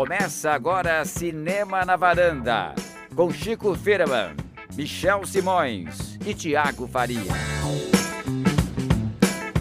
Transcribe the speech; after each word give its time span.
Começa 0.00 0.52
agora 0.52 1.04
Cinema 1.04 1.84
na 1.84 1.94
Varanda, 1.94 2.74
com 3.14 3.30
Chico 3.30 3.74
Firman, 3.74 4.34
Michel 4.74 5.26
Simões 5.26 6.18
e 6.26 6.32
Tiago 6.32 6.88
Faria. 6.88 7.20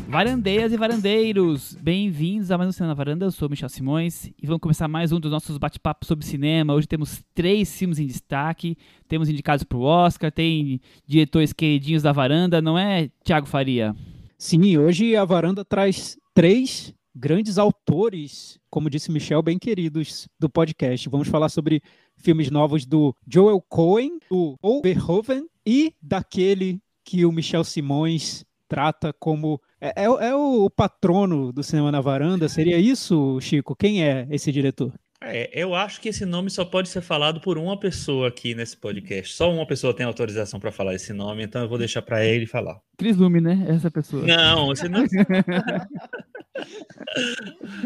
Varandeiras 0.08 0.72
e 0.72 0.78
varandeiros, 0.78 1.76
bem-vindos 1.82 2.52
a 2.52 2.58
mais 2.58 2.70
um 2.70 2.72
Cinema 2.72 2.92
na 2.92 2.94
Varanda. 2.94 3.26
Eu 3.26 3.32
sou 3.32 3.50
o 3.50 3.52
Michel 3.52 3.68
Simões 3.68 4.32
e 4.42 4.48
vamos 4.48 4.62
começar 4.62 4.88
mais 4.88 5.12
um 5.12 5.20
dos 5.20 5.30
nossos 5.30 5.58
bate-papos 5.58 6.08
sobre 6.08 6.26
cinema. 6.26 6.74
Hoje 6.74 6.88
temos 6.88 7.22
três 7.36 7.78
filmes 7.78 8.00
em 8.00 8.08
destaque, 8.08 8.78
temos 9.10 9.28
indicados 9.28 9.66
para 9.66 9.78
o 9.78 9.82
Oscar, 9.82 10.32
tem 10.32 10.80
diretores 11.06 11.52
queridinhos 11.52 12.04
da 12.04 12.14
varanda, 12.14 12.62
não 12.62 12.80
é, 12.80 13.10
Tiago 13.26 13.46
Faria? 13.46 13.94
Sim, 14.38 14.78
hoje 14.78 15.18
a 15.18 15.26
varanda 15.26 15.66
traz 15.66 16.18
três 16.34 16.94
grandes 17.20 17.58
autores, 17.58 18.58
como 18.70 18.90
disse 18.90 19.12
Michel, 19.12 19.42
bem 19.42 19.60
queridos 19.60 20.30
do 20.40 20.50
podcast. 20.50 21.10
Vamos 21.10 21.28
falar 21.28 21.50
sobre 21.50 21.84
filmes 22.16 22.50
novos 22.50 22.86
do 22.86 23.14
Joel 23.28 23.62
Cohen, 23.68 24.20
do 24.32 24.58
Paul 24.62 24.82
Verhoeven 24.82 25.46
e 25.66 25.94
daquele 26.02 26.80
que 27.04 27.26
o 27.26 27.32
Michel 27.32 27.66
Simões 27.66 28.46
trata 28.70 29.12
como 29.12 29.60
é, 29.82 30.04
é, 30.04 30.06
é, 30.06 30.36
o 30.36 30.70
patrono 30.70 31.52
do 31.52 31.62
cinema 31.62 31.92
na 31.92 32.00
varanda. 32.00 32.48
Seria 32.48 32.78
isso, 32.78 33.38
Chico? 33.42 33.76
Quem 33.76 34.02
é 34.02 34.26
esse 34.32 34.50
diretor? 34.50 34.94
É, 35.22 35.50
eu 35.54 35.76
acho 35.76 36.00
que 36.00 36.08
esse 36.08 36.26
nome 36.26 36.50
só 36.50 36.64
pode 36.64 36.88
ser 36.88 37.02
falado 37.02 37.42
por 37.42 37.58
uma 37.58 37.78
pessoa 37.78 38.30
aqui 38.30 38.56
nesse 38.56 38.78
podcast. 38.78 39.36
Só 39.36 39.52
uma 39.52 39.68
pessoa 39.68 39.94
tem 39.94 40.06
autorização 40.06 40.62
para 40.62 40.72
falar 40.72 40.96
esse 40.96 41.12
nome, 41.12 41.44
então 41.44 41.62
eu 41.62 41.68
vou 41.68 41.78
deixar 41.78 42.02
para 42.02 42.24
ele 42.24 42.46
falar. 42.46 42.80
Chris 42.98 43.18
Lume, 43.18 43.42
né? 43.42 43.66
Essa 43.68 43.92
pessoa. 43.92 44.26
Não, 44.26 44.68
você 44.68 44.88
não. 44.88 45.04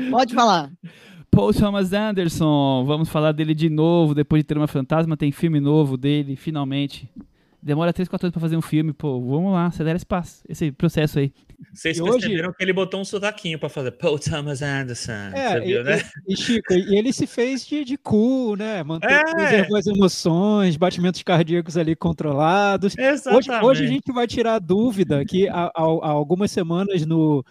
pode 0.09 0.33
falar. 0.33 0.71
Paul 1.31 1.51
Thomas 1.51 1.93
Anderson, 1.93 2.85
vamos 2.85 3.09
falar 3.09 3.31
dele 3.31 3.55
de 3.55 3.69
novo. 3.69 4.13
Depois 4.13 4.43
de 4.43 4.47
ter 4.47 4.57
uma 4.57 4.67
fantasma, 4.67 5.17
tem 5.17 5.31
filme 5.31 5.59
novo 5.59 5.97
dele, 5.97 6.35
finalmente. 6.35 7.09
Demora 7.63 7.93
3, 7.93 8.09
4 8.09 8.27
anos 8.27 8.33
pra 8.33 8.41
fazer 8.41 8.57
um 8.57 8.61
filme, 8.61 8.91
pô, 8.91 9.21
vamos 9.21 9.53
lá, 9.53 9.67
acelera 9.67 9.95
esse 9.95 10.05
passo, 10.05 10.43
esse 10.49 10.69
processo 10.73 11.17
aí. 11.17 11.31
Vocês 11.73 11.97
e 11.97 12.03
perceberam 12.03 12.49
hoje... 12.49 12.57
que 12.57 12.63
ele 12.63 12.73
botou 12.73 12.99
um 12.99 13.05
sotaquinho 13.05 13.57
pra 13.57 13.69
fazer 13.69 13.91
Paul 13.91 14.19
Thomas 14.19 14.61
Anderson, 14.61 15.31
é, 15.33 15.61
viu, 15.61 15.79
e, 15.79 15.83
né? 15.83 16.01
E, 16.27 16.35
Chico, 16.35 16.73
e 16.73 16.97
ele 16.97 17.13
se 17.13 17.25
fez 17.25 17.65
de, 17.65 17.85
de 17.85 17.97
cool, 17.97 18.57
né? 18.57 18.83
Manter, 18.83 19.09
é. 19.09 19.77
As 19.77 19.87
emoções, 19.87 20.75
batimentos 20.75 21.23
cardíacos 21.23 21.77
ali 21.77 21.95
controlados. 21.95 22.97
Exatamente. 22.97 23.49
Hoje, 23.49 23.65
hoje 23.65 23.85
a 23.85 23.87
gente 23.87 24.11
vai 24.11 24.27
tirar 24.27 24.55
a 24.55 24.59
dúvida 24.59 25.23
que 25.23 25.47
há, 25.47 25.71
há, 25.73 25.81
há 25.81 26.09
algumas 26.09 26.51
semanas 26.51 27.05
no, 27.05 27.45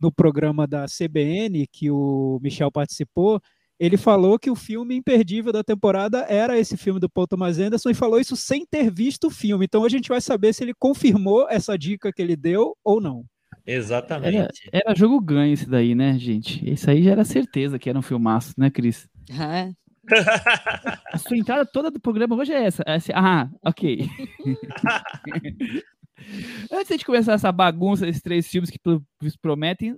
no 0.00 0.12
programa 0.12 0.66
da 0.66 0.86
CBN 0.86 1.66
que 1.66 1.90
o 1.90 2.38
Michel 2.42 2.70
participou, 2.70 3.40
ele 3.78 3.96
falou 3.96 4.38
que 4.38 4.50
o 4.50 4.56
filme 4.56 4.96
imperdível 4.96 5.52
da 5.52 5.62
temporada 5.62 6.26
era 6.28 6.58
esse 6.58 6.76
filme 6.76 6.98
do 6.98 7.08
Paul 7.08 7.28
Thomas 7.28 7.58
Anderson 7.58 7.90
e 7.90 7.94
falou 7.94 8.18
isso 8.18 8.36
sem 8.36 8.66
ter 8.66 8.90
visto 8.92 9.28
o 9.28 9.30
filme. 9.30 9.64
Então 9.64 9.84
a 9.84 9.88
gente 9.88 10.08
vai 10.08 10.20
saber 10.20 10.52
se 10.52 10.64
ele 10.64 10.74
confirmou 10.74 11.48
essa 11.48 11.78
dica 11.78 12.12
que 12.12 12.20
ele 12.20 12.36
deu 12.36 12.76
ou 12.84 13.00
não. 13.00 13.24
Exatamente. 13.64 14.36
Era, 14.72 14.82
era 14.86 14.94
jogo 14.96 15.20
ganho 15.20 15.52
esse 15.52 15.68
daí, 15.68 15.94
né, 15.94 16.18
gente? 16.18 16.68
Isso 16.68 16.90
aí 16.90 17.02
já 17.02 17.12
era 17.12 17.24
certeza 17.24 17.78
que 17.78 17.88
era 17.88 17.98
um 17.98 18.02
filmaço, 18.02 18.54
né, 18.56 18.70
Cris? 18.70 19.08
É. 19.40 19.70
A 21.12 21.18
sua 21.18 21.36
entrada 21.36 21.66
toda 21.66 21.90
do 21.90 22.00
programa 22.00 22.34
hoje 22.34 22.50
é 22.50 22.64
essa. 22.64 22.82
essa 22.86 23.12
ah, 23.14 23.46
ok. 23.62 24.08
Antes 26.70 26.98
de 26.98 27.04
começar 27.04 27.34
essa 27.34 27.52
bagunça 27.52 28.06
desses 28.06 28.22
três 28.22 28.46
filmes 28.46 28.70
que 28.70 28.78
prometem, 29.40 29.96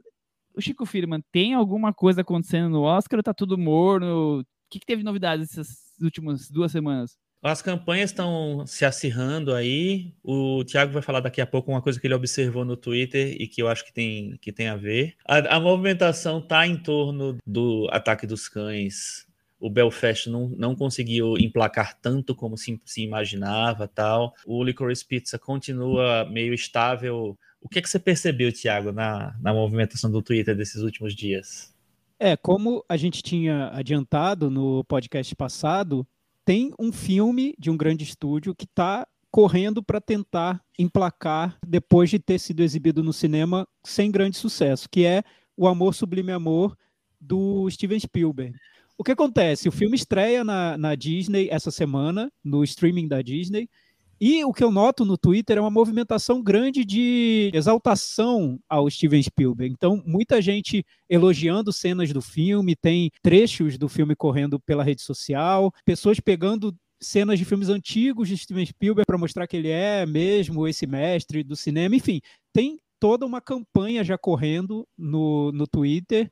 o 0.55 0.61
Chico 0.61 0.85
Firman 0.85 1.23
tem 1.33 1.55
alguma 1.55 1.93
coisa 1.93 2.21
acontecendo 2.21 2.69
no 2.69 2.83
Oscar 2.83 3.19
ou 3.19 3.23
tá 3.23 3.33
tudo 3.33 3.57
morno? 3.57 4.41
O 4.41 4.45
que, 4.71 4.81
que 4.81 4.87
teve 4.87 5.03
novidades 5.03 5.51
essas 5.51 5.69
últimas 6.01 6.49
duas 6.51 6.73
semanas? 6.73 7.17
As 7.43 7.63
campanhas 7.63 8.11
estão 8.11 8.67
se 8.67 8.85
acirrando 8.85 9.55
aí. 9.55 10.13
O 10.23 10.63
Thiago 10.63 10.93
vai 10.93 11.01
falar 11.01 11.21
daqui 11.21 11.41
a 11.41 11.47
pouco 11.47 11.71
uma 11.71 11.81
coisa 11.81 11.99
que 11.99 12.07
ele 12.07 12.15
observou 12.15 12.67
no 12.67 12.77
Twitter 12.77 13.35
e 13.41 13.49
que 13.49 13.63
eu 13.63 13.69
acho 13.69 13.85
que 13.85 13.93
tem, 13.93 14.37
que 14.43 14.53
tem 14.53 14.69
a 14.69 14.77
ver. 14.77 15.15
A, 15.27 15.57
a 15.57 15.61
movimentação 15.61 16.39
está 16.39 16.67
em 16.67 16.77
torno 16.77 17.39
do 17.47 17.89
ataque 17.91 18.27
dos 18.27 18.47
cães. 18.47 19.27
O 19.61 19.71
Belfast 19.71 20.29
não, 20.29 20.49
não 20.57 20.75
conseguiu 20.75 21.37
emplacar 21.37 21.97
tanto 22.01 22.35
como 22.35 22.57
se, 22.57 22.81
se 22.85 23.03
imaginava 23.03 23.87
tal. 23.87 24.35
O 24.47 24.65
Licorice 24.65 25.05
Pizza 25.05 25.39
continua 25.39 26.25
meio 26.25 26.55
estável 26.55 27.39
o 27.61 27.69
que, 27.69 27.79
é 27.79 27.83
que 27.83 27.91
você 27.91 27.99
percebeu, 27.99 28.53
Thiago, 28.53 28.91
na, 28.91 29.37
na 29.41 29.53
movimentação 29.53 30.11
do 30.11 30.23
Twitter 30.23 30.57
desses 30.57 30.83
últimos 30.83 31.15
dias? 31.15 31.75
É, 32.19 32.37
como 32.37 32.85
a 32.89 32.97
gente 32.97 33.23
tinha 33.23 33.69
adiantado 33.73 34.51
no 34.51 34.83
podcast 34.85 35.35
passado, 35.37 36.07
tem 36.45 36.73
um 36.79 36.91
filme 36.91 37.55
de 37.59 37.71
um 37.71 37.77
grande 37.77 38.03
estúdio 38.03 38.55
que 38.55 38.65
está 38.65 39.07
correndo 39.31 39.83
para 39.83 40.01
tentar 40.01 40.61
emplacar 40.79 41.57
depois 41.65 42.11
de 42.11 42.19
ter 42.19 42.39
sido 42.39 42.63
exibido 42.63 43.03
no 43.03 43.13
cinema 43.13 43.69
sem 43.85 44.11
grande 44.11 44.37
sucesso, 44.37 44.89
que 44.91 45.05
é 45.05 45.23
O 45.57 45.69
Amor 45.69 45.95
Sublime 45.95 46.33
Amor 46.33 46.77
do 47.21 47.69
Steven 47.71 48.01
Spielberg. 48.01 48.57
O 49.01 49.03
que 49.03 49.13
acontece? 49.13 49.67
O 49.67 49.73
filme 49.73 49.97
estreia 49.97 50.45
na, 50.45 50.77
na 50.77 50.95
Disney 50.95 51.49
essa 51.51 51.71
semana, 51.71 52.31
no 52.45 52.63
streaming 52.63 53.09
da 53.09 53.23
Disney, 53.23 53.67
e 54.21 54.45
o 54.45 54.53
que 54.53 54.63
eu 54.63 54.71
noto 54.71 55.07
no 55.07 55.17
Twitter 55.17 55.57
é 55.57 55.61
uma 55.63 55.71
movimentação 55.71 56.43
grande 56.43 56.85
de 56.85 57.51
exaltação 57.55 58.61
ao 58.69 58.91
Steven 58.91 59.23
Spielberg. 59.23 59.73
Então, 59.73 60.03
muita 60.05 60.43
gente 60.43 60.85
elogiando 61.09 61.73
cenas 61.73 62.13
do 62.13 62.21
filme, 62.21 62.77
tem 62.77 63.11
trechos 63.23 63.79
do 63.79 63.89
filme 63.89 64.15
correndo 64.15 64.61
pela 64.61 64.85
rede 64.85 65.01
social, 65.01 65.73
pessoas 65.83 66.21
pegando 66.21 66.77
cenas 67.01 67.39
de 67.39 67.47
filmes 67.47 67.71
antigos 67.71 68.29
de 68.29 68.37
Steven 68.37 68.67
Spielberg 68.67 69.07
para 69.07 69.17
mostrar 69.17 69.47
que 69.47 69.57
ele 69.57 69.71
é 69.71 70.05
mesmo 70.05 70.69
esse 70.69 70.87
mestre 70.87 71.43
do 71.43 71.57
cinema. 71.57 71.97
Enfim, 71.97 72.21
tem 72.53 72.79
toda 73.01 73.25
uma 73.25 73.41
campanha 73.41 74.05
já 74.05 74.19
correndo 74.19 74.87
no, 74.99 75.51
no 75.53 75.67
Twitter 75.67 76.31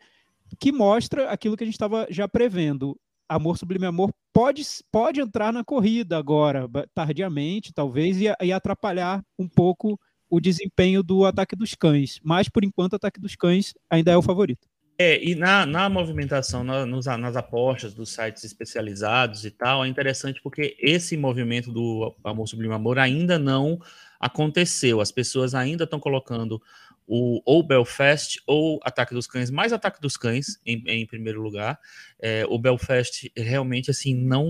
que 0.58 0.72
mostra 0.72 1.30
aquilo 1.30 1.56
que 1.56 1.64
a 1.64 1.66
gente 1.66 1.74
estava 1.74 2.06
já 2.10 2.28
prevendo. 2.28 2.98
Amor 3.28 3.58
Sublime 3.58 3.86
Amor 3.86 4.10
pode, 4.32 4.62
pode 4.90 5.20
entrar 5.20 5.52
na 5.52 5.62
corrida 5.62 6.16
agora, 6.16 6.68
tardiamente, 6.94 7.72
talvez, 7.74 8.20
e, 8.20 8.26
e 8.42 8.52
atrapalhar 8.52 9.22
um 9.38 9.48
pouco 9.48 10.00
o 10.30 10.40
desempenho 10.40 11.02
do 11.02 11.24
Ataque 11.24 11.56
dos 11.56 11.74
Cães. 11.74 12.18
Mas, 12.22 12.48
por 12.48 12.64
enquanto, 12.64 12.92
o 12.94 12.96
Ataque 12.96 13.20
dos 13.20 13.36
Cães 13.36 13.74
ainda 13.90 14.12
é 14.12 14.16
o 14.16 14.22
favorito. 14.22 14.66
É, 15.00 15.22
e 15.22 15.36
na, 15.36 15.64
na 15.64 15.88
movimentação, 15.88 16.64
na, 16.64 16.84
nos, 16.84 17.06
nas 17.06 17.36
apostas 17.36 17.94
dos 17.94 18.10
sites 18.10 18.42
especializados 18.42 19.44
e 19.44 19.50
tal, 19.50 19.84
é 19.84 19.88
interessante 19.88 20.40
porque 20.42 20.76
esse 20.80 21.16
movimento 21.16 21.70
do 21.70 22.16
Amor 22.24 22.48
Sublime 22.48 22.74
Amor 22.74 22.98
ainda 22.98 23.38
não 23.38 23.78
aconteceu. 24.18 25.00
As 25.00 25.12
pessoas 25.12 25.54
ainda 25.54 25.84
estão 25.84 26.00
colocando 26.00 26.60
o, 27.08 27.40
ou 27.46 27.62
Belfast 27.62 28.38
ou 28.46 28.78
Ataque 28.84 29.14
dos 29.14 29.26
Cães, 29.26 29.50
mais 29.50 29.72
Ataque 29.72 29.98
dos 29.98 30.18
Cães 30.18 30.60
em, 30.64 30.82
em 30.86 31.06
primeiro 31.06 31.40
lugar. 31.40 31.80
É, 32.20 32.44
o 32.48 32.58
Belfast 32.58 33.30
realmente 33.34 33.90
assim 33.90 34.14
não, 34.14 34.44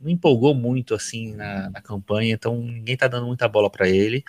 não 0.00 0.08
empolgou 0.08 0.54
muito 0.54 0.94
assim 0.94 1.34
na, 1.34 1.68
na, 1.70 1.80
campanha, 1.80 2.34
então 2.34 2.62
ninguém 2.62 2.96
tá 2.96 3.08
dando 3.08 3.26
muita 3.26 3.48
bola 3.48 3.68
para 3.68 3.88
ele. 3.88 4.22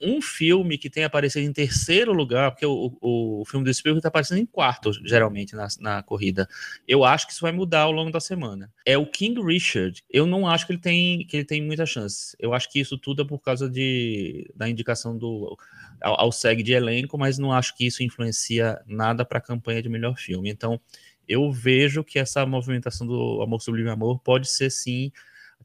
Um 0.00 0.22
filme 0.22 0.78
que 0.78 0.88
tem 0.88 1.02
aparecido 1.02 1.44
em 1.44 1.52
terceiro 1.52 2.12
lugar, 2.12 2.52
porque 2.52 2.66
o, 2.66 2.96
o, 3.00 3.40
o 3.40 3.44
filme 3.44 3.64
do 3.64 3.74
Spielberg 3.74 4.02
tá 4.02 4.08
aparecendo 4.08 4.38
em 4.38 4.46
quarto 4.46 4.92
geralmente 5.04 5.56
na, 5.56 5.66
na 5.80 6.02
corrida. 6.04 6.48
Eu 6.86 7.04
acho 7.04 7.26
que 7.26 7.32
isso 7.32 7.42
vai 7.42 7.52
mudar 7.52 7.80
ao 7.80 7.92
longo 7.92 8.12
da 8.12 8.20
semana. 8.20 8.70
É 8.86 8.96
o 8.96 9.06
King 9.06 9.42
Richard. 9.42 10.04
Eu 10.08 10.26
não 10.26 10.46
acho 10.46 10.64
que 10.64 10.72
ele 10.72 10.80
tem 10.80 11.26
que 11.26 11.38
ele 11.38 11.44
tem 11.44 11.60
muita 11.60 11.84
chance. 11.84 12.36
Eu 12.38 12.54
acho 12.54 12.70
que 12.70 12.78
isso 12.78 12.96
tudo 12.96 13.22
é 13.22 13.24
por 13.24 13.40
causa 13.40 13.68
de 13.68 14.48
da 14.54 14.68
indicação 14.68 15.18
do 15.18 15.56
ao, 16.02 16.20
ao 16.20 16.32
SEG 16.32 16.62
de 16.62 16.72
elenco, 16.72 17.18
mas 17.18 17.38
não 17.38 17.52
acho 17.52 17.76
que 17.76 17.86
isso 17.86 18.02
influencia 18.02 18.80
nada 18.86 19.24
para 19.24 19.38
a 19.38 19.42
campanha 19.42 19.82
de 19.82 19.88
melhor 19.88 20.16
filme. 20.16 20.50
Então, 20.50 20.80
eu 21.28 21.50
vejo 21.52 22.02
que 22.02 22.18
essa 22.18 22.44
movimentação 22.44 23.06
do 23.06 23.40
Amor 23.42 23.62
Sublime 23.62 23.90
Amor 23.90 24.18
pode 24.20 24.48
ser 24.48 24.70
sim, 24.70 25.12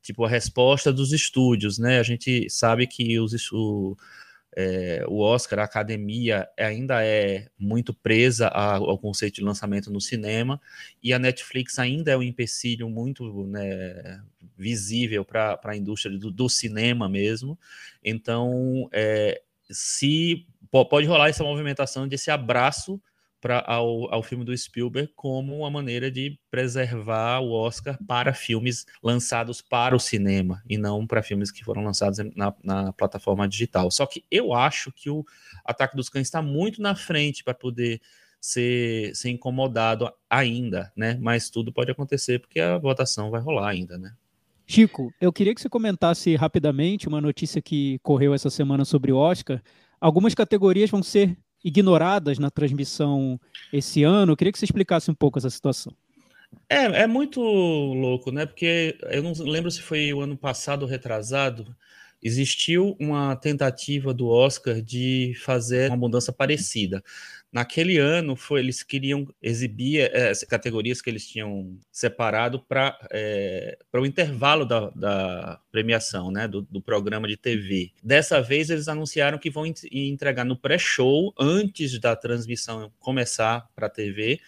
tipo, 0.02 0.24
a 0.24 0.30
resposta 0.30 0.94
dos 0.94 1.12
estúdios, 1.12 1.80
né? 1.80 2.00
A 2.00 2.04
gente 2.04 2.48
sabe 2.50 2.86
que 2.86 3.20
os, 3.20 3.52
o, 3.52 3.98
é, 4.56 5.04
o 5.08 5.20
Oscar, 5.20 5.60
a 5.60 5.64
academia, 5.64 6.48
ainda 6.58 7.04
é 7.04 7.48
muito 7.60 7.94
presa 7.94 8.48
ao 8.48 8.98
conceito 8.98 9.36
de 9.36 9.44
lançamento 9.44 9.92
no 9.92 10.00
cinema, 10.00 10.62
e 11.04 11.14
a 11.14 11.20
Netflix 11.20 11.78
ainda 11.78 12.12
é 12.12 12.18
um 12.18 12.24
empecilho 12.24 12.90
muito 12.90 13.46
né, 13.48 14.22
visível 14.58 15.26
para 15.26 15.60
a 15.64 15.76
indústria 15.76 16.18
do, 16.18 16.32
do, 16.32 16.48
cinema 16.48 17.10
mesmo. 17.10 17.60
Então, 18.04 18.88
é, 18.94 19.42
se 19.70 20.48
pode 20.70 21.08
rolar 21.08 21.30
essa 21.30 21.44
movimentação 21.44 22.08
desse 22.08 22.30
abraço 22.30 23.02
para 23.46 23.60
ao, 23.68 24.12
ao 24.12 24.24
filme 24.24 24.44
do 24.44 24.58
Spielberg 24.58 25.12
como 25.16 25.60
uma 25.60 25.70
maneira 25.70 26.10
de 26.10 26.40
preservar 26.50 27.42
o 27.42 27.52
Oscar 27.52 27.96
para 28.08 28.34
filmes 28.34 28.88
lançados 29.04 29.62
para 29.62 29.96
o 29.96 30.00
cinema 30.00 30.64
e 30.68 30.80
não 30.80 31.06
para 31.06 31.22
filmes 31.22 31.52
que 31.52 31.64
foram 31.64 31.84
lançados 31.84 32.18
na, 32.36 32.54
na 32.64 32.92
plataforma 32.92 33.48
digital. 33.48 33.92
Só 33.92 34.06
que 34.08 34.26
eu 34.32 34.54
acho 34.54 34.92
que 34.92 35.12
o 35.12 35.24
Ataque 35.64 35.96
dos 35.96 36.10
Cães 36.10 36.26
está 36.28 36.42
muito 36.42 36.82
na 36.82 36.96
frente 36.96 37.44
para 37.44 37.54
poder 37.54 38.02
ser, 38.42 39.16
ser 39.16 39.30
incomodado 39.30 40.12
ainda, 40.30 40.92
né? 40.96 41.18
Mas 41.22 41.50
tudo 41.50 41.72
pode 41.72 41.92
acontecer 41.92 42.40
porque 42.40 42.60
a 42.60 42.78
votação 42.78 43.30
vai 43.30 43.42
rolar 43.42 43.70
ainda, 43.70 43.98
né? 43.98 44.16
Chico, 44.68 45.14
eu 45.22 45.32
queria 45.32 45.54
que 45.54 45.62
você 45.62 45.70
comentasse 45.70 46.36
rapidamente 46.36 47.08
uma 47.08 47.22
notícia 47.22 47.62
que 47.62 48.00
correu 48.00 48.34
essa 48.34 48.50
semana 48.50 48.84
sobre 48.84 49.12
o 49.12 49.18
Oscar. 49.18 49.62
Algumas 50.02 50.34
categorias 50.34 50.90
vão 50.90 51.04
ser 51.04 51.38
ignoradas 51.64 52.40
na 52.40 52.50
transmissão 52.50 53.40
esse 53.72 54.04
ano. 54.04 54.32
Eu 54.32 54.38
queria 54.38 54.52
que 54.52 54.60
você 54.60 54.66
explicasse 54.66 55.10
um 55.10 55.16
pouco 55.16 55.38
essa 55.38 55.50
situação. 55.50 55.94
É, 56.70 57.04
é 57.04 57.08
muito 57.08 57.42
louco, 57.42 58.32
né? 58.32 58.46
Porque 58.46 58.98
eu 59.12 59.22
não 59.22 59.34
lembro 59.34 59.70
se 59.70 59.82
foi 59.82 60.14
o 60.14 60.22
ano 60.22 60.38
passado 60.38 60.86
retrasado, 60.86 61.76
existiu 62.22 62.96
uma 63.00 63.36
tentativa 63.36 64.14
do 64.14 64.28
Oscar 64.28 64.82
de 64.82 65.34
fazer 65.44 65.90
uma 65.90 65.98
mudança 65.98 66.32
parecida. 66.34 67.04
Naquele 67.56 67.98
ano, 67.98 68.36
foi, 68.36 68.60
eles 68.60 68.84
queriam 68.84 69.26
exibir 69.42 70.12
é, 70.14 70.28
as 70.28 70.44
categorias 70.44 71.02
que 71.02 71.10
eles 71.10 71.26
tinham 71.26 71.80
separado 71.90 72.60
para 72.60 73.00
é, 73.10 73.78
o 73.94 74.06
intervalo 74.06 74.66
da, 74.66 74.90
da 74.90 75.62
premiação, 75.72 76.30
né, 76.30 76.50
do, 76.50 76.64
do, 76.64 76.82
programa 76.82 77.30
de 77.30 77.38
TV. 77.38 77.94
Dessa 78.04 78.42
vez, 78.42 78.70
eles 78.70 78.90
anunciaram 78.90 79.38
que 79.38 79.50
vão 79.50 79.66
entregar 79.66 80.44
no 80.44 80.58
pré-show, 80.58 81.34
antes 81.40 81.98
da 81.98 82.14
transmissão 82.14 82.92
começar 83.00 83.66
para 83.74 83.88
a 83.88 83.90
TV, 83.90 84.42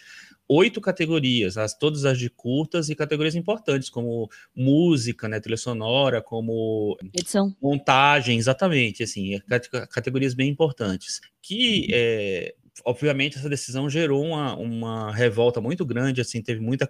oito 0.46 0.82
categorias, 0.82 1.58
as, 1.58 1.74
todas 1.74 2.04
as 2.04 2.20
de 2.20 2.30
curtas 2.30 2.90
e 2.90 2.96
categorias 2.96 3.36
importantes, 3.36 3.90
como 3.90 4.30
música, 4.54 5.30
né, 5.30 5.40
trilha 5.40 5.56
sonora, 5.56 6.22
como 6.22 6.98
edição, 7.14 7.56
montagem, 7.62 8.38
exatamente, 8.38 9.02
assim, 9.02 9.36
é 9.36 9.42
categorias 9.88 10.34
bem 10.34 10.50
importantes. 10.50 11.22
Que, 11.42 11.88
é, 11.94 12.54
obviamente, 12.86 13.38
essa 13.38 13.50
decisão 13.50 13.90
gerou 13.90 14.24
uma, 14.24 14.56
uma 14.56 15.12
revolta 15.14 15.60
muito 15.62 15.86
grande, 15.86 16.22
assim, 16.22 16.42
teve 16.42 16.60
muita 16.60 16.90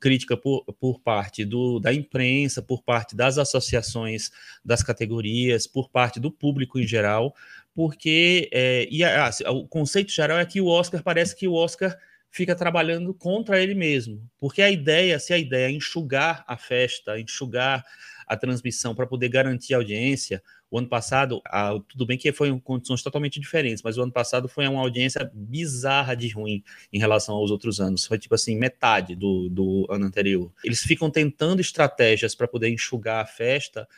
crítica 0.00 0.36
por, 0.36 0.64
por 0.80 1.00
parte 1.00 1.44
do, 1.44 1.78
da 1.78 1.92
imprensa, 1.92 2.62
por 2.62 2.82
parte 2.82 3.16
das 3.16 3.38
associações 3.38 4.30
das 4.64 4.82
categorias, 4.82 5.66
por 5.66 5.88
parte 5.90 6.20
do 6.20 6.30
público 6.30 6.78
em 6.78 6.86
geral, 6.86 7.34
porque 7.74 8.48
é, 8.52 8.88
e 8.90 9.04
a, 9.04 9.28
a, 9.28 9.50
o 9.50 9.66
conceito 9.66 10.10
geral 10.12 10.38
é 10.38 10.46
que 10.46 10.60
o 10.60 10.66
Oscar 10.66 11.02
parece 11.02 11.36
que 11.36 11.46
o 11.46 11.54
Oscar 11.54 11.96
fica 12.30 12.54
trabalhando 12.54 13.12
contra 13.14 13.60
ele 13.60 13.74
mesmo. 13.74 14.22
Porque 14.38 14.62
a 14.62 14.70
ideia, 14.70 15.18
se 15.18 15.32
a 15.32 15.38
ideia 15.38 15.68
é 15.68 15.70
enxugar 15.70 16.44
a 16.46 16.56
festa, 16.56 17.18
enxugar 17.18 17.84
a 18.26 18.36
transmissão 18.36 18.94
para 18.94 19.06
poder 19.06 19.28
garantir 19.28 19.72
a 19.72 19.78
audiência, 19.78 20.42
o 20.70 20.78
ano 20.78 20.88
passado, 20.88 21.40
a, 21.46 21.78
tudo 21.88 22.04
bem 22.04 22.18
que 22.18 22.30
foi 22.30 22.48
em 22.48 22.58
condições 22.58 23.02
totalmente 23.02 23.40
diferentes, 23.40 23.82
mas 23.82 23.96
o 23.96 24.02
ano 24.02 24.12
passado 24.12 24.48
foi 24.48 24.68
uma 24.68 24.82
audiência 24.82 25.30
bizarra 25.32 26.14
de 26.14 26.28
ruim 26.28 26.62
em 26.92 26.98
relação 26.98 27.36
aos 27.36 27.50
outros 27.50 27.80
anos. 27.80 28.04
Foi 28.04 28.18
tipo 28.18 28.34
assim, 28.34 28.54
metade 28.54 29.14
do, 29.14 29.48
do 29.48 29.86
ano 29.88 30.04
anterior. 30.04 30.52
Eles 30.62 30.82
ficam 30.82 31.10
tentando 31.10 31.60
estratégias 31.60 32.34
para 32.34 32.46
poder 32.46 32.68
enxugar 32.68 33.22
a 33.22 33.26
festa 33.26 33.88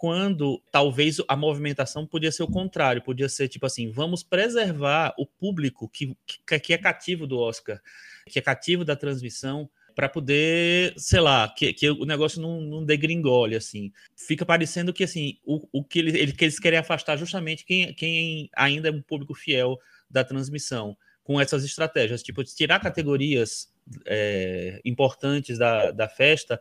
quando 0.00 0.62
talvez 0.72 1.18
a 1.28 1.36
movimentação 1.36 2.06
podia 2.06 2.32
ser 2.32 2.42
o 2.42 2.50
contrário, 2.50 3.02
podia 3.02 3.28
ser 3.28 3.48
tipo 3.48 3.66
assim, 3.66 3.92
vamos 3.92 4.22
preservar 4.22 5.12
o 5.18 5.26
público 5.26 5.86
que, 5.90 6.16
que, 6.26 6.58
que 6.58 6.72
é 6.72 6.78
cativo 6.78 7.26
do 7.26 7.38
Oscar, 7.38 7.78
que 8.26 8.38
é 8.38 8.42
cativo 8.42 8.82
da 8.82 8.96
transmissão, 8.96 9.68
para 9.94 10.08
poder, 10.08 10.94
sei 10.96 11.20
lá, 11.20 11.46
que, 11.50 11.74
que 11.74 11.90
o 11.90 12.06
negócio 12.06 12.40
não, 12.40 12.62
não 12.62 12.82
degringole, 12.82 13.54
assim. 13.54 13.92
Fica 14.16 14.46
parecendo 14.46 14.90
que, 14.90 15.04
assim, 15.04 15.38
o, 15.44 15.68
o 15.70 15.84
que, 15.84 15.98
ele, 15.98 16.32
que 16.32 16.46
eles 16.46 16.58
querem 16.58 16.78
afastar 16.78 17.18
justamente 17.18 17.66
quem, 17.66 17.92
quem 17.92 18.48
ainda 18.56 18.88
é 18.88 18.92
um 18.92 19.02
público 19.02 19.34
fiel 19.34 19.78
da 20.08 20.24
transmissão, 20.24 20.96
com 21.22 21.38
essas 21.38 21.62
estratégias, 21.62 22.22
tipo, 22.22 22.42
tirar 22.42 22.80
categorias 22.80 23.70
é, 24.06 24.80
importantes 24.82 25.58
da, 25.58 25.90
da 25.90 26.08
festa 26.08 26.58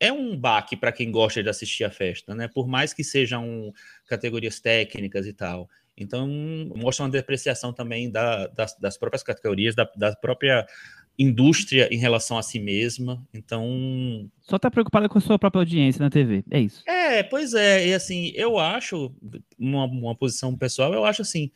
é 0.00 0.12
um 0.12 0.36
baque 0.36 0.76
para 0.76 0.92
quem 0.92 1.10
gosta 1.10 1.42
de 1.42 1.48
assistir 1.48 1.84
a 1.84 1.90
festa, 1.90 2.34
né? 2.34 2.48
Por 2.48 2.68
mais 2.68 2.92
que 2.92 3.02
sejam 3.02 3.72
categorias 4.06 4.60
técnicas 4.60 5.26
e 5.26 5.32
tal. 5.32 5.68
Então, 5.96 6.28
mostra 6.76 7.04
uma 7.04 7.10
depreciação 7.10 7.72
também 7.72 8.10
da, 8.10 8.46
das, 8.46 8.76
das, 8.78 8.96
próprias 8.96 9.22
categorias, 9.22 9.74
da, 9.74 9.90
da, 9.96 10.14
própria 10.14 10.64
indústria 11.18 11.88
em 11.92 11.98
relação 11.98 12.38
a 12.38 12.42
si 12.42 12.60
mesma. 12.60 13.26
Então. 13.34 14.30
Só 14.40 14.56
está 14.56 14.70
preocupada 14.70 15.08
com 15.08 15.18
a 15.18 15.20
sua 15.20 15.38
própria 15.38 15.60
audiência 15.60 16.00
na 16.00 16.08
TV, 16.08 16.44
é 16.50 16.60
isso. 16.60 16.84
É, 16.86 17.24
pois 17.24 17.52
é. 17.52 17.88
E 17.88 17.94
assim, 17.94 18.30
eu 18.36 18.58
acho, 18.58 19.12
uma, 19.58 19.86
uma 19.86 20.14
posição 20.14 20.56
pessoal, 20.56 20.94
eu 20.94 21.04
acho 21.04 21.22
assim. 21.22 21.50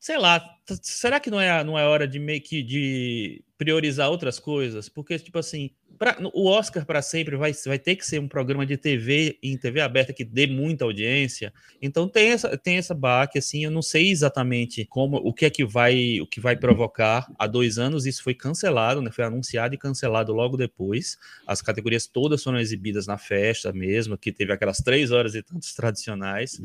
Sei 0.00 0.16
lá, 0.16 0.40
será 0.80 1.18
que 1.18 1.28
não 1.28 1.40
é, 1.40 1.64
não 1.64 1.76
é 1.76 1.84
hora 1.84 2.06
de 2.06 2.20
meio 2.20 2.40
que 2.40 2.62
de 2.62 3.42
priorizar 3.58 4.08
outras 4.08 4.38
coisas? 4.38 4.88
Porque, 4.88 5.18
tipo 5.18 5.40
assim, 5.40 5.70
pra, 5.98 6.16
o 6.32 6.46
Oscar 6.46 6.86
para 6.86 7.02
sempre 7.02 7.36
vai, 7.36 7.52
vai 7.66 7.78
ter 7.78 7.96
que 7.96 8.06
ser 8.06 8.20
um 8.20 8.28
programa 8.28 8.64
de 8.64 8.76
TV 8.76 9.38
em 9.42 9.56
TV 9.56 9.80
aberta 9.80 10.12
que 10.12 10.24
dê 10.24 10.46
muita 10.46 10.84
audiência. 10.84 11.52
Então 11.82 12.08
tem 12.08 12.30
essa, 12.30 12.56
tem 12.56 12.76
essa 12.76 12.94
baque, 12.94 13.38
assim, 13.38 13.64
eu 13.64 13.70
não 13.70 13.82
sei 13.82 14.10
exatamente 14.10 14.84
como 14.86 15.16
o 15.16 15.32
que 15.32 15.44
é 15.44 15.50
que 15.50 15.64
vai 15.64 16.20
o 16.20 16.26
que 16.26 16.40
vai 16.40 16.56
provocar. 16.56 17.30
Há 17.38 17.46
dois 17.46 17.78
anos 17.78 18.06
isso 18.06 18.22
foi 18.22 18.34
cancelado, 18.34 19.02
né? 19.02 19.10
Foi 19.10 19.24
anunciado 19.24 19.74
e 19.74 19.78
cancelado 19.78 20.32
logo 20.32 20.56
depois. 20.56 21.18
As 21.46 21.60
categorias 21.60 22.06
todas 22.06 22.42
foram 22.42 22.58
exibidas 22.58 23.06
na 23.06 23.18
festa 23.18 23.72
mesmo, 23.72 24.16
que 24.16 24.32
teve 24.32 24.52
aquelas 24.52 24.78
três 24.78 25.10
horas 25.10 25.34
e 25.34 25.42
tantos 25.42 25.74
tradicionais. 25.74 26.60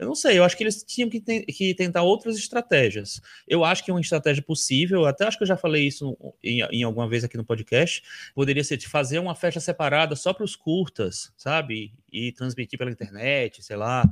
Eu 0.00 0.06
não 0.06 0.14
sei, 0.14 0.38
eu 0.38 0.44
acho 0.44 0.56
que 0.56 0.64
eles 0.64 0.82
tinham 0.82 1.10
que, 1.10 1.20
te 1.20 1.42
que, 1.42 1.74
tentar 1.74 2.02
outras 2.02 2.38
estratégias. 2.38 3.20
Eu 3.46 3.62
acho 3.62 3.84
que 3.84 3.90
uma 3.90 4.00
estratégia 4.00 4.42
possível, 4.42 5.04
até 5.04 5.26
acho 5.26 5.36
que 5.36 5.42
eu 5.42 5.48
já 5.48 5.58
falei 5.58 5.86
isso 5.86 6.16
em, 6.42 6.62
em 6.72 6.82
alguma 6.82 7.06
vez 7.06 7.22
aqui 7.22 7.36
no 7.36 7.44
podcast, 7.44 8.02
poderia 8.34 8.64
ser 8.64 8.78
de 8.78 8.88
fazer 8.88 9.18
uma 9.18 9.34
festa 9.34 9.60
separada 9.60 10.16
só 10.16 10.32
para 10.32 10.42
os 10.42 10.56
curtas, 10.56 11.30
sabe? 11.36 11.92
E 12.12 12.32
transmitir 12.32 12.78
pela 12.78 12.90
internet, 12.90 13.62
sei 13.62 13.76
lá, 13.76 14.04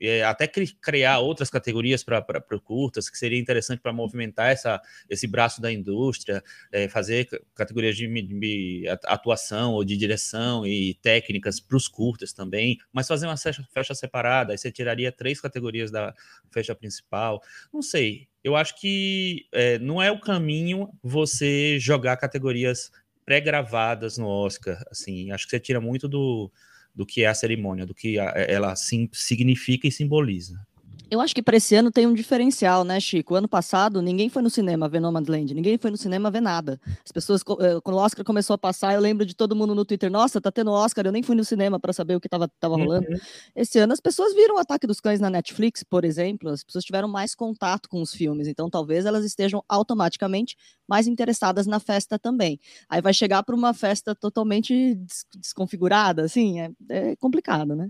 é, 0.00 0.24
até 0.24 0.46
criar 0.46 1.20
outras 1.20 1.50
categorias 1.50 2.02
para 2.02 2.22
curtas, 2.62 3.08
que 3.08 3.16
seria 3.16 3.38
interessante 3.38 3.80
para 3.80 3.92
movimentar 3.92 4.50
essa, 4.50 4.80
esse 5.08 5.26
braço 5.26 5.60
da 5.60 5.72
indústria, 5.72 6.42
é, 6.72 6.88
fazer 6.88 7.28
categorias 7.54 7.96
de, 7.96 8.06
de, 8.08 8.84
atuação 9.04 9.72
ou 9.72 9.84
de 9.84 9.96
direção 9.96 10.66
e 10.66 10.94
técnicas 10.94 11.60
para 11.60 11.76
os 11.76 11.88
curtas 11.88 12.32
também, 12.32 12.78
mas 12.92 13.08
fazer 13.08 13.26
uma 13.26 13.36
festa 13.36 13.94
separada, 13.94 14.52
aí 14.52 14.58
você 14.58 14.70
tiraria 14.70 15.12
três 15.12 15.40
categorias 15.40 15.90
da 15.90 16.14
festa 16.50 16.74
principal. 16.74 17.42
Não 17.72 17.80
sei, 17.82 18.28
eu 18.42 18.56
acho 18.56 18.78
que 18.78 19.46
é, 19.52 19.78
não 19.78 20.02
é 20.02 20.10
o 20.10 20.20
caminho 20.20 20.90
você 21.02 21.78
jogar 21.78 22.16
categorias 22.16 22.90
pré-gravadas 23.24 24.18
no 24.18 24.26
Oscar, 24.26 24.82
assim, 24.90 25.30
acho 25.30 25.46
que 25.46 25.50
você 25.50 25.60
tira 25.60 25.80
muito 25.80 26.06
do 26.06 26.52
do 26.94 27.04
que 27.04 27.24
é 27.24 27.26
a 27.26 27.34
cerimônia, 27.34 27.84
do 27.84 27.94
que 27.94 28.18
ela 28.18 28.74
sim, 28.76 29.08
significa 29.12 29.88
e 29.88 29.92
simboliza. 29.92 30.64
Eu 31.10 31.20
acho 31.20 31.34
que 31.34 31.42
para 31.42 31.56
esse 31.56 31.74
ano 31.74 31.90
tem 31.90 32.06
um 32.06 32.14
diferencial, 32.14 32.82
né, 32.82 32.98
Chico? 32.98 33.34
Ano 33.34 33.46
passado, 33.48 34.00
ninguém 34.00 34.28
foi 34.28 34.42
no 34.42 34.50
cinema 34.50 34.88
ver 34.88 35.00
Nomadland, 35.00 35.54
ninguém 35.54 35.76
foi 35.78 35.90
no 35.90 35.96
cinema 35.96 36.30
ver 36.30 36.40
nada. 36.40 36.80
As 37.04 37.12
pessoas, 37.12 37.42
eh, 37.60 37.80
quando 37.82 37.96
o 37.96 38.00
Oscar 38.00 38.24
começou 38.24 38.54
a 38.54 38.58
passar, 38.58 38.94
eu 38.94 39.00
lembro 39.00 39.24
de 39.24 39.34
todo 39.34 39.54
mundo 39.54 39.74
no 39.74 39.84
Twitter, 39.84 40.10
nossa, 40.10 40.40
tá 40.40 40.50
tendo 40.50 40.70
Oscar, 40.70 41.06
eu 41.06 41.12
nem 41.12 41.22
fui 41.22 41.36
no 41.36 41.44
cinema 41.44 41.78
para 41.78 41.92
saber 41.92 42.16
o 42.16 42.20
que 42.20 42.28
tava, 42.28 42.48
tava 42.58 42.76
rolando. 42.76 43.06
Uhum. 43.08 43.18
Esse 43.54 43.78
ano 43.78 43.92
as 43.92 44.00
pessoas 44.00 44.34
viram 44.34 44.56
o 44.56 44.58
Ataque 44.58 44.86
dos 44.86 45.00
Cães 45.00 45.20
na 45.20 45.30
Netflix, 45.30 45.84
por 45.84 46.04
exemplo, 46.04 46.48
as 46.48 46.64
pessoas 46.64 46.84
tiveram 46.84 47.08
mais 47.08 47.34
contato 47.34 47.88
com 47.88 48.00
os 48.00 48.12
filmes, 48.12 48.48
então 48.48 48.70
talvez 48.70 49.04
elas 49.06 49.24
estejam 49.24 49.62
automaticamente 49.68 50.56
mais 50.88 51.06
interessadas 51.06 51.66
na 51.66 51.78
festa 51.78 52.18
também. 52.18 52.58
Aí 52.88 53.00
vai 53.00 53.12
chegar 53.12 53.42
para 53.42 53.54
uma 53.54 53.74
festa 53.74 54.14
totalmente 54.14 54.94
des 54.94 55.24
desconfigurada, 55.36 56.22
assim, 56.24 56.60
é, 56.60 56.70
é 56.88 57.16
complicado, 57.16 57.76
né? 57.76 57.88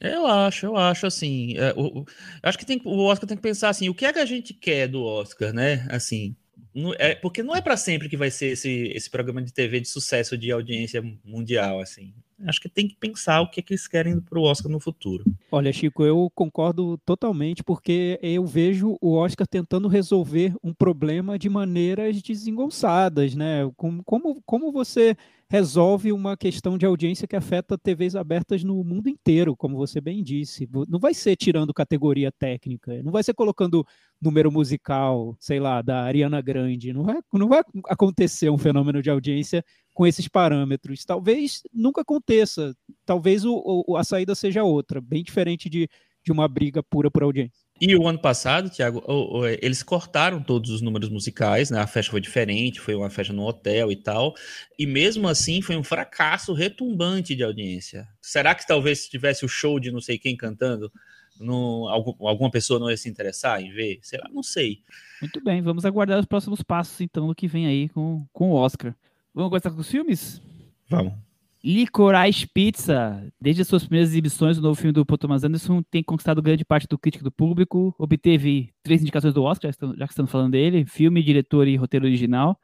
Eu 0.00 0.26
acho, 0.26 0.66
eu 0.66 0.76
acho 0.76 1.06
assim. 1.06 1.56
É, 1.56 1.72
o, 1.76 2.00
o, 2.00 2.06
acho 2.42 2.58
que 2.58 2.66
tem, 2.66 2.80
o 2.84 3.04
Oscar 3.04 3.28
tem 3.28 3.36
que 3.36 3.42
pensar 3.42 3.68
assim: 3.70 3.88
o 3.88 3.94
que 3.94 4.06
é 4.06 4.12
que 4.12 4.18
a 4.18 4.24
gente 4.24 4.54
quer 4.54 4.88
do 4.88 5.02
Oscar, 5.02 5.52
né? 5.52 5.86
Assim, 5.90 6.36
não, 6.74 6.94
é, 6.94 7.14
porque 7.14 7.42
não 7.42 7.54
é 7.54 7.60
para 7.60 7.76
sempre 7.76 8.08
que 8.08 8.16
vai 8.16 8.30
ser 8.30 8.52
esse, 8.52 8.92
esse 8.94 9.10
programa 9.10 9.42
de 9.42 9.52
TV 9.52 9.80
de 9.80 9.88
sucesso 9.88 10.38
de 10.38 10.52
audiência 10.52 11.02
mundial, 11.24 11.80
assim. 11.80 12.14
Acho 12.46 12.60
que 12.60 12.68
tem 12.68 12.86
que 12.86 12.96
pensar 12.96 13.40
o 13.40 13.50
que, 13.50 13.60
é 13.60 13.62
que 13.62 13.72
eles 13.72 13.88
querem 13.88 14.20
para 14.20 14.38
o 14.38 14.42
Oscar 14.42 14.70
no 14.70 14.78
futuro. 14.78 15.24
Olha, 15.50 15.72
Chico, 15.72 16.04
eu 16.04 16.30
concordo 16.34 16.96
totalmente, 16.98 17.64
porque 17.64 18.18
eu 18.22 18.46
vejo 18.46 18.96
o 19.00 19.14
Oscar 19.14 19.46
tentando 19.46 19.88
resolver 19.88 20.54
um 20.62 20.72
problema 20.72 21.38
de 21.38 21.48
maneiras 21.48 22.22
desengonçadas, 22.22 23.34
né? 23.34 23.68
Como, 23.76 24.04
como, 24.04 24.42
como 24.46 24.70
você 24.70 25.16
resolve 25.50 26.12
uma 26.12 26.36
questão 26.36 26.76
de 26.76 26.84
audiência 26.84 27.26
que 27.26 27.34
afeta 27.34 27.78
TVs 27.78 28.14
abertas 28.14 28.62
no 28.62 28.84
mundo 28.84 29.08
inteiro, 29.08 29.56
como 29.56 29.78
você 29.78 29.98
bem 29.98 30.22
disse. 30.22 30.68
Não 30.88 30.98
vai 30.98 31.14
ser 31.14 31.36
tirando 31.36 31.72
categoria 31.72 32.30
técnica, 32.30 33.02
não 33.02 33.10
vai 33.10 33.22
ser 33.22 33.32
colocando 33.32 33.84
número 34.20 34.52
musical, 34.52 35.34
sei 35.40 35.58
lá, 35.58 35.80
da 35.80 36.02
Ariana 36.02 36.42
Grande. 36.42 36.92
Não 36.92 37.02
vai, 37.02 37.18
não 37.32 37.48
vai 37.48 37.62
acontecer 37.86 38.50
um 38.50 38.58
fenômeno 38.58 39.00
de 39.00 39.08
audiência 39.08 39.64
com 39.98 40.06
esses 40.06 40.28
parâmetros. 40.28 41.04
Talvez 41.04 41.60
nunca 41.74 42.02
aconteça. 42.02 42.72
Talvez 43.04 43.44
o, 43.44 43.84
o, 43.84 43.96
a 43.96 44.04
saída 44.04 44.32
seja 44.32 44.62
outra, 44.62 45.00
bem 45.00 45.24
diferente 45.24 45.68
de, 45.68 45.88
de 46.24 46.30
uma 46.30 46.46
briga 46.46 46.84
pura 46.84 47.10
por 47.10 47.24
audiência. 47.24 47.66
E 47.80 47.96
o 47.96 48.06
ano 48.06 48.20
passado, 48.20 48.70
Tiago, 48.70 49.02
eles 49.60 49.82
cortaram 49.82 50.40
todos 50.40 50.70
os 50.70 50.80
números 50.80 51.08
musicais, 51.08 51.68
né? 51.72 51.80
A 51.80 51.86
festa 51.88 52.12
foi 52.12 52.20
diferente, 52.20 52.78
foi 52.78 52.94
uma 52.94 53.10
festa 53.10 53.32
no 53.32 53.42
hotel 53.42 53.90
e 53.90 53.96
tal. 53.96 54.34
E 54.78 54.86
mesmo 54.86 55.26
assim 55.26 55.60
foi 55.60 55.76
um 55.76 55.82
fracasso 55.82 56.52
retumbante 56.52 57.34
de 57.34 57.42
audiência. 57.42 58.06
Será 58.22 58.54
que 58.54 58.64
talvez 58.64 59.00
se 59.00 59.10
tivesse 59.10 59.44
o 59.44 59.48
show 59.48 59.80
de 59.80 59.90
não 59.90 60.00
sei 60.00 60.16
quem 60.16 60.36
cantando, 60.36 60.92
não, 61.40 61.88
algum, 61.88 62.28
alguma 62.28 62.52
pessoa 62.52 62.78
não 62.78 62.88
ia 62.88 62.96
se 62.96 63.08
interessar 63.08 63.60
em 63.60 63.72
ver? 63.72 63.98
Sei 64.02 64.20
lá, 64.20 64.28
não 64.32 64.44
sei. 64.44 64.78
Muito 65.20 65.42
bem, 65.42 65.60
vamos 65.60 65.84
aguardar 65.84 66.20
os 66.20 66.26
próximos 66.26 66.62
passos, 66.62 67.00
então, 67.00 67.26
do 67.26 67.34
que 67.34 67.48
vem 67.48 67.66
aí 67.66 67.88
com, 67.88 68.24
com 68.32 68.50
o 68.50 68.54
Oscar. 68.54 68.94
Vamos 69.34 69.50
começar 69.50 69.70
com 69.70 69.80
os 69.80 69.90
filmes? 69.90 70.42
Vamos. 70.88 71.12
Licorice 71.62 72.46
Pizza, 72.46 73.32
desde 73.40 73.62
as 73.62 73.68
suas 73.68 73.82
primeiras 73.82 74.10
exibições, 74.10 74.58
o 74.58 74.62
novo 74.62 74.76
filme 74.76 74.92
do 74.92 75.04
Paul 75.04 75.18
Thomas 75.18 75.42
Anderson 75.42 75.82
tem 75.82 76.04
conquistado 76.04 76.40
grande 76.40 76.64
parte 76.64 76.86
do 76.86 76.96
crítico 76.96 77.24
do 77.24 77.32
público, 77.32 77.94
obteve 77.98 78.72
três 78.82 79.02
indicações 79.02 79.34
do 79.34 79.42
Oscar, 79.42 79.72
já 79.72 80.06
que 80.06 80.12
estamos 80.12 80.30
falando 80.30 80.52
dele, 80.52 80.86
filme, 80.86 81.22
diretor 81.22 81.66
e 81.66 81.76
roteiro 81.76 82.06
original. 82.06 82.58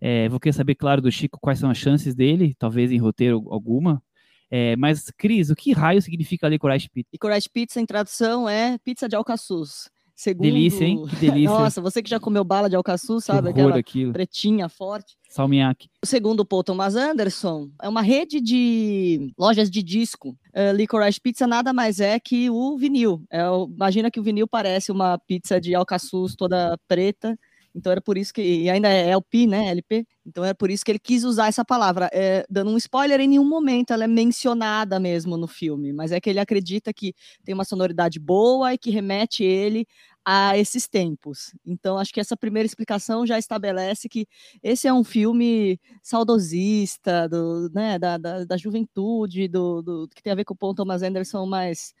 É, 0.00 0.28
vou 0.28 0.40
querer 0.40 0.52
saber, 0.52 0.74
claro, 0.74 1.00
do 1.00 1.12
Chico 1.12 1.38
quais 1.40 1.58
são 1.60 1.70
as 1.70 1.78
chances 1.78 2.14
dele, 2.14 2.54
talvez 2.58 2.90
em 2.90 2.98
roteiro 2.98 3.46
alguma. 3.50 4.02
É, 4.50 4.74
mas, 4.74 5.12
Cris, 5.16 5.48
o 5.50 5.54
que 5.54 5.72
raio 5.72 6.02
significa 6.02 6.48
Licorice 6.48 6.88
Pizza? 6.90 7.08
Licorice 7.12 7.48
Pizza, 7.48 7.80
em 7.80 7.86
tradução, 7.86 8.48
é 8.48 8.78
pizza 8.78 9.08
de 9.08 9.14
alcaçuz. 9.14 9.88
Segundo... 10.20 10.42
Delícia, 10.42 10.84
hein? 10.84 11.02
Que 11.08 11.16
delícia. 11.16 11.48
Nossa, 11.48 11.80
você 11.80 12.02
que 12.02 12.10
já 12.10 12.20
comeu 12.20 12.44
bala 12.44 12.68
de 12.68 12.76
alcaçuz, 12.76 13.24
sabe? 13.24 13.48
Aquela 13.48 13.78
aquilo. 13.78 14.12
pretinha, 14.12 14.68
forte. 14.68 15.16
Salmiak. 15.30 15.88
Segundo 16.04 16.40
o 16.40 16.44
Paul 16.44 16.62
Thomas 16.62 16.94
Anderson, 16.94 17.70
é 17.82 17.88
uma 17.88 18.02
rede 18.02 18.38
de 18.38 19.32
lojas 19.38 19.70
de 19.70 19.82
disco. 19.82 20.36
Uh, 20.54 20.76
Licorice 20.76 21.18
Pizza 21.18 21.46
nada 21.46 21.72
mais 21.72 22.00
é 22.00 22.20
que 22.20 22.50
o 22.50 22.76
vinil. 22.76 23.24
É, 23.30 23.44
imagina 23.74 24.10
que 24.10 24.20
o 24.20 24.22
vinil 24.22 24.46
parece 24.46 24.92
uma 24.92 25.16
pizza 25.16 25.58
de 25.58 25.74
alcaçuz 25.74 26.36
toda 26.36 26.78
preta. 26.86 27.34
Então 27.74 27.92
era 27.92 28.00
por 28.00 28.18
isso 28.18 28.34
que, 28.34 28.42
e 28.42 28.68
ainda 28.68 28.88
é 28.88 29.10
LP, 29.10 29.46
né, 29.46 29.68
LP, 29.68 30.04
então 30.26 30.44
era 30.44 30.54
por 30.54 30.70
isso 30.70 30.84
que 30.84 30.90
ele 30.90 30.98
quis 30.98 31.24
usar 31.24 31.48
essa 31.48 31.64
palavra. 31.64 32.10
É, 32.12 32.44
dando 32.50 32.70
um 32.70 32.76
spoiler, 32.76 33.20
em 33.20 33.28
nenhum 33.28 33.44
momento 33.44 33.92
ela 33.92 34.04
é 34.04 34.08
mencionada 34.08 34.98
mesmo 34.98 35.36
no 35.36 35.46
filme, 35.46 35.92
mas 35.92 36.12
é 36.12 36.20
que 36.20 36.28
ele 36.28 36.40
acredita 36.40 36.92
que 36.92 37.14
tem 37.44 37.54
uma 37.54 37.64
sonoridade 37.64 38.18
boa 38.18 38.74
e 38.74 38.78
que 38.78 38.90
remete 38.90 39.44
ele 39.44 39.86
a 40.24 40.56
esses 40.56 40.88
tempos. 40.88 41.54
Então, 41.64 41.98
acho 41.98 42.12
que 42.12 42.20
essa 42.20 42.36
primeira 42.36 42.66
explicação 42.66 43.26
já 43.26 43.38
estabelece 43.38 44.08
que 44.08 44.26
esse 44.62 44.86
é 44.86 44.92
um 44.92 45.04
filme 45.04 45.80
saudosista, 46.02 47.28
do, 47.28 47.70
né, 47.72 47.98
da, 47.98 48.18
da, 48.18 48.44
da 48.44 48.56
juventude, 48.56 49.48
do, 49.48 49.82
do, 49.82 50.08
que 50.08 50.22
tem 50.22 50.32
a 50.32 50.36
ver 50.36 50.44
com 50.44 50.54
o 50.54 50.56
Paul 50.56 50.74
Thomas 50.74 51.02
Anderson 51.02 51.46
mais 51.46 51.94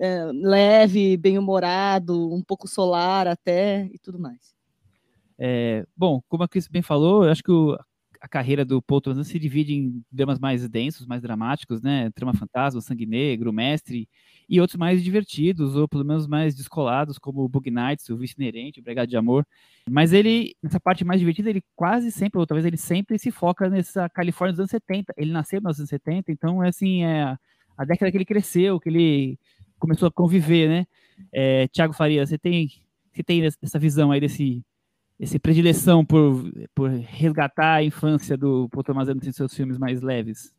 é, 0.00 0.24
leve, 0.32 1.16
bem-humorado, 1.16 2.32
um 2.32 2.42
pouco 2.42 2.66
solar 2.66 3.26
até, 3.26 3.88
e 3.92 3.98
tudo 3.98 4.18
mais. 4.18 4.54
É, 5.38 5.86
bom, 5.96 6.20
como 6.28 6.42
a 6.42 6.48
Cris 6.48 6.66
bem 6.66 6.82
falou, 6.82 7.24
eu 7.24 7.30
acho 7.30 7.42
que 7.42 7.52
o, 7.52 7.78
a 8.20 8.28
carreira 8.28 8.64
do 8.64 8.82
Paul 8.82 9.00
Thomas 9.00 9.26
se 9.28 9.38
divide 9.38 9.74
em 9.74 10.02
dramas 10.10 10.38
mais 10.38 10.68
densos, 10.68 11.06
mais 11.06 11.22
dramáticos, 11.22 11.80
né? 11.80 12.10
Trama 12.10 12.34
Fantasma, 12.34 12.80
Sangue 12.80 13.06
Negro, 13.06 13.52
Mestre, 13.52 14.08
e 14.48 14.60
outros 14.60 14.78
mais 14.78 15.04
divertidos, 15.04 15.76
ou 15.76 15.86
pelo 15.86 16.04
menos 16.04 16.26
mais 16.26 16.54
descolados, 16.54 17.18
como 17.18 17.42
o 17.42 17.48
Bug 17.48 17.70
Nights, 17.70 18.08
o 18.08 18.16
Vice 18.16 18.34
Inerente, 18.38 18.80
o 18.80 18.82
Brigado 18.82 19.08
de 19.08 19.16
Amor. 19.16 19.46
Mas 19.88 20.12
ele, 20.12 20.56
nessa 20.62 20.80
parte 20.80 21.04
mais 21.04 21.20
divertida, 21.20 21.50
ele 21.50 21.62
quase 21.76 22.10
sempre, 22.10 22.38
ou 22.38 22.46
talvez 22.46 22.64
ele 22.64 22.76
sempre 22.76 23.18
se 23.18 23.30
foca 23.30 23.68
nessa 23.68 24.08
Califórnia 24.08 24.52
dos 24.52 24.60
anos 24.60 24.70
70. 24.70 25.12
Ele 25.16 25.30
nasceu 25.32 25.60
nos 25.60 25.78
anos 25.78 25.90
70, 25.90 26.32
então 26.32 26.62
é 26.62 26.68
assim, 26.68 27.04
é 27.04 27.36
a 27.76 27.84
década 27.84 28.10
que 28.10 28.16
ele 28.16 28.24
cresceu, 28.24 28.80
que 28.80 28.88
ele 28.88 29.38
começou 29.78 30.08
a 30.08 30.12
conviver, 30.12 30.68
né? 30.68 30.86
É, 31.32 31.68
Tiago 31.68 31.92
Faria, 31.92 32.26
você 32.26 32.38
tem, 32.38 32.68
você 33.12 33.22
tem 33.22 33.44
essa 33.44 33.78
visão 33.78 34.10
aí 34.10 34.20
desse 34.20 34.64
essa 35.18 35.38
predileção 35.38 36.04
por, 36.04 36.44
por 36.74 36.90
resgatar 36.90 37.74
a 37.74 37.84
infância 37.84 38.36
do 38.36 38.68
Paul 38.68 38.84
Thomas 38.84 39.08
Anderson 39.08 39.30
em 39.30 39.32
seus 39.32 39.54
filmes 39.54 39.78
mais 39.78 40.00
leves? 40.00 40.52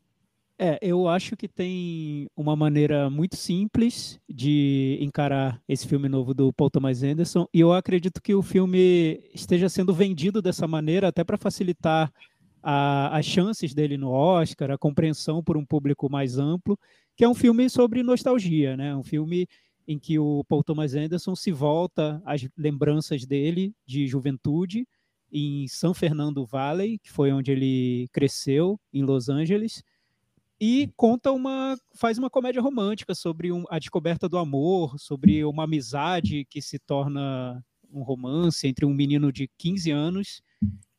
É, 0.62 0.78
eu 0.82 1.08
acho 1.08 1.38
que 1.38 1.48
tem 1.48 2.28
uma 2.36 2.54
maneira 2.54 3.08
muito 3.08 3.34
simples 3.34 4.20
de 4.28 4.98
encarar 5.00 5.58
esse 5.66 5.88
filme 5.88 6.06
novo 6.06 6.34
do 6.34 6.52
Paul 6.52 6.68
Thomas 6.68 7.02
Anderson, 7.02 7.46
e 7.54 7.60
eu 7.60 7.72
acredito 7.72 8.20
que 8.20 8.34
o 8.34 8.42
filme 8.42 9.22
esteja 9.34 9.70
sendo 9.70 9.94
vendido 9.94 10.42
dessa 10.42 10.68
maneira 10.68 11.08
até 11.08 11.24
para 11.24 11.38
facilitar 11.38 12.12
a, 12.62 13.16
as 13.16 13.24
chances 13.24 13.72
dele 13.72 13.96
no 13.96 14.10
Oscar, 14.10 14.70
a 14.70 14.76
compreensão 14.76 15.42
por 15.42 15.56
um 15.56 15.64
público 15.64 16.10
mais 16.10 16.36
amplo, 16.38 16.78
que 17.16 17.24
é 17.24 17.28
um 17.28 17.34
filme 17.34 17.70
sobre 17.70 18.02
nostalgia, 18.02 18.76
né? 18.76 18.94
Um 18.94 19.02
filme 19.02 19.48
em 19.90 19.98
que 19.98 20.20
o 20.20 20.44
Paul 20.44 20.62
Thomas 20.62 20.94
Anderson 20.94 21.34
se 21.34 21.50
volta 21.50 22.22
às 22.24 22.48
lembranças 22.56 23.26
dele 23.26 23.74
de 23.84 24.06
juventude 24.06 24.86
em 25.32 25.66
São 25.66 25.92
Fernando 25.92 26.46
Valley, 26.46 27.00
que 27.00 27.10
foi 27.10 27.32
onde 27.32 27.50
ele 27.50 28.06
cresceu, 28.12 28.78
em 28.92 29.02
Los 29.02 29.28
Angeles, 29.28 29.82
e 30.60 30.92
conta 30.96 31.32
uma 31.32 31.76
faz 31.92 32.18
uma 32.18 32.30
comédia 32.30 32.62
romântica 32.62 33.16
sobre 33.16 33.50
um, 33.50 33.64
a 33.68 33.80
descoberta 33.80 34.28
do 34.28 34.38
amor, 34.38 34.96
sobre 34.96 35.44
uma 35.44 35.64
amizade 35.64 36.44
que 36.44 36.62
se 36.62 36.78
torna 36.78 37.60
um 37.92 38.02
romance 38.02 38.68
entre 38.68 38.86
um 38.86 38.94
menino 38.94 39.32
de 39.32 39.50
15 39.58 39.90
anos 39.90 40.40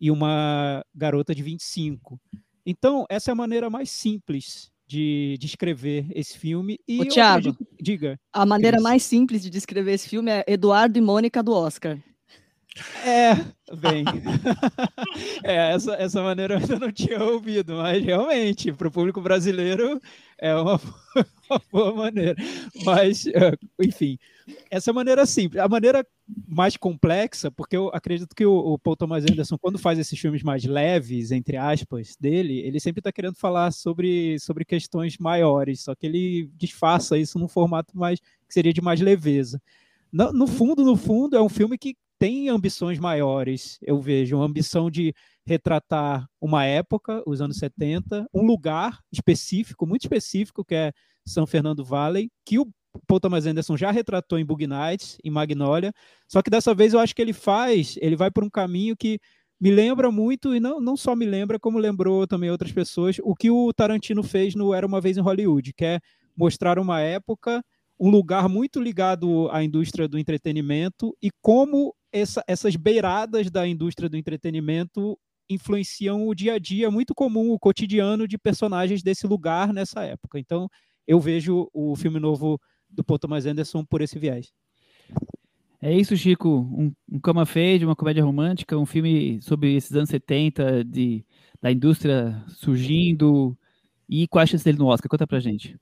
e 0.01 0.11
uma 0.11 0.83
garota 0.93 1.33
de 1.33 1.41
25. 1.41 2.19
Então, 2.65 3.05
essa 3.09 3.31
é 3.31 3.33
a 3.33 3.35
maneira 3.35 3.69
mais 3.69 3.89
simples 3.89 4.69
de 4.91 5.37
descrever 5.39 6.05
esse 6.13 6.37
filme. 6.37 6.77
E 6.85 6.99
Ô, 6.99 7.05
Thiago, 7.05 7.49
acredito, 7.49 7.67
diga. 7.79 8.19
A 8.33 8.45
maneira 8.45 8.81
mais 8.81 9.03
simples 9.03 9.41
de 9.41 9.49
descrever 9.49 9.93
esse 9.93 10.09
filme 10.09 10.29
é 10.29 10.43
Eduardo 10.45 10.97
e 10.97 11.01
Mônica 11.01 11.41
do 11.41 11.53
Oscar. 11.53 11.97
É, 13.03 13.33
bem. 13.75 14.05
é, 15.43 15.73
essa, 15.73 15.93
essa 15.95 16.23
maneira 16.23 16.53
eu 16.55 16.59
ainda 16.59 16.79
não 16.79 16.91
tinha 16.91 17.21
ouvido, 17.21 17.75
mas 17.75 18.03
realmente, 18.03 18.71
para 18.71 18.87
o 18.87 18.91
público 18.91 19.19
brasileiro, 19.19 19.99
é 20.37 20.55
uma, 20.55 20.79
uma 21.49 21.61
boa 21.71 21.93
maneira. 21.93 22.35
Mas, 22.85 23.27
é, 23.27 23.57
enfim, 23.81 24.17
essa 24.69 24.93
maneira 24.93 25.25
simples. 25.25 25.61
A 25.61 25.67
maneira 25.67 26.05
mais 26.47 26.77
complexa, 26.77 27.51
porque 27.51 27.75
eu 27.75 27.89
acredito 27.89 28.33
que 28.33 28.45
o, 28.45 28.53
o, 28.53 28.79
Paul 28.79 28.95
Thomas 28.95 29.25
Anderson, 29.25 29.57
quando 29.57 29.77
faz 29.77 29.99
esses 29.99 30.17
filmes 30.17 30.41
mais 30.41 30.63
leves, 30.63 31.31
entre 31.31 31.57
aspas, 31.57 32.15
dele, 32.19 32.59
ele 32.59 32.79
sempre 32.79 33.01
está 33.01 33.11
querendo 33.11 33.35
falar 33.35 33.71
sobre, 33.71 34.39
sobre 34.39 34.63
questões 34.63 35.17
maiores, 35.17 35.81
só 35.81 35.93
que 35.93 36.05
ele 36.05 36.49
disfarça 36.55 37.17
isso 37.17 37.37
num 37.37 37.49
formato 37.49 37.97
mais 37.97 38.19
que 38.19 38.53
seria 38.53 38.73
de 38.73 38.81
mais 38.81 39.01
leveza. 39.01 39.61
No, 40.11 40.31
no 40.31 40.47
fundo, 40.47 40.85
no 40.85 40.95
fundo, 40.95 41.35
é 41.35 41.41
um 41.41 41.49
filme 41.49 41.77
que 41.77 41.95
tem 42.21 42.49
ambições 42.49 42.99
maiores, 42.99 43.79
eu 43.81 43.99
vejo, 43.99 44.35
uma 44.35 44.45
ambição 44.45 44.91
de 44.91 45.11
retratar 45.43 46.27
uma 46.39 46.63
época, 46.63 47.23
os 47.25 47.41
anos 47.41 47.57
70, 47.57 48.27
um 48.31 48.43
lugar 48.43 48.99
específico, 49.11 49.87
muito 49.87 50.03
específico, 50.03 50.63
que 50.63 50.75
é 50.75 50.91
São 51.25 51.47
Fernando 51.47 51.83
Valley, 51.83 52.29
que 52.45 52.59
o 52.59 52.67
Paul 53.07 53.19
Thomas 53.19 53.47
Anderson 53.47 53.75
já 53.75 53.89
retratou 53.89 54.37
em 54.37 54.45
Bug 54.45 54.67
Nights, 54.67 55.17
em 55.23 55.31
Magnolia, 55.31 55.91
só 56.27 56.43
que 56.43 56.51
dessa 56.51 56.75
vez 56.75 56.93
eu 56.93 56.99
acho 56.99 57.15
que 57.15 57.23
ele 57.23 57.33
faz, 57.33 57.97
ele 57.99 58.15
vai 58.15 58.29
por 58.29 58.43
um 58.43 58.51
caminho 58.51 58.95
que 58.95 59.19
me 59.59 59.71
lembra 59.71 60.11
muito, 60.11 60.55
e 60.55 60.59
não, 60.59 60.79
não 60.79 60.95
só 60.95 61.15
me 61.15 61.25
lembra, 61.25 61.59
como 61.59 61.79
lembrou 61.79 62.27
também 62.27 62.51
outras 62.51 62.71
pessoas, 62.71 63.17
o 63.23 63.33
que 63.33 63.49
o 63.49 63.73
Tarantino 63.73 64.21
fez 64.21 64.53
no 64.53 64.75
Era 64.75 64.85
Uma 64.85 65.01
Vez 65.01 65.17
em 65.17 65.21
Hollywood, 65.21 65.73
que 65.73 65.85
é 65.85 65.99
mostrar 66.37 66.77
uma 66.77 67.01
época, 67.01 67.65
um 67.99 68.11
lugar 68.11 68.47
muito 68.47 68.79
ligado 68.79 69.49
à 69.49 69.63
indústria 69.63 70.07
do 70.07 70.19
entretenimento 70.19 71.17
e 71.19 71.31
como 71.41 71.95
essa, 72.11 72.43
essas 72.47 72.75
beiradas 72.75 73.49
da 73.49 73.67
indústria 73.67 74.09
do 74.09 74.17
entretenimento 74.17 75.17
influenciam 75.49 76.27
o 76.27 76.35
dia 76.35 76.53
a 76.53 76.59
dia 76.59 76.89
muito 76.89 77.13
comum, 77.13 77.51
o 77.51 77.59
cotidiano 77.59 78.27
de 78.27 78.37
personagens 78.37 79.03
desse 79.03 79.27
lugar 79.27 79.73
nessa 79.73 80.03
época. 80.03 80.39
Então, 80.39 80.69
eu 81.07 81.19
vejo 81.19 81.69
o 81.73 81.95
filme 81.95 82.19
novo 82.19 82.59
do 82.89 83.03
Paul 83.03 83.19
Thomas 83.19 83.45
Anderson 83.45 83.83
por 83.83 84.01
esse 84.01 84.17
viés. 84.17 84.51
É 85.81 85.91
isso, 85.91 86.15
Chico. 86.15 86.49
Um, 86.49 86.93
um 87.11 87.19
Cama 87.19 87.45
Fade, 87.45 87.85
uma 87.85 87.95
comédia 87.95 88.23
romântica, 88.23 88.77
um 88.77 88.85
filme 88.85 89.41
sobre 89.41 89.75
esses 89.75 89.91
anos 89.93 90.09
70, 90.09 90.83
de, 90.83 91.25
da 91.61 91.71
indústria 91.71 92.43
surgindo. 92.47 93.57
E 94.07 94.27
qual 94.27 94.43
a 94.43 94.45
chance 94.45 94.63
dele 94.63 94.77
no 94.77 94.87
Oscar? 94.87 95.09
Conta 95.09 95.25
pra 95.25 95.39
gente. 95.39 95.77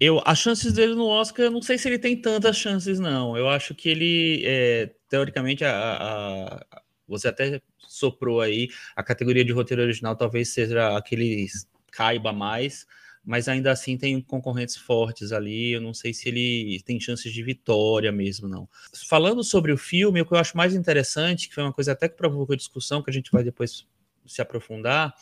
Eu, 0.00 0.22
as 0.24 0.38
chances 0.38 0.72
dele 0.72 0.94
no 0.94 1.06
Oscar, 1.06 1.46
eu 1.46 1.50
não 1.50 1.62
sei 1.62 1.78
se 1.78 1.88
ele 1.88 1.98
tem 1.98 2.20
tantas 2.20 2.56
chances, 2.56 2.98
não. 3.00 3.36
Eu 3.36 3.48
acho 3.48 3.74
que 3.74 3.88
ele, 3.88 4.42
é, 4.44 4.90
teoricamente, 5.08 5.64
a, 5.64 5.70
a, 5.72 6.82
você 7.06 7.28
até 7.28 7.60
soprou 7.78 8.40
aí, 8.40 8.68
a 8.94 9.02
categoria 9.02 9.44
de 9.44 9.52
roteiro 9.52 9.82
original 9.82 10.14
talvez 10.14 10.50
seja 10.50 10.96
aquele 10.96 11.46
caiba 11.90 12.32
mais, 12.32 12.86
mas 13.24 13.48
ainda 13.48 13.72
assim 13.72 13.96
tem 13.96 14.20
concorrentes 14.20 14.76
fortes 14.76 15.32
ali. 15.32 15.72
Eu 15.72 15.80
não 15.80 15.92
sei 15.92 16.14
se 16.14 16.28
ele 16.28 16.80
tem 16.84 17.00
chances 17.00 17.32
de 17.32 17.42
vitória 17.42 18.12
mesmo, 18.12 18.48
não. 18.48 18.68
Falando 19.08 19.42
sobre 19.42 19.72
o 19.72 19.78
filme, 19.78 20.20
o 20.20 20.26
que 20.26 20.32
eu 20.32 20.38
acho 20.38 20.56
mais 20.56 20.74
interessante, 20.74 21.48
que 21.48 21.54
foi 21.54 21.64
uma 21.64 21.72
coisa 21.72 21.92
até 21.92 22.08
que 22.08 22.16
provocou 22.16 22.54
discussão, 22.54 23.02
que 23.02 23.10
a 23.10 23.12
gente 23.12 23.30
vai 23.30 23.42
depois 23.42 23.86
se 24.28 24.42
aprofundar, 24.42 25.14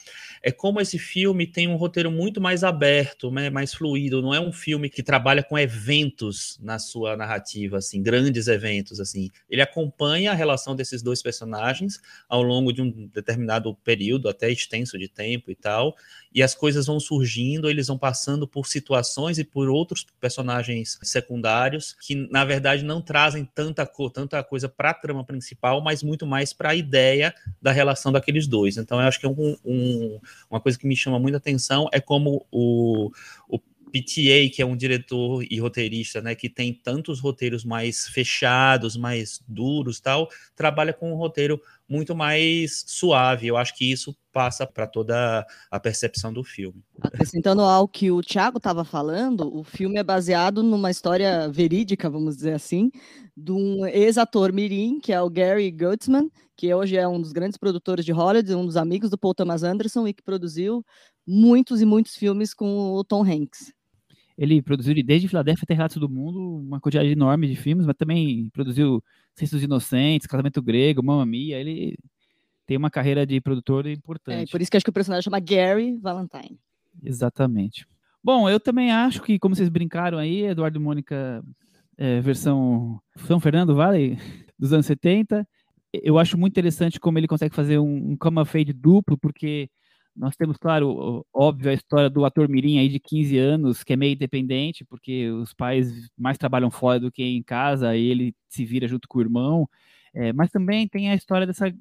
é 0.42 0.50
como 0.52 0.80
esse 0.80 0.98
filme 0.98 1.46
tem 1.46 1.68
um 1.68 1.76
roteiro 1.76 2.10
muito 2.10 2.40
mais 2.40 2.62
aberto, 2.64 3.30
né, 3.30 3.50
mais 3.50 3.72
fluido. 3.72 4.20
Não 4.22 4.34
é 4.34 4.40
um 4.40 4.52
filme 4.52 4.90
que 4.90 5.02
trabalha 5.02 5.42
com 5.42 5.58
eventos 5.58 6.58
na 6.62 6.78
sua 6.78 7.16
narrativa, 7.16 7.78
assim, 7.78 8.02
grandes 8.02 8.48
eventos, 8.48 9.00
assim. 9.00 9.30
Ele 9.48 9.62
acompanha 9.62 10.32
a 10.32 10.34
relação 10.34 10.74
desses 10.74 11.02
dois 11.02 11.22
personagens 11.22 12.00
ao 12.28 12.42
longo 12.42 12.72
de 12.72 12.82
um 12.82 13.08
determinado 13.08 13.74
período, 13.76 14.28
até 14.28 14.50
extenso 14.50 14.98
de 14.98 15.08
tempo 15.08 15.50
e 15.50 15.54
tal, 15.54 15.96
e 16.32 16.42
as 16.42 16.54
coisas 16.54 16.86
vão 16.86 17.00
surgindo, 17.00 17.70
eles 17.70 17.86
vão 17.86 17.98
passando 17.98 18.46
por 18.46 18.66
situações 18.66 19.38
e 19.38 19.44
por 19.44 19.68
outros 19.68 20.06
personagens 20.20 20.98
secundários 21.02 21.96
que, 22.00 22.14
na 22.14 22.44
verdade, 22.44 22.84
não 22.84 23.00
trazem 23.00 23.44
tanta, 23.44 23.88
tanta 24.12 24.42
coisa 24.44 24.68
para 24.68 24.90
a 24.90 24.94
trama 24.94 25.24
principal, 25.24 25.80
mas 25.80 26.02
muito 26.02 26.26
mais 26.26 26.52
para 26.52 26.70
a 26.70 26.74
ideia 26.74 27.34
da 27.60 27.72
relação 27.72 28.12
daqueles 28.12 28.46
dois. 28.46 28.76
Então, 28.76 29.00
eu 29.00 29.06
acho 29.06 29.18
que 29.18 29.26
é 29.26 29.28
um, 29.28 29.56
um, 29.64 30.20
uma 30.50 30.60
coisa 30.60 30.78
que 30.78 30.86
me 30.86 30.96
chama 30.96 31.18
muita 31.18 31.38
atenção 31.38 31.88
é 31.92 32.00
como 32.00 32.46
o, 32.50 33.10
o 33.48 33.58
PTA, 33.86 34.50
que 34.52 34.60
é 34.60 34.66
um 34.66 34.76
diretor 34.76 35.44
e 35.48 35.58
roteirista, 35.58 36.20
né, 36.20 36.34
que 36.34 36.48
tem 36.48 36.72
tantos 36.72 37.20
roteiros 37.20 37.64
mais 37.64 38.08
fechados, 38.08 38.96
mais 38.96 39.40
duros, 39.48 40.00
tal, 40.00 40.28
trabalha 40.54 40.92
com 40.92 41.12
um 41.12 41.16
roteiro 41.16 41.60
muito 41.88 42.14
mais 42.14 42.84
suave. 42.86 43.46
Eu 43.46 43.56
acho 43.56 43.74
que 43.76 43.90
isso 43.90 44.16
passa 44.32 44.66
para 44.66 44.86
toda 44.86 45.46
a 45.70 45.80
percepção 45.80 46.32
do 46.32 46.44
filme. 46.44 46.82
Acrescentando 47.00 47.62
ao 47.62 47.88
que 47.88 48.10
o 48.10 48.20
Thiago 48.20 48.58
estava 48.58 48.84
falando, 48.84 49.54
o 49.54 49.64
filme 49.64 49.98
é 49.98 50.02
baseado 50.02 50.62
numa 50.62 50.90
história 50.90 51.48
verídica, 51.48 52.10
vamos 52.10 52.36
dizer 52.36 52.52
assim, 52.52 52.90
de 53.36 53.52
um 53.52 53.86
ex-ator 53.86 54.52
mirim, 54.52 55.00
que 55.00 55.12
é 55.12 55.20
o 55.20 55.30
Gary 55.30 55.70
Goetzman, 55.70 56.30
que 56.56 56.72
hoje 56.74 56.96
é 56.96 57.06
um 57.06 57.20
dos 57.20 57.32
grandes 57.32 57.56
produtores 57.56 58.04
de 58.04 58.12
Hollywood, 58.12 58.54
um 58.54 58.66
dos 58.66 58.76
amigos 58.76 59.10
do 59.10 59.18
Paul 59.18 59.34
Thomas 59.34 59.62
Anderson 59.62 60.06
e 60.06 60.14
que 60.14 60.22
produziu 60.22 60.84
muitos 61.26 61.80
e 61.80 61.86
muitos 61.86 62.14
filmes 62.14 62.54
com 62.54 62.92
o 62.92 63.04
Tom 63.04 63.22
Hanks. 63.22 63.75
Ele 64.36 64.60
produziu 64.60 64.94
desde 65.04 65.28
Filadélfia 65.28 65.64
até 65.64 65.74
Relatos 65.74 65.96
do 65.96 66.08
Mundo 66.08 66.58
uma 66.58 66.80
quantidade 66.80 67.08
enorme 67.08 67.48
de 67.48 67.56
filmes, 67.56 67.86
mas 67.86 67.96
também 67.96 68.50
produziu 68.52 69.02
Censos 69.34 69.62
Inocentes, 69.62 70.26
Casamento 70.26 70.60
Grego, 70.60 71.02
Mamma 71.02 71.24
Mia. 71.24 71.58
Ele 71.58 71.96
tem 72.66 72.76
uma 72.76 72.90
carreira 72.90 73.24
de 73.24 73.40
produtor 73.40 73.86
importante. 73.86 74.48
É, 74.48 74.50
por 74.50 74.60
isso 74.60 74.70
que 74.70 74.76
acho 74.76 74.84
que 74.84 74.90
o 74.90 74.92
personagem 74.92 75.22
chama 75.22 75.40
Gary 75.40 75.96
Valentine. 75.96 76.58
Exatamente. 77.02 77.86
Bom, 78.22 78.48
eu 78.50 78.58
também 78.58 78.90
acho 78.90 79.22
que, 79.22 79.38
como 79.38 79.54
vocês 79.54 79.68
brincaram 79.68 80.18
aí, 80.18 80.46
Eduardo 80.46 80.78
e 80.78 80.82
Mônica, 80.82 81.42
é, 81.96 82.20
versão 82.20 83.00
São 83.14 83.38
Fernando 83.38 83.74
Vale, 83.74 84.18
dos 84.58 84.72
anos 84.72 84.86
70, 84.86 85.46
eu 85.92 86.18
acho 86.18 86.36
muito 86.36 86.52
interessante 86.52 86.98
como 86.98 87.18
ele 87.18 87.28
consegue 87.28 87.54
fazer 87.54 87.78
um, 87.78 88.10
um 88.10 88.16
come 88.16 88.44
fade 88.44 88.72
duplo, 88.72 89.16
porque 89.16 89.70
nós 90.16 90.34
temos, 90.36 90.56
claro, 90.56 91.24
óbvio, 91.32 91.70
a 91.70 91.74
história 91.74 92.08
do 92.08 92.24
ator 92.24 92.48
Mirim 92.48 92.78
aí 92.78 92.88
de 92.88 92.98
15 92.98 93.38
anos, 93.38 93.84
que 93.84 93.92
é 93.92 93.96
meio 93.96 94.14
independente, 94.14 94.84
porque 94.84 95.30
os 95.30 95.52
pais 95.52 96.08
mais 96.16 96.38
trabalham 96.38 96.70
fora 96.70 96.98
do 96.98 97.12
que 97.12 97.22
em 97.22 97.42
casa, 97.42 97.94
e 97.96 98.06
ele 98.06 98.34
se 98.48 98.64
vira 98.64 98.88
junto 98.88 99.06
com 99.08 99.18
o 99.18 99.22
irmão. 99.22 99.68
É, 100.14 100.32
mas 100.32 100.50
também 100.50 100.88
tem 100.88 101.10
a 101.10 101.14
história 101.14 101.46
dessa 101.46 101.72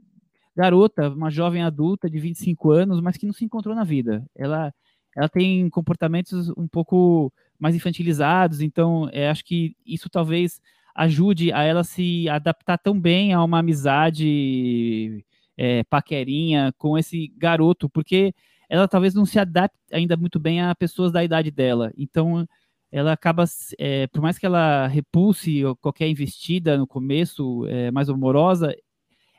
garota, 0.55 1.09
uma 1.09 1.29
jovem 1.31 1.63
adulta 1.63 2.09
de 2.09 2.19
25 2.19 2.71
anos, 2.71 2.99
mas 3.01 3.17
que 3.17 3.25
não 3.25 3.33
se 3.33 3.45
encontrou 3.45 3.75
na 3.75 3.83
vida. 3.83 4.25
Ela, 4.35 4.73
ela 5.15 5.29
tem 5.29 5.69
comportamentos 5.69 6.49
um 6.57 6.67
pouco 6.67 7.31
mais 7.59 7.75
infantilizados, 7.75 8.61
então 8.61 9.09
é, 9.11 9.29
acho 9.29 9.45
que 9.45 9.75
isso 9.85 10.09
talvez 10.09 10.59
ajude 10.93 11.51
a 11.51 11.63
ela 11.63 11.83
se 11.83 12.27
adaptar 12.29 12.77
tão 12.77 12.99
bem 12.99 13.33
a 13.33 13.43
uma 13.43 13.59
amizade 13.59 15.25
é, 15.57 15.83
paquerinha 15.85 16.73
com 16.77 16.97
esse 16.97 17.27
garoto, 17.37 17.89
porque 17.89 18.33
ela 18.69 18.87
talvez 18.87 19.13
não 19.13 19.25
se 19.25 19.39
adapte 19.39 19.77
ainda 19.91 20.17
muito 20.17 20.39
bem 20.39 20.61
a 20.61 20.73
pessoas 20.75 21.11
da 21.11 21.23
idade 21.23 21.51
dela. 21.51 21.91
Então, 21.97 22.47
ela 22.91 23.11
acaba, 23.13 23.43
é, 23.77 24.07
por 24.07 24.21
mais 24.21 24.37
que 24.37 24.45
ela 24.45 24.87
repulse 24.87 25.63
qualquer 25.81 26.07
investida 26.07 26.77
no 26.77 26.87
começo, 26.87 27.65
é, 27.67 27.91
mais 27.91 28.09
amorosa, 28.09 28.75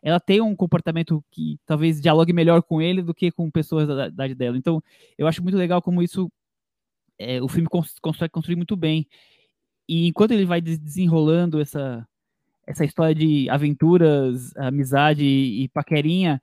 ela 0.02 0.20
tem 0.20 0.40
um 0.40 0.54
comportamento 0.54 1.25
que 1.30 1.58
talvez 1.66 2.00
dialogue 2.00 2.32
melhor 2.32 2.62
com 2.62 2.80
ele 2.80 3.02
do 3.02 3.14
que 3.14 3.30
com 3.32 3.50
pessoas 3.50 3.88
da 3.88 4.08
idade 4.08 4.35
dela. 4.35 4.56
Então, 4.56 4.82
eu 5.18 5.26
acho 5.26 5.42
muito 5.42 5.56
legal 5.56 5.82
como 5.82 6.02
isso 6.02 6.30
é, 7.18 7.40
o 7.42 7.48
filme 7.48 7.68
consegue 8.00 8.31
construir 8.31 8.57
muito 8.57 8.76
bem. 8.76 9.07
E 9.88 10.07
enquanto 10.07 10.33
ele 10.33 10.44
vai 10.44 10.61
desenrolando 10.61 11.61
essa, 11.61 12.07
essa 12.66 12.85
história 12.85 13.14
de 13.14 13.48
aventuras, 13.48 14.55
amizade 14.57 15.24
e 15.24 15.68
paquerinha, 15.68 16.42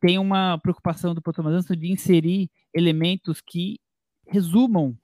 tem 0.00 0.18
uma 0.18 0.58
preocupação 0.58 1.14
do 1.14 1.22
Anderson 1.38 1.74
de 1.74 1.90
inserir 1.90 2.50
elementos 2.74 3.40
que 3.40 3.78
resumam, 4.26 4.96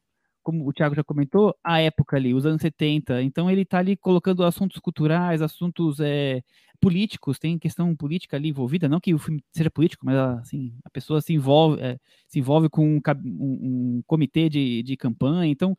como 0.43 0.69
o 0.69 0.73
Thiago 0.73 0.95
já 0.95 1.03
comentou, 1.03 1.55
a 1.65 1.81
época 1.81 2.17
ali, 2.17 2.35
os 2.35 2.45
anos 2.45 2.61
70. 2.61 3.23
Então 3.23 3.51
ele 3.51 3.63
está 3.63 3.79
ali 3.79 3.97
colocando 3.97 4.45
assuntos 4.45 4.79
culturais, 4.79 5.41
assuntos 5.41 6.01
é, 6.01 6.43
políticos, 6.81 7.39
tem 7.39 7.59
questão 7.59 7.95
política 7.97 8.37
ali 8.37 8.49
envolvida, 8.49 8.89
não 8.89 9.01
que 9.01 9.15
o 9.15 9.19
filme 9.19 9.43
seja 9.51 9.71
político, 9.71 10.05
mas 10.05 10.17
assim, 10.17 10.75
a 10.85 10.91
pessoa 10.91 11.21
se 11.21 11.33
envolve, 11.33 11.81
é, 11.81 11.99
se 12.27 12.39
envolve 12.39 12.69
com 12.69 12.97
um, 12.97 13.01
um, 13.25 13.99
um 13.99 14.03
comitê 14.07 14.49
de, 14.49 14.83
de 14.83 14.97
campanha, 14.97 15.51
então 15.51 15.77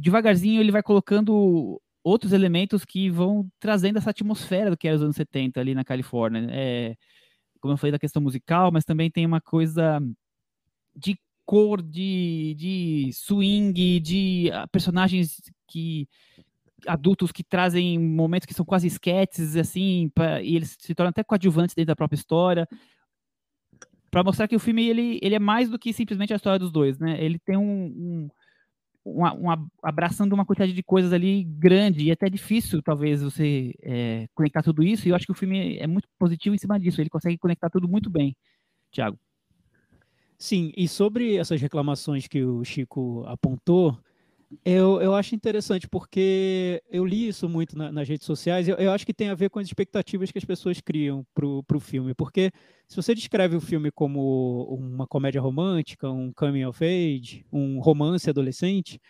devagarzinho 0.00 0.60
ele 0.60 0.72
vai 0.72 0.82
colocando 0.82 1.80
outros 2.06 2.32
elementos 2.32 2.84
que 2.84 3.10
vão 3.10 3.50
trazendo 3.58 3.98
essa 3.98 4.10
atmosfera 4.10 4.70
do 4.70 4.76
que 4.76 4.86
era 4.86 4.96
os 4.96 5.02
anos 5.02 5.16
70 5.16 5.60
ali 5.60 5.74
na 5.74 5.84
Califórnia. 5.84 6.46
É, 6.52 6.94
como 7.60 7.74
eu 7.74 7.78
falei 7.78 7.90
da 7.90 7.98
questão 7.98 8.22
musical, 8.22 8.70
mas 8.70 8.84
também 8.84 9.10
tem 9.10 9.26
uma 9.26 9.40
coisa 9.40 10.00
de 10.94 11.18
cor, 11.44 11.82
de, 11.82 12.54
de 12.56 13.10
swing, 13.12 13.98
de 13.98 14.50
ah, 14.52 14.68
personagens 14.68 15.42
que 15.66 16.08
adultos 16.86 17.32
que 17.32 17.42
trazem 17.42 17.98
momentos 17.98 18.46
que 18.46 18.54
são 18.54 18.64
quase 18.64 18.86
esquetes, 18.86 19.56
assim, 19.56 20.08
pra, 20.14 20.40
e 20.40 20.54
eles 20.54 20.76
se 20.78 20.94
tornam 20.94 21.10
até 21.10 21.24
coadjuvantes 21.24 21.74
dentro 21.74 21.88
da 21.88 21.96
própria 21.96 22.16
história, 22.16 22.68
para 24.12 24.22
mostrar 24.22 24.46
que 24.46 24.54
o 24.54 24.60
filme 24.60 24.88
ele, 24.88 25.18
ele 25.20 25.34
é 25.34 25.40
mais 25.40 25.68
do 25.68 25.78
que 25.78 25.92
simplesmente 25.92 26.32
a 26.32 26.36
história 26.36 26.58
dos 26.58 26.70
dois, 26.70 27.00
né? 27.00 27.20
Ele 27.20 27.40
tem 27.40 27.56
um, 27.56 27.86
um 27.86 28.30
uma, 29.06 29.32
uma, 29.32 29.66
abraçando 29.82 30.32
uma 30.32 30.44
quantidade 30.44 30.72
de 30.72 30.82
coisas 30.82 31.12
ali 31.12 31.44
grande 31.44 32.04
e 32.04 32.10
até 32.10 32.28
difícil, 32.28 32.82
talvez, 32.82 33.22
você 33.22 33.72
é, 33.82 34.26
conectar 34.34 34.62
tudo 34.62 34.82
isso. 34.82 35.06
E 35.06 35.10
eu 35.10 35.16
acho 35.16 35.26
que 35.26 35.32
o 35.32 35.36
filme 35.36 35.76
é 35.78 35.86
muito 35.86 36.08
positivo 36.18 36.54
em 36.54 36.58
cima 36.58 36.78
disso. 36.78 37.00
Ele 37.00 37.08
consegue 37.08 37.38
conectar 37.38 37.70
tudo 37.70 37.88
muito 37.88 38.10
bem, 38.10 38.36
Tiago. 38.90 39.18
Sim, 40.36 40.72
e 40.76 40.88
sobre 40.88 41.36
essas 41.36 41.60
reclamações 41.62 42.26
que 42.26 42.44
o 42.44 42.62
Chico 42.64 43.24
apontou, 43.26 43.98
eu, 44.64 45.00
eu 45.00 45.14
acho 45.14 45.34
interessante, 45.34 45.88
porque 45.88 46.82
eu 46.90 47.04
li 47.04 47.28
isso 47.28 47.48
muito 47.48 47.76
na, 47.76 47.90
nas 47.90 48.08
redes 48.08 48.26
sociais, 48.26 48.68
eu, 48.68 48.76
eu 48.76 48.92
acho 48.92 49.04
que 49.04 49.14
tem 49.14 49.28
a 49.28 49.34
ver 49.34 49.50
com 49.50 49.58
as 49.58 49.66
expectativas 49.66 50.30
que 50.30 50.38
as 50.38 50.44
pessoas 50.44 50.80
criam 50.80 51.26
para 51.34 51.76
o 51.76 51.80
filme, 51.80 52.14
porque 52.14 52.52
se 52.88 52.94
você 52.94 53.14
descreve 53.14 53.56
o 53.56 53.60
filme 53.60 53.90
como 53.90 54.64
uma 54.70 55.06
comédia 55.06 55.40
romântica, 55.40 56.08
um 56.10 56.32
coming 56.32 56.64
of 56.64 56.84
age, 56.84 57.44
um 57.52 57.80
romance 57.80 58.30
adolescente, 58.30 59.00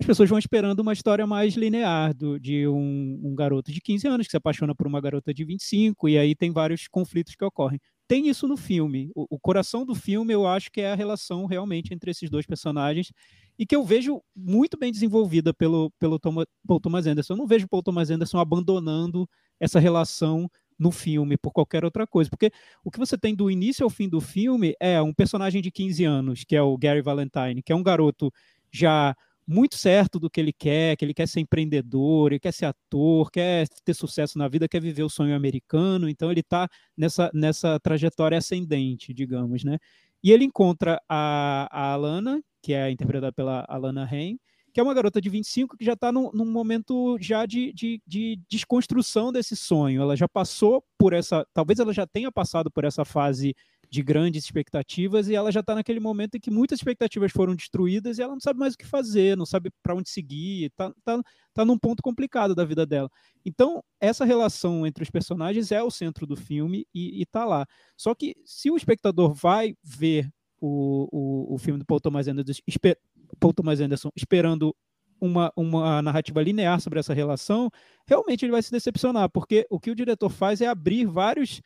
as 0.00 0.06
pessoas 0.06 0.28
vão 0.30 0.38
esperando 0.38 0.80
uma 0.80 0.92
história 0.92 1.26
mais 1.26 1.54
linear 1.54 2.14
do, 2.14 2.40
de 2.40 2.66
um, 2.66 3.20
um, 3.22 3.34
garoto 3.34 3.70
de 3.70 3.80
15 3.80 4.08
anos 4.08 4.26
que 4.26 4.30
se 4.30 4.36
apaixona 4.36 4.74
por 4.74 4.86
uma 4.86 5.00
garota 5.00 5.32
de 5.32 5.44
25, 5.44 6.08
e 6.08 6.18
aí 6.18 6.34
tem 6.34 6.50
vários 6.50 6.88
conflitos 6.88 7.34
que 7.36 7.44
ocorrem. 7.44 7.78
Tem 8.10 8.26
isso 8.26 8.48
no 8.48 8.56
filme. 8.56 9.12
O, 9.14 9.36
o 9.36 9.38
coração 9.38 9.86
do 9.86 9.94
filme, 9.94 10.34
eu 10.34 10.44
acho 10.44 10.68
que 10.72 10.80
é 10.80 10.90
a 10.90 10.96
relação 10.96 11.46
realmente 11.46 11.94
entre 11.94 12.10
esses 12.10 12.28
dois 12.28 12.44
personagens, 12.44 13.12
e 13.56 13.64
que 13.64 13.76
eu 13.76 13.84
vejo 13.84 14.20
muito 14.34 14.76
bem 14.76 14.90
desenvolvida 14.90 15.54
pelo, 15.54 15.92
pelo 15.92 16.18
Tom, 16.18 16.42
Paul 16.66 16.80
Thomas 16.80 17.06
Anderson. 17.06 17.34
Eu 17.34 17.36
não 17.36 17.46
vejo 17.46 17.68
Paul 17.68 17.84
Thomas 17.84 18.10
Anderson 18.10 18.40
abandonando 18.40 19.28
essa 19.60 19.78
relação 19.78 20.50
no 20.76 20.90
filme 20.90 21.36
por 21.36 21.52
qualquer 21.52 21.84
outra 21.84 22.04
coisa, 22.04 22.28
porque 22.28 22.50
o 22.82 22.90
que 22.90 22.98
você 22.98 23.16
tem 23.16 23.32
do 23.32 23.48
início 23.48 23.84
ao 23.84 23.90
fim 23.90 24.08
do 24.08 24.20
filme 24.20 24.74
é 24.80 25.00
um 25.00 25.14
personagem 25.14 25.62
de 25.62 25.70
15 25.70 26.04
anos, 26.04 26.42
que 26.42 26.56
é 26.56 26.62
o 26.62 26.76
Gary 26.76 27.02
Valentine, 27.02 27.62
que 27.62 27.70
é 27.70 27.76
um 27.76 27.82
garoto 27.82 28.32
já 28.72 29.14
muito 29.50 29.76
certo 29.76 30.20
do 30.20 30.30
que 30.30 30.40
ele 30.40 30.52
quer, 30.52 30.96
que 30.96 31.04
ele 31.04 31.12
quer 31.12 31.26
ser 31.26 31.40
empreendedor, 31.40 32.30
ele 32.30 32.38
quer 32.38 32.52
ser 32.52 32.66
ator, 32.66 33.30
quer 33.32 33.66
ter 33.84 33.94
sucesso 33.94 34.38
na 34.38 34.46
vida, 34.46 34.68
quer 34.68 34.80
viver 34.80 35.02
o 35.02 35.08
sonho 35.08 35.34
americano, 35.34 36.08
então 36.08 36.30
ele 36.30 36.40
está 36.40 36.68
nessa, 36.96 37.30
nessa 37.34 37.80
trajetória 37.80 38.38
ascendente, 38.38 39.12
digamos, 39.12 39.64
né? 39.64 39.78
E 40.22 40.30
ele 40.30 40.44
encontra 40.44 41.02
a, 41.08 41.66
a 41.70 41.92
Alana, 41.94 42.40
que 42.62 42.72
é 42.72 42.90
interpretada 42.92 43.32
pela 43.32 43.64
Alana 43.68 44.08
Haim, 44.08 44.38
que 44.72 44.78
é 44.78 44.82
uma 44.84 44.94
garota 44.94 45.20
de 45.20 45.28
25 45.28 45.76
que 45.76 45.84
já 45.84 45.94
está 45.94 46.12
num, 46.12 46.30
num, 46.32 46.44
momento 46.44 47.18
já 47.20 47.44
de, 47.44 47.72
de, 47.72 48.00
de, 48.06 48.38
desconstrução 48.48 49.32
desse 49.32 49.56
sonho. 49.56 50.00
Ela 50.00 50.16
já 50.16 50.28
passou 50.28 50.84
por 50.96 51.12
essa, 51.12 51.44
talvez 51.52 51.80
ela 51.80 51.92
já 51.92 52.06
tenha 52.06 52.30
passado 52.30 52.70
por 52.70 52.84
essa 52.84 53.04
fase 53.04 53.52
de 53.90 54.02
grandes 54.02 54.44
expectativas 54.44 55.28
e 55.28 55.34
ela 55.34 55.50
já 55.50 55.60
está 55.60 55.74
naquele 55.74 55.98
momento 55.98 56.36
em 56.36 56.40
que 56.40 56.50
muitas 56.50 56.78
expectativas 56.78 57.32
foram 57.32 57.56
destruídas 57.56 58.18
e 58.18 58.22
ela 58.22 58.32
não 58.32 58.40
sabe 58.40 58.60
mais 58.60 58.74
o 58.74 58.78
que 58.78 58.86
fazer, 58.86 59.36
não 59.36 59.44
sabe 59.44 59.70
para 59.82 59.96
onde 59.96 60.08
seguir, 60.08 60.66
está 60.66 60.92
tá, 61.04 61.20
tá 61.52 61.64
num 61.64 61.76
ponto 61.76 62.00
complicado 62.00 62.54
da 62.54 62.64
vida 62.64 62.86
dela. 62.86 63.10
Então, 63.44 63.82
essa 64.00 64.24
relação 64.24 64.86
entre 64.86 65.02
os 65.02 65.10
personagens 65.10 65.72
é 65.72 65.82
o 65.82 65.90
centro 65.90 66.24
do 66.24 66.36
filme 66.36 66.86
e, 66.94 67.20
está 67.20 67.44
lá. 67.44 67.66
Só 67.96 68.14
que 68.14 68.36
se 68.44 68.70
o 68.70 68.76
espectador 68.76 69.34
vai 69.34 69.74
ver 69.82 70.30
o, 70.60 71.08
o, 71.50 71.54
o 71.54 71.58
filme 71.58 71.80
do 71.80 71.84
Paul 71.84 72.00
Thomas 72.00 72.28
Anderson, 72.28 72.62
esper, 72.68 72.96
Paul 73.40 73.52
Thomas 73.52 73.80
Anderson 73.80 74.10
esperando 74.14 74.74
uma, 75.20 75.52
uma 75.56 76.00
narrativa 76.00 76.40
linear 76.42 76.80
sobre 76.80 77.00
essa 77.00 77.12
relação, 77.12 77.68
realmente 78.06 78.44
ele 78.44 78.52
vai 78.52 78.62
se 78.62 78.70
decepcionar, 78.70 79.28
porque 79.30 79.66
o 79.68 79.80
que 79.80 79.90
o 79.90 79.94
diretor 79.96 80.30
faz 80.30 80.60
é 80.60 80.66
abrir 80.66 81.06
vários 81.06 81.60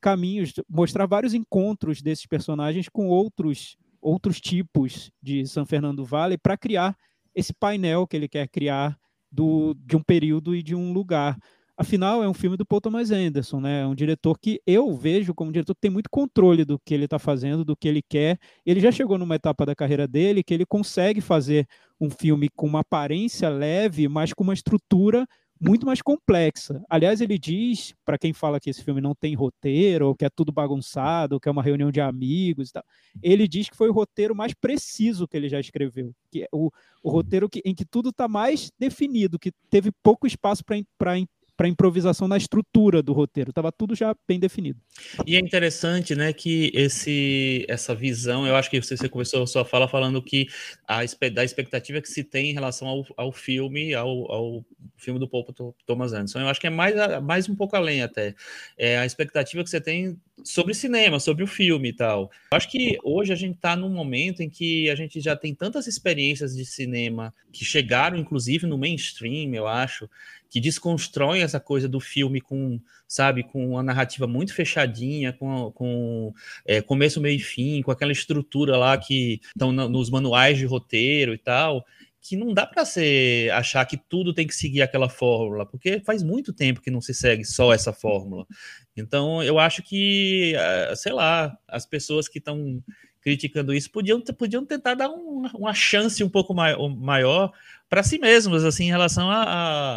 caminhos, 0.00 0.52
mostrar 0.68 1.06
vários 1.06 1.34
encontros 1.34 2.02
desses 2.02 2.26
personagens 2.26 2.88
com 2.88 3.08
outros 3.08 3.76
outros 4.00 4.40
tipos 4.40 5.10
de 5.22 5.46
São 5.46 5.66
Fernando 5.66 6.04
Vale 6.04 6.38
para 6.38 6.56
criar 6.56 6.96
esse 7.34 7.52
painel 7.52 8.06
que 8.06 8.16
ele 8.16 8.28
quer 8.28 8.48
criar 8.48 8.98
do, 9.30 9.74
de 9.74 9.96
um 9.96 10.02
período 10.02 10.56
e 10.56 10.62
de 10.62 10.74
um 10.74 10.92
lugar. 10.92 11.38
Afinal, 11.76 12.22
é 12.22 12.28
um 12.28 12.34
filme 12.34 12.56
do 12.56 12.66
Paul 12.66 12.80
Thomas 12.80 13.10
Anderson, 13.10 13.60
né? 13.60 13.82
É 13.82 13.86
um 13.86 13.94
diretor 13.94 14.38
que 14.38 14.60
eu 14.66 14.94
vejo 14.94 15.32
como 15.32 15.48
um 15.48 15.52
diretor 15.52 15.74
que 15.74 15.80
tem 15.80 15.90
muito 15.90 16.10
controle 16.10 16.64
do 16.64 16.78
que 16.78 16.92
ele 16.92 17.04
está 17.04 17.18
fazendo, 17.18 17.64
do 17.64 17.76
que 17.76 17.88
ele 17.88 18.02
quer. 18.02 18.38
Ele 18.66 18.80
já 18.80 18.92
chegou 18.92 19.16
numa 19.16 19.36
etapa 19.36 19.64
da 19.64 19.74
carreira 19.74 20.06
dele 20.06 20.42
que 20.42 20.52
ele 20.52 20.66
consegue 20.66 21.22
fazer 21.22 21.66
um 21.98 22.10
filme 22.10 22.50
com 22.54 22.66
uma 22.66 22.80
aparência 22.80 23.48
leve, 23.48 24.08
mas 24.08 24.32
com 24.34 24.44
uma 24.44 24.52
estrutura 24.52 25.26
muito 25.60 25.84
mais 25.84 26.00
complexa. 26.00 26.82
Aliás, 26.88 27.20
ele 27.20 27.38
diz, 27.38 27.94
para 28.04 28.16
quem 28.16 28.32
fala 28.32 28.58
que 28.58 28.70
esse 28.70 28.82
filme 28.82 29.00
não 29.00 29.14
tem 29.14 29.34
roteiro, 29.34 30.08
ou 30.08 30.14
que 30.14 30.24
é 30.24 30.30
tudo 30.30 30.50
bagunçado, 30.50 31.34
ou 31.34 31.40
que 31.40 31.48
é 31.48 31.52
uma 31.52 31.62
reunião 31.62 31.90
de 31.90 32.00
amigos, 32.00 32.72
tal, 32.72 32.82
ele 33.22 33.46
diz 33.46 33.68
que 33.68 33.76
foi 33.76 33.90
o 33.90 33.92
roteiro 33.92 34.34
mais 34.34 34.54
preciso 34.54 35.28
que 35.28 35.36
ele 35.36 35.48
já 35.48 35.60
escreveu, 35.60 36.12
que 36.30 36.44
é 36.44 36.48
o, 36.50 36.70
o 37.02 37.10
roteiro 37.10 37.48
que, 37.48 37.60
em 37.64 37.74
que 37.74 37.84
tudo 37.84 38.08
está 38.08 38.26
mais 38.26 38.70
definido, 38.78 39.38
que 39.38 39.52
teve 39.68 39.90
pouco 40.02 40.26
espaço 40.26 40.64
para 40.64 41.18
para 41.60 41.68
improvisação 41.68 42.26
na 42.26 42.38
estrutura 42.38 43.02
do 43.02 43.12
roteiro, 43.12 43.50
estava 43.50 43.70
tudo 43.70 43.94
já 43.94 44.16
bem 44.26 44.40
definido. 44.40 44.80
E 45.26 45.36
é 45.36 45.38
interessante, 45.38 46.14
né, 46.14 46.32
que 46.32 46.72
esse 46.72 47.66
essa 47.68 47.94
visão, 47.94 48.46
eu 48.46 48.56
acho 48.56 48.70
que 48.70 48.80
você, 48.80 48.96
você 48.96 49.10
começou 49.10 49.42
a 49.42 49.46
sua 49.46 49.62
fala 49.62 49.86
falando 49.86 50.22
que 50.22 50.48
a 50.88 51.00
da 51.30 51.44
expectativa 51.44 52.00
que 52.00 52.08
se 52.08 52.24
tem 52.24 52.48
em 52.48 52.54
relação 52.54 52.88
ao, 52.88 53.06
ao 53.14 53.30
filme, 53.30 53.92
ao, 53.92 54.32
ao 54.32 54.64
filme 54.96 55.20
do 55.20 55.28
Paul 55.28 55.44
Thomas 55.84 56.14
Anderson. 56.14 56.40
Eu 56.40 56.48
acho 56.48 56.58
que 56.58 56.66
é 56.66 56.70
mais, 56.70 56.94
mais 57.22 57.46
um 57.46 57.54
pouco 57.54 57.76
além 57.76 58.00
até. 58.00 58.34
É 58.78 58.96
a 58.96 59.04
expectativa 59.04 59.62
que 59.62 59.68
você 59.68 59.82
tem 59.82 60.18
sobre 60.44 60.74
cinema, 60.74 61.20
sobre 61.20 61.44
o 61.44 61.46
filme 61.46 61.90
e 61.90 61.92
tal. 61.92 62.30
Eu 62.52 62.56
acho 62.56 62.70
que 62.70 62.98
hoje 63.02 63.32
a 63.32 63.36
gente 63.36 63.56
está 63.56 63.76
num 63.76 63.90
momento 63.90 64.42
em 64.42 64.48
que 64.48 64.88
a 64.88 64.94
gente 64.94 65.20
já 65.20 65.36
tem 65.36 65.54
tantas 65.54 65.86
experiências 65.86 66.56
de 66.56 66.64
cinema 66.64 67.34
que 67.52 67.64
chegaram, 67.64 68.16
inclusive, 68.16 68.66
no 68.66 68.78
mainstream, 68.78 69.54
eu 69.54 69.66
acho, 69.66 70.08
que 70.50 70.60
desconstroem 70.60 71.42
essa 71.42 71.60
coisa 71.60 71.88
do 71.88 72.00
filme 72.00 72.40
com, 72.40 72.80
sabe, 73.06 73.44
com 73.44 73.70
uma 73.70 73.82
narrativa 73.82 74.26
muito 74.26 74.52
fechadinha, 74.52 75.32
com, 75.32 75.70
com 75.70 76.34
é, 76.66 76.82
começo, 76.82 77.20
meio 77.20 77.36
e 77.36 77.40
fim, 77.40 77.80
com 77.82 77.92
aquela 77.92 78.12
estrutura 78.12 78.76
lá 78.76 78.98
que 78.98 79.40
estão 79.46 79.70
nos 79.70 80.10
manuais 80.10 80.58
de 80.58 80.66
roteiro 80.66 81.32
e 81.32 81.38
tal 81.38 81.84
que 82.22 82.36
não 82.36 82.52
dá 82.52 82.66
para 82.66 82.84
ser 82.84 83.50
achar 83.52 83.84
que 83.86 83.96
tudo 83.96 84.34
tem 84.34 84.46
que 84.46 84.54
seguir 84.54 84.82
aquela 84.82 85.08
fórmula, 85.08 85.64
porque 85.64 86.00
faz 86.00 86.22
muito 86.22 86.52
tempo 86.52 86.80
que 86.80 86.90
não 86.90 87.00
se 87.00 87.14
segue 87.14 87.44
só 87.44 87.72
essa 87.72 87.92
fórmula. 87.92 88.46
Então, 88.94 89.42
eu 89.42 89.58
acho 89.58 89.82
que, 89.82 90.52
eh, 90.54 90.94
sei 90.96 91.12
lá, 91.12 91.56
as 91.66 91.86
pessoas 91.86 92.28
que 92.28 92.38
estão 92.38 92.82
criticando 93.20 93.74
isso 93.74 93.90
podiam, 93.90 94.20
podiam 94.20 94.64
tentar 94.64 94.94
dar 94.94 95.08
um, 95.10 95.46
uma 95.54 95.74
chance 95.74 96.22
um 96.24 96.28
pouco 96.28 96.54
maior 96.54 97.52
para 97.88 98.02
si 98.02 98.18
mesmos, 98.18 98.64
assim, 98.64 98.84
em 98.84 98.90
relação 98.90 99.28
a, 99.28 99.42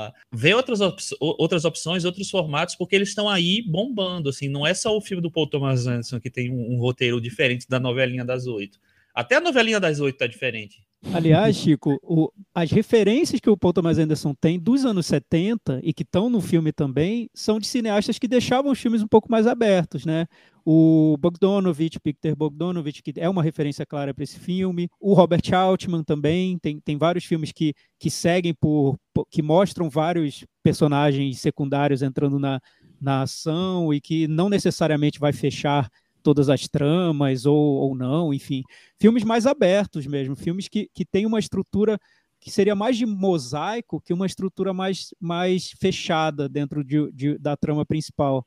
a 0.08 0.14
ver 0.32 0.56
outras, 0.56 0.82
op 0.82 1.00
outras 1.20 1.64
opções, 1.64 2.06
outros 2.06 2.30
formatos, 2.30 2.76
porque 2.76 2.96
eles 2.96 3.10
estão 3.10 3.30
aí 3.30 3.62
bombando, 3.62 4.30
assim, 4.30 4.50
não 4.50 4.66
é 4.66 4.74
só 4.74 4.98
o 4.98 5.02
filme 5.02 5.22
do 5.22 5.32
Paul 5.32 5.48
Thomas 5.48 5.86
Anderson 5.86 6.20
que 6.20 6.30
tem 6.30 6.52
um, 6.52 6.74
um 6.74 6.80
roteiro 6.80 7.22
diferente 7.22 7.68
da 7.70 7.80
novelinha 7.80 8.26
das 8.26 8.48
oito. 8.48 8.80
Até 9.14 9.36
a 9.36 9.42
novelinha 9.42 9.80
das 9.80 10.00
oito 10.00 10.18
tá 10.18 10.26
diferente. 10.26 10.84
Aliás, 11.14 11.56
Chico, 11.56 12.00
o, 12.02 12.32
as 12.56 12.72
referências 12.72 13.40
que 13.40 13.50
o 13.50 13.58
Paul 13.58 13.74
Thomas 13.74 13.98
Anderson 13.98 14.34
tem 14.34 14.58
dos 14.58 14.86
anos 14.86 15.06
70 15.06 15.82
e 15.84 15.94
que 15.94 16.04
estão 16.04 16.30
no 16.30 16.40
filme 16.40 16.72
também 16.72 17.30
são 17.34 17.60
de 17.60 17.68
cineastas 17.68 18.18
que 18.18 18.28
deixavam 18.28 18.72
os 18.72 18.80
filmes 18.80 19.04
um 19.04 19.08
pouco 19.08 19.30
mais 19.30 19.46
abertos, 19.46 20.06
né? 20.06 20.28
O 20.66 21.18
Bogdanovich, 21.20 22.00
Peter 22.00 22.36
Bogdanovich, 22.36 23.02
que 23.02 23.14
é 23.18 23.30
uma 23.30 23.44
referência 23.44 23.86
clara 23.86 24.14
para 24.14 24.24
esse 24.24 24.40
filme. 24.40 24.90
O 25.00 25.14
Robert 25.14 25.42
Altman 25.54 26.04
também 26.04 26.58
tem, 26.58 26.80
tem 26.80 26.98
vários 26.98 27.26
filmes 27.26 27.52
que, 27.52 27.74
que 28.00 28.10
seguem 28.10 28.54
por, 28.54 28.98
por 29.14 29.28
que 29.30 29.42
mostram 29.42 29.90
vários 29.90 30.46
personagens 30.64 31.40
secundários 31.40 32.02
entrando 32.02 32.40
na, 32.40 32.62
na 33.00 33.24
ação 33.24 33.94
e 33.94 34.00
que 34.00 34.28
não 34.28 34.48
necessariamente 34.48 35.20
vai 35.20 35.34
fechar 35.34 35.90
todas 36.24 36.48
as 36.48 36.68
tramas 36.68 37.46
ou, 37.46 37.58
ou 37.58 37.96
não, 37.96 38.34
enfim. 38.34 38.64
Filmes 38.98 39.26
mais 39.26 39.46
abertos 39.46 40.08
mesmo, 40.08 40.36
filmes 40.36 40.70
que, 40.70 40.90
que 40.94 41.06
têm 41.06 41.26
uma 41.26 41.40
estrutura 41.40 42.00
que 42.40 42.50
seria 42.50 42.76
mais 42.76 42.98
de 42.98 43.06
mosaico 43.06 44.02
que 44.02 44.14
uma 44.14 44.26
estrutura 44.26 44.74
mais, 44.74 45.14
mais 45.20 45.72
fechada 45.80 46.48
dentro 46.50 46.84
de, 46.84 47.12
de, 47.12 47.38
da 47.38 47.56
trama 47.56 47.86
principal. 47.86 48.46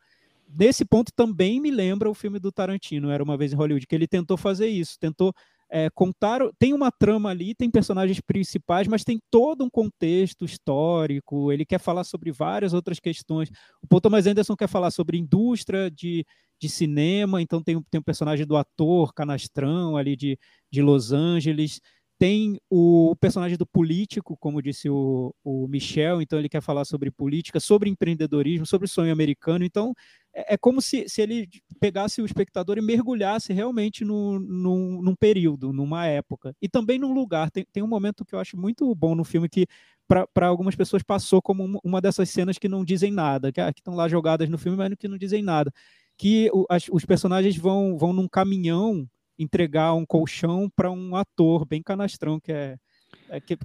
Nesse 0.48 0.84
ponto 0.84 1.12
também 1.14 1.60
me 1.60 1.70
lembra 1.70 2.10
o 2.10 2.14
filme 2.14 2.38
do 2.38 2.52
Tarantino, 2.52 3.10
Era 3.10 3.22
Uma 3.22 3.36
Vez 3.36 3.52
em 3.52 3.56
Hollywood, 3.56 3.86
que 3.86 3.94
ele 3.94 4.06
tentou 4.06 4.36
fazer 4.36 4.68
isso, 4.68 4.98
tentou 4.98 5.34
é, 5.68 5.90
contar. 5.90 6.40
Tem 6.58 6.72
uma 6.72 6.90
trama 6.90 7.30
ali, 7.30 7.54
tem 7.54 7.70
personagens 7.70 8.20
principais, 8.20 8.86
mas 8.86 9.04
tem 9.04 9.20
todo 9.30 9.64
um 9.64 9.70
contexto 9.70 10.44
histórico. 10.44 11.52
Ele 11.52 11.64
quer 11.64 11.78
falar 11.78 12.04
sobre 12.04 12.30
várias 12.30 12.72
outras 12.72 13.00
questões. 13.00 13.50
O 13.82 13.86
Paul 13.88 14.00
Thomas 14.00 14.26
Anderson 14.26 14.56
quer 14.56 14.68
falar 14.68 14.90
sobre 14.90 15.18
indústria 15.18 15.90
de, 15.90 16.24
de 16.60 16.68
cinema, 16.68 17.42
então 17.42 17.62
tem, 17.62 17.80
tem 17.90 18.00
um 18.00 18.04
personagem 18.04 18.46
do 18.46 18.56
ator 18.56 19.12
canastrão 19.12 19.96
ali 19.96 20.16
de, 20.16 20.38
de 20.70 20.82
Los 20.82 21.12
Angeles, 21.12 21.80
tem 22.18 22.58
o 22.70 23.14
personagem 23.20 23.58
do 23.58 23.66
político, 23.66 24.36
como 24.38 24.62
disse 24.62 24.88
o, 24.88 25.34
o 25.44 25.68
Michel, 25.68 26.22
então 26.22 26.38
ele 26.38 26.48
quer 26.48 26.62
falar 26.62 26.86
sobre 26.86 27.10
política, 27.10 27.60
sobre 27.60 27.90
empreendedorismo, 27.90 28.64
sobre 28.64 28.86
o 28.86 28.88
sonho 28.88 29.12
americano, 29.12 29.64
então 29.64 29.92
é, 30.36 30.54
é 30.54 30.56
como 30.58 30.82
se, 30.82 31.08
se 31.08 31.22
ele 31.22 31.48
pegasse 31.80 32.20
o 32.20 32.26
espectador 32.26 32.76
e 32.76 32.82
mergulhasse 32.82 33.52
realmente 33.52 34.04
no, 34.04 34.38
no, 34.38 35.02
num 35.02 35.14
período, 35.14 35.72
numa 35.72 36.06
época, 36.06 36.54
e 36.60 36.68
também 36.68 36.98
num 36.98 37.14
lugar, 37.14 37.50
tem, 37.50 37.64
tem 37.72 37.82
um 37.82 37.88
momento 37.88 38.24
que 38.24 38.34
eu 38.34 38.38
acho 38.38 38.56
muito 38.56 38.94
bom 38.94 39.14
no 39.14 39.24
filme 39.24 39.48
que 39.48 39.66
para 40.06 40.46
algumas 40.46 40.76
pessoas 40.76 41.02
passou 41.02 41.42
como 41.42 41.80
uma 41.82 42.00
dessas 42.00 42.28
cenas 42.30 42.58
que 42.58 42.68
não 42.68 42.84
dizem 42.84 43.10
nada, 43.10 43.50
que, 43.50 43.60
ah, 43.60 43.72
que 43.72 43.80
estão 43.80 43.94
lá 43.96 44.08
jogadas 44.08 44.48
no 44.48 44.58
filme, 44.58 44.76
mas 44.76 44.92
que 44.96 45.08
não 45.08 45.18
dizem 45.18 45.42
nada. 45.42 45.72
Que 46.16 46.48
o, 46.52 46.64
as, 46.70 46.86
os 46.90 47.04
personagens 47.04 47.56
vão, 47.56 47.98
vão 47.98 48.12
num 48.12 48.28
caminhão 48.28 49.08
entregar 49.38 49.94
um 49.94 50.06
colchão 50.06 50.70
para 50.74 50.90
um 50.90 51.16
ator 51.16 51.66
bem 51.66 51.82
canastrão, 51.82 52.38
que 52.38 52.52
é, 52.52 52.76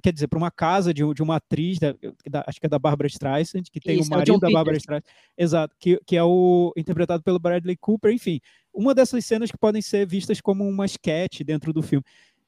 quer 0.02 0.12
dizer, 0.12 0.28
para 0.28 0.38
uma 0.38 0.50
casa 0.50 0.92
de, 0.92 1.02
de 1.14 1.22
uma 1.22 1.36
atriz, 1.36 1.78
da, 1.78 1.94
da, 2.28 2.44
acho 2.46 2.60
que 2.60 2.66
é 2.66 2.68
da 2.68 2.78
Barbara 2.78 3.06
Streisand, 3.06 3.64
que 3.70 3.80
tem 3.80 4.00
Isso, 4.00 4.10
o 4.10 4.14
é 4.14 4.16
marido 4.16 4.34
é 4.34 4.36
o 4.36 4.40
da 4.40 4.50
Barbara 4.50 4.76
Streisand, 4.76 5.04
exato, 5.36 5.76
que, 5.78 6.00
que 6.06 6.16
é 6.16 6.22
o 6.22 6.72
interpretado 6.76 7.22
pelo 7.22 7.38
Bradley 7.38 7.76
Cooper, 7.76 8.12
enfim, 8.12 8.40
uma 8.72 8.94
dessas 8.94 9.24
cenas 9.24 9.50
que 9.50 9.58
podem 9.58 9.82
ser 9.82 10.06
vistas 10.06 10.40
como 10.40 10.66
uma 10.66 10.86
sketch 10.86 11.42
dentro 11.42 11.72
do 11.72 11.82
filme 11.82 12.04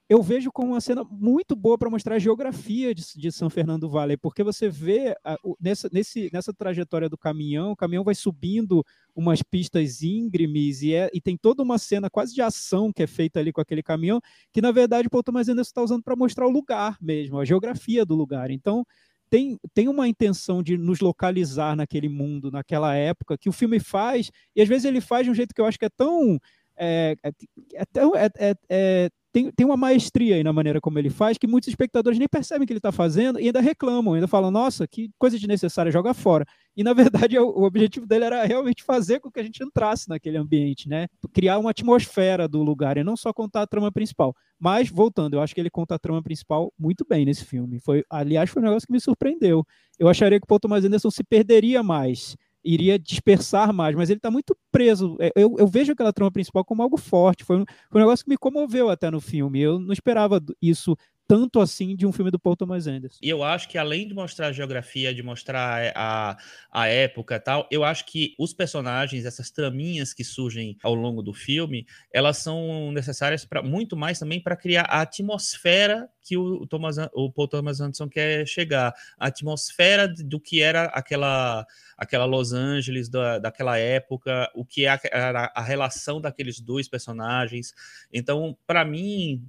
eu 0.09 0.23
vejo 0.23 0.53
como 0.53 0.73
uma 0.73 0.81
cena 0.81 1.03
muito 1.05 1.57
boa 1.57 1.79
para 1.79 1.89
mostrar 1.89 2.17
a 2.17 2.19
geografia 2.19 2.95
de, 2.95 3.03
de, 3.17 3.33
São 3.33 3.49
Fernando 3.49 3.83
do 3.83 3.91
Vale, 3.91 4.17
porque 4.17 4.43
você 4.43 4.69
vê 4.69 5.17
a, 5.25 5.37
o, 5.43 5.57
nessa, 5.59 5.89
nesse, 5.91 6.31
nessa 6.33 6.53
trajetória 6.53 7.09
do 7.09 7.17
caminhão, 7.17 7.73
o 7.73 7.77
caminhão 7.77 8.05
vai 8.05 8.15
subindo 8.15 8.85
umas 9.15 9.43
pistas 9.43 10.03
íngremes 10.03 10.83
e, 10.83 10.95
é, 10.95 11.11
e 11.13 11.21
tem 11.21 11.37
toda 11.37 11.63
uma 11.63 11.79
cena 11.79 12.11
quase 12.11 12.35
de 12.35 12.43
ação 12.43 12.93
que 12.93 13.03
é 13.03 13.07
feita 13.07 13.41
ali 13.41 13.53
com 13.53 13.61
aquele 13.61 13.83
caminhão, 13.83 14.21
que 14.53 14.61
na 14.61 14.71
verdade 14.73 15.09
o 15.09 15.11
Paul 15.11 15.23
Thomas 15.23 15.49
Anderson 15.49 15.69
está 15.69 15.83
usando 15.83 16.03
para 16.03 16.17
mostrar 16.17 16.47
o 16.47 16.51
lugar 16.51 16.99
mesmo, 17.01 17.39
a 17.39 17.45
geografia 17.45 18.05
do 18.05 18.15
lugar. 18.15 18.51
Então, 18.51 18.87
tem, 19.31 19.59
tem 19.73 19.89
uma 19.89 20.07
intenção 20.07 20.63
de 20.63 20.77
nos 20.77 21.01
localizar 21.01 21.75
naquele 21.75 22.09
mundo, 22.09 22.51
naquela 22.51 22.95
época, 22.95 23.39
que 23.39 23.49
o 23.49 23.53
filme 23.53 23.81
faz, 23.81 24.31
e 24.55 24.61
às 24.61 24.69
vezes 24.69 24.85
ele 24.85 25.01
faz 25.01 25.25
de 25.25 25.31
um 25.31 25.35
jeito 25.35 25.55
que 25.55 25.61
eu 25.61 25.67
acho 25.67 25.79
que 25.79 25.87
é 25.87 25.91
tão. 25.91 26.39
É, 26.77 27.17
é, 27.23 27.29
é, 27.29 27.85
é, 28.17 28.31
é, 28.39 28.57
é 28.69 29.11
tem, 29.35 29.51
tem 29.51 29.67
uma 29.67 29.77
maestria 29.77 30.37
aí 30.37 30.45
na 30.45 30.53
maneira 30.53 30.81
como 30.81 30.97
ele 30.97 31.11
faz 31.11 31.37
que 31.37 31.49
muitos 31.49 31.67
espectadores 31.67 32.21
nem 32.21 32.29
percebem 32.29 32.65
que 32.65 32.73
ele 32.73 32.79
está 32.79 32.93
fazendo 32.93 33.41
e 33.41 33.47
ainda 33.47 33.61
reclamam, 33.61 34.15
ainda 34.15 34.29
falam, 34.29 34.49
nossa, 34.49 34.87
que 34.87 35.11
coisa 35.19 35.37
desnecessária, 35.37 35.91
joga 35.91 36.15
fora. 36.15 36.47
E 36.77 36.85
na 36.85 36.93
verdade 37.27 37.37
o, 37.37 37.49
o 37.49 37.65
objetivo 37.65 38.07
dele 38.07 38.27
era 38.27 38.45
realmente 38.45 38.85
fazer 38.85 39.19
com 39.19 39.33
que 39.33 39.41
a 39.41 39.43
gente 39.43 39.61
entrasse 39.61 40.09
naquele 40.09 40.37
ambiente, 40.37 40.89
né? 40.89 41.09
Criar 41.33 41.59
uma 41.59 41.71
atmosfera 41.71 42.47
do 42.47 42.63
lugar 42.63 42.97
e 42.97 43.03
não 43.03 43.17
só 43.17 43.33
contar 43.33 43.63
a 43.63 43.67
trama 43.67 43.91
principal. 43.91 44.37
Mas, 44.57 44.89
voltando, 44.89 45.35
eu 45.35 45.41
acho 45.41 45.53
que 45.53 45.61
ele 45.61 45.71
conta 45.71 45.97
a 45.97 45.99
trama 45.99 46.23
principal 46.23 46.73
muito 46.79 47.05
bem 47.05 47.25
nesse 47.25 47.45
filme. 47.45 47.81
Foi, 47.81 48.05
aliás, 48.09 48.49
foi 48.49 48.63
um 48.63 48.67
negócio 48.67 48.87
que 48.87 48.93
me 48.93 49.01
surpreendeu. 49.01 49.67
Eu 49.99 50.09
acharia 50.09 50.39
que 50.39 50.45
o 50.45 50.47
Paul 50.47 50.61
Thomas 50.61 50.85
Anderson 50.85 51.11
se 51.11 51.25
perderia 51.25 51.83
mais 51.83 52.37
iria 52.65 52.99
dispersar 52.99 53.73
mais, 53.73 53.95
mas 53.95 54.09
ele 54.09 54.19
está 54.19 54.31
muito 54.31 54.57
preso. 54.73 55.17
É, 55.21 55.31
eu, 55.37 55.55
eu, 55.59 55.67
vejo 55.67 55.93
aquela 55.93 56.13
trama 56.13 56.31
principal 56.31 56.65
como 56.65 56.83
algo 56.83 56.97
forte. 56.97 57.45
Foi 57.45 57.59
um, 57.59 57.65
foi 57.91 58.01
um 58.01 58.05
negócio 58.05 58.25
que 58.25 58.31
me 58.31 58.39
comoveu 58.39 58.89
até 58.89 59.11
no 59.11 59.21
filme. 59.21 59.61
Eu 59.61 59.79
não 59.79 59.93
esperava 59.93 60.43
isso 60.61 60.97
tanto 61.27 61.61
assim 61.61 61.97
de 61.97 62.07
um 62.07 62.13
filme 62.13 62.31
do 62.31 62.39
Paul 62.39 62.57
Thomas 62.57 62.87
Anderson. 62.87 63.19
E 63.23 63.29
eu 63.29 63.43
acho 63.43 63.69
que 63.69 63.79
além 63.79 64.07
de 64.07 64.15
mostrar 64.15 64.49
a 64.49 64.53
geografia, 64.53 65.15
de 65.15 65.23
mostrar 65.23 65.93
a, 65.95 66.37
a 66.71 66.87
época 66.87 67.41
tal, 67.41 67.67
eu 67.71 67.83
acho 67.83 68.05
que 68.07 68.35
os 68.39 68.53
personagens, 68.53 69.25
essas 69.25 69.51
traminhas 69.51 70.13
que 70.13 70.25
surgem 70.25 70.77
ao 70.83 70.95
longo 70.95 71.23
do 71.23 71.33
filme, 71.33 71.87
elas 72.13 72.39
são 72.39 72.93
necessárias 72.93 73.45
para 73.45 73.63
muito 73.63 73.97
mais 73.97 74.19
também 74.19 74.41
para 74.41 74.57
criar 74.57 74.83
a 74.83 75.01
atmosfera 75.01 76.09
que 76.25 76.37
o, 76.39 76.67
Thomas, 76.67 76.97
o 77.13 77.31
Paul 77.31 77.49
Thomas 77.49 77.81
Anderson 77.81 78.09
quer 78.09 78.47
chegar, 78.47 78.95
a 79.19 79.27
atmosfera 79.27 80.09
do 80.09 80.41
que 80.41 80.63
era 80.63 80.85
aquela 80.85 81.67
aquela 81.97 82.25
Los 82.25 82.53
Angeles 82.53 83.09
da, 83.09 83.39
daquela 83.39 83.79
época, 83.79 84.51
o 84.55 84.65
que 84.65 84.85
é 84.85 84.89
a, 84.89 85.01
a, 85.13 85.53
a 85.55 85.63
relação 85.63 86.21
daqueles 86.21 86.61
dois 86.61 86.89
personagens. 86.89 87.73
Então, 88.13 88.57
para 88.67 88.85
mim, 88.85 89.43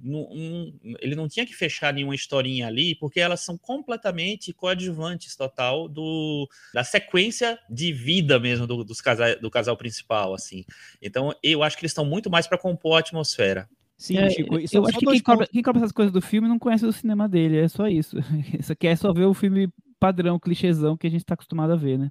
ele 1.00 1.14
não 1.14 1.28
tinha 1.28 1.44
que 1.44 1.54
fechar 1.54 1.66
nenhuma 1.92 2.14
historinha 2.14 2.66
ali, 2.66 2.94
porque 2.94 3.20
elas 3.20 3.40
são 3.40 3.56
completamente 3.56 4.52
coadjuvantes 4.52 5.36
total 5.36 5.88
do, 5.88 6.48
da 6.72 6.82
sequência 6.84 7.58
de 7.68 7.92
vida 7.92 8.38
mesmo 8.38 8.66
do, 8.66 8.84
dos 8.84 9.00
casal, 9.00 9.38
do 9.40 9.50
casal 9.50 9.76
principal, 9.76 10.34
assim. 10.34 10.64
Então, 11.00 11.34
eu 11.42 11.62
acho 11.62 11.76
que 11.76 11.82
eles 11.82 11.92
estão 11.92 12.04
muito 12.04 12.30
mais 12.30 12.46
para 12.46 12.58
compor 12.58 12.96
a 12.96 13.00
atmosfera. 13.00 13.68
Sim, 13.96 14.18
é, 14.18 14.28
Chico. 14.28 14.54
eu 14.54 14.86
acho 14.86 14.98
que 14.98 15.06
quem 15.06 15.20
cobra, 15.20 15.46
quem 15.46 15.62
cobra, 15.62 15.80
essas 15.80 15.92
coisas 15.92 16.12
do 16.12 16.20
filme 16.20 16.48
não 16.48 16.58
conhece 16.58 16.84
o 16.84 16.92
cinema 16.92 17.28
dele, 17.28 17.58
é 17.58 17.68
só 17.68 17.88
isso. 17.88 18.16
Isso 18.58 18.72
aqui 18.72 18.86
é 18.86 18.96
só 18.96 19.12
ver 19.12 19.24
o 19.24 19.32
filme 19.34 19.68
padrão, 19.98 20.38
clichêzão 20.38 20.96
que 20.96 21.06
a 21.06 21.10
gente 21.10 21.22
está 21.22 21.34
acostumado 21.34 21.72
a 21.72 21.76
ver, 21.76 21.98
né? 21.98 22.10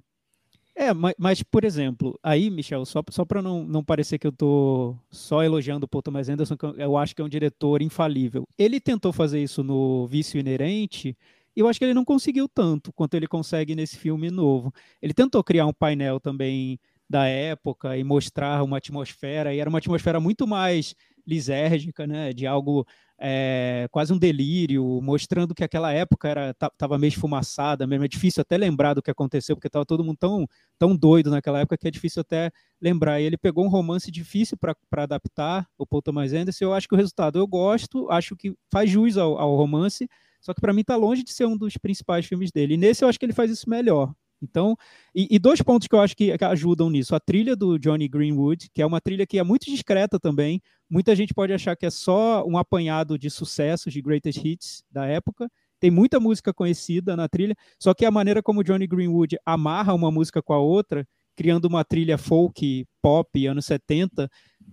É, 0.86 0.94
mas, 0.94 1.14
mas, 1.18 1.42
por 1.42 1.64
exemplo, 1.64 2.16
aí, 2.22 2.48
Michel, 2.48 2.84
só, 2.84 3.02
só 3.10 3.24
para 3.24 3.42
não, 3.42 3.64
não 3.64 3.82
parecer 3.82 4.18
que 4.18 4.26
eu 4.26 4.30
estou 4.30 4.96
só 5.10 5.42
elogiando 5.42 5.84
o 5.84 5.88
Paul 5.88 6.00
Thomas 6.00 6.28
Anderson, 6.28 6.56
que 6.56 6.64
eu 6.64 6.96
acho 6.96 7.14
que 7.14 7.20
é 7.20 7.24
um 7.24 7.28
diretor 7.28 7.82
infalível. 7.82 8.46
Ele 8.56 8.78
tentou 8.78 9.12
fazer 9.12 9.42
isso 9.42 9.64
no 9.64 10.06
Vício 10.06 10.38
Inerente, 10.38 11.16
e 11.56 11.60
eu 11.60 11.66
acho 11.66 11.80
que 11.80 11.84
ele 11.84 11.94
não 11.94 12.04
conseguiu 12.04 12.48
tanto 12.48 12.92
quanto 12.92 13.14
ele 13.14 13.26
consegue 13.26 13.74
nesse 13.74 13.96
filme 13.96 14.30
novo. 14.30 14.72
Ele 15.02 15.12
tentou 15.12 15.42
criar 15.42 15.66
um 15.66 15.72
painel 15.72 16.20
também 16.20 16.78
da 17.10 17.26
época 17.26 17.96
e 17.96 18.04
mostrar 18.04 18.62
uma 18.62 18.76
atmosfera, 18.76 19.52
e 19.52 19.58
era 19.58 19.68
uma 19.68 19.78
atmosfera 19.78 20.20
muito 20.20 20.46
mais 20.46 20.94
lisérgica, 21.26 22.06
né, 22.06 22.32
de 22.32 22.46
algo 22.46 22.86
é, 23.18 23.88
quase 23.90 24.12
um 24.12 24.18
delírio, 24.18 25.00
mostrando 25.02 25.54
que 25.54 25.64
aquela 25.64 25.92
época 25.92 26.28
era 26.28 26.50
estava 26.50 26.98
meio 26.98 27.08
esfumaçada 27.08 27.86
mesmo. 27.86 28.04
É 28.04 28.08
difícil 28.08 28.42
até 28.42 28.56
lembrar 28.56 28.94
do 28.94 29.02
que 29.02 29.10
aconteceu, 29.10 29.56
porque 29.56 29.68
estava 29.68 29.86
todo 29.86 30.04
mundo 30.04 30.18
tão, 30.18 30.46
tão 30.78 30.94
doido 30.94 31.30
naquela 31.30 31.60
época 31.60 31.78
que 31.78 31.88
é 31.88 31.90
difícil 31.90 32.20
até 32.20 32.50
lembrar. 32.80 33.20
E 33.20 33.24
ele 33.24 33.36
pegou 33.38 33.64
um 33.64 33.68
romance 33.68 34.10
difícil 34.10 34.56
para 34.58 35.02
adaptar, 35.02 35.66
o 35.78 35.86
Paul 35.86 36.02
Thomas 36.02 36.32
Anderson. 36.32 36.64
Eu 36.64 36.74
acho 36.74 36.88
que 36.88 36.94
o 36.94 36.98
resultado 36.98 37.38
eu 37.38 37.46
gosto, 37.46 38.10
acho 38.10 38.36
que 38.36 38.54
faz 38.70 38.90
jus 38.90 39.16
ao, 39.16 39.38
ao 39.38 39.56
romance, 39.56 40.08
só 40.40 40.52
que 40.52 40.60
para 40.60 40.72
mim 40.72 40.82
está 40.82 40.96
longe 40.96 41.22
de 41.22 41.32
ser 41.32 41.46
um 41.46 41.56
dos 41.56 41.76
principais 41.76 42.26
filmes 42.26 42.52
dele. 42.52 42.74
E 42.74 42.76
nesse 42.76 43.04
eu 43.04 43.08
acho 43.08 43.18
que 43.18 43.24
ele 43.24 43.32
faz 43.32 43.50
isso 43.50 43.68
melhor. 43.68 44.12
Então, 44.42 44.76
e, 45.14 45.26
e, 45.30 45.38
dois 45.38 45.62
pontos 45.62 45.88
que 45.88 45.94
eu 45.94 46.00
acho 46.00 46.14
que, 46.14 46.36
que, 46.36 46.44
ajudam 46.44 46.90
nisso. 46.90 47.14
A 47.14 47.20
trilha 47.20 47.56
do 47.56 47.78
Johnny 47.78 48.06
Greenwood, 48.06 48.68
que 48.72 48.82
é 48.82 48.86
uma 48.86 49.00
trilha 49.00 49.26
que 49.26 49.38
é 49.38 49.42
muito 49.42 49.64
discreta 49.64 50.20
também. 50.20 50.60
Muita 50.88 51.16
gente 51.16 51.34
pode 51.34 51.52
achar 51.52 51.76
que 51.76 51.86
é 51.86 51.90
só 51.90 52.44
um 52.46 52.56
apanhado 52.56 53.18
de 53.18 53.28
sucessos, 53.28 53.92
de 53.92 54.00
greatest 54.00 54.44
hits 54.44 54.84
da 54.90 55.06
época. 55.06 55.50
Tem 55.80 55.90
muita 55.90 56.20
música 56.20 56.54
conhecida 56.54 57.16
na 57.16 57.28
trilha, 57.28 57.54
só 57.78 57.92
que 57.92 58.04
a 58.04 58.10
maneira 58.10 58.42
como 58.42 58.62
Johnny 58.62 58.86
Greenwood 58.86 59.36
amarra 59.44 59.92
uma 59.92 60.10
música 60.10 60.42
com 60.42 60.52
a 60.52 60.58
outra, 60.58 61.06
criando 61.36 61.66
uma 61.66 61.84
trilha 61.84 62.16
folk, 62.16 62.86
pop, 63.02 63.46
anos 63.46 63.66
70, 63.66 64.28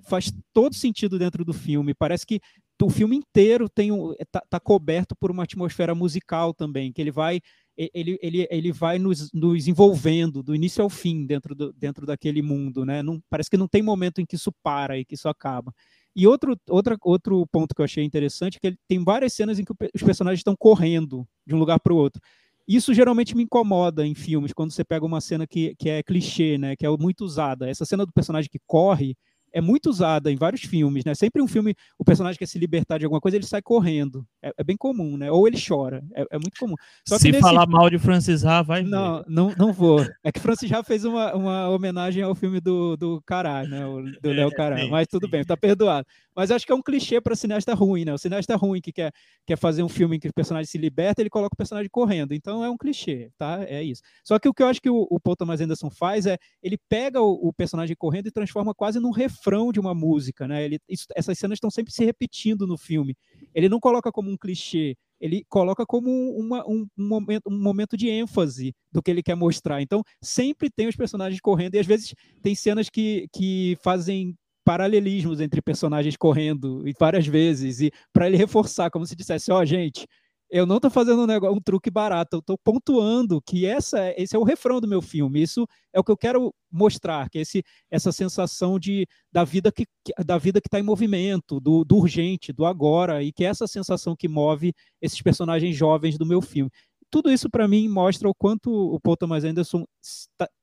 faz 0.08 0.32
todo 0.54 0.76
sentido 0.76 1.19
dentro 1.19 1.43
do 1.43 1.54
filme. 1.54 1.93
Parece 1.93 2.26
que 2.26 2.39
o 2.82 2.89
filme 2.89 3.15
inteiro 3.15 3.69
tem 3.69 3.91
um, 3.91 4.13
tá, 4.32 4.41
tá 4.49 4.60
coberto 4.60 5.15
por 5.15 5.32
uma 5.32 5.43
atmosfera 5.43 5.95
musical 5.95 6.54
também, 6.54 6.91
que 6.91 7.02
ele 7.02 7.12
vai 7.12 7.41
ele, 7.76 8.19
ele, 8.21 8.47
ele 8.52 8.71
vai 8.71 8.99
nos, 8.99 9.32
nos 9.34 9.67
envolvendo 9.67 10.43
do 10.43 10.54
início 10.54 10.84
ao 10.84 10.89
fim 10.89 11.26
dentro, 11.26 11.56
do, 11.56 11.73
dentro 11.73 12.06
daquele 12.06 12.41
mundo, 12.41 12.86
né? 12.86 13.02
Não, 13.02 13.19
parece 13.30 13.49
que 13.49 13.58
não 13.58 13.67
tem 13.67 13.82
momento 13.82 14.21
em 14.21 14.26
que 14.26 14.36
isso 14.36 14.52
para 14.62 14.97
e 14.97 15.04
que 15.04 15.15
isso 15.15 15.28
acaba. 15.28 15.73
E 16.15 16.28
outro, 16.28 16.56
outra, 16.69 16.95
outro 17.02 17.47
ponto 17.47 17.73
que 17.73 17.82
eu 17.82 17.86
achei 17.86 18.04
interessante 18.04 18.58
é 18.58 18.60
que 18.60 18.67
ele 18.67 18.78
tem 18.88 19.04
várias 19.04 19.34
cenas 19.34 19.60
em 19.60 19.63
que 19.63 19.73
os 19.93 20.04
personagens 20.04 20.39
estão 20.39 20.56
correndo 20.56 21.28
de 21.45 21.56
um 21.56 21.60
lugar 21.60 21.80
para 21.80 21.93
o 21.93 21.97
outro. 21.97 22.21
Isso 22.67 22.93
geralmente 22.93 23.36
me 23.36 23.43
incomoda 23.43 24.06
em 24.06 24.15
filmes, 24.15 24.54
quando 24.54 24.71
você 24.71 24.84
pega 24.86 25.06
uma 25.06 25.19
cena 25.19 25.45
que, 25.45 25.76
que 25.76 25.89
é 25.89 26.02
clichê, 26.04 26.58
né? 26.58 26.76
Que 26.76 26.86
é 26.86 26.89
muito 26.97 27.26
usada. 27.26 27.69
Essa 27.69 27.84
cena 27.86 28.06
do 28.06 28.13
personagem 28.13 28.49
que 28.49 28.60
corre, 28.65 29.17
é 29.53 29.61
muito 29.61 29.89
usada 29.89 30.31
em 30.31 30.35
vários 30.35 30.61
filmes, 30.61 31.05
né? 31.05 31.13
Sempre 31.13 31.41
um 31.41 31.47
filme, 31.47 31.75
o 31.97 32.03
personagem 32.03 32.39
quer 32.39 32.47
se 32.47 32.57
libertar 32.57 32.97
de 32.97 33.05
alguma 33.05 33.21
coisa, 33.21 33.37
ele 33.37 33.45
sai 33.45 33.61
correndo. 33.61 34.25
É, 34.41 34.51
é 34.57 34.63
bem 34.63 34.75
comum, 34.75 35.15
né? 35.15 35.31
Ou 35.31 35.47
ele 35.47 35.57
chora. 35.65 36.03
É, 36.15 36.25
é 36.31 36.39
muito 36.39 36.59
comum. 36.59 36.75
Se 37.05 37.31
nesse... 37.31 37.39
falar 37.39 37.67
mal 37.67 37.89
de 37.89 37.99
Francis 37.99 38.43
Ha, 38.43 38.63
vai 38.63 38.81
não, 38.81 39.17
ver. 39.17 39.25
Não, 39.27 39.53
não 39.55 39.71
vou. 39.71 40.05
É 40.23 40.31
que 40.31 40.39
Francis 40.39 40.71
Ha 40.71 40.83
fez 40.83 41.05
uma, 41.05 41.33
uma 41.35 41.69
homenagem 41.69 42.23
ao 42.23 42.33
filme 42.33 42.59
do, 42.59 42.97
do 42.97 43.21
Cará, 43.25 43.63
né? 43.63 43.85
O, 43.85 44.01
do 44.21 44.31
Léo 44.31 44.49
Cará. 44.51 44.87
Mas 44.87 45.07
tudo 45.07 45.29
bem, 45.29 45.43
tá 45.43 45.55
perdoado. 45.55 46.07
Mas 46.35 46.51
acho 46.51 46.65
que 46.65 46.71
é 46.71 46.75
um 46.75 46.81
clichê 46.81 47.21
para 47.21 47.35
cineasta 47.35 47.73
ruim, 47.73 48.05
né? 48.05 48.13
O 48.13 48.17
cineasta 48.17 48.55
ruim 48.55 48.81
que 48.81 48.91
quer, 48.91 49.11
quer 49.45 49.57
fazer 49.57 49.83
um 49.83 49.89
filme 49.89 50.17
em 50.17 50.19
que 50.19 50.27
o 50.27 50.33
personagem 50.33 50.69
se 50.69 50.77
liberta, 50.77 51.21
ele 51.21 51.29
coloca 51.29 51.53
o 51.53 51.57
personagem 51.57 51.89
correndo. 51.89 52.33
Então 52.33 52.63
é 52.63 52.69
um 52.69 52.77
clichê, 52.77 53.31
tá? 53.37 53.63
É 53.63 53.83
isso. 53.83 54.01
Só 54.23 54.39
que 54.39 54.47
o 54.47 54.53
que 54.53 54.63
eu 54.63 54.67
acho 54.67 54.81
que 54.81 54.89
o, 54.89 55.07
o 55.09 55.19
Paul 55.19 55.35
Thomas 55.35 55.61
Anderson 55.61 55.89
faz 55.89 56.25
é 56.25 56.37
ele 56.61 56.77
pega 56.89 57.21
o, 57.21 57.49
o 57.49 57.53
personagem 57.53 57.95
correndo 57.95 58.27
e 58.27 58.31
transforma 58.31 58.73
quase 58.73 58.99
num 58.99 59.11
refrão 59.11 59.71
de 59.71 59.79
uma 59.79 59.93
música, 59.93 60.47
né? 60.47 60.63
Ele, 60.63 60.79
isso, 60.89 61.05
essas 61.15 61.37
cenas 61.37 61.57
estão 61.57 61.69
sempre 61.69 61.93
se 61.93 62.03
repetindo 62.03 62.65
no 62.65 62.77
filme. 62.77 63.15
Ele 63.53 63.69
não 63.69 63.79
coloca 63.79 64.11
como 64.11 64.29
um 64.29 64.37
clichê, 64.37 64.95
ele 65.23 65.45
coloca 65.47 65.85
como 65.85 66.09
uma, 66.37 66.67
um, 66.67 66.85
um, 66.97 67.07
momento, 67.07 67.49
um 67.49 67.57
momento 67.57 67.95
de 67.95 68.09
ênfase 68.09 68.75
do 68.91 69.01
que 69.01 69.09
ele 69.09 69.23
quer 69.23 69.35
mostrar. 69.35 69.81
Então, 69.81 70.03
sempre 70.21 70.69
tem 70.69 70.87
os 70.87 70.97
personagens 70.97 71.39
correndo, 71.39 71.75
e 71.75 71.79
às 71.79 71.87
vezes 71.87 72.13
tem 72.41 72.53
cenas 72.53 72.89
que, 72.89 73.27
que 73.31 73.77
fazem 73.81 74.35
paralelismos 74.63 75.41
entre 75.41 75.62
personagens 75.62 76.15
correndo 76.15 76.88
e 76.88 76.93
várias 76.99 77.28
vezes 77.28 77.82
e 77.82 77.91
para 78.12 78.28
ele 78.28 78.38
reforçar 78.38 78.89
como 78.89 79.06
se 79.06 79.15
dissesse 79.15 79.52
ó 79.52 79.60
oh, 79.60 79.65
gente 79.65 80.08
eu 80.54 80.67
não 80.67 80.76
estou 80.76 80.91
fazendo 80.91 81.23
um, 81.23 81.26
negócio, 81.26 81.58
um 81.58 81.60
truque 81.60 81.89
barato, 81.89 82.36
eu 82.36 82.39
estou 82.39 82.56
pontuando 82.60 83.41
que 83.41 83.65
essa, 83.65 84.13
esse 84.15 84.36
é 84.36 84.39
o 84.39 84.43
refrão 84.43 84.80
do 84.80 84.88
meu 84.88 85.02
filme. 85.02 85.41
Isso 85.41 85.67
é 85.91 85.99
o 85.99 86.04
que 86.04 86.12
eu 86.12 86.17
quero 86.17 86.54
mostrar, 86.71 87.28
que 87.28 87.39
esse, 87.39 87.63
essa 87.89 88.12
sensação 88.12 88.78
de, 88.78 89.08
da 89.32 89.43
vida 89.43 89.71
que 89.71 89.88
da 90.23 90.38
vida 90.38 90.62
que 90.62 90.67
está 90.67 90.80
em 90.80 90.84
movimento, 90.84 91.60
do, 91.60 91.84
do 91.84 91.97
urgente, 91.97 92.54
do 92.54 92.67
agora, 92.67 93.23
e 93.23 93.32
que 93.34 93.43
é 93.43 93.47
essa 93.47 93.65
sensação 93.65 94.15
que 94.15 94.28
move 94.28 94.73
esses 95.02 95.19
personagens 95.23 95.76
jovens 95.76 96.19
do 96.19 96.26
meu 96.26 96.39
filme. 96.39 96.69
Tudo 97.10 97.32
isso 97.32 97.49
para 97.49 97.67
mim 97.67 97.88
mostra 97.89 98.30
o 98.30 98.36
quanto 98.36 98.71
o 98.71 98.99
Paul 98.99 99.17
Thomas 99.17 99.43
Anderson 99.43 99.86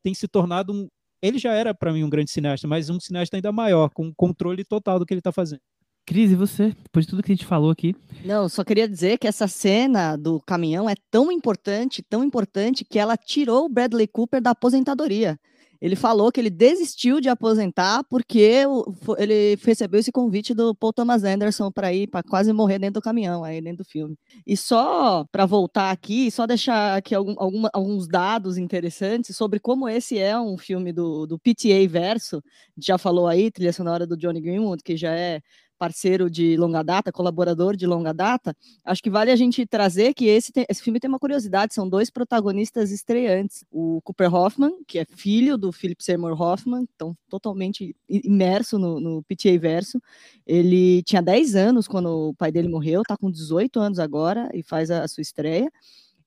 tem 0.05 0.15
se 0.15 0.29
tornado 0.29 0.73
um, 0.73 0.89
ele 1.23 1.39
já 1.39 1.53
era 1.53 1.75
para 1.75 1.93
mim 1.93 2.05
um 2.05 2.11
grande 2.11 2.31
cineasta, 2.31 2.67
mas 2.67 2.91
um 2.91 2.99
cineasta 3.01 3.37
ainda 3.37 3.53
maior, 3.53 3.91
com 3.91 4.13
controle 4.15 4.65
total 4.65 4.99
do 4.99 5.07
que 5.07 5.13
ele 5.13 5.21
está 5.21 5.33
fazendo. 5.33 5.61
Cris, 6.07 6.33
e 6.33 6.35
você? 6.35 6.75
Depois 6.83 7.05
de 7.05 7.11
tudo 7.11 7.23
que 7.23 7.31
a 7.31 7.35
gente 7.35 7.47
falou 7.47 7.71
aqui. 7.71 7.95
Não, 8.25 8.49
só 8.49 8.65
queria 8.65 8.89
dizer 8.89 9.19
que 9.19 9.29
essa 9.29 9.47
cena 9.47 10.17
do 10.17 10.41
caminhão 10.41 10.89
é 10.91 10.95
tão 11.11 11.31
importante, 11.31 12.03
tão 12.03 12.25
importante, 12.25 12.85
que 12.85 12.99
ela 12.99 13.17
tirou 13.17 13.67
o 13.67 13.69
Bradley 13.69 14.09
Cooper 14.09 14.41
da 14.41 14.51
aposentadoria. 14.51 15.39
Ele 15.81 15.97
falou 15.97 16.31
que 16.31 16.39
ele 16.39 16.51
desistiu 16.51 17.21
de 17.21 17.29
aposentar 17.29 18.05
porque 18.05 18.65
ele 19.19 19.57
recebeu 19.63 19.99
esse 19.99 20.13
convite 20.13 20.53
do 20.53 20.75
Paul 20.75 20.93
Thomas 20.93 21.25
Anderson 21.25 21.73
para 21.73 21.93
ir 21.93 22.07
para 22.07 22.23
quase 22.23 22.53
morrer 22.53 22.79
dentro 22.79 23.01
do 23.01 23.03
caminhão, 23.03 23.43
aí 23.43 23.61
dentro 23.61 23.79
do 23.79 23.89
filme. 23.89 24.17
E 24.47 24.57
só 24.57 25.25
para 25.33 25.47
voltar 25.47 25.91
aqui, 25.91 26.31
só 26.31 26.47
deixar 26.47 26.97
aqui 26.99 27.15
algum, 27.15 27.35
alguns 27.73 28.07
dados 28.07 28.59
interessantes 28.59 29.37
sobre 29.37 29.59
como 29.59 29.89
esse 29.89 30.19
é 30.19 30.39
um 30.39 30.59
filme 30.59 30.93
do, 30.93 31.27
do 31.27 31.39
PTA 31.39 31.89
Verso. 31.89 32.43
Já 32.77 32.99
falou 32.99 33.27
aí, 33.27 33.51
trilha 33.51 33.73
sonora 33.73 34.07
do 34.07 34.17
Johnny 34.17 34.41
Greenwood, 34.41 34.83
que 34.83 34.97
já 34.97 35.15
é 35.15 35.41
parceiro 35.81 36.29
de 36.29 36.59
longa 36.59 36.83
data, 36.83 37.11
colaborador 37.11 37.75
de 37.75 37.87
longa 37.87 38.13
data, 38.13 38.55
acho 38.85 39.03
que 39.03 39.09
vale 39.09 39.31
a 39.31 39.37
gente 39.37 39.65
trazer 39.65 40.13
que 40.13 40.27
esse, 40.27 40.53
tem, 40.53 40.67
esse 40.69 40.83
filme 40.83 41.01
tem 41.01 41.09
uma 41.09 41.19
curiosidade, 41.19 41.73
são 41.73 41.89
dois 41.89 42.11
protagonistas 42.11 42.93
estreantes, 42.93 43.65
o 43.71 44.03
Cooper 44.03 44.35
Hoffman, 44.35 44.85
que 44.87 44.99
é 44.99 45.07
filho 45.07 45.57
do 45.57 45.73
Philip 45.73 46.05
Seymour 46.05 46.39
Hoffman, 46.39 46.87
então 46.95 47.17
totalmente 47.31 47.97
imerso 48.07 48.79
no, 48.79 49.01
no 49.01 49.23
PTA 49.23 49.59
verso, 49.59 49.99
ele 50.47 51.03
tinha 51.05 51.23
10 51.23 51.57
anos 51.57 51.89
quando 51.89 52.29
o 52.29 52.35
pai 52.35 52.53
dele 52.53 52.69
morreu, 52.69 53.01
está 53.01 53.17
com 53.17 53.31
18 53.31 53.81
anos 53.81 53.99
agora 53.99 54.51
e 54.53 54.63
faz 54.63 54.91
a, 54.91 55.03
a 55.03 55.09
sua 55.09 55.23
estreia, 55.23 55.73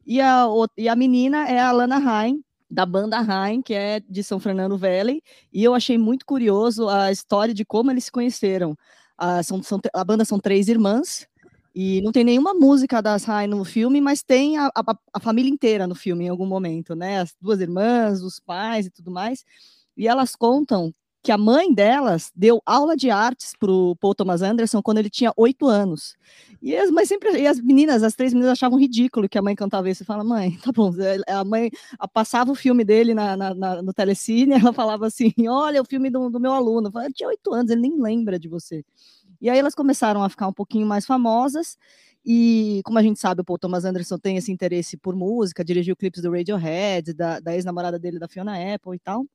e 0.04 0.20
a, 0.20 0.48
e 0.76 0.90
a 0.90 0.96
menina 0.96 1.48
é 1.48 1.60
a 1.60 1.72
Lana 1.72 1.98
Haim, 1.98 2.44
da 2.74 2.88
banda 2.88 3.22
Rain, 3.22 3.62
que 3.62 3.74
é 3.76 4.00
de 4.00 4.24
São 4.24 4.40
Fernando 4.40 4.78
Valley, 4.78 5.22
e 5.54 5.64
eu 5.64 5.76
achei 5.76 5.96
muito 5.96 6.26
curioso 6.26 6.90
a 6.90 7.12
história 7.12 7.54
de 7.54 7.64
como 7.64 7.92
eles 7.92 8.06
se 8.06 8.12
conheceram. 8.12 8.76
A, 9.18 9.44
são, 9.44 9.62
são, 9.64 9.80
a 9.94 10.04
banda 10.04 10.26
são 10.26 10.40
três 10.40 10.68
irmãs, 10.68 11.28
E 11.76 12.02
não 12.02 12.12
tem 12.12 12.24
nenhuma 12.24 12.54
música 12.54 13.02
das 13.02 13.24
Rai 13.26 13.48
no 13.48 13.64
filme, 13.66 14.02
mas 14.02 14.24
tem 14.24 14.58
a, 14.58 14.68
a, 14.76 14.96
a, 15.14 15.20
família 15.20 15.50
inteira 15.52 15.88
no 15.88 15.96
filme 15.96 16.26
em 16.26 16.30
algum 16.30 16.46
momento, 16.46 16.96
né? 16.96 17.20
As 17.22 17.36
duas 17.42 17.60
irmãs, 17.62 18.22
os 18.22 18.40
pais 18.40 18.86
e 18.88 18.92
tudo 18.92 19.12
mais. 19.12 19.44
E 19.98 20.08
elas 20.08 20.36
contam 20.36 20.94
que 21.24 21.32
a 21.32 21.38
mãe 21.38 21.74
delas 21.74 22.34
deu 22.36 22.62
aula 22.66 22.98
de 22.98 23.10
artes 23.10 23.54
para 23.58 23.72
o 23.72 23.96
Paul 23.96 24.14
Thomas 24.14 24.42
Anderson 24.42 24.82
quando 24.82 24.98
ele 24.98 25.10
tinha 25.10 25.32
oito 25.38 25.68
anos. 25.68 26.18
E 26.62 26.76
as 26.76 26.92
mães 26.92 27.08
sempre, 27.08 27.40
e 27.40 27.48
as 27.48 27.62
meninas, 27.62 28.04
as 28.04 28.14
três 28.14 28.34
meninas 28.34 28.52
achavam 28.52 28.78
ridículo 28.78 29.30
que 29.30 29.38
a 29.38 29.42
mãe 29.42 29.56
cantava 29.56 29.90
isso. 29.90 30.00
Você 30.00 30.06
fala, 30.06 30.22
mãe, 30.22 30.58
tá 30.62 30.74
bom. 30.74 30.92
A 31.28 31.46
mãe 31.46 31.72
a, 31.98 32.08
passava 32.10 32.52
o 32.52 32.56
filme 32.56 32.84
dele 32.84 33.14
na, 33.14 33.38
na, 33.38 33.54
na, 33.54 33.82
no 33.82 33.94
telecine, 33.94 34.52
ela 34.60 34.74
falava 34.74 35.08
assim: 35.08 35.32
olha, 35.48 35.82
o 35.82 35.86
filme 35.86 36.10
do, 36.10 36.30
do 36.30 36.42
meu 36.42 36.52
aluno. 36.52 36.90
Eu 36.90 36.92
falava, 36.92 37.10
tinha 37.14 37.30
oito 37.30 37.54
anos, 37.54 37.72
ele 37.72 37.82
nem 37.82 38.02
lembra 38.02 38.38
de 38.38 38.50
você. 38.50 38.84
E 39.40 39.50
aí 39.50 39.58
elas 39.58 39.74
começaram 39.74 40.22
a 40.24 40.30
ficar 40.30 40.48
um 40.48 40.54
pouquinho 40.54 40.86
mais 40.86 41.06
famosas. 41.06 41.78
E 42.26 42.82
como 42.84 43.00
a 43.00 43.04
gente 43.04 43.20
sabe, 43.20 43.42
o 43.42 43.46
Paul 43.46 43.60
Thomas 43.60 43.86
Anderson 43.86 44.18
tem 44.18 44.36
esse 44.36 44.52
interesse 44.52 44.98
por 44.98 45.16
música, 45.16 45.64
dirigiu 45.64 45.96
clipes 45.96 46.22
do 46.22 46.32
Radiohead, 46.32 47.14
da, 47.14 47.40
da 47.40 47.56
ex-namorada 47.56 47.98
dele, 47.98 48.20
da 48.20 48.28
Fiona 48.28 48.56
Apple 48.74 48.96
e 48.96 49.00
tal. 49.00 49.26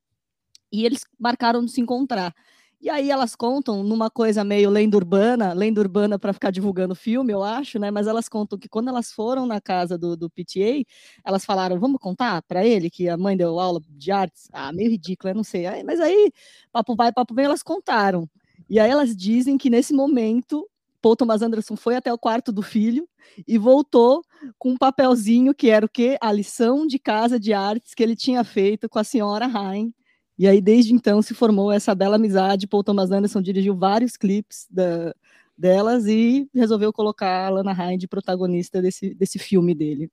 E 0.73 0.85
eles 0.85 1.03
marcaram 1.19 1.65
de 1.65 1.71
se 1.73 1.81
encontrar. 1.81 2.35
E 2.81 2.89
aí 2.89 3.11
elas 3.11 3.35
contam 3.35 3.83
numa 3.83 4.09
coisa 4.09 4.45
meio 4.45 4.71
lenda 4.71 4.97
urbana, 4.97 5.53
lenda 5.53 5.81
urbana 5.81 6.17
para 6.17 6.33
ficar 6.33 6.53
divulgando 6.53 6.93
o 6.93 6.97
filme, 6.97 7.33
eu 7.33 7.43
acho, 7.43 7.77
né? 7.79 7.91
Mas 7.91 8.07
elas 8.07 8.29
contam 8.29 8.57
que 8.57 8.69
quando 8.69 8.89
elas 8.89 9.11
foram 9.13 9.47
na 9.47 9.61
casa 9.61 9.99
do, 9.99 10.17
do 10.17 10.31
PTA, 10.31 10.85
elas 11.25 11.45
falaram: 11.45 11.79
vamos 11.81 12.01
contar 12.01 12.41
para 12.43 12.65
ele 12.65 12.89
que 12.89 13.09
a 13.09 13.17
mãe 13.17 13.37
deu 13.37 13.59
aula 13.59 13.81
de 13.89 14.13
artes? 14.13 14.49
Ah, 14.53 14.73
meio 14.73 14.91
ridículo, 14.91 15.31
eu 15.31 15.35
não 15.35 15.43
sei. 15.45 15.67
Aí, 15.67 15.83
mas 15.83 15.99
aí, 15.99 16.31
papo 16.73 16.95
vai, 16.95 17.13
papo 17.13 17.35
vem, 17.35 17.47
elas 17.47 17.63
contaram. 17.65 18.29
E 18.71 18.79
aí 18.79 18.91
elas 18.91 19.17
dizem 19.17 19.59
que 19.59 19.71
nesse 19.71 19.93
momento 19.93 20.69
Paul 21.03 21.17
Thomas 21.17 21.43
Anderson 21.43 21.77
foi 21.77 21.97
até 21.97 22.13
o 22.13 22.19
quarto 22.19 22.53
do 22.53 22.63
filho 22.63 23.09
e 23.47 23.59
voltou 23.59 24.23
com 24.59 24.71
um 24.71 24.77
papelzinho 24.77 25.55
que 25.55 25.69
era 25.71 25.85
o 25.87 25.89
quê? 25.89 26.17
A 26.21 26.33
lição 26.33 26.87
de 26.87 26.99
casa 26.99 27.41
de 27.41 27.53
artes 27.53 27.95
que 27.95 28.03
ele 28.03 28.15
tinha 28.17 28.45
feito 28.45 28.89
com 28.89 28.99
a 28.99 29.05
senhora 29.05 29.47
Hein, 29.75 29.93
e 30.39 30.47
aí, 30.47 30.61
desde 30.61 30.95
então, 30.95 31.21
se 31.21 31.35
formou 31.35 31.73
essa 31.73 31.95
bela 31.95 32.17
amizade. 32.17 32.69
Paul 32.69 32.85
Thomas 32.85 33.11
Anderson 33.11 33.43
dirigiu 33.43 33.75
vários 33.75 34.17
clipes 34.17 34.69
da, 34.71 35.13
delas 35.57 36.07
e 36.07 36.49
resolveu 36.55 36.93
colocar 36.93 37.47
a 37.47 37.51
Lana 37.51 37.73
Hyde 37.73 38.07
protagonista 38.07 38.81
desse, 38.81 39.13
desse 39.15 39.39
filme 39.39 39.75
dele. 39.75 40.09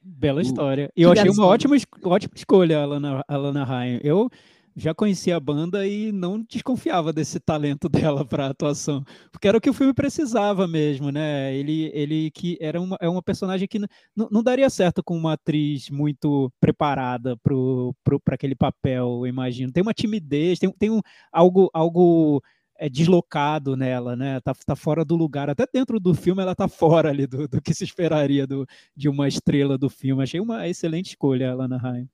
Bela 0.00 0.40
história. 0.40 0.90
E 0.96 1.02
eu 1.02 1.12
achei 1.12 1.28
uma 1.28 1.46
ótima, 1.46 1.76
ótima 2.04 2.32
escolha 2.34 2.80
a 2.80 2.86
Lana, 2.86 3.24
a 3.28 3.36
Lana 3.36 3.64
Ryan. 3.64 4.00
Eu 4.02 4.30
já 4.76 4.94
conhecia 4.94 5.36
a 5.36 5.40
banda 5.40 5.86
e 5.86 6.12
não 6.12 6.42
desconfiava 6.42 7.12
desse 7.12 7.40
talento 7.40 7.88
dela 8.14 8.24
para 8.24 8.48
atuação, 8.48 9.02
porque 9.32 9.48
era 9.48 9.56
o 9.56 9.60
que 9.60 9.70
o 9.70 9.74
filme 9.74 9.94
precisava 9.94 10.68
mesmo, 10.68 11.10
né? 11.10 11.54
Ele, 11.56 11.90
ele 11.94 12.30
que 12.30 12.58
era 12.60 12.80
uma, 12.80 12.96
é 13.00 13.08
uma 13.08 13.22
personagem 13.22 13.66
que 13.66 13.78
não 14.14 14.42
daria 14.42 14.68
certo 14.68 15.02
com 15.02 15.16
uma 15.16 15.32
atriz 15.32 15.88
muito 15.88 16.52
preparada 16.60 17.36
para 17.38 18.34
aquele 18.34 18.54
papel, 18.54 19.20
eu 19.20 19.26
imagino. 19.26 19.72
Tem 19.72 19.82
uma 19.82 19.94
timidez, 19.94 20.58
tem, 20.58 20.70
tem 20.72 20.90
um, 20.90 21.00
algo, 21.32 21.70
algo 21.72 22.42
é 22.78 22.88
deslocado 22.88 23.76
nela, 23.76 24.14
né? 24.14 24.40
Tá, 24.40 24.52
tá 24.66 24.76
fora 24.76 25.04
do 25.04 25.16
lugar. 25.16 25.48
Até 25.48 25.66
dentro 25.72 25.98
do 25.98 26.14
filme 26.14 26.42
ela 26.42 26.54
tá 26.54 26.68
fora 26.68 27.08
ali 27.10 27.26
do, 27.26 27.48
do 27.48 27.60
que 27.62 27.74
se 27.74 27.84
esperaria 27.84 28.46
do, 28.46 28.66
de 28.94 29.08
uma 29.08 29.28
estrela 29.28 29.78
do 29.78 29.88
filme. 29.88 30.22
Achei 30.22 30.40
uma 30.40 30.68
excelente 30.68 31.10
escolha, 31.10 31.54
Lana 31.54 31.78
Ryan. 31.78 32.08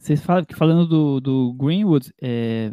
Vocês 0.00 0.22
falam 0.22 0.44
que 0.46 0.54
falando 0.54 0.86
do, 0.86 1.20
do 1.20 1.52
Greenwood, 1.52 2.10
é, 2.22 2.72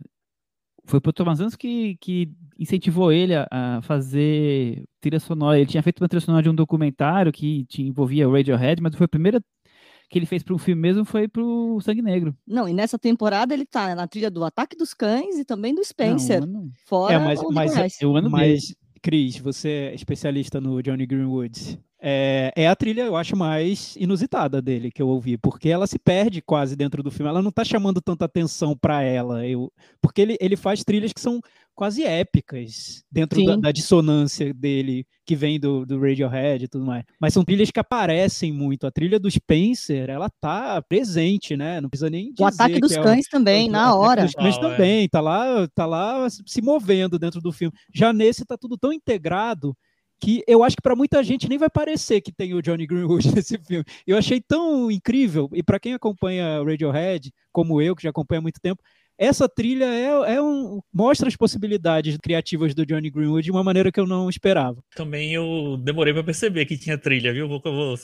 foi 0.86 0.98
o 0.98 1.13
Thomas 1.13 1.42
Anderson 1.42 1.58
que, 1.58 1.98
que 2.00 2.32
incentivou 2.58 3.12
ele 3.12 3.36
a, 3.36 3.46
a, 3.52 3.82
fazer 3.82 4.86
trilha 5.02 5.20
sonora. 5.20 5.60
Ele 5.60 5.70
tinha 5.70 5.84
feito 5.84 6.02
uma 6.02 6.08
trilha 6.08 6.22
sonora 6.22 6.42
de 6.42 6.50
um 6.50 6.56
documentário 6.56 7.34
que 7.34 7.66
te 7.66 7.84
envolvia 7.84 8.30
o 8.30 8.32
Radiohead, 8.32 8.82
mas 8.82 8.96
foi 8.96 9.04
a 9.04 9.10
primeira 9.10 9.42
que 10.10 10.18
ele 10.18 10.26
fez 10.26 10.42
para 10.42 10.56
um 10.56 10.58
filme 10.58 10.82
mesmo 10.82 11.04
foi 11.04 11.28
para 11.28 11.44
o 11.44 11.82
Sangue 11.82 12.02
Negro. 12.02 12.34
Não, 12.48 12.66
e 12.66 12.72
nessa 12.72 12.98
temporada 12.98 13.54
ele 13.54 13.66
tá 13.66 13.94
na 13.94 14.08
trilha 14.08 14.32
do 14.32 14.46
Ataque 14.46 14.78
dos 14.78 14.94
Cães 14.94 15.38
e 15.38 15.44
também 15.44 15.76
do 15.76 15.84
Spencer. 15.84 16.40
Não, 16.40 16.62
não. 16.62 16.72
Fora 16.86 17.13
é, 17.13 17.20
mas, 17.20 17.42
mas, 17.52 18.02
eu 18.02 18.16
ando 18.16 18.30
mas 18.30 18.74
Cris, 19.02 19.38
você 19.38 19.70
é 19.70 19.96
especialista 19.96 20.62
no 20.62 20.82
Johnny 20.82 21.06
Greenwood. 21.06 21.78
É, 22.10 22.54
é, 22.56 22.67
a 22.70 22.76
trilha, 22.76 23.02
eu 23.02 23.17
acho, 23.17 23.36
mais 23.36 23.98
inusitada 23.98 24.62
dele 24.62 24.89
que 24.89 25.02
eu 25.02 25.10
ouvi, 25.10 25.38
porque 25.38 25.67
ela 25.67 25.86
se 25.86 26.00
perde 26.00 26.41
quase 26.41 26.74
dentro 26.74 27.04
do 27.04 27.12
filme. 27.12 27.30
Ela 27.30 27.41
não 27.41 27.50
está 27.50 27.65
chamando 27.65 28.00
tanta 28.00 28.24
atenção 28.24 28.78
para 28.78 29.02
ela. 29.02 29.46
Eu, 29.46 29.70
porque 30.02 30.22
ele, 30.22 30.38
ele 30.39 30.56
faz 30.56 30.86
trilhas 30.86 31.12
que 31.12 31.20
são 31.20 31.41
quase 31.76 32.06
épicas 32.06 33.04
dentro 33.12 33.43
da, 33.43 33.58
da, 33.58 33.72
dissonância 33.74 34.54
dele, 34.54 35.06
que 35.26 35.36
vem 35.36 35.60
do, 35.60 35.86
do 35.86 36.00
Radiohead 36.00 36.63
e 36.63 36.67
tudo 36.70 36.86
mais. 36.86 37.04
Mas 37.20 37.34
são 37.34 37.43
trilhas 37.43 37.72
que 37.72 37.80
aparecem 37.80 38.54
muito. 38.54 38.88
A 38.88 38.91
trilha 38.91 39.20
do 39.20 39.30
Spencer, 39.30 40.10
ela 40.10 40.30
tá 40.30 40.82
presente, 40.82 41.58
né? 41.58 41.82
Não 41.82 41.89
precisa 41.89 42.10
nem 42.10 42.32
dizer. 42.32 42.41
O 42.41 42.46
ataque 42.46 42.80
dos 42.80 42.93
é 42.93 43.04
cães 43.04 43.26
o, 43.26 43.30
também, 43.30 43.67
o, 43.67 43.72
na 43.74 43.93
o 43.93 44.00
hora. 44.00 44.24
Dos 44.24 44.34
cães 44.34 44.56
oh, 44.56 44.62
também, 44.62 45.04
é. 45.04 45.08
tá 45.10 45.20
lá, 45.20 45.67
tá 45.76 45.86
lá 45.86 46.26
se 46.30 46.62
movendo 46.62 47.20
dentro 47.20 47.41
do 47.41 47.52
filme. 47.52 47.76
Já 47.93 48.13
nesse 48.13 48.46
tá 48.46 48.58
tudo 48.58 48.78
tão 48.78 48.93
integrado 48.93 49.76
que 50.19 50.43
eu 50.47 50.63
acho 50.63 50.75
que 50.75 50.82
para 50.82 50.95
muita 50.95 51.23
gente 51.23 51.47
nem 51.47 51.58
vai 51.58 51.69
parecer 51.69 52.21
que 52.21 52.32
tem 52.32 52.53
o 52.53 52.62
Johnny 52.62 52.88
Greenwood 52.88 53.27
nesse 53.36 53.58
filme. 53.60 53.86
Eu 54.06 54.17
achei 54.17 54.41
tão 54.41 54.89
incrível, 54.91 55.49
e 55.53 55.62
para 55.63 55.80
quem 55.80 55.93
acompanha 55.93 56.63
Radiohead, 56.63 57.32
como 57.51 57.82
eu, 57.82 57.95
que 57.95 58.03
já 58.03 58.10
acompanha 58.10 58.39
há 58.39 58.41
muito 58.41 58.60
tempo, 58.60 58.82
essa 59.17 59.49
trilha 59.49 59.86
é, 59.86 60.36
é 60.36 60.41
um, 60.41 60.80
mostra 60.93 61.27
as 61.27 61.36
possibilidades 61.36 62.17
criativas 62.17 62.75
do 62.75 62.86
Johnny 62.86 63.10
Greenwood 63.10 63.45
de 63.45 63.51
uma 63.51 63.63
maneira 63.63 63.91
que 63.91 63.99
eu 63.99 64.06
não 64.06 64.30
esperava. 64.30 64.84
Também 64.95 65.34
eu 65.34 65.77
demorei 65.77 66.13
para 66.13 66.23
perceber 66.23 66.65
que 66.65 66.77
tinha 66.77 66.97
trilha, 66.97 67.34
viu? 67.34 67.47
Vou, 67.47 67.62
vou 67.63 67.97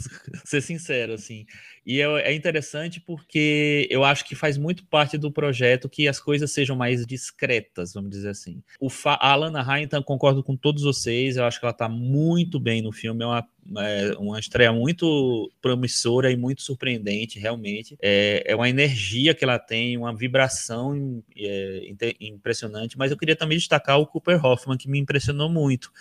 ser 0.44 0.62
sincero, 0.62 1.14
assim. 1.14 1.46
E 1.86 2.02
é, 2.02 2.06
é, 2.06 2.34
interessante 2.34 3.00
porque 3.00 3.88
eu 3.92 4.04
acho 4.04 4.26
que 4.26 4.36
faz 4.36 4.58
muito 4.58 4.86
parte 4.86 5.18
do 5.18 5.32
projeto 5.32 5.90
que 5.90 6.08
as 6.08 6.20
coisas 6.20 6.52
sejam 6.52 6.76
mais 6.76 7.06
discretas, 7.06 7.94
vamos 7.94 8.10
dizer 8.10 8.30
assim. 8.30 8.64
O 8.80 8.90
a 9.06 9.32
Alana 9.32 9.62
Ryan, 9.62 9.84
então, 9.84 10.02
concordo 10.02 10.44
com 10.44 10.56
todos 10.56 10.84
vocês, 10.84 11.38
eu 11.38 11.46
acho 11.46 11.60
que 11.60 11.66
ela 11.66 11.72
está 11.72 11.90
muito 11.90 12.60
bem 12.60 12.82
no 12.82 12.92
filme, 12.92 13.24
é 13.24 13.28
uma 13.28 13.48
é 13.78 14.14
uma 14.18 14.40
estreia 14.40 14.72
muito 14.72 15.52
promissora 15.62 16.32
e 16.32 16.36
muito 16.36 16.62
surpreendente, 16.62 17.40
realmente. 17.40 17.98
É, 18.02 18.44
é 18.46 18.56
uma 18.56 18.70
energia 18.70 19.34
que 19.34 19.44
ela 19.44 19.58
tem, 19.58 19.98
uma 19.98 20.16
vibração 20.16 21.24
é, 21.36 21.94
impressionante, 22.20 22.98
mas 22.98 23.12
eu 23.12 23.18
queria 23.18 23.36
também 23.36 23.58
destacar 23.58 24.00
o 24.00 24.08
Cooper 24.08 24.44
Hoffman, 24.46 24.78
que 24.78 24.90
me 24.90 25.00
impressionou 25.00 25.50
muito, 25.50 25.92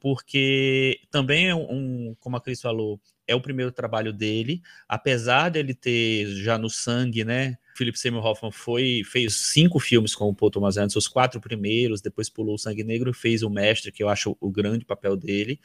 porque 0.00 1.00
também 1.10 1.48
é 1.48 1.54
um, 1.54 2.14
como 2.20 2.36
a 2.36 2.40
Cris 2.40 2.60
falou, 2.60 3.00
é 3.26 3.34
o 3.34 3.40
primeiro 3.40 3.70
trabalho 3.70 4.12
dele, 4.12 4.60
apesar 4.88 5.48
dele 5.48 5.74
ter 5.74 6.26
já 6.26 6.58
no 6.58 6.68
sangue, 6.68 7.24
né? 7.24 7.56
Philip 7.74 7.98
Seymour 7.98 8.24
Hoffman 8.24 8.52
foi, 8.52 9.02
fez 9.04 9.34
cinco 9.34 9.78
filmes 9.78 10.14
com 10.14 10.28
o 10.28 10.34
Paul 10.34 10.50
Thomas 10.50 10.76
Anderson, 10.76 10.98
os 10.98 11.08
quatro 11.08 11.40
primeiros, 11.40 12.00
depois 12.00 12.28
pulou 12.28 12.56
o 12.56 12.58
Sangue 12.58 12.84
Negro 12.84 13.10
e 13.10 13.14
fez 13.14 13.42
o 13.42 13.48
Mestre, 13.48 13.90
que 13.90 14.02
eu 14.02 14.08
acho 14.08 14.36
o 14.40 14.50
grande 14.50 14.84
papel 14.84 15.16
dele. 15.16 15.58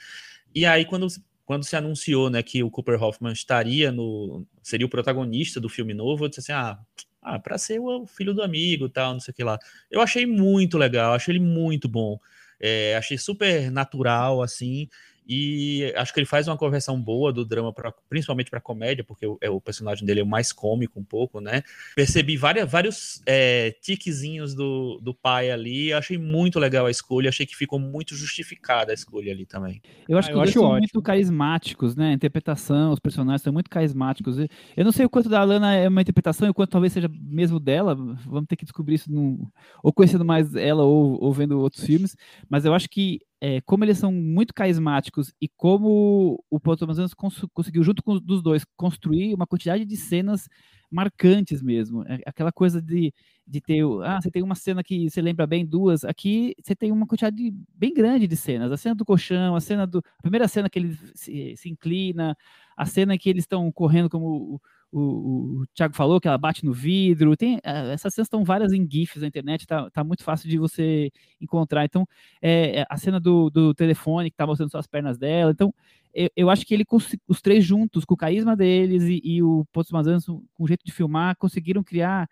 E 0.56 0.65
aí, 0.65 0.86
quando 0.86 1.08
quando 1.48 1.64
se 1.64 1.78
anunciou 1.78 2.30
né, 2.30 2.44
que 2.44 2.62
o 2.62 2.70
Cooper 2.70 3.02
Hoffman 3.02 3.32
estaria 3.32 3.90
no. 3.90 4.46
seria 4.62 4.86
o 4.86 4.90
protagonista 4.90 5.62
do 5.62 5.70
filme 5.70 5.94
novo, 5.94 6.26
eu 6.26 6.30
disse 6.30 6.42
assim: 6.42 6.52
ah, 6.52 6.78
ah 7.22 7.40
para 7.40 7.58
ser 7.58 7.80
o 7.80 8.06
filho 8.06 8.34
do 8.34 8.44
amigo 8.44 8.90
tal, 8.90 9.14
não 9.14 9.22
sei 9.22 9.32
o 9.32 9.36
que 9.36 9.44
lá. 9.46 9.58
Eu 9.90 10.02
achei 10.02 10.26
muito 10.26 10.78
legal, 10.78 11.14
achei 11.14 11.34
ele 11.34 11.44
muito 11.44 11.88
bom. 11.88 12.20
É, 12.60 12.98
achei 12.98 13.18
super 13.18 13.72
natural, 13.72 14.42
assim. 14.42 14.90
E 15.28 15.94
acho 15.98 16.13
que 16.13 16.20
ele 16.20 16.26
faz 16.26 16.48
uma 16.48 16.58
conversão 16.58 17.00
boa 17.02 17.34
do 17.34 17.44
drama, 17.44 17.74
pra, 17.74 17.94
principalmente 18.10 18.50
para 18.50 18.62
comédia, 18.62 19.04
porque 19.04 19.28
o, 19.28 19.38
é, 19.42 19.50
o, 19.50 19.60
personagem 19.60 20.06
dele 20.06 20.22
é 20.22 20.24
o 20.24 20.28
mais 20.28 20.54
cômico 20.54 21.00
um 21.00 21.04
pouco, 21.04 21.42
né? 21.42 21.63
Percebi 21.96 22.38
várias, 22.38 22.72
vários 22.72 23.22
é, 23.26 23.76
tiquezinhos 23.82 24.56
do, 24.56 25.00
do 25.02 25.13
pai 25.13 25.52
ali. 25.52 25.92
Achei 25.92 26.18
muito 26.18 26.60
legal 26.60 26.86
a 26.86 26.92
escolha. 26.92 27.28
Achei 27.28 27.46
que 27.46 27.58
ficou 27.58 27.78
muito 27.78 28.16
justificada 28.16 28.92
a 28.92 28.94
escolha 28.94 29.34
ali 29.34 29.46
também. 29.46 29.82
Eu 30.08 30.18
acho 30.18 30.30
ah, 30.30 30.34
que 30.34 30.40
eles 30.40 30.54
são 30.54 30.63
ótimo. 30.63 30.80
muito 30.80 31.02
carismáticos, 31.02 31.96
né? 31.98 32.12
A 32.12 32.13
interpretação, 32.13 32.94
os 32.94 33.00
personagens 33.00 33.42
são 33.42 33.52
muito 33.52 33.70
carismáticos. 33.70 34.38
Eu 34.38 34.86
não 34.86 34.94
sei 34.94 35.06
o 35.06 35.10
quanto 35.10 35.28
da 35.28 35.44
Lana 35.44 35.76
é 35.76 35.90
uma 35.90 36.02
interpretação 36.02 36.48
e 36.48 36.52
o 36.52 36.54
quanto 36.54 36.72
talvez 36.72 36.94
seja 36.94 37.10
mesmo 37.13 37.60
dela. 37.60 37.96
Vamos 37.96 38.48
ter 38.48 38.56
que 38.56 38.63
descobrir 38.63 38.96
isso 38.96 39.12
no, 39.12 39.52
ou 39.84 39.92
conhecendo 39.92 40.24
mais 40.24 40.56
ela 40.56 40.84
ou, 40.84 41.22
ou 41.22 41.34
vendo 41.34 41.60
outros 41.60 41.84
filmes. 41.86 42.16
Mas 42.50 42.63
eu 42.63 42.74
acho 42.74 42.88
que 42.90 43.20
é, 43.39 43.62
como 43.62 43.84
eles 43.84 43.97
são 43.97 44.12
muito 44.12 44.54
carismáticos 44.54 45.34
e 45.39 45.47
como 45.47 46.43
o 46.50 46.60
Paul 46.60 46.76
Thomas 46.76 46.97
Anderson 46.97 47.15
cons 47.15 47.45
conseguiu, 47.54 47.84
junto 47.84 48.02
com 48.02 48.13
os 48.13 48.41
dois, 48.41 48.65
construir 48.76 49.34
uma 49.34 49.45
quantidade 49.45 49.86
de 49.86 49.95
cenas 49.95 50.47
marcantes 50.89 51.62
mesmo. 51.62 52.04
É, 52.04 52.19
aquela 52.26 52.52
coisa 52.52 52.82
de, 52.82 53.13
de 53.45 53.62
ter. 53.62 53.84
Ah, 54.04 54.19
você 54.21 54.32
tem 54.32 54.41
uma 54.41 54.56
cena 54.56 54.84
que 54.84 55.10
você 55.10 55.21
lembra 55.21 55.45
bem, 55.45 55.65
duas. 55.65 56.04
Aqui 56.04 56.56
você 56.63 56.76
tem 56.76 56.91
uma 56.91 57.06
quantidade 57.06 57.54
bem 57.76 57.93
grande 57.93 58.28
de 58.28 58.36
cenas. 58.36 58.71
A 58.71 58.78
cena 58.78 58.95
do 58.95 59.06
colchão, 59.06 59.56
a 59.56 59.62
cena 59.62 59.86
do. 59.86 60.00
A 60.00 60.21
primeira 60.21 60.47
cena 60.47 60.69
que 60.69 60.80
ele 60.80 60.97
se, 61.13 61.56
se 61.56 61.69
inclina, 61.69 62.36
a 62.76 62.86
cena 62.86 63.17
que 63.17 63.30
eles 63.30 63.43
estão 63.43 63.71
correndo 63.71 64.10
como 64.10 64.62
o, 64.91 65.62
o 65.62 65.65
Thiago 65.73 65.95
falou, 65.95 66.19
que 66.19 66.28
ela 66.28 66.38
bate 66.38 66.65
no 66.65 66.73
vidro. 66.73 67.35
Tem, 67.35 67.60
é, 67.63 67.94
essas 67.94 68.13
cenas 68.13 68.27
estão 68.27 68.44
várias 68.44 68.71
em 68.73 68.88
GIFs 68.90 69.21
na 69.21 69.27
internet, 69.27 69.65
tá, 69.67 69.90
tá 69.90 70.04
muito 70.04 70.23
fácil 70.23 70.50
de 70.50 70.58
você 70.58 71.12
encontrar. 71.42 71.85
Então, 71.85 72.08
é, 72.42 72.79
é 72.81 72.85
a 72.90 72.98
cena 72.98 73.19
do, 73.19 73.50
do 73.50 73.73
telefone 73.73 74.29
que 74.31 74.38
tá 74.38 74.46
mostrando 74.46 74.71
só 74.71 74.79
as 74.79 74.88
pernas 74.88 75.17
dela. 75.17 75.52
Então, 75.52 75.73
eu, 76.13 76.29
eu 76.35 76.50
acho 76.50 76.65
que 76.65 76.73
ele, 76.73 76.85
os 77.27 77.42
três 77.42 77.63
juntos, 77.63 78.06
com 78.06 78.13
o 78.13 78.17
carisma 78.17 78.56
deles 78.56 79.04
e, 79.04 79.21
e 79.23 79.44
o 79.44 79.65
Pontos 79.71 79.92
Mazanos, 79.92 80.25
com 80.25 80.44
o 80.58 80.67
jeito 80.67 80.85
de 80.85 80.92
filmar, 80.92 81.35
conseguiram 81.38 81.83
criar 81.83 82.27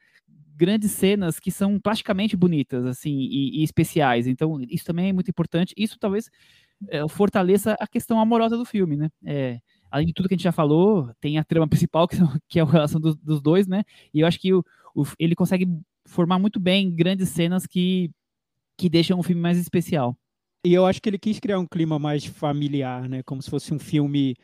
grandes 0.55 0.91
cenas 0.91 1.39
que 1.39 1.51
são 1.51 1.79
plasticamente 1.79 2.35
bonitas, 2.37 2.85
assim, 2.85 3.11
e, 3.11 3.59
e 3.59 3.63
especiais. 3.63 4.25
Então, 4.25 4.59
isso 4.69 4.85
também 4.85 5.09
é 5.09 5.13
muito 5.13 5.29
importante. 5.29 5.73
Isso 5.77 5.97
talvez 5.99 6.29
é, 6.89 7.07
fortaleça 7.07 7.75
a 7.79 7.87
questão 7.87 8.19
amorosa 8.19 8.57
do 8.57 8.65
filme, 8.65 8.95
né? 8.95 9.09
É, 9.25 9.59
além 9.91 10.07
de 10.07 10.13
tudo 10.13 10.27
que 10.27 10.33
a 10.33 10.37
gente 10.37 10.43
já 10.43 10.51
falou, 10.51 11.11
tem 11.19 11.37
a 11.37 11.43
trama 11.43 11.67
principal, 11.67 12.07
que, 12.07 12.17
que 12.47 12.59
é 12.59 12.61
a 12.61 12.65
relação 12.65 12.99
dos, 12.99 13.15
dos 13.15 13.41
dois, 13.41 13.67
né? 13.67 13.83
E 14.13 14.21
eu 14.21 14.27
acho 14.27 14.39
que 14.39 14.53
o, 14.53 14.63
o, 14.95 15.03
ele 15.19 15.35
consegue 15.35 15.67
formar 16.05 16.39
muito 16.39 16.59
bem 16.59 16.93
grandes 16.93 17.29
cenas 17.29 17.65
que, 17.65 18.11
que 18.77 18.89
deixam 18.89 19.19
o 19.19 19.23
filme 19.23 19.41
mais 19.41 19.57
especial. 19.57 20.17
E 20.65 20.73
eu 20.73 20.85
acho 20.85 21.01
que 21.01 21.09
ele 21.09 21.19
quis 21.19 21.39
criar 21.39 21.59
um 21.59 21.67
clima 21.67 21.99
mais 21.99 22.25
familiar, 22.25 23.07
né? 23.07 23.21
Como 23.23 23.41
se 23.41 23.49
fosse 23.49 23.73
um 23.73 23.79
filme 23.79 24.35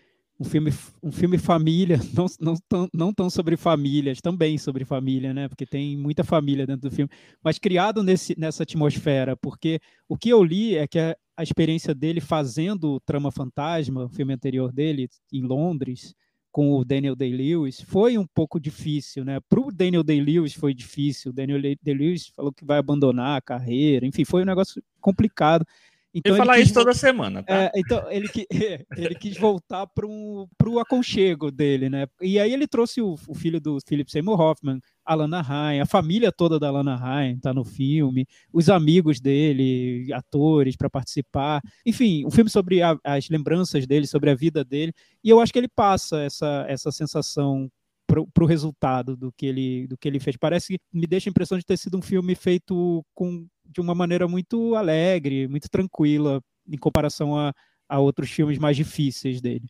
um 0.42 0.44
filme, 0.44 0.74
um 1.04 1.12
filme 1.12 1.38
família, 1.38 2.00
não, 2.18 2.26
não, 2.40 2.56
tão, 2.68 2.90
não 2.92 3.14
tão 3.14 3.30
sobre 3.30 3.56
famílias, 3.56 4.20
também 4.20 4.58
sobre 4.58 4.84
família, 4.84 5.34
né? 5.34 5.48
Porque 5.48 5.68
tem 5.68 5.96
muita 5.96 6.24
família 6.24 6.66
dentro 6.66 6.90
do 6.90 6.96
filme, 6.96 7.12
mas 7.44 7.60
criado 7.60 8.02
nesse, 8.02 8.38
nessa 8.38 8.64
atmosfera, 8.64 9.38
porque 9.38 9.80
o 10.10 10.18
que 10.18 10.30
eu 10.30 10.44
li 10.44 10.76
é 10.76 10.88
que 10.88 10.98
a, 10.98 11.16
a 11.42 11.44
experiência 11.44 11.94
dele 11.96 12.22
fazendo 12.22 13.00
Trama 13.00 13.32
Fantasma, 13.32 14.06
o 14.06 14.10
filme 14.10 14.34
anterior 14.34 14.72
dele, 14.72 15.10
em 15.34 15.42
Londres, 15.42 16.16
com 16.52 16.74
o 16.74 16.86
Daniel 16.86 17.16
Day-Lewis, 17.16 17.82
foi 17.82 18.18
um 18.18 18.28
pouco 18.28 18.60
difícil, 18.60 19.26
né? 19.26 19.40
Para 19.50 19.60
o 19.60 19.72
Daniel 19.72 20.04
Day-Lewis 20.04 20.54
foi 20.54 20.74
difícil, 20.74 21.32
o 21.32 21.34
Daniel 21.34 21.60
Day-Lewis 21.82 22.28
falou 22.36 22.54
que 22.54 22.64
vai 22.64 22.78
abandonar 22.78 23.38
a 23.38 23.42
carreira, 23.42 24.06
enfim, 24.06 24.24
foi 24.24 24.44
um 24.44 24.46
negócio 24.46 24.84
complicado. 25.00 25.66
Então, 26.14 26.34
ele 26.34 26.38
falar 26.38 26.60
isso 26.60 26.74
toda 26.74 26.94
semana, 26.94 27.42
tá? 27.42 27.64
É, 27.64 27.72
então, 27.76 28.06
ele, 28.12 28.28
ele 28.98 29.16
quis 29.16 29.38
voltar 29.38 29.88
para 29.88 30.06
o 30.06 30.80
aconchego 30.80 31.50
dele, 31.50 31.90
né? 31.90 32.06
E 32.22 32.38
aí 32.38 32.54
ele 32.54 32.68
trouxe 32.68 33.02
o, 33.02 33.16
o, 33.28 33.34
filho 33.34 33.60
do 33.60 33.78
Philip 33.88 34.12
Seymour 34.12 34.40
Hoffman, 34.40 34.80
a 35.06 35.16
Lana 35.16 35.42
Ryan, 35.42 35.84
a 35.84 35.86
família 35.86 36.32
toda 36.32 36.60
da 36.60 36.72
Lana 36.72 36.96
Ryan 36.96 37.38
tá 37.40 37.54
no 37.54 37.64
filme, 37.64 38.26
os 38.52 38.70
amigos 38.70 39.20
dele, 39.20 40.12
atores 40.14 40.76
para 40.76 40.90
participar. 40.90 41.62
Enfim, 41.86 42.26
um 42.26 42.32
filme 42.32 42.50
sobre 42.50 42.82
a, 42.82 42.98
as 43.04 43.30
lembranças 43.30 43.86
dele, 43.88 44.08
sobre 44.08 44.30
a 44.30 44.36
vida 44.36 44.64
dele. 44.64 44.94
E 45.24 45.30
eu 45.30 45.40
acho 45.40 45.52
que 45.52 45.60
ele 45.60 45.68
passa 45.68 46.22
essa, 46.22 46.66
essa 46.68 46.92
sensação 46.92 47.70
para 48.06 48.44
o 48.44 48.48
resultado 48.48 49.16
do 49.16 49.32
que, 49.32 49.46
ele, 49.46 49.88
do 49.88 49.98
que 49.98 50.08
ele 50.08 50.20
fez. 50.20 50.36
Parece 50.36 50.74
que 50.74 50.80
me 50.92 51.08
deixa 51.08 51.30
a 51.30 51.32
impressão 51.32 51.58
de 51.58 51.66
ter 51.66 51.78
sido 51.78 51.98
um 51.98 52.02
filme 52.02 52.36
feito 52.36 53.06
com 53.14 53.48
de 53.66 53.80
uma 53.80 53.96
maneira 53.96 54.28
muito 54.28 54.76
alegre, 54.76 55.48
muito 55.48 55.70
tranquila, 55.70 56.42
em 56.68 56.78
comparação 56.78 57.38
a, 57.38 57.54
a 57.88 58.00
outros 58.00 58.30
filmes 58.30 58.58
mais 58.58 58.76
difíceis 58.76 59.40
dele. 59.40 59.66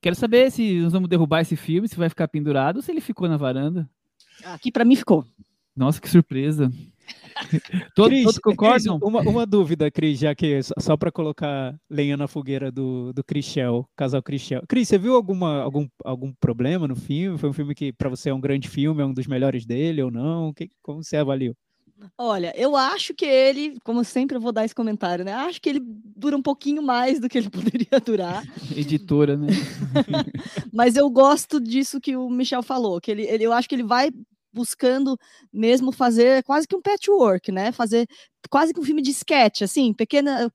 Quero 0.00 0.14
saber 0.16 0.50
se 0.50 0.80
nós 0.80 0.92
vamos 0.92 1.08
derrubar 1.08 1.40
esse 1.40 1.56
filme, 1.56 1.88
se 1.88 1.96
vai 1.96 2.08
ficar 2.08 2.28
pendurado 2.28 2.76
ou 2.76 2.82
se 2.82 2.90
ele 2.90 3.00
ficou 3.00 3.28
na 3.28 3.36
varanda. 3.36 3.88
Aqui 4.44 4.70
para 4.70 4.84
mim 4.84 4.96
ficou. 4.96 5.24
Nossa, 5.74 6.00
que 6.00 6.08
surpresa. 6.08 6.70
todos, 7.94 8.10
Cris, 8.10 8.24
todos 8.24 8.38
concordam? 8.38 8.98
Cris, 8.98 9.08
uma, 9.08 9.20
uma, 9.22 9.46
dúvida, 9.46 9.90
Cris, 9.90 10.18
já 10.18 10.34
que 10.34 10.60
só 10.78 10.96
para 10.96 11.10
colocar 11.10 11.74
lenha 11.88 12.16
na 12.16 12.28
fogueira 12.28 12.70
do, 12.70 13.12
do 13.12 13.24
Cristiel, 13.24 13.88
casal 13.96 14.22
Cristiel. 14.22 14.62
Cris, 14.68 14.88
você 14.88 14.98
viu 14.98 15.14
alguma, 15.14 15.62
algum, 15.62 15.88
algum 16.04 16.32
problema 16.34 16.86
no 16.86 16.96
filme? 16.96 17.38
Foi 17.38 17.48
um 17.48 17.54
filme 17.54 17.74
que 17.74 17.92
para 17.92 18.08
você 18.08 18.30
é 18.30 18.34
um 18.34 18.40
grande 18.40 18.68
filme, 18.68 19.02
é 19.02 19.06
um 19.06 19.14
dos 19.14 19.26
melhores 19.26 19.64
dele 19.64 20.02
ou 20.02 20.10
não? 20.10 20.52
Que, 20.52 20.68
como 20.82 21.02
você 21.02 21.16
avaliou? 21.16 21.56
Olha, 22.16 22.52
eu 22.56 22.76
acho 22.76 23.14
que 23.14 23.24
ele, 23.24 23.78
como 23.84 24.04
sempre 24.04 24.36
eu 24.36 24.40
vou 24.40 24.52
dar 24.52 24.64
esse 24.64 24.74
comentário, 24.74 25.24
né? 25.24 25.32
Acho 25.32 25.60
que 25.60 25.68
ele 25.68 25.80
dura 25.82 26.36
um 26.36 26.42
pouquinho 26.42 26.82
mais 26.82 27.18
do 27.18 27.28
que 27.28 27.38
ele 27.38 27.48
poderia 27.50 28.00
durar. 28.04 28.44
Editora, 28.76 29.36
né? 29.36 29.48
Mas 30.72 30.96
eu 30.96 31.08
gosto 31.10 31.60
disso 31.60 32.00
que 32.00 32.16
o 32.16 32.28
Michel 32.28 32.62
falou, 32.62 33.00
que 33.00 33.10
ele, 33.10 33.22
ele 33.22 33.44
eu 33.44 33.52
acho 33.52 33.68
que 33.68 33.74
ele 33.74 33.82
vai 33.82 34.10
buscando 34.52 35.18
mesmo 35.52 35.92
fazer 35.92 36.42
quase 36.44 36.66
que 36.68 36.76
um 36.76 36.82
patchwork, 36.82 37.50
né? 37.50 37.72
Fazer 37.72 38.06
quase 38.50 38.74
que 38.74 38.80
um 38.80 38.84
filme 38.84 39.00
de 39.02 39.10
sketch, 39.10 39.62
assim, 39.62 39.92
pequena, 39.92 40.50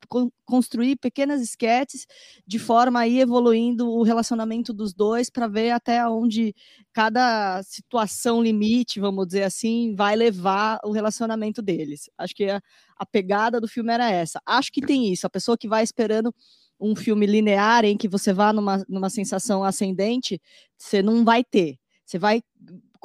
construir 0.45 0.97
pequenas 0.97 1.41
sketches 1.41 2.05
de 2.45 2.59
forma 2.59 2.99
a 2.99 3.07
ir 3.07 3.19
evoluindo 3.19 3.89
o 3.89 4.03
relacionamento 4.03 4.73
dos 4.73 4.93
dois 4.93 5.29
para 5.29 5.47
ver 5.47 5.71
até 5.71 6.07
onde 6.07 6.53
cada 6.93 7.61
situação 7.63 8.41
limite, 8.41 8.99
vamos 8.99 9.27
dizer 9.27 9.43
assim, 9.43 9.95
vai 9.95 10.15
levar 10.15 10.79
o 10.83 10.91
relacionamento 10.91 11.61
deles. 11.61 12.09
Acho 12.17 12.35
que 12.35 12.45
a, 12.49 12.61
a 12.97 13.05
pegada 13.05 13.59
do 13.59 13.67
filme 13.67 13.91
era 13.91 14.11
essa. 14.11 14.41
Acho 14.45 14.71
que 14.71 14.81
tem 14.81 15.11
isso, 15.11 15.25
a 15.25 15.29
pessoa 15.29 15.57
que 15.57 15.67
vai 15.67 15.83
esperando 15.83 16.33
um 16.79 16.95
filme 16.95 17.25
linear 17.25 17.85
em 17.85 17.97
que 17.97 18.07
você 18.07 18.31
vá 18.31 18.53
numa, 18.53 18.83
numa 18.87 19.09
sensação 19.09 19.63
ascendente, 19.63 20.39
você 20.77 21.01
não 21.01 21.25
vai 21.25 21.43
ter. 21.43 21.77
Você 22.05 22.17
vai 22.17 22.41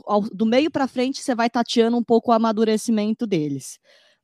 ao, 0.06 0.22
do 0.22 0.46
meio 0.46 0.70
para 0.70 0.88
frente 0.88 1.22
você 1.22 1.34
vai 1.34 1.50
tateando 1.50 1.96
um 1.96 2.02
pouco 2.02 2.30
o 2.30 2.34
amadurecimento 2.34 3.26
deles. 3.26 3.78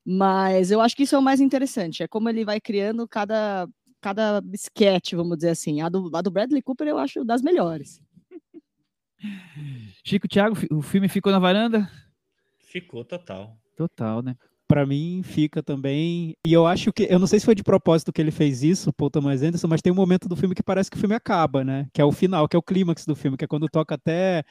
Mas 0.05 0.71
eu 0.71 0.81
acho 0.81 0.95
que 0.95 1.03
isso 1.03 1.15
é 1.15 1.19
o 1.19 1.23
mais 1.23 1.39
interessante, 1.39 2.03
é 2.03 2.07
como 2.07 2.29
ele 2.29 2.45
vai 2.45 2.59
criando 2.59 3.07
cada, 3.07 3.67
cada 4.01 4.41
sketch, 4.53 5.13
vamos 5.13 5.37
dizer 5.37 5.49
assim. 5.49 5.81
A 5.81 5.89
do, 5.89 6.09
a 6.15 6.21
do 6.21 6.31
Bradley 6.31 6.61
Cooper 6.61 6.87
eu 6.87 6.97
acho 6.97 7.23
das 7.23 7.41
melhores. 7.41 8.01
Chico, 10.03 10.27
Thiago, 10.27 10.55
o 10.71 10.81
filme 10.81 11.07
ficou 11.07 11.31
na 11.31 11.39
varanda? 11.39 11.89
Ficou 12.59 13.03
total. 13.03 13.57
Total, 13.75 14.21
né? 14.21 14.35
para 14.69 14.85
mim 14.85 15.21
fica 15.23 15.63
também. 15.63 16.37
E 16.45 16.53
eu 16.53 16.67
acho 16.67 16.93
que. 16.93 17.07
Eu 17.09 17.17
não 17.17 17.25
sei 17.25 17.39
se 17.39 17.45
foi 17.45 17.55
de 17.55 17.63
propósito 17.63 18.13
que 18.13 18.21
ele 18.21 18.29
fez 18.29 18.61
isso, 18.61 18.93
Paul 18.93 19.09
Thomas 19.09 19.41
Anderson, 19.41 19.67
mas 19.67 19.81
tem 19.81 19.91
um 19.91 19.95
momento 19.95 20.29
do 20.29 20.35
filme 20.35 20.53
que 20.53 20.61
parece 20.61 20.91
que 20.91 20.95
o 20.95 20.99
filme 20.99 21.15
acaba, 21.15 21.63
né? 21.63 21.87
Que 21.91 21.99
é 21.99 22.05
o 22.05 22.11
final, 22.11 22.47
que 22.47 22.55
é 22.55 22.59
o 22.59 22.61
clímax 22.61 23.03
do 23.03 23.15
filme, 23.15 23.35
que 23.35 23.43
é 23.43 23.47
quando 23.47 23.67
toca 23.67 23.95
até 23.95 24.43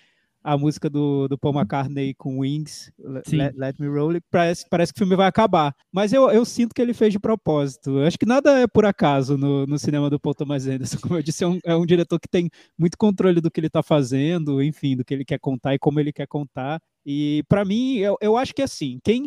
a 0.48 0.56
música 0.56 0.88
do, 0.88 1.28
do 1.28 1.36
Paul 1.36 1.54
McCartney 1.54 2.14
com 2.14 2.38
Wings, 2.38 2.90
Let, 2.98 3.54
Let, 3.54 3.78
Me 3.78 3.86
Roll, 3.86 4.14
parece, 4.30 4.64
parece 4.70 4.94
que 4.94 4.96
o 4.96 5.04
filme 5.04 5.14
vai 5.14 5.26
acabar. 5.26 5.74
Mas 5.92 6.10
eu, 6.10 6.30
eu 6.30 6.42
sinto 6.42 6.74
que 6.74 6.80
ele 6.80 6.94
fez 6.94 7.12
de 7.12 7.18
propósito. 7.18 7.98
Eu 7.98 8.06
acho 8.06 8.18
que 8.18 8.24
nada 8.24 8.60
é 8.60 8.66
por 8.66 8.86
acaso 8.86 9.36
no, 9.36 9.66
no 9.66 9.78
cinema 9.78 10.08
do 10.08 10.18
Paul 10.18 10.34
Thomas 10.34 10.66
Anderson. 10.66 10.96
Como 11.02 11.16
eu 11.16 11.22
disse, 11.22 11.44
é 11.44 11.46
um, 11.46 11.58
é 11.62 11.76
um 11.76 11.84
diretor 11.84 12.18
que 12.18 12.28
tem 12.28 12.48
muito 12.78 12.96
controle 12.96 13.42
do 13.42 13.50
que 13.50 13.60
ele 13.60 13.66
está 13.66 13.82
fazendo, 13.82 14.62
enfim, 14.62 14.96
do 14.96 15.04
que 15.04 15.12
ele 15.12 15.24
quer 15.24 15.38
contar 15.38 15.74
e 15.74 15.78
como 15.78 16.00
ele 16.00 16.14
quer 16.14 16.26
contar. 16.26 16.80
E 17.04 17.44
para 17.46 17.62
mim, 17.62 17.96
eu, 17.96 18.16
eu 18.18 18.34
acho 18.34 18.54
que 18.54 18.62
é 18.62 18.64
assim, 18.64 18.98
quem 19.04 19.26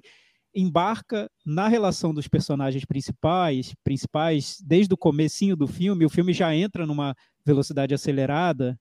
embarca 0.55 1.29
na 1.45 1.67
relação 1.67 2.11
dos 2.13 2.27
personagens 2.27 2.83
principais, 2.83 3.75
principais 3.83 4.57
desde 4.65 4.91
o 4.91 4.97
comecinho 4.97 5.55
do 5.55 5.67
filme, 5.67 6.03
o 6.03 6.09
filme 6.09 6.33
já 6.33 6.53
entra 6.55 6.87
numa 6.87 7.15
velocidade 7.45 7.93
acelerada, 7.93 8.75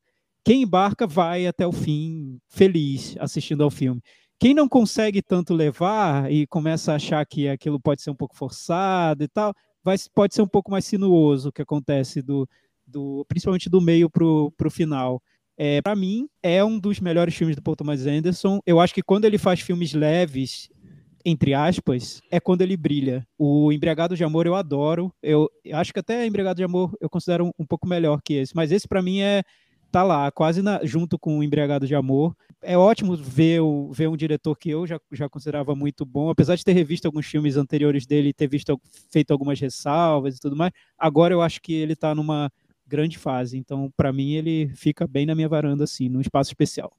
quem 0.44 0.62
embarca 0.62 1.06
vai 1.06 1.46
até 1.46 1.66
o 1.66 1.72
fim 1.72 2.38
feliz 2.48 3.16
assistindo 3.18 3.62
ao 3.62 3.70
filme. 3.70 4.00
Quem 4.38 4.54
não 4.54 4.68
consegue 4.68 5.20
tanto 5.20 5.52
levar 5.52 6.32
e 6.32 6.46
começa 6.46 6.92
a 6.92 6.96
achar 6.96 7.24
que 7.26 7.46
aquilo 7.48 7.78
pode 7.78 8.00
ser 8.00 8.10
um 8.10 8.14
pouco 8.14 8.34
forçado 8.34 9.22
e 9.22 9.28
tal, 9.28 9.54
vai, 9.84 9.96
pode 10.14 10.34
ser 10.34 10.40
um 10.42 10.48
pouco 10.48 10.70
mais 10.70 10.86
sinuoso 10.86 11.50
o 11.50 11.52
que 11.52 11.60
acontece 11.60 12.22
do, 12.22 12.48
do 12.86 13.24
principalmente 13.28 13.68
do 13.68 13.80
meio 13.80 14.08
para 14.08 14.24
o 14.24 14.70
final. 14.70 15.22
É, 15.58 15.82
para 15.82 15.94
mim, 15.94 16.26
é 16.42 16.64
um 16.64 16.78
dos 16.78 17.00
melhores 17.00 17.34
filmes 17.34 17.54
do 17.54 17.62
Paul 17.62 17.76
Thomas 17.76 18.06
Anderson. 18.06 18.60
Eu 18.64 18.80
acho 18.80 18.94
que 18.94 19.02
quando 19.02 19.26
ele 19.26 19.36
faz 19.36 19.60
filmes 19.60 19.92
leves, 19.92 20.70
entre 21.22 21.52
aspas, 21.52 22.22
é 22.30 22.40
quando 22.40 22.62
ele 22.62 22.78
brilha. 22.78 23.26
O 23.38 23.70
Embriagado 23.70 24.16
de 24.16 24.24
Amor 24.24 24.46
eu 24.46 24.54
adoro. 24.54 25.12
Eu 25.22 25.50
acho 25.74 25.92
que 25.92 26.00
até 26.00 26.26
Embriagado 26.26 26.56
de 26.56 26.64
Amor 26.64 26.96
eu 26.98 27.10
considero 27.10 27.44
um, 27.44 27.50
um 27.58 27.66
pouco 27.66 27.86
melhor 27.86 28.22
que 28.24 28.32
esse, 28.32 28.56
mas 28.56 28.72
esse 28.72 28.88
para 28.88 29.02
mim 29.02 29.20
é 29.20 29.42
tá 29.90 30.02
lá, 30.02 30.30
quase 30.30 30.62
na, 30.62 30.84
junto 30.84 31.18
com 31.18 31.38
o 31.38 31.42
Embriagado 31.42 31.86
de 31.86 31.94
Amor. 31.94 32.34
É 32.62 32.76
ótimo 32.76 33.16
ver, 33.16 33.60
o, 33.60 33.90
ver 33.92 34.08
um 34.08 34.16
diretor 34.16 34.54
que 34.56 34.70
eu 34.70 34.86
já, 34.86 35.00
já 35.12 35.28
considerava 35.28 35.74
muito 35.74 36.04
bom, 36.04 36.30
apesar 36.30 36.56
de 36.56 36.64
ter 36.64 36.72
revisto 36.72 37.06
alguns 37.06 37.26
filmes 37.26 37.56
anteriores 37.56 38.06
dele 38.06 38.28
e 38.28 38.32
ter 38.32 38.48
visto, 38.48 38.78
feito 39.10 39.30
algumas 39.32 39.58
ressalvas 39.58 40.36
e 40.36 40.40
tudo 40.40 40.56
mais. 40.56 40.72
Agora 40.98 41.34
eu 41.34 41.42
acho 41.42 41.60
que 41.60 41.72
ele 41.72 41.94
está 41.94 42.14
numa 42.14 42.50
grande 42.86 43.18
fase, 43.18 43.56
então 43.56 43.90
para 43.96 44.12
mim 44.12 44.32
ele 44.32 44.68
fica 44.74 45.06
bem 45.06 45.24
na 45.24 45.34
minha 45.34 45.48
varanda, 45.48 45.84
assim, 45.84 46.08
num 46.08 46.20
espaço 46.20 46.50
especial. 46.50 46.92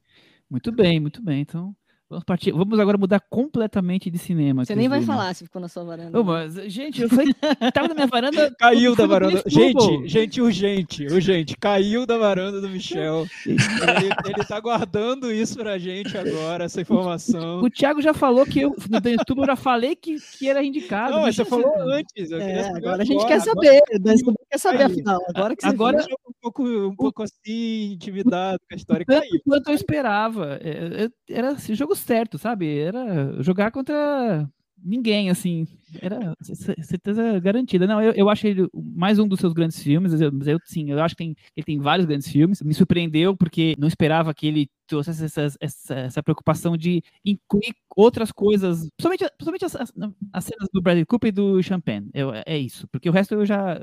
Muito 0.50 0.72
bem, 0.72 1.00
muito 1.00 1.22
bem. 1.22 1.40
Então, 1.40 1.74
Vamos, 2.12 2.24
partir, 2.24 2.52
vamos 2.52 2.78
agora 2.78 2.98
mudar 2.98 3.20
completamente 3.20 4.10
de 4.10 4.18
cinema. 4.18 4.66
Você 4.66 4.74
nem 4.74 4.86
vai 4.86 5.00
falar 5.00 5.34
se 5.34 5.44
ficou 5.44 5.62
na 5.62 5.66
sua 5.66 5.82
varanda. 5.82 6.20
Ô, 6.20 6.22
mas, 6.22 6.52
gente, 6.66 7.00
eu 7.00 7.08
falei, 7.08 7.32
tava 7.72 7.88
na 7.88 7.94
minha 7.94 8.06
varanda. 8.06 8.50
Caiu 8.60 8.94
da 8.94 9.06
varanda. 9.06 9.42
Gente, 9.46 10.06
gente, 10.06 10.42
urgente, 10.42 11.06
urgente. 11.06 11.56
Caiu 11.56 12.04
da 12.04 12.18
varanda 12.18 12.60
do 12.60 12.68
Michel. 12.68 13.26
ele, 13.46 14.10
ele 14.26 14.44
tá 14.46 14.60
guardando 14.60 15.32
isso 15.32 15.56
pra 15.56 15.78
gente 15.78 16.14
agora, 16.18 16.64
essa 16.64 16.82
informação. 16.82 17.62
O 17.62 17.70
Thiago 17.70 18.02
já 18.02 18.12
falou 18.12 18.44
que 18.44 18.60
eu, 18.60 18.76
no 18.90 19.10
YouTube, 19.10 19.38
eu 19.38 19.46
já 19.46 19.56
falei 19.56 19.96
que, 19.96 20.16
que 20.38 20.50
era 20.50 20.62
indicado. 20.62 21.14
Não, 21.14 21.22
mas 21.22 21.34
você 21.34 21.46
falou 21.46 21.72
antes. 21.80 22.30
É, 22.30 22.68
agora 22.76 23.00
a 23.00 23.06
gente 23.06 23.26
quer 23.26 23.40
saber. 23.40 23.80
Agora... 23.90 24.36
quer 24.50 24.58
saber, 24.58 24.82
afinal. 24.82 25.18
Agora 25.34 25.56
que 25.56 25.62
você 25.62 25.68
agora, 25.68 26.04
pouco, 26.42 26.62
um 26.64 26.96
pouco 26.96 27.22
assim, 27.22 27.92
intimidado 27.92 28.58
com 28.68 28.74
a 28.74 28.76
história. 28.76 29.06
Tanto 29.06 29.28
caiu. 29.28 29.40
quanto 29.44 29.68
eu 29.70 29.74
esperava. 29.74 30.58
É, 30.60 31.04
é, 31.04 31.10
era 31.30 31.52
assim, 31.52 31.74
jogo 31.74 31.94
certo, 31.94 32.36
sabe? 32.38 32.78
Era 32.78 33.40
jogar 33.42 33.70
contra 33.70 34.48
ninguém, 34.76 35.30
assim. 35.30 35.66
Era 36.00 36.34
certeza 36.82 37.38
garantida. 37.40 37.86
Não, 37.86 38.00
eu, 38.00 38.12
eu 38.12 38.28
acho 38.28 38.46
ele 38.46 38.68
mais 38.74 39.18
um 39.18 39.26
dos 39.26 39.40
seus 39.40 39.52
grandes 39.52 39.82
filmes. 39.82 40.20
Eu, 40.20 40.30
eu 40.46 40.58
sim, 40.64 40.90
eu 40.90 41.02
acho 41.02 41.14
que 41.14 41.24
tem, 41.24 41.36
ele 41.56 41.64
tem 41.64 41.78
vários 41.78 42.06
grandes 42.06 42.28
filmes. 42.28 42.62
Me 42.62 42.74
surpreendeu 42.74 43.36
porque 43.36 43.74
não 43.78 43.88
esperava 43.88 44.32
que 44.34 44.46
ele 44.46 44.70
trouxe 44.86 45.10
essa, 45.10 45.48
essa, 45.60 45.94
essa 45.94 46.22
preocupação 46.22 46.76
de 46.76 47.02
incluir 47.24 47.74
outras 47.96 48.30
coisas, 48.30 48.88
principalmente, 48.96 49.24
principalmente 49.36 49.64
as, 49.64 49.76
as, 49.76 49.92
as, 50.32 50.44
cenas 50.44 50.68
do 50.72 50.82
Bradley 50.82 51.06
Cooper 51.06 51.28
e 51.28 51.32
do 51.32 51.62
Champagne. 51.62 52.10
Eu, 52.12 52.32
é 52.44 52.58
isso, 52.58 52.86
porque 52.88 53.08
o 53.08 53.12
resto 53.12 53.34
eu 53.34 53.46
já 53.46 53.80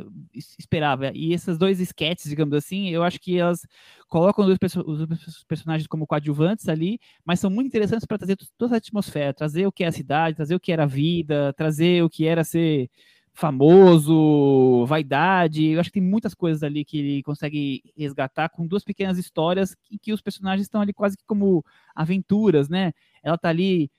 esperava. 0.58 1.12
E 1.14 1.34
esses 1.34 1.58
dois 1.58 1.80
sketches, 1.80 2.30
digamos 2.30 2.54
assim, 2.54 2.90
eu 2.90 3.04
acho 3.04 3.20
que 3.20 3.38
elas 3.38 3.66
colocam 4.08 4.46
os 4.46 4.58
dois, 4.58 4.76
os 4.76 5.08
dois 5.08 5.44
personagens 5.48 5.88
como 5.88 6.08
coadjuvantes 6.08 6.68
ali, 6.68 7.00
mas 7.24 7.40
são 7.40 7.50
muito 7.50 7.68
interessantes 7.68 8.06
para 8.06 8.18
trazer 8.18 8.38
toda 8.58 8.76
a 8.76 8.78
atmosfera, 8.78 9.34
trazer 9.34 9.68
o 9.68 9.72
que 9.72 9.84
é 9.84 9.88
a 9.88 9.92
cidade, 9.92 10.36
trazer 10.36 10.56
o 10.56 10.60
que 10.60 10.72
era 10.72 10.84
a 10.84 10.88
vida, 10.88 11.54
trazer 11.54 11.99
o 12.04 12.10
que 12.10 12.26
era 12.26 12.44
ser 12.44 12.90
famoso, 13.34 14.86
vaidade. 14.86 15.66
Eu 15.66 15.80
acho 15.80 15.90
que 15.90 16.00
tem 16.00 16.08
muitas 16.08 16.34
coisas 16.34 16.62
ali 16.62 16.84
que 16.84 17.00
ele 17.00 17.24
consegue 17.24 17.82
resgatar 17.98 18.50
com 18.50 18.68
duas 18.68 18.84
pequenas 18.84 19.18
histórias 19.18 19.74
que, 19.76 19.98
que 19.98 20.14
os 20.14 20.22
personagens 20.22 20.66
estão 20.66 20.82
ali 20.82 20.92
quase 20.94 21.16
que 21.18 21.24
como 21.26 21.64
aventuras, 21.96 22.68
né? 22.70 22.92
Ela 23.24 23.38
tá 23.38 23.50
ali 23.50 23.90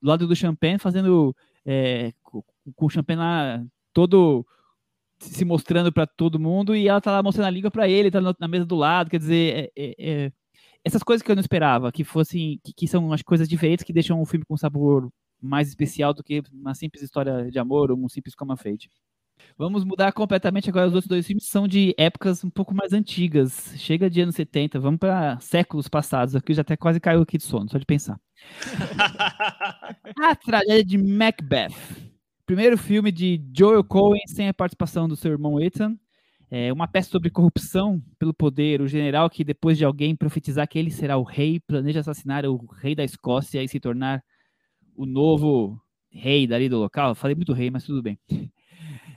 do 0.00 0.08
lado 0.08 0.26
do 0.26 0.36
Champagne 0.36 0.78
fazendo 0.78 1.34
é, 1.64 2.12
com, 2.22 2.42
com 2.74 2.86
o 2.86 2.90
Champagne 2.90 3.20
lá 3.20 3.64
todo 3.92 4.46
se 5.18 5.44
mostrando 5.44 5.92
para 5.92 6.06
todo 6.06 6.38
mundo 6.38 6.74
e 6.74 6.88
ela 6.88 7.00
tá 7.00 7.12
lá 7.12 7.22
mostrando 7.22 7.46
a 7.46 7.50
língua 7.50 7.70
para 7.70 7.88
ele, 7.88 8.10
tá 8.10 8.20
na 8.38 8.48
mesa 8.48 8.66
do 8.66 8.74
lado, 8.74 9.08
quer 9.08 9.18
dizer, 9.18 9.70
é, 9.76 9.84
é, 9.84 9.94
é, 9.98 10.32
essas 10.84 11.02
coisas 11.02 11.22
que 11.22 11.30
eu 11.30 11.36
não 11.36 11.40
esperava, 11.40 11.92
que 11.92 12.02
fossem, 12.02 12.60
que, 12.64 12.72
que 12.72 12.88
são 12.88 13.12
as 13.12 13.22
coisas 13.22 13.48
diferentes 13.48 13.84
que 13.84 13.92
deixam 13.92 14.20
o 14.20 14.26
filme 14.26 14.44
com 14.44 14.56
sabor 14.56 15.08
mais 15.42 15.68
especial 15.68 16.14
do 16.14 16.22
que 16.22 16.42
uma 16.52 16.74
simples 16.74 17.02
história 17.02 17.50
de 17.50 17.58
amor 17.58 17.90
ou 17.90 17.98
um 17.98 18.08
simples 18.08 18.34
coma 18.34 18.56
fade. 18.56 18.88
Vamos 19.56 19.84
mudar 19.84 20.12
completamente 20.12 20.70
agora. 20.70 20.88
Os 20.88 20.94
outros 20.94 21.08
dois 21.08 21.26
filmes 21.26 21.48
são 21.48 21.68
de 21.68 21.94
épocas 21.98 22.42
um 22.44 22.50
pouco 22.50 22.74
mais 22.74 22.92
antigas. 22.92 23.74
Chega 23.76 24.08
de 24.08 24.20
anos 24.20 24.34
70, 24.34 24.78
vamos 24.80 24.98
para 24.98 25.38
séculos 25.40 25.88
passados. 25.88 26.34
Aqui 26.34 26.54
já 26.54 26.62
até 26.62 26.76
quase 26.76 27.00
caiu 27.00 27.22
aqui 27.22 27.38
de 27.38 27.44
sono, 27.44 27.68
só 27.68 27.78
de 27.78 27.84
pensar. 27.84 28.18
a 30.20 30.34
tragédia 30.36 30.84
de 30.84 30.98
Macbeth. 30.98 31.74
Primeiro 32.46 32.76
filme 32.76 33.12
de 33.12 33.40
Joel 33.56 33.84
Cohen 33.84 34.26
sem 34.26 34.48
a 34.48 34.54
participação 34.54 35.08
do 35.08 35.16
seu 35.16 35.32
irmão 35.32 35.60
Ethan. 35.60 35.96
É 36.50 36.70
uma 36.70 36.86
peça 36.86 37.08
sobre 37.08 37.30
corrupção 37.30 38.02
pelo 38.18 38.34
poder. 38.34 38.82
O 38.82 38.88
general 38.88 39.30
que, 39.30 39.42
depois 39.42 39.78
de 39.78 39.84
alguém 39.84 40.14
profetizar 40.14 40.68
que 40.68 40.78
ele 40.78 40.90
será 40.90 41.16
o 41.16 41.22
rei, 41.22 41.58
planeja 41.60 42.00
assassinar 42.00 42.44
o 42.44 42.66
rei 42.66 42.94
da 42.94 43.04
Escócia 43.04 43.62
e 43.62 43.68
se 43.68 43.80
tornar 43.80 44.22
o 44.94 45.06
novo 45.06 45.80
rei 46.10 46.46
dali 46.46 46.68
do 46.68 46.78
local. 46.78 47.14
Falei 47.14 47.34
muito 47.34 47.52
rei, 47.52 47.70
mas 47.70 47.84
tudo 47.84 48.02
bem. 48.02 48.18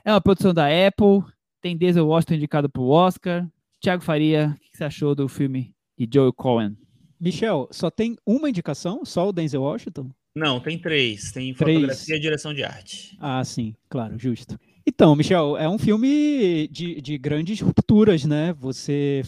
É 0.04 0.12
uma 0.12 0.20
produção 0.20 0.54
da 0.54 0.66
Apple, 0.66 1.22
tem 1.60 1.76
Denzel 1.76 2.06
Washington 2.06 2.34
indicado 2.34 2.70
para 2.70 2.82
o 2.82 2.88
Oscar. 2.88 3.48
Tiago 3.80 4.02
Faria, 4.02 4.54
o 4.56 4.60
que 4.70 4.76
você 4.76 4.84
achou 4.84 5.14
do 5.14 5.28
filme 5.28 5.74
de 5.98 6.08
Joel 6.12 6.32
Cohen? 6.32 6.76
Michel, 7.20 7.68
só 7.70 7.90
tem 7.90 8.16
uma 8.24 8.48
indicação? 8.48 9.04
Só 9.04 9.28
o 9.28 9.32
Denzel 9.32 9.62
Washington? 9.62 10.10
Não, 10.34 10.60
tem 10.60 10.78
três. 10.78 11.32
Tem 11.32 11.54
três. 11.54 11.78
fotografia 11.78 12.16
e 12.16 12.20
direção 12.20 12.54
de 12.54 12.62
arte. 12.62 13.16
Ah, 13.18 13.42
sim, 13.42 13.74
claro, 13.88 14.18
justo. 14.18 14.58
Então, 14.88 15.16
Michel, 15.16 15.56
é 15.56 15.68
um 15.68 15.78
filme 15.78 16.68
de, 16.68 17.00
de 17.00 17.18
grandes 17.18 17.60
rupturas, 17.60 18.24
né? 18.24 18.52
Você 18.52 19.22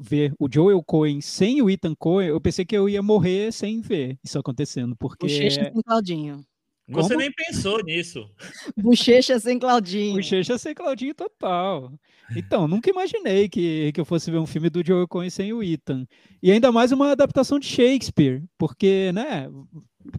ver 0.00 0.34
o 0.38 0.48
Joel 0.52 0.82
Cohen 0.82 1.20
sem 1.20 1.62
o 1.62 1.70
Ethan 1.70 1.94
Cohen, 1.94 2.28
eu 2.28 2.40
pensei 2.40 2.64
que 2.64 2.76
eu 2.76 2.88
ia 2.88 3.00
morrer 3.00 3.52
sem 3.52 3.80
ver 3.80 4.18
isso 4.24 4.38
acontecendo, 4.38 4.96
porque... 4.96 5.26
Bochecha 5.26 5.70
sem 5.72 5.82
Claudinho. 5.82 6.44
Você 6.88 7.16
nem 7.16 7.30
pensou 7.30 7.82
nisso. 7.84 8.28
Bochecha 8.76 9.38
sem 9.38 9.58
Claudinho. 9.58 10.16
Bochecha 10.16 10.58
sem 10.58 10.74
Claudinho 10.74 11.14
total. 11.14 11.92
Então, 12.34 12.66
nunca 12.66 12.90
imaginei 12.90 13.48
que, 13.48 13.92
que 13.92 14.00
eu 14.00 14.04
fosse 14.04 14.30
ver 14.30 14.38
um 14.38 14.46
filme 14.46 14.68
do 14.68 14.84
Joel 14.84 15.06
Cohen 15.06 15.30
sem 15.30 15.52
o 15.52 15.62
Ethan. 15.62 16.06
E 16.42 16.50
ainda 16.50 16.72
mais 16.72 16.90
uma 16.90 17.12
adaptação 17.12 17.58
de 17.58 17.66
Shakespeare, 17.66 18.42
porque, 18.56 19.12
né, 19.12 19.48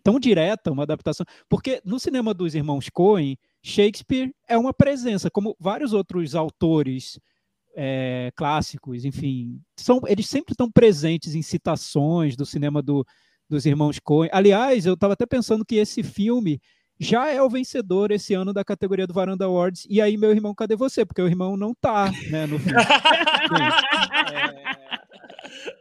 tão 0.03 0.19
direta 0.19 0.71
uma 0.71 0.83
adaptação. 0.83 1.25
Porque 1.49 1.81
no 1.83 1.99
cinema 1.99 2.33
dos 2.33 2.55
irmãos 2.55 2.87
Cohen, 2.89 3.37
Shakespeare 3.61 4.31
é 4.47 4.57
uma 4.57 4.73
presença, 4.73 5.29
como 5.29 5.55
vários 5.59 5.93
outros 5.93 6.35
autores 6.35 7.19
é, 7.75 8.31
clássicos, 8.35 9.05
enfim, 9.05 9.61
são, 9.77 10.01
eles 10.07 10.27
sempre 10.27 10.53
estão 10.53 10.69
presentes 10.71 11.35
em 11.35 11.41
citações 11.41 12.35
do 12.35 12.45
cinema 12.45 12.81
do, 12.81 13.05
dos 13.49 13.65
irmãos 13.65 13.99
Coen. 13.99 14.29
Aliás, 14.33 14.85
eu 14.85 14.93
estava 14.93 15.13
até 15.13 15.25
pensando 15.25 15.65
que 15.65 15.75
esse 15.75 16.03
filme 16.03 16.59
já 16.99 17.29
é 17.29 17.41
o 17.41 17.49
vencedor 17.49 18.11
esse 18.11 18.33
ano 18.33 18.53
da 18.53 18.63
categoria 18.63 19.07
do 19.07 19.13
Varanda 19.13 19.45
Awards. 19.45 19.87
E 19.89 20.01
aí, 20.01 20.17
meu 20.17 20.31
irmão, 20.31 20.53
cadê 20.53 20.75
você? 20.75 21.05
Porque 21.05 21.21
o 21.21 21.27
irmão 21.27 21.55
não 21.55 21.73
tá, 21.73 22.11
né, 22.29 22.45
no 22.45 22.59
filme. 22.59 22.75
é... 24.33 24.88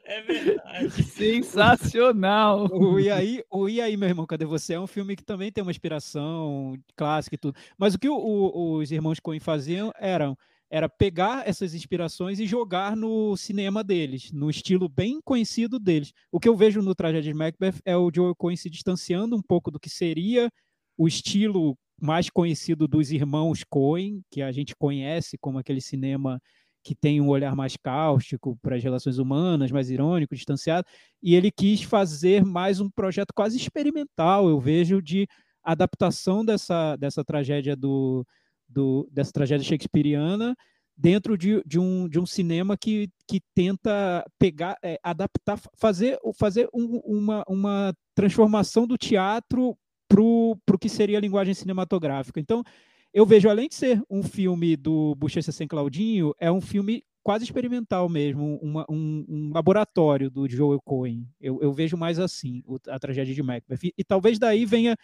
É 0.09 0.22
verdade. 0.22 0.90
Sensacional. 1.04 2.66
O 2.72 2.98
E 2.98 3.11
aí, 3.11 3.44
o 3.50 3.68
E 3.68 3.78
aí, 3.78 3.94
meu 3.94 4.09
irmão, 4.09 4.26
cadê 4.26 4.46
você? 4.46 4.72
É 4.72 4.80
um 4.80 4.86
filme 4.86 5.14
que 5.14 5.22
também 5.22 5.52
tem 5.52 5.61
uma 5.62 5.70
inspiração 5.70 6.74
clássica 6.96 7.34
e 7.34 7.38
tudo. 7.38 7.54
Mas 7.76 7.92
o 7.94 7.98
que 7.98 8.09
o, 8.09 8.16
o, 8.16 8.78
os 8.78 8.90
irmãos 8.90 9.20
Coen 9.20 9.38
faziam 9.38 9.92
eram 9.98 10.36
era 10.70 10.88
pegar 10.88 11.48
essas 11.48 11.74
inspirações 11.74 12.38
e 12.40 12.46
jogar 12.46 12.94
no 12.94 13.36
cinema 13.36 13.82
deles, 13.82 14.30
no 14.32 14.50
estilo 14.50 14.86
bem 14.88 15.18
conhecido 15.22 15.78
deles. 15.78 16.12
O 16.30 16.38
que 16.38 16.48
eu 16.48 16.54
vejo 16.56 16.82
no 16.82 16.94
Tragédia 16.94 17.32
de 17.32 17.38
Macbeth 17.38 17.80
é 17.86 17.96
o 17.96 18.11
Joel 18.14 18.34
Coen 18.34 18.56
se 18.56 18.68
distanciando 18.68 19.34
um 19.36 19.42
pouco 19.42 19.70
do 19.70 19.80
que 19.80 19.88
seria 19.88 20.50
o 20.96 21.09
estilo 21.09 21.76
mais 22.00 22.30
conhecido 22.30 22.86
dos 22.86 23.11
irmãos 23.11 23.64
Coen, 23.64 24.22
que 24.30 24.42
a 24.42 24.52
gente 24.52 24.74
conhece 24.76 25.36
como 25.38 25.59
aquele 25.59 25.80
cinema 25.80 26.40
que 26.83 26.95
tem 26.95 27.20
um 27.20 27.29
olhar 27.29 27.55
mais 27.55 27.76
cáustico 27.76 28.59
para 28.62 28.76
as 28.76 28.83
relações 28.83 29.18
humanas, 29.18 29.70
mais 29.70 29.91
irônico, 29.91 30.35
distanciado, 30.35 30.87
e 31.22 31.35
ele 31.35 31.51
quis 31.51 31.83
fazer 31.83 32.45
mais 32.45 32.81
um 32.81 32.89
projeto 32.91 33.33
quase 33.35 33.57
experimental, 33.57 34.49
eu 34.49 34.59
vejo, 34.59 35.03
de 35.03 35.29
adaptação 35.62 36.45
dessa, 36.45 36.97
dessa 36.97 37.24
tragédia 37.24 37.76
do, 37.76 38.26
do 38.68 39.09
dessa 39.12 39.33
tragédia 39.33 39.66
shakespeariana 39.66 40.57
dentro 40.97 41.39
de, 41.39 41.62
de, 41.64 41.79
um, 41.79 42.09
de 42.09 42.18
um 42.18 42.26
cinema 42.26 42.76
que, 42.76 43.09
que 43.26 43.41
tenta 43.55 44.24
pegar, 44.37 44.76
é, 44.83 44.99
adaptar, 45.01 45.61
fazer, 45.76 46.18
fazer 46.37 46.68
um, 46.74 47.01
uma, 47.05 47.45
uma 47.47 47.95
transformação 48.16 48.85
do 48.85 48.99
teatro 48.99 49.79
para 50.09 50.20
o 50.20 50.79
que 50.81 50.89
seria 50.89 51.18
a 51.18 51.20
linguagem 51.20 51.55
cinematográfica. 51.55 52.41
Então, 52.41 52.64
eu 53.12 53.26
vejo, 53.26 53.48
além 53.48 53.68
de 53.68 53.74
ser 53.74 54.02
um 54.11 54.22
filme 54.22 54.76
do 54.76 55.14
Bochecha 55.14 55.52
Sem 55.52 55.66
Claudinho, 55.66 56.34
é 56.38 56.50
um 56.50 56.61
filme 56.61 57.02
quase 57.22 57.44
experimental 57.44 58.09
mesmo, 58.09 58.59
uma, 58.62 58.86
um, 58.88 59.24
um, 59.28 59.52
laboratório 59.52 60.30
do 60.30 60.48
Joel 60.48 60.80
Cohen. 60.82 61.26
Eu, 61.40 61.61
eu 61.61 61.72
vejo 61.72 61.96
mais 61.96 62.18
assim 62.18 62.62
a 62.88 62.98
tragédia 62.98 63.34
de 63.34 63.42
Macbeth. 63.42 63.80
E, 63.84 63.92
e, 63.98 64.04
talvez 64.04 64.38
daí 64.38 64.64
venha 64.64 64.96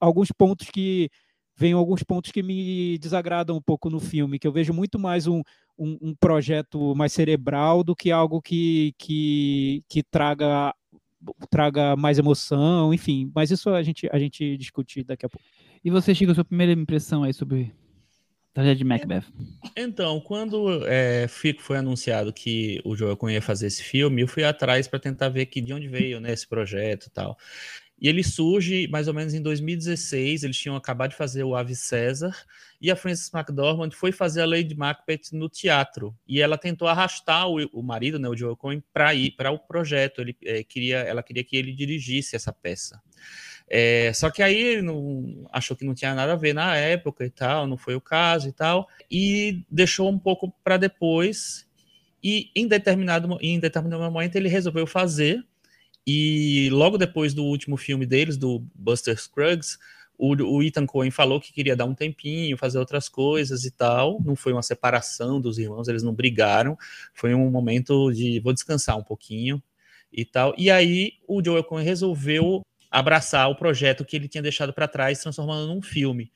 alguns 0.00 0.32
pontos 0.32 0.68
que 0.70 1.10
venham 1.54 1.78
alguns 1.78 2.02
pontos 2.02 2.30
que 2.30 2.42
me 2.42 2.96
desagradam 2.98 3.56
um 3.56 3.60
pouco 3.60 3.90
no 3.90 3.98
filme, 3.98 4.38
que 4.38 4.46
eu 4.46 4.52
vejo 4.52 4.72
muito 4.72 4.98
mais 4.98 5.26
um, 5.26 5.42
um, 5.76 5.98
um 6.00 6.14
projeto 6.14 6.94
mais 6.94 7.12
cerebral 7.12 7.82
do 7.82 7.96
que 7.96 8.12
algo 8.12 8.40
que, 8.40 8.94
que, 8.96 9.82
que 9.88 10.02
traga 10.04 10.72
traga 11.50 11.96
mais 11.96 12.18
emoção, 12.18 12.94
enfim. 12.94 13.30
Mas 13.34 13.50
isso 13.50 13.70
a 13.70 13.82
gente, 13.82 14.08
a 14.12 14.18
gente 14.18 14.56
discute 14.56 15.02
daqui 15.02 15.26
a 15.26 15.28
pouco. 15.28 15.44
E 15.84 15.90
você, 15.90 16.14
Chico, 16.14 16.34
sua 16.34 16.44
primeira 16.44 16.72
impressão 16.72 17.22
aí 17.22 17.32
sobre 17.32 17.72
tragédia 18.52 18.76
de 18.76 18.84
Macbeth? 18.84 19.24
Então, 19.76 20.20
quando 20.20 20.84
é, 20.86 21.26
foi 21.58 21.76
anunciado 21.76 22.32
que 22.32 22.80
o 22.84 22.96
Joel 22.96 23.16
Coen 23.16 23.34
ia 23.34 23.42
fazer 23.42 23.68
esse 23.68 23.82
filme, 23.82 24.22
eu 24.22 24.28
fui 24.28 24.44
atrás 24.44 24.88
para 24.88 24.98
tentar 24.98 25.28
ver 25.28 25.46
que 25.46 25.60
de 25.60 25.72
onde 25.72 25.88
veio 25.88 26.20
né, 26.20 26.32
esse 26.32 26.46
projeto 26.46 27.06
e 27.06 27.10
tal. 27.10 27.36
E 28.00 28.08
ele 28.08 28.22
surge 28.22 28.86
mais 28.88 29.08
ou 29.08 29.14
menos 29.14 29.34
em 29.34 29.42
2016. 29.42 30.44
Eles 30.44 30.56
tinham 30.56 30.76
acabado 30.76 31.10
de 31.10 31.16
fazer 31.16 31.42
o 31.42 31.56
Ave 31.56 31.74
César 31.74 32.34
e 32.80 32.90
a 32.90 32.96
Frances 32.96 33.30
McDormand 33.32 33.90
foi 33.90 34.12
fazer 34.12 34.42
a 34.42 34.46
Lady 34.46 34.76
Macbeth 34.76 35.32
no 35.32 35.48
teatro. 35.48 36.16
E 36.26 36.40
ela 36.40 36.56
tentou 36.56 36.86
arrastar 36.86 37.48
o, 37.48 37.56
o 37.72 37.82
marido, 37.82 38.18
né, 38.18 38.28
o 38.28 38.36
Joel 38.36 38.56
Coen, 38.56 38.82
para 38.92 39.14
ir 39.14 39.32
para 39.32 39.50
o 39.50 39.58
projeto. 39.58 40.20
Ele 40.20 40.36
é, 40.44 40.62
queria, 40.62 40.98
ela 40.98 41.22
queria 41.22 41.42
que 41.42 41.56
ele 41.56 41.72
dirigisse 41.72 42.36
essa 42.36 42.52
peça. 42.52 43.00
É, 43.70 44.12
só 44.14 44.30
que 44.30 44.42
aí 44.42 44.80
não, 44.80 45.46
achou 45.52 45.76
que 45.76 45.84
não 45.84 45.94
tinha 45.94 46.14
nada 46.14 46.32
a 46.32 46.36
ver 46.36 46.54
na 46.54 46.74
época 46.76 47.24
e 47.24 47.30
tal, 47.30 47.66
não 47.66 47.76
foi 47.76 47.94
o 47.94 48.00
caso 48.00 48.48
e 48.48 48.52
tal, 48.52 48.88
e 49.10 49.62
deixou 49.70 50.08
um 50.08 50.18
pouco 50.18 50.52
para 50.64 50.76
depois. 50.76 51.66
E 52.22 52.50
em 52.54 52.66
determinado, 52.66 53.38
em 53.40 53.60
determinado 53.60 54.02
momento 54.02 54.36
ele 54.36 54.48
resolveu 54.48 54.86
fazer. 54.86 55.44
E 56.06 56.70
logo 56.72 56.96
depois 56.96 57.34
do 57.34 57.44
último 57.44 57.76
filme 57.76 58.06
deles, 58.06 58.38
do 58.38 58.64
Buster 58.74 59.16
Scruggs, 59.20 59.76
o, 60.16 60.34
o 60.34 60.62
Ethan 60.62 60.86
Cohen 60.86 61.10
falou 61.10 61.40
que 61.40 61.52
queria 61.52 61.76
dar 61.76 61.84
um 61.84 61.94
tempinho, 61.94 62.56
fazer 62.56 62.78
outras 62.78 63.08
coisas 63.08 63.64
e 63.64 63.70
tal. 63.70 64.20
Não 64.24 64.34
foi 64.34 64.52
uma 64.52 64.62
separação 64.62 65.40
dos 65.40 65.58
irmãos, 65.58 65.86
eles 65.86 66.02
não 66.02 66.14
brigaram. 66.14 66.76
Foi 67.14 67.34
um 67.34 67.50
momento 67.50 68.10
de 68.10 68.40
vou 68.40 68.52
descansar 68.52 68.98
um 68.98 69.04
pouquinho 69.04 69.62
e 70.12 70.24
tal. 70.24 70.54
E 70.58 70.70
aí 70.70 71.12
o 71.26 71.44
Joel 71.44 71.62
Cohen 71.62 71.84
resolveu 71.84 72.62
abraçar 72.90 73.50
o 73.50 73.56
projeto 73.56 74.04
que 74.04 74.16
ele 74.16 74.28
tinha 74.28 74.42
deixado 74.42 74.72
para 74.72 74.88
trás, 74.88 75.20
transformando 75.20 75.66
num 75.66 75.82
filme. 75.82 76.32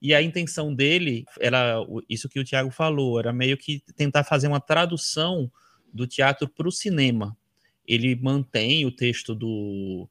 E 0.00 0.14
a 0.14 0.22
intenção 0.22 0.74
dele 0.74 1.24
era 1.40 1.76
isso 2.08 2.28
que 2.28 2.38
o 2.38 2.44
Tiago 2.44 2.70
falou, 2.70 3.18
era 3.18 3.32
meio 3.32 3.56
que 3.56 3.82
tentar 3.96 4.24
fazer 4.24 4.46
uma 4.46 4.60
tradução 4.60 5.50
do 5.92 6.06
teatro 6.06 6.48
para 6.48 6.68
o 6.68 6.72
cinema. 6.72 7.36
Ele 7.86 8.14
mantém 8.14 8.84
o 8.84 8.92
texto 8.92 9.34
do, 9.34 10.08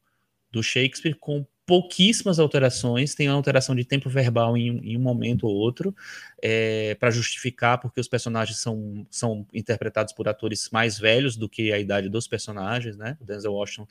do 0.51 0.63
Shakespeare 0.63 1.15
com 1.15 1.45
pouquíssimas 1.65 2.37
alterações, 2.39 3.15
tem 3.15 3.27
uma 3.27 3.35
alteração 3.35 3.75
de 3.75 3.83
tempo 3.83 4.09
verbal 4.09 4.55
em, 4.55 4.77
em 4.91 4.97
um 4.97 5.01
momento 5.01 5.47
ou 5.47 5.55
outro, 5.55 5.95
é, 6.41 6.95
para 6.95 7.09
justificar 7.09 7.79
porque 7.79 7.99
os 7.99 8.07
personagens 8.07 8.59
são, 8.59 9.05
são 9.09 9.47
interpretados 9.53 10.13
por 10.13 10.27
atores 10.27 10.69
mais 10.71 10.99
velhos 10.99 11.35
do 11.35 11.49
que 11.49 11.73
a 11.73 11.79
idade 11.79 12.07
dos 12.07 12.27
personagens, 12.27 12.95
né? 12.97 13.17
O 13.19 13.25
Denzel 13.25 13.53
Washington 13.53 13.87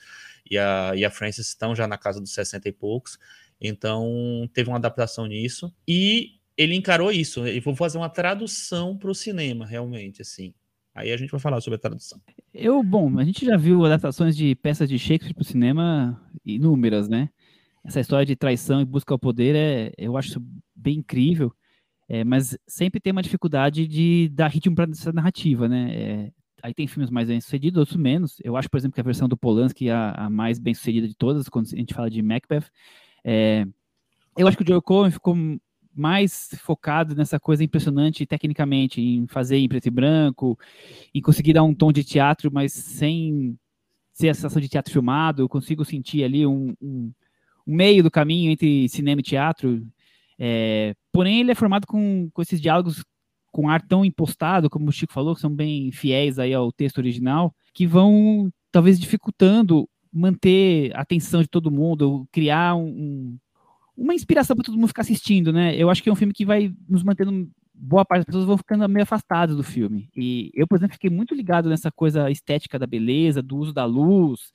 e 0.49 0.57
a, 0.57 0.93
e 0.95 1.05
a 1.05 1.11
Frances 1.11 1.49
estão 1.49 1.75
já 1.75 1.89
na 1.89 1.99
casa 1.99 2.21
dos 2.21 2.33
60 2.33 2.69
e 2.69 2.73
poucos, 2.73 3.19
então 3.61 4.49
teve 4.53 4.71
uma 4.71 4.79
adaptação 4.79 5.27
nisso, 5.27 5.75
e 5.87 6.39
ele 6.57 6.77
encarou 6.77 7.11
isso, 7.11 7.47
e 7.47 7.59
vou 7.59 7.75
fazer 7.75 7.99
uma 7.99 8.09
tradução 8.09 8.97
para 8.97 9.11
o 9.11 9.15
cinema, 9.15 9.67
realmente, 9.67 10.23
assim. 10.23 10.55
Aí 10.95 11.11
a 11.11 11.17
gente 11.17 11.31
vai 11.31 11.41
falar 11.41 11.61
sobre 11.61 11.75
a 11.75 11.81
tradução. 11.81 12.21
Eu, 12.53 12.81
bom, 12.85 13.19
a 13.19 13.25
gente 13.25 13.45
já 13.45 13.57
viu 13.57 13.85
adaptações 13.85 14.37
de 14.37 14.55
peças 14.55 14.89
de 14.89 14.97
Shakespeare 14.97 15.35
para 15.35 15.43
o 15.43 15.45
cinema 15.45 16.23
inúmeras, 16.47 17.09
né? 17.09 17.31
Essa 17.85 18.01
história 18.01 18.25
de 18.25 18.35
traição 18.35 18.81
e 18.81 18.85
busca 18.85 19.13
ao 19.13 19.19
poder 19.19 19.55
é, 19.55 19.93
eu 19.99 20.17
acho 20.17 20.43
bem 20.75 20.99
incrível, 20.99 21.55
é, 22.09 22.25
mas 22.25 22.57
sempre 22.67 23.01
tem 23.01 23.13
uma 23.13 23.23
dificuldade 23.23 23.87
de 23.87 24.29
dar 24.31 24.49
ritmo 24.49 24.75
para 24.75 24.91
essa 24.91 25.13
narrativa, 25.13 25.69
né? 25.69 25.95
É, 25.95 26.33
aí 26.63 26.73
tem 26.73 26.87
filmes 26.87 27.11
mais 27.11 27.29
bem 27.29 27.41
sucedidos, 27.41 27.79
outros 27.79 27.97
menos. 27.97 28.37
Eu 28.43 28.57
acho, 28.57 28.71
por 28.71 28.79
exemplo, 28.79 28.95
que 28.95 29.01
a 29.01 29.05
versão 29.05 29.29
do 29.29 29.37
Polanski 29.37 29.89
é 29.89 29.93
a, 29.93 30.13
a 30.13 30.31
mais 30.31 30.59
bem 30.59 30.75
sucedida 30.75 31.07
de 31.07 31.15
todas, 31.15 31.49
quando 31.49 31.67
a 31.67 31.77
gente 31.77 31.95
fala 31.95 32.11
de 32.11 32.23
Macbeth. 32.23 32.65
É, 33.23 33.67
eu 34.37 34.49
acho 34.49 34.57
que 34.57 34.65
o 34.65 34.67
Joe 34.67 34.83
Cohen 34.83 35.11
ficou 35.11 35.37
mais 35.95 36.51
focado 36.61 37.15
nessa 37.15 37.39
coisa 37.39 37.63
impressionante 37.63 38.27
tecnicamente, 38.27 39.01
em 39.01 39.27
fazer 39.29 39.59
em 39.59 39.69
preto 39.69 39.87
e 39.87 39.91
branco, 39.91 40.59
em 41.15 41.21
conseguir 41.21 41.53
dar 41.53 41.63
um 41.63 41.75
tom 41.75 41.93
de 41.93 42.03
teatro, 42.03 42.51
mas 42.53 42.73
sem 42.73 43.57
ser 44.13 44.29
a 44.29 44.35
sensação 44.35 44.61
de 44.61 44.69
teatro 44.69 44.93
filmado. 44.93 45.43
Eu 45.43 45.49
consigo 45.49 45.85
sentir 45.85 46.25
ali 46.25 46.47
um, 46.47 46.75
um 46.81 47.13
meio 47.67 48.03
do 48.03 48.11
caminho 48.11 48.51
entre 48.51 48.89
cinema 48.89 49.21
e 49.21 49.25
teatro. 49.25 49.83
É, 50.39 50.95
porém, 51.13 51.41
ele 51.41 51.53
é 51.53 51.55
formado 51.55 51.87
com, 51.87 52.29
com 52.33 52.43
esses 52.43 52.61
diálogos 52.61 53.05
com 53.53 53.69
ar 53.69 53.81
tão 53.81 54.05
impostado, 54.05 54.69
como 54.69 54.89
o 54.89 54.93
Chico 54.93 55.13
falou, 55.13 55.35
que 55.35 55.41
são 55.41 55.55
bem 55.55 55.93
fiéis 55.93 56.41
aí 56.41 56.53
ao 56.53 56.73
texto 56.73 56.99
original, 56.99 57.55
que 57.73 57.87
vão 57.87 58.51
talvez 58.73 58.99
dificultando 58.99 59.89
manter 60.13 60.95
a 60.95 61.03
atenção 61.03 61.41
de 61.41 61.49
todo 61.49 61.71
mundo, 61.71 62.27
criar 62.33 62.75
um, 62.75 62.87
um, 62.87 63.39
uma 63.97 64.15
inspiração 64.15 64.57
para 64.57 64.65
todo 64.65 64.77
mundo 64.77 64.89
ficar 64.89 65.03
assistindo, 65.03 65.53
né? 65.53 65.77
Eu 65.77 65.89
acho 65.89 66.03
que 66.03 66.09
é 66.09 66.13
um 66.13 66.17
filme 66.17 66.33
que 66.33 66.45
vai 66.45 66.73
nos 66.89 67.05
mantendo 67.05 67.49
boa 67.73 68.05
parte 68.05 68.21
das 68.21 68.27
pessoas 68.27 68.45
vão 68.45 68.57
ficando 68.57 68.89
meio 68.89 69.03
afastadas 69.03 69.57
do 69.57 69.63
filme. 69.63 70.09
E 70.17 70.51
eu, 70.55 70.67
por 70.67 70.77
exemplo, 70.77 70.95
fiquei 70.95 71.11
muito 71.11 71.35
ligado 71.35 71.69
nessa 71.69 71.91
coisa 71.91 72.31
estética 72.31 72.79
da 72.79 72.87
beleza, 72.87 73.43
do 73.43 73.57
uso 73.57 73.73
da 73.73 73.85
luz, 73.85 74.53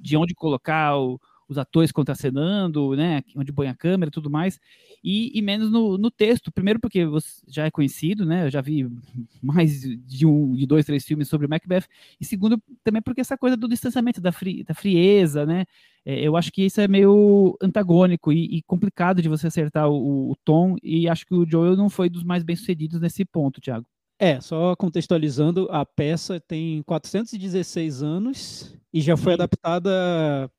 de 0.00 0.16
onde 0.16 0.34
colocar 0.34 0.96
o, 0.96 1.20
os 1.52 1.58
atores 1.58 1.92
contracenando, 1.92 2.96
né, 2.96 3.22
onde 3.36 3.52
põe 3.52 3.68
a 3.68 3.74
câmera 3.74 4.08
e 4.08 4.12
tudo 4.12 4.28
mais, 4.30 4.58
e, 5.02 5.30
e 5.36 5.42
menos 5.42 5.70
no, 5.70 5.96
no, 5.96 6.10
texto. 6.10 6.50
Primeiro 6.50 6.80
porque 6.80 7.06
você 7.06 7.42
já 7.48 7.66
é 7.66 7.70
conhecido, 7.70 8.26
né, 8.26 8.46
eu 8.46 8.50
já 8.50 8.60
vi 8.60 8.88
mais 9.42 9.80
de 9.80 10.26
um, 10.26 10.54
de 10.54 10.66
dois, 10.66 10.84
três 10.84 11.04
filmes 11.04 11.28
sobre 11.28 11.46
Macbeth, 11.46 11.84
e 12.20 12.24
segundo 12.24 12.60
também 12.82 13.00
porque 13.00 13.20
essa 13.20 13.38
coisa 13.38 13.56
do 13.56 13.68
distanciamento, 13.68 14.20
da, 14.20 14.32
fri, 14.32 14.64
da 14.64 14.74
frieza, 14.74 15.46
né, 15.46 15.64
é, 16.04 16.20
eu 16.20 16.36
acho 16.36 16.50
que 16.52 16.62
isso 16.64 16.80
é 16.80 16.88
meio 16.88 17.56
antagônico 17.62 18.32
e, 18.32 18.58
e 18.58 18.62
complicado 18.62 19.22
de 19.22 19.28
você 19.28 19.46
acertar 19.46 19.88
o, 19.88 20.30
o, 20.32 20.36
tom, 20.44 20.76
e 20.82 21.08
acho 21.08 21.26
que 21.26 21.34
o 21.34 21.48
Joel 21.48 21.76
não 21.76 21.88
foi 21.88 22.08
dos 22.08 22.24
mais 22.24 22.42
bem-sucedidos 22.42 23.00
nesse 23.00 23.24
ponto, 23.24 23.60
Thiago. 23.60 23.86
É, 24.22 24.40
só 24.40 24.76
contextualizando, 24.76 25.66
a 25.68 25.84
peça 25.84 26.38
tem 26.38 26.80
416 26.84 28.04
anos 28.04 28.78
e 28.94 29.00
já 29.00 29.16
foi 29.16 29.32
adaptada 29.32 29.90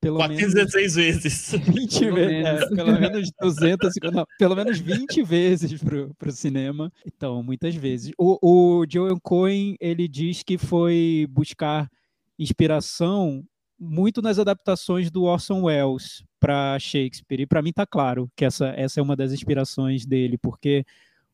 pelo 0.01 0.17
416 0.17 0.97
menos... 0.97 1.23
vezes. 1.23 1.51
20 1.71 1.99
pelo 1.99 2.15
vezes, 2.15 2.43
menos. 2.43 2.61
É, 2.61 2.75
pelo 2.75 2.99
menos 2.99 3.31
200, 3.39 3.93
não, 4.11 4.25
pelo 4.37 4.55
menos 4.57 4.79
20 4.79 5.23
vezes 5.23 5.81
pro, 5.81 6.13
pro 6.15 6.29
cinema. 6.33 6.91
Então, 7.07 7.41
muitas 7.41 7.73
vezes. 7.73 8.11
O, 8.17 8.37
o 8.41 8.85
Joel 8.85 9.17
Cohen, 9.21 9.77
ele 9.79 10.09
diz 10.09 10.43
que 10.43 10.57
foi 10.57 11.25
buscar 11.29 11.89
inspiração 12.37 13.45
muito 13.79 14.21
nas 14.21 14.39
adaptações 14.39 15.09
do 15.09 15.23
Orson 15.23 15.61
Welles 15.61 16.21
para 16.37 16.77
Shakespeare. 16.79 17.43
E 17.43 17.45
para 17.45 17.61
mim 17.61 17.71
tá 17.71 17.85
claro 17.85 18.29
que 18.35 18.43
essa, 18.43 18.73
essa 18.75 18.99
é 18.99 19.03
uma 19.03 19.15
das 19.15 19.31
inspirações 19.31 20.05
dele, 20.05 20.37
porque 20.37 20.83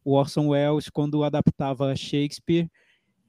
o 0.03 0.13
Orson 0.13 0.47
Welles, 0.47 0.89
quando 0.89 1.23
adaptava 1.23 1.95
Shakespeare, 1.95 2.69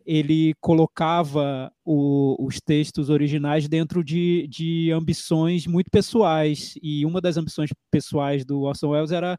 ele 0.07 0.55
colocava 0.61 1.71
o, 1.85 2.37
os 2.45 2.59
textos 2.61 3.11
originais 3.11 3.68
dentro 3.68 4.03
de, 4.03 4.47
de 4.49 4.91
ambições 4.91 5.66
muito 5.66 5.91
pessoais. 5.91 6.75
E 6.83 7.05
uma 7.05 7.21
das 7.21 7.37
ambições 7.37 7.71
pessoais 7.91 8.45
do 8.45 8.62
Orson 8.62 8.89
Welles 8.89 9.12
era 9.12 9.39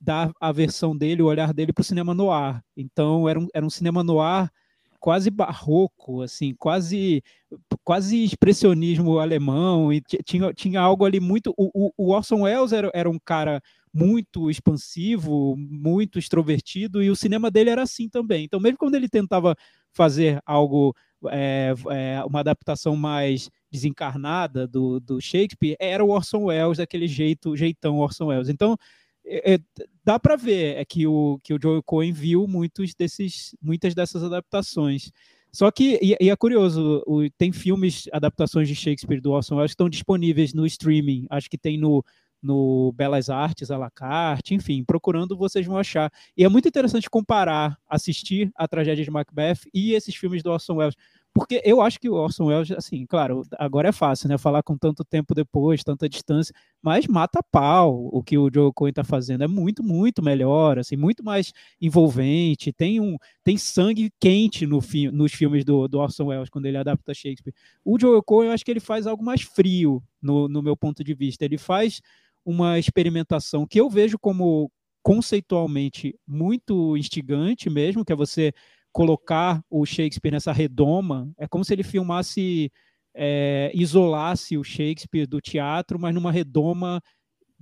dar 0.00 0.32
a 0.40 0.50
versão 0.50 0.96
dele, 0.96 1.22
o 1.22 1.26
olhar 1.26 1.52
dele 1.52 1.72
para 1.72 1.82
o 1.82 1.84
cinema 1.84 2.14
noir. 2.14 2.60
Então, 2.76 3.28
era 3.28 3.38
um, 3.38 3.48
era 3.52 3.66
um 3.66 3.70
cinema 3.70 4.02
noir 4.02 4.50
quase 5.00 5.30
barroco, 5.30 6.22
assim, 6.22 6.54
quase 6.54 7.22
quase 7.84 8.24
expressionismo 8.24 9.18
alemão, 9.18 9.92
e 9.92 10.02
tinha, 10.24 10.52
tinha 10.52 10.80
algo 10.80 11.04
ali 11.04 11.20
muito... 11.20 11.54
O, 11.56 11.92
o 11.96 12.10
Orson 12.12 12.42
Welles 12.42 12.72
era, 12.72 12.90
era 12.92 13.08
um 13.08 13.18
cara 13.18 13.62
muito 13.92 14.50
expansivo, 14.50 15.56
muito 15.56 16.18
extrovertido, 16.18 17.02
e 17.02 17.10
o 17.10 17.16
cinema 17.16 17.50
dele 17.50 17.70
era 17.70 17.82
assim 17.82 18.08
também. 18.08 18.44
Então, 18.44 18.60
mesmo 18.60 18.78
quando 18.78 18.94
ele 18.94 19.08
tentava 19.08 19.56
fazer 19.92 20.40
algo, 20.44 20.94
é, 21.30 21.74
é, 21.90 22.24
uma 22.24 22.40
adaptação 22.40 22.96
mais 22.96 23.50
desencarnada 23.70 24.66
do, 24.66 25.00
do 25.00 25.20
Shakespeare, 25.20 25.76
era 25.78 26.04
o 26.04 26.10
Orson 26.10 26.44
Welles, 26.44 26.78
daquele 26.78 27.08
jeito, 27.08 27.56
jeitão 27.56 27.98
Orson 27.98 28.26
Welles. 28.26 28.48
Então, 28.48 28.76
é, 29.24 29.54
é 29.54 29.58
dá 30.04 30.18
para 30.18 30.36
ver 30.36 30.76
é 30.76 30.84
que 30.84 31.06
o, 31.06 31.38
que 31.42 31.52
o 31.52 31.58
Joe 31.60 31.82
Cohen 31.82 32.12
viu 32.12 32.46
muitos 32.46 32.94
desses, 32.94 33.54
muitas 33.60 33.94
dessas 33.94 34.22
adaptações. 34.22 35.10
Só 35.52 35.70
que, 35.70 35.98
e, 36.02 36.16
e 36.20 36.30
é 36.30 36.36
curioso, 36.36 37.02
o, 37.06 37.28
tem 37.30 37.52
filmes, 37.52 38.08
adaptações 38.12 38.68
de 38.68 38.74
Shakespeare 38.74 39.20
do 39.20 39.32
Orson 39.32 39.56
Welles 39.56 39.70
que 39.70 39.74
estão 39.74 39.88
disponíveis 39.88 40.52
no 40.52 40.66
streaming. 40.66 41.26
Acho 41.30 41.48
que 41.48 41.58
tem 41.58 41.78
no, 41.78 42.04
no 42.42 42.92
Belas 42.92 43.28
Artes, 43.28 43.70
à 43.70 43.76
la 43.76 43.90
carte, 43.90 44.54
enfim, 44.54 44.84
procurando 44.84 45.36
vocês 45.36 45.66
vão 45.66 45.76
achar. 45.76 46.10
E 46.36 46.44
é 46.44 46.48
muito 46.48 46.68
interessante 46.68 47.10
comparar, 47.10 47.78
assistir 47.88 48.50
a 48.54 48.68
tragédia 48.68 49.04
de 49.04 49.10
Macbeth 49.10 49.60
e 49.74 49.92
esses 49.92 50.14
filmes 50.14 50.42
do 50.42 50.50
Orson 50.50 50.76
Welles, 50.76 50.96
porque 51.38 51.62
eu 51.64 51.80
acho 51.80 52.00
que 52.00 52.08
o 52.08 52.14
Orson 52.14 52.46
Welles, 52.46 52.72
assim, 52.72 53.06
claro, 53.06 53.42
agora 53.58 53.90
é 53.90 53.92
fácil, 53.92 54.28
né, 54.28 54.36
falar 54.36 54.62
com 54.62 54.76
tanto 54.76 55.04
tempo 55.04 55.34
depois, 55.34 55.84
tanta 55.84 56.08
distância, 56.08 56.54
mas 56.82 57.06
mata 57.06 57.40
pau 57.42 58.08
o 58.12 58.22
que 58.22 58.36
o 58.36 58.50
Joe 58.52 58.72
Cohen 58.72 58.90
está 58.90 59.04
fazendo, 59.04 59.44
é 59.44 59.46
muito, 59.46 59.82
muito 59.82 60.20
melhor, 60.20 60.80
assim, 60.80 60.96
muito 60.96 61.22
mais 61.22 61.52
envolvente, 61.80 62.72
tem 62.72 62.98
um, 63.00 63.16
tem 63.44 63.56
sangue 63.56 64.10
quente 64.18 64.66
no 64.66 64.80
fi, 64.80 65.10
nos 65.12 65.32
filmes 65.32 65.64
do, 65.64 65.86
do 65.86 66.00
Orson 66.00 66.26
Welles, 66.26 66.50
quando 66.50 66.66
ele 66.66 66.76
adapta 66.76 67.14
Shakespeare. 67.14 67.54
O 67.84 67.98
Joe 68.00 68.20
Cohen, 68.24 68.48
eu 68.48 68.52
acho 68.54 68.64
que 68.64 68.70
ele 68.72 68.80
faz 68.80 69.06
algo 69.06 69.24
mais 69.24 69.42
frio, 69.42 70.02
no, 70.20 70.48
no 70.48 70.60
meu 70.60 70.76
ponto 70.76 71.04
de 71.04 71.14
vista, 71.14 71.44
ele 71.44 71.58
faz 71.58 72.00
uma 72.48 72.78
experimentação 72.78 73.66
que 73.66 73.78
eu 73.78 73.90
vejo 73.90 74.18
como 74.18 74.72
conceitualmente 75.02 76.18
muito 76.26 76.96
instigante 76.96 77.68
mesmo, 77.68 78.02
que 78.02 78.10
é 78.10 78.16
você 78.16 78.54
colocar 78.90 79.62
o 79.68 79.84
Shakespeare 79.84 80.32
nessa 80.32 80.50
redoma, 80.50 81.30
é 81.36 81.46
como 81.46 81.62
se 81.62 81.74
ele 81.74 81.82
filmasse, 81.82 82.72
é, 83.14 83.70
isolasse 83.74 84.56
o 84.56 84.64
Shakespeare 84.64 85.26
do 85.26 85.42
teatro, 85.42 85.98
mas 85.98 86.14
numa 86.14 86.32
redoma 86.32 87.02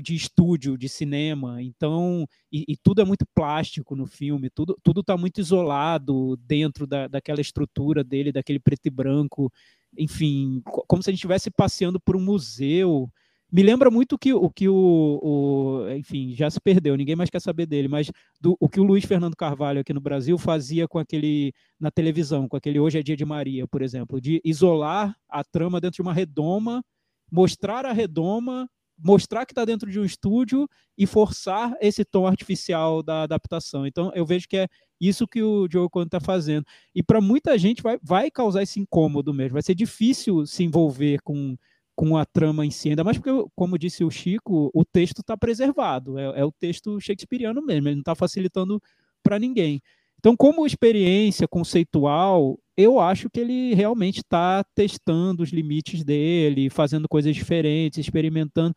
de 0.00 0.14
estúdio, 0.14 0.78
de 0.78 0.88
cinema. 0.88 1.60
Então, 1.60 2.24
e, 2.52 2.64
e 2.68 2.76
tudo 2.76 3.02
é 3.02 3.04
muito 3.04 3.26
plástico 3.34 3.96
no 3.96 4.06
filme, 4.06 4.48
tudo 4.50 4.78
tudo 4.84 5.00
está 5.00 5.16
muito 5.16 5.40
isolado 5.40 6.36
dentro 6.36 6.86
da, 6.86 7.08
daquela 7.08 7.40
estrutura 7.40 8.04
dele, 8.04 8.30
daquele 8.30 8.60
preto 8.60 8.86
e 8.86 8.90
branco, 8.90 9.52
enfim, 9.98 10.62
como 10.86 11.02
se 11.02 11.10
a 11.10 11.12
gente 11.12 11.18
estivesse 11.18 11.50
passeando 11.50 11.98
por 11.98 12.14
um 12.14 12.20
museu. 12.20 13.10
Me 13.50 13.62
lembra 13.62 13.90
muito 13.90 14.18
que, 14.18 14.34
o 14.34 14.50
que 14.50 14.68
o, 14.68 14.74
o, 15.22 15.90
enfim, 15.96 16.34
já 16.34 16.50
se 16.50 16.60
perdeu, 16.60 16.96
ninguém 16.96 17.14
mais 17.14 17.30
quer 17.30 17.40
saber 17.40 17.64
dele, 17.66 17.86
mas 17.86 18.10
do, 18.40 18.56
o 18.58 18.68
que 18.68 18.80
o 18.80 18.84
Luiz 18.84 19.04
Fernando 19.04 19.36
Carvalho 19.36 19.80
aqui 19.80 19.92
no 19.92 20.00
Brasil 20.00 20.36
fazia 20.36 20.88
com 20.88 20.98
aquele 20.98 21.52
na 21.78 21.90
televisão, 21.90 22.48
com 22.48 22.56
aquele 22.56 22.80
Hoje 22.80 22.98
é 22.98 23.02
Dia 23.02 23.16
de 23.16 23.24
Maria, 23.24 23.66
por 23.68 23.82
exemplo, 23.82 24.20
de 24.20 24.40
isolar 24.44 25.16
a 25.28 25.44
trama 25.44 25.80
dentro 25.80 25.96
de 25.96 26.02
uma 26.02 26.12
redoma, 26.12 26.82
mostrar 27.30 27.86
a 27.86 27.92
redoma 27.92 28.68
mostrar 28.98 29.44
que 29.44 29.52
está 29.52 29.64
dentro 29.64 29.90
de 29.90 30.00
um 30.00 30.04
estúdio 30.04 30.68
e 30.96 31.06
forçar 31.06 31.74
esse 31.80 32.04
tom 32.04 32.26
artificial 32.26 33.02
da 33.02 33.22
adaptação. 33.24 33.86
Então, 33.86 34.10
eu 34.14 34.24
vejo 34.24 34.48
que 34.48 34.56
é 34.56 34.68
isso 35.00 35.26
que 35.26 35.42
o 35.42 35.68
Joe 35.70 35.88
Cohen 35.90 36.06
está 36.06 36.20
fazendo. 36.20 36.64
E 36.94 37.02
para 37.02 37.20
muita 37.20 37.58
gente 37.58 37.82
vai, 37.82 37.98
vai 38.02 38.30
causar 38.30 38.62
esse 38.62 38.80
incômodo 38.80 39.34
mesmo. 39.34 39.54
Vai 39.54 39.62
ser 39.62 39.74
difícil 39.74 40.46
se 40.46 40.64
envolver 40.64 41.20
com, 41.22 41.56
com 41.96 42.16
a 42.16 42.26
trama 42.26 42.64
em 42.64 42.70
si, 42.70 42.90
ainda 42.90 43.02
mais 43.02 43.16
porque, 43.16 43.48
como 43.56 43.78
disse 43.78 44.04
o 44.04 44.10
Chico, 44.10 44.70
o 44.74 44.84
texto 44.84 45.20
está 45.20 45.36
preservado. 45.36 46.18
É, 46.18 46.40
é, 46.40 46.44
o 46.44 46.52
texto 46.52 47.00
shakespeariano 47.00 47.64
mesmo, 47.64 47.88
ele 47.88 47.96
não 47.96 48.02
está 48.02 48.14
facilitando 48.14 48.80
para 49.22 49.38
ninguém. 49.38 49.82
Então, 50.18 50.36
como 50.36 50.66
experiência 50.66 51.48
conceitual, 51.48 52.58
eu 52.76 53.00
acho 53.00 53.30
que 53.30 53.40
ele 53.40 53.74
realmente 53.74 54.18
está 54.18 54.62
testando 54.74 55.42
os 55.42 55.50
limites 55.50 56.04
dele, 56.04 56.68
fazendo 56.68 57.08
coisas 57.08 57.34
diferentes, 57.34 57.98
experimentando. 57.98 58.74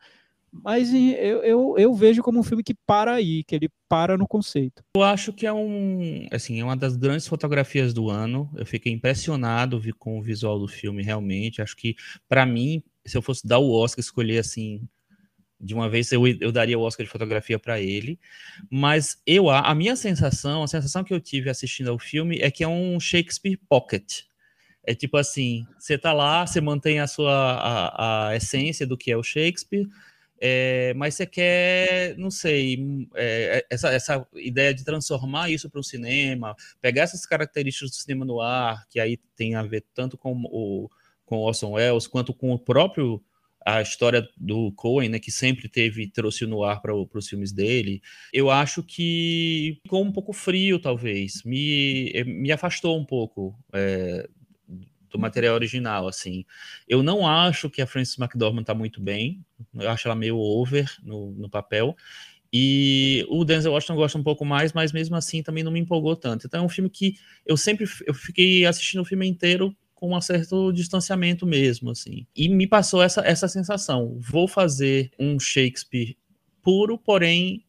Mas 0.52 0.92
eu, 0.92 1.42
eu, 1.42 1.74
eu, 1.78 1.94
vejo 1.94 2.22
como 2.22 2.40
um 2.40 2.42
filme 2.42 2.62
que 2.62 2.74
para 2.74 3.14
aí, 3.14 3.44
que 3.44 3.54
ele 3.54 3.68
para 3.88 4.18
no 4.18 4.26
conceito. 4.26 4.82
Eu 4.96 5.02
acho 5.02 5.32
que 5.32 5.46
é 5.46 5.52
um, 5.52 6.26
assim, 6.32 6.60
é 6.60 6.64
uma 6.64 6.76
das 6.76 6.96
grandes 6.96 7.28
fotografias 7.28 7.94
do 7.94 8.10
ano. 8.10 8.50
Eu 8.56 8.66
fiquei 8.66 8.92
impressionado 8.92 9.80
com 9.98 10.18
o 10.18 10.22
visual 10.22 10.58
do 10.58 10.66
filme, 10.66 11.04
realmente. 11.04 11.62
Acho 11.62 11.76
que, 11.76 11.94
para 12.28 12.44
mim, 12.44 12.82
se 13.06 13.16
eu 13.16 13.22
fosse 13.22 13.46
dar 13.46 13.58
o 13.58 13.72
Oscar, 13.72 14.00
escolher 14.00 14.38
assim, 14.38 14.88
de 15.60 15.74
uma 15.74 15.88
vez 15.88 16.10
eu, 16.10 16.26
eu 16.26 16.50
daria 16.50 16.78
o 16.78 16.82
Oscar 16.82 17.04
de 17.04 17.12
fotografia 17.12 17.58
para 17.58 17.80
ele, 17.80 18.18
mas 18.70 19.20
eu 19.26 19.50
a 19.50 19.74
minha 19.74 19.94
sensação, 19.94 20.62
a 20.62 20.68
sensação 20.68 21.04
que 21.04 21.12
eu 21.12 21.20
tive 21.20 21.50
assistindo 21.50 21.90
ao 21.90 21.98
filme 21.98 22.38
é 22.40 22.50
que 22.50 22.64
é 22.64 22.68
um 22.68 22.98
Shakespeare 22.98 23.58
Pocket. 23.68 24.22
É 24.82 24.94
tipo 24.94 25.18
assim, 25.18 25.66
você 25.78 25.98
tá 25.98 26.12
lá, 26.12 26.46
você 26.46 26.60
mantém 26.60 27.00
a 27.00 27.06
sua 27.06 27.32
a, 27.32 28.28
a 28.28 28.36
essência 28.36 28.86
do 28.86 28.96
que 28.96 29.12
é 29.12 29.16
o 29.16 29.22
Shakespeare, 29.22 29.86
é, 30.42 30.94
mas 30.94 31.16
você 31.16 31.26
quer, 31.26 32.16
não 32.16 32.30
sei, 32.30 33.06
é, 33.14 33.66
essa, 33.68 33.90
essa 33.92 34.26
ideia 34.34 34.72
de 34.72 34.82
transformar 34.82 35.50
isso 35.50 35.68
para 35.68 35.80
o 35.80 35.84
cinema, 35.84 36.56
pegar 36.80 37.02
essas 37.02 37.26
características 37.26 37.90
do 37.90 37.96
cinema 37.96 38.24
no 38.24 38.40
ar, 38.40 38.86
que 38.88 38.98
aí 38.98 39.18
tem 39.36 39.54
a 39.54 39.62
ver 39.62 39.84
tanto 39.92 40.16
com 40.16 40.32
o 40.32 40.88
com 41.30 41.38
Orson 41.38 41.70
Welles 41.70 42.08
quanto 42.08 42.34
com 42.34 42.50
o 42.50 42.58
próprio 42.58 43.22
a 43.64 43.80
história 43.82 44.26
do 44.36 44.72
Cohen, 44.72 45.10
né, 45.10 45.18
que 45.18 45.30
sempre 45.30 45.68
teve 45.68 46.10
trouxe 46.10 46.46
no 46.46 46.64
ar 46.64 46.80
para 46.80 46.94
os 46.94 47.28
filmes 47.28 47.52
dele, 47.52 48.02
eu 48.32 48.50
acho 48.50 48.82
que 48.82 49.78
ficou 49.82 50.02
um 50.02 50.10
pouco 50.10 50.32
frio, 50.32 50.78
talvez, 50.78 51.42
me, 51.44 52.10
eh, 52.14 52.24
me 52.24 52.50
afastou 52.50 52.98
um 52.98 53.04
pouco 53.04 53.54
é, 53.74 54.26
do 55.10 55.18
material 55.18 55.54
original, 55.54 56.08
assim. 56.08 56.44
Eu 56.88 57.02
não 57.02 57.26
acho 57.26 57.68
que 57.68 57.82
a 57.82 57.86
Frances 57.86 58.18
McDormand 58.18 58.62
está 58.62 58.74
muito 58.74 58.98
bem, 59.00 59.44
eu 59.74 59.90
acho 59.90 60.08
ela 60.08 60.14
meio 60.14 60.38
over 60.38 60.90
no, 61.02 61.32
no 61.32 61.50
papel, 61.50 61.94
e 62.52 63.24
o 63.28 63.44
Denzel 63.44 63.72
Washington 63.72 63.94
gosta 63.94 64.18
um 64.18 64.22
pouco 64.22 64.44
mais, 64.44 64.72
mas 64.72 64.90
mesmo 64.90 65.14
assim 65.14 65.42
também 65.42 65.62
não 65.62 65.70
me 65.70 65.78
empolgou 65.78 66.16
tanto. 66.16 66.46
Então 66.46 66.62
é 66.62 66.64
um 66.64 66.68
filme 66.68 66.90
que 66.90 67.14
eu 67.46 67.56
sempre 67.56 67.86
eu 68.06 68.12
fiquei 68.12 68.66
assistindo 68.66 69.02
o 69.02 69.04
filme 69.04 69.26
inteiro 69.26 69.76
com 70.00 70.16
um 70.16 70.20
certo 70.20 70.72
distanciamento 70.72 71.46
mesmo, 71.46 71.90
assim. 71.90 72.26
E 72.34 72.48
me 72.48 72.66
passou 72.66 73.02
essa, 73.02 73.20
essa 73.20 73.46
sensação. 73.46 74.16
Vou 74.18 74.48
fazer 74.48 75.10
um 75.18 75.38
Shakespeare 75.38 76.16
puro, 76.62 76.96
porém, 76.96 77.62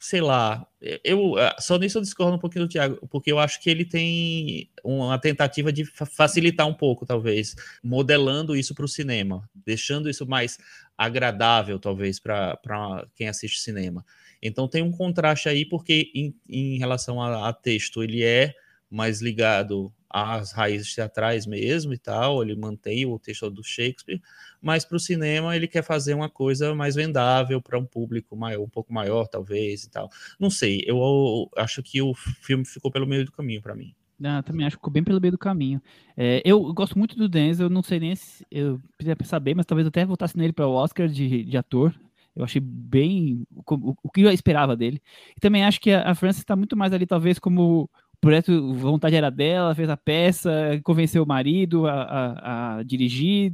sei 0.00 0.22
lá, 0.22 0.66
eu 1.04 1.34
só 1.60 1.78
nisso 1.78 1.98
eu 1.98 2.02
discordo 2.02 2.36
um 2.36 2.38
pouquinho 2.38 2.64
do 2.64 2.70
Tiago, 2.70 3.06
porque 3.08 3.30
eu 3.30 3.38
acho 3.38 3.60
que 3.60 3.68
ele 3.68 3.84
tem 3.84 4.70
uma 4.82 5.18
tentativa 5.18 5.70
de 5.70 5.84
facilitar 5.84 6.66
um 6.66 6.74
pouco, 6.74 7.04
talvez, 7.04 7.54
modelando 7.84 8.56
isso 8.56 8.74
para 8.74 8.86
o 8.86 8.88
cinema, 8.88 9.48
deixando 9.54 10.08
isso 10.08 10.26
mais 10.26 10.58
agradável, 10.96 11.78
talvez, 11.78 12.18
para 12.18 13.06
quem 13.14 13.28
assiste 13.28 13.60
cinema. 13.60 14.04
Então 14.42 14.66
tem 14.66 14.82
um 14.82 14.90
contraste 14.90 15.50
aí, 15.50 15.66
porque 15.66 16.10
em, 16.14 16.34
em 16.48 16.78
relação 16.78 17.20
a, 17.20 17.48
a 17.48 17.52
texto, 17.52 18.02
ele 18.02 18.22
é 18.22 18.54
mais 18.90 19.22
ligado 19.22 19.92
as 20.12 20.52
raízes 20.52 20.94
teatrais 20.94 21.46
mesmo 21.46 21.94
e 21.94 21.98
tal, 21.98 22.42
ele 22.42 22.54
mantém 22.54 23.06
o 23.06 23.18
texto 23.18 23.50
do 23.50 23.64
Shakespeare, 23.64 24.20
mas 24.60 24.84
para 24.84 24.96
o 24.96 25.00
cinema 25.00 25.56
ele 25.56 25.66
quer 25.66 25.82
fazer 25.82 26.12
uma 26.12 26.28
coisa 26.28 26.74
mais 26.74 26.94
vendável 26.94 27.62
para 27.62 27.78
um 27.78 27.86
público 27.86 28.36
maior, 28.36 28.62
um 28.62 28.68
pouco 28.68 28.92
maior, 28.92 29.26
talvez 29.26 29.84
e 29.84 29.90
tal. 29.90 30.10
Não 30.38 30.50
sei, 30.50 30.84
eu 30.86 31.48
acho 31.56 31.82
que 31.82 32.02
o 32.02 32.12
filme 32.14 32.64
ficou 32.64 32.90
pelo 32.90 33.06
meio 33.06 33.24
do 33.24 33.32
caminho 33.32 33.62
para 33.62 33.74
mim. 33.74 33.94
Ah, 34.24 34.42
também 34.42 34.66
acho 34.66 34.76
que 34.76 34.80
ficou 34.80 34.92
bem 34.92 35.02
pelo 35.02 35.20
meio 35.20 35.32
do 35.32 35.38
caminho. 35.38 35.80
É, 36.16 36.42
eu 36.44 36.72
gosto 36.74 36.96
muito 36.96 37.16
do 37.16 37.28
Denzel, 37.28 37.66
eu 37.66 37.70
não 37.70 37.82
sei 37.82 37.98
nem 37.98 38.14
se 38.14 38.46
eu 38.50 38.80
queria 38.98 39.16
saber, 39.24 39.54
mas 39.54 39.66
talvez 39.66 39.84
eu 39.86 39.88
até 39.88 40.04
votasse 40.04 40.36
nele 40.36 40.52
para 40.52 40.66
o 40.66 40.72
Oscar 40.72 41.08
de, 41.08 41.44
de 41.44 41.56
ator. 41.56 41.94
Eu 42.34 42.44
achei 42.44 42.60
bem 42.60 43.46
o, 43.54 43.96
o, 44.02 44.10
que 44.10 44.22
eu 44.22 44.30
esperava 44.30 44.76
dele. 44.76 45.02
E 45.36 45.40
também 45.40 45.64
acho 45.64 45.80
que 45.80 45.90
a, 45.90 46.10
a 46.10 46.14
França 46.14 46.38
está 46.38 46.56
muito 46.56 46.76
mais 46.76 46.92
ali, 46.92 47.06
talvez, 47.06 47.38
como 47.38 47.90
projeto, 48.22 48.72
vontade 48.74 49.16
era 49.16 49.30
dela, 49.30 49.74
fez 49.74 49.90
a 49.90 49.96
peça, 49.96 50.80
convenceu 50.84 51.24
o 51.24 51.26
marido 51.26 51.88
a, 51.88 52.02
a, 52.02 52.76
a, 52.76 52.82
dirigir, 52.84 53.52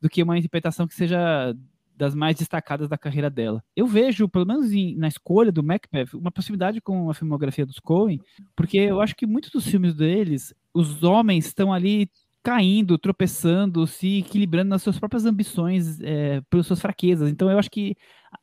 do 0.00 0.08
que 0.08 0.22
uma 0.22 0.36
interpretação 0.36 0.86
que 0.86 0.94
seja 0.94 1.56
das 1.96 2.14
mais 2.14 2.36
destacadas 2.36 2.88
da 2.88 2.98
carreira 2.98 3.30
dela. 3.30 3.64
Eu 3.74 3.86
vejo, 3.86 4.28
pelo 4.28 4.46
menos 4.46 4.70
em, 4.70 4.94
na 4.96 5.08
escolha 5.08 5.50
do 5.50 5.62
Macbeth, 5.62 6.14
uma 6.14 6.30
possibilidade 6.30 6.80
com 6.80 7.08
a 7.08 7.14
filmografia 7.14 7.64
dos 7.64 7.78
Coen, 7.78 8.20
porque 8.54 8.76
eu 8.76 9.00
acho 9.00 9.16
que 9.16 9.26
muitos 9.26 9.50
dos 9.50 9.66
filmes 9.66 9.94
deles, 9.94 10.52
os 10.74 11.02
homens 11.02 11.46
estão 11.46 11.72
ali 11.72 12.10
caindo, 12.42 12.98
tropeçando, 12.98 13.86
se 13.86 14.18
equilibrando 14.18 14.70
nas 14.70 14.82
suas 14.82 14.98
próprias 14.98 15.24
ambições, 15.24 16.00
é, 16.00 16.42
pelas 16.50 16.66
suas 16.66 16.80
fraquezas. 16.80 17.30
Então 17.30 17.50
eu 17.50 17.58
acho 17.58 17.70
que 17.70 17.96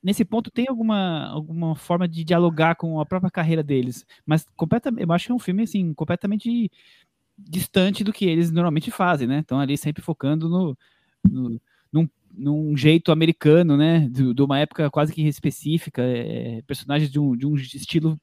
nesse 0.04 0.24
ponto 0.26 0.52
tem 0.52 0.68
alguma, 0.68 1.28
alguma 1.28 1.76
forma 1.76 2.08
de 2.08 2.24
dialogar 2.24 2.76
com 2.76 3.00
a 3.00 3.06
própria 3.06 3.32
carreira 3.32 3.64
deles, 3.64 4.06
mas 4.26 4.46
completamente, 4.56 5.04
eu 5.04 5.12
acho 5.12 5.26
que 5.28 5.32
é 5.32 5.36
um 5.36 5.40
filme 5.40 5.64
assim 5.64 5.94
completamente 5.94 6.72
distante 7.38 8.04
do 8.04 8.14
que 8.14 8.26
eles 8.26 8.52
normalmente 8.52 8.92
fazem, 8.92 9.28
né? 9.28 9.40
Estão 9.40 9.60
ali 9.60 9.78
sempre 9.78 10.02
focando 10.02 10.50
no, 10.50 10.78
no 11.30 11.62
num, 11.92 12.08
num, 12.32 12.78
jeito 12.78 13.12
americano, 13.12 13.76
né? 13.78 14.08
De, 14.10 14.34
de, 14.34 14.42
uma 14.42 14.60
época 14.60 14.90
quase 14.92 15.14
que 15.14 15.28
específica, 15.28 16.02
é, 16.04 16.62
personagens 16.64 17.10
de 17.10 17.20
um, 17.20 17.36
de 17.36 17.48
um 17.48 17.56
estilo 17.56 18.20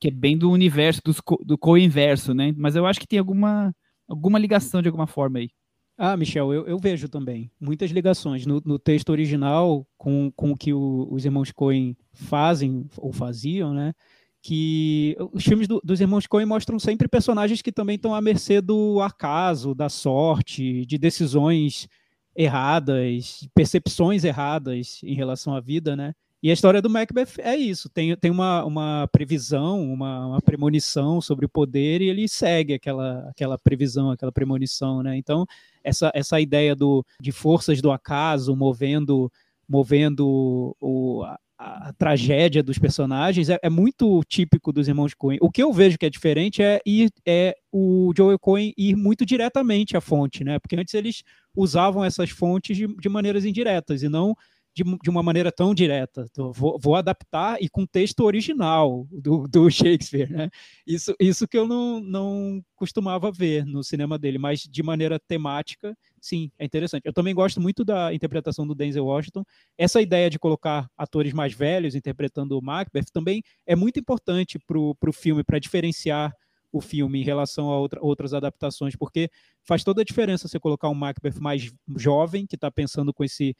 que 0.00 0.08
é 0.08 0.10
bem 0.10 0.36
do 0.36 0.50
universo 0.50 1.00
dos, 1.04 1.20
do 1.44 1.58
co-inverso, 1.58 2.34
né? 2.34 2.52
Mas 2.56 2.76
eu 2.76 2.86
acho 2.86 3.00
que 3.00 3.06
tem 3.06 3.18
alguma 3.18 3.74
alguma 4.08 4.38
ligação 4.38 4.80
de 4.82 4.88
alguma 4.88 5.06
forma 5.06 5.38
aí. 5.38 5.50
Ah, 5.98 6.14
Michel, 6.14 6.52
eu, 6.52 6.66
eu 6.66 6.78
vejo 6.78 7.08
também 7.08 7.50
muitas 7.58 7.90
ligações 7.90 8.44
no, 8.44 8.60
no 8.64 8.78
texto 8.78 9.08
original 9.08 9.86
com, 9.96 10.30
com 10.36 10.50
o 10.50 10.56
que 10.56 10.72
o, 10.72 11.08
os 11.10 11.24
irmãos 11.24 11.50
Coen 11.50 11.96
fazem 12.12 12.86
ou 12.98 13.12
faziam, 13.12 13.72
né? 13.72 13.94
Que 14.42 15.16
os 15.32 15.42
filmes 15.42 15.66
do, 15.66 15.80
dos 15.82 16.00
irmãos 16.00 16.26
Coen 16.26 16.44
mostram 16.44 16.78
sempre 16.78 17.08
personagens 17.08 17.62
que 17.62 17.72
também 17.72 17.96
estão 17.96 18.14
à 18.14 18.20
mercê 18.20 18.60
do 18.60 19.00
acaso, 19.00 19.74
da 19.74 19.88
sorte, 19.88 20.84
de 20.84 20.98
decisões 20.98 21.88
erradas, 22.36 23.48
percepções 23.54 24.22
erradas 24.22 25.00
em 25.02 25.14
relação 25.14 25.54
à 25.54 25.60
vida, 25.60 25.96
né? 25.96 26.14
E 26.46 26.50
a 26.50 26.52
história 26.52 26.80
do 26.80 26.88
Macbeth 26.88 27.40
é 27.40 27.56
isso: 27.56 27.88
tem, 27.88 28.16
tem 28.16 28.30
uma, 28.30 28.64
uma 28.64 29.08
previsão, 29.10 29.82
uma, 29.82 30.28
uma 30.28 30.40
premonição 30.40 31.20
sobre 31.20 31.44
o 31.44 31.48
poder 31.48 32.00
e 32.00 32.08
ele 32.08 32.28
segue 32.28 32.72
aquela, 32.72 33.28
aquela 33.28 33.58
previsão, 33.58 34.12
aquela 34.12 34.30
premonição. 34.30 35.02
Né? 35.02 35.16
Então, 35.16 35.44
essa, 35.82 36.08
essa 36.14 36.40
ideia 36.40 36.76
do, 36.76 37.04
de 37.20 37.32
forças 37.32 37.82
do 37.82 37.90
acaso 37.90 38.54
movendo, 38.54 39.28
movendo 39.68 40.76
o, 40.80 41.24
a, 41.24 41.36
a, 41.58 41.92
tragédia 41.94 42.62
dos 42.62 42.78
personagens 42.78 43.48
é, 43.48 43.58
é, 43.60 43.68
muito 43.68 44.22
típico 44.28 44.72
dos 44.72 44.86
irmãos 44.86 45.14
Coen. 45.14 45.38
O 45.40 45.50
que 45.50 45.64
eu 45.64 45.72
vejo 45.72 45.98
que 45.98 46.06
é 46.06 46.10
diferente 46.10 46.62
é, 46.62 46.80
ir, 46.86 47.10
é 47.26 47.56
o 47.72 48.12
Joel 48.16 48.38
Coen 48.38 48.72
ir 48.78 48.94
muito 48.94 49.26
diretamente 49.26 49.96
à 49.96 50.00
fonte, 50.00 50.44
né? 50.44 50.60
porque 50.60 50.76
antes 50.76 50.94
eles 50.94 51.24
usavam 51.56 52.04
essas 52.04 52.30
fontes 52.30 52.76
de, 52.76 52.86
de 52.86 53.08
maneiras 53.08 53.44
indiretas 53.44 54.04
e 54.04 54.08
não 54.08 54.36
de, 54.76 54.84
de 55.02 55.08
uma 55.08 55.22
maneira 55.22 55.50
tão 55.50 55.74
direta. 55.74 56.26
Então, 56.30 56.52
vou, 56.52 56.78
vou, 56.78 56.94
adaptar 56.94 57.56
e 57.62 57.68
com 57.68 57.86
texto 57.86 58.20
original 58.20 59.06
do, 59.10 59.48
do 59.48 59.70
Shakespeare. 59.72 60.30
Né? 60.30 60.50
Isso, 60.86 61.14
isso 61.18 61.48
que 61.48 61.56
eu 61.56 61.66
não, 61.66 61.98
não 61.98 62.62
costumava 62.74 63.32
ver 63.32 63.64
no 63.64 63.82
cinema 63.82 64.18
dele, 64.18 64.36
mas 64.36 64.60
de 64.60 64.82
maneira 64.82 65.18
temática, 65.18 65.96
sim, 66.20 66.50
é 66.58 66.66
interessante. 66.66 67.06
Eu 67.06 67.12
também 67.12 67.34
gosto 67.34 67.58
muito 67.58 67.84
da 67.86 68.12
interpretação 68.12 68.66
do 68.66 68.74
Denzel 68.74 69.06
Washington. 69.06 69.44
Essa 69.78 70.02
ideia 70.02 70.28
de 70.28 70.38
colocar 70.38 70.86
atores 70.96 71.32
mais 71.32 71.54
velhos 71.54 71.94
interpretando 71.94 72.58
o 72.58 72.62
Macbeth 72.62 73.06
também 73.10 73.42
é 73.66 73.74
muito 73.74 73.98
importante 73.98 74.58
para 74.58 74.78
o 74.78 75.12
filme, 75.12 75.42
para 75.42 75.58
diferenciar 75.58 76.34
o 76.76 76.80
filme 76.80 77.20
em 77.20 77.24
relação 77.24 77.70
a 77.70 77.78
outra, 77.78 78.00
outras 78.02 78.34
adaptações, 78.34 78.94
porque 78.96 79.30
faz 79.64 79.82
toda 79.82 80.02
a 80.02 80.04
diferença 80.04 80.48
você 80.48 80.58
colocar 80.60 80.88
um 80.88 80.94
Macbeth 80.94 81.40
mais 81.40 81.72
jovem, 81.96 82.46
que 82.46 82.54
está 82.54 82.70
pensando 82.70 83.12
com 83.12 83.24
esse 83.24 83.56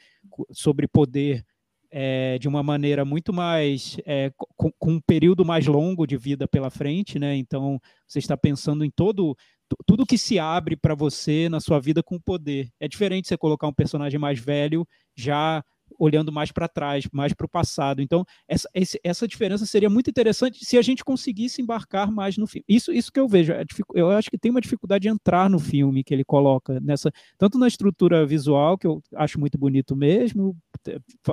sobre 0.53 0.87
poder 0.87 1.45
é, 1.91 2.39
de 2.39 2.49
uma 2.49 2.62
maneira 2.62 3.05
muito 3.05 3.33
mais 3.33 3.97
é, 4.05 4.31
com, 4.37 4.71
com, 4.79 4.93
um 4.93 5.01
período 5.01 5.45
mais 5.45 5.67
longo 5.67 6.07
de 6.07 6.17
vida 6.17 6.47
pela 6.47 6.71
frente, 6.71 7.19
né? 7.19 7.37
Então 7.37 7.81
você 8.07 8.19
está 8.19 8.37
pensando 8.37 8.85
em 8.85 8.91
todo 8.91 9.37
tudo 9.85 10.07
que 10.07 10.17
se 10.17 10.39
abre 10.39 10.77
para 10.77 10.95
você 10.95 11.49
na 11.49 11.59
sua 11.59 11.81
vida 11.81 12.03
com 12.03 12.21
poder. 12.21 12.71
É 12.79 12.87
diferente 12.87 13.27
você 13.27 13.37
colocar 13.37 13.67
um 13.67 13.73
personagem 13.73 14.19
mais 14.19 14.39
velho 14.39 14.87
já 15.17 15.64
olhando 15.99 16.33
mais 16.33 16.53
para 16.53 16.69
trás, 16.69 17.07
mais 17.13 17.33
para 17.33 17.47
o 17.47 17.49
passado. 17.49 18.03
Então, 18.03 18.25
essa, 18.49 18.69
essa 19.03 19.29
diferença 19.29 19.67
seria 19.67 19.91
muito 19.91 20.11
interessante 20.11 20.65
se 20.65 20.77
a 20.77 20.83
gente 20.83 21.05
conseguisse 21.05 21.61
embarcar 21.63 22.11
mais 22.11 22.37
no 22.37 22.47
filme. 22.47 22.65
Isso, 22.69 22.93
isso 22.93 23.13
que 23.13 23.21
eu 23.21 23.29
vejo. 23.29 23.53
É 23.53 23.65
eu 23.95 24.11
acho 24.11 24.31
que 24.31 24.39
tem 24.39 24.51
uma 24.51 24.61
dificuldade 24.61 25.03
de 25.03 25.09
entrar 25.09 25.51
no 25.51 25.59
filme 25.59 26.05
que 26.05 26.15
ele 26.15 26.25
coloca, 26.25 26.81
nessa 26.81 27.13
tanto 27.39 27.59
na 27.59 27.69
estrutura 27.69 28.27
visual, 28.27 28.79
que 28.79 28.87
eu 28.87 29.03
acho 29.15 29.39
muito 29.39 29.59
bonito 29.59 29.95
mesmo, 29.97 30.57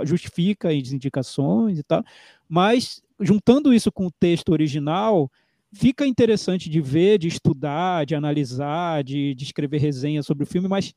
justifica 0.05 0.69
as 0.69 0.91
indicações 0.91 1.79
e 1.79 1.83
tal, 1.83 2.03
mas 2.47 3.01
juntando 3.19 3.73
isso 3.73 3.91
com 3.91 4.07
o 4.07 4.11
texto 4.11 4.49
original, 4.49 5.31
fica 5.71 6.05
interessante 6.05 6.69
de 6.69 6.81
ver, 6.81 7.17
de 7.17 7.27
estudar, 7.27 8.05
de 8.05 8.15
analisar, 8.15 9.03
de, 9.03 9.33
de 9.33 9.43
escrever 9.43 9.79
resenha 9.79 10.21
sobre 10.21 10.43
o 10.43 10.47
filme, 10.47 10.67
mas 10.67 10.93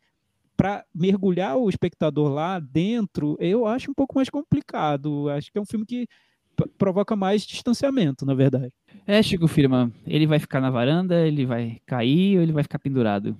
para 0.57 0.84
mergulhar 0.94 1.57
o 1.57 1.68
espectador 1.68 2.32
lá 2.32 2.59
dentro, 2.59 3.36
eu 3.38 3.66
acho 3.66 3.90
um 3.90 3.94
pouco 3.94 4.16
mais 4.16 4.30
complicado. 4.30 5.28
Acho 5.28 5.52
que 5.52 5.59
é 5.59 5.61
um 5.61 5.66
filme 5.66 5.84
que 5.84 6.09
provoca 6.78 7.14
mais 7.14 7.46
distanciamento, 7.46 8.24
na 8.24 8.34
verdade. 8.34 8.72
É, 9.07 9.22
Chico 9.22 9.46
Firma, 9.46 9.92
ele 10.07 10.26
vai 10.26 10.38
ficar 10.38 10.61
na 10.61 10.70
varanda, 10.70 11.26
ele 11.26 11.44
vai 11.44 11.78
cair 11.86 12.38
ou 12.38 12.42
ele 12.42 12.52
vai 12.52 12.62
ficar 12.62 12.78
pendurado? 12.78 13.36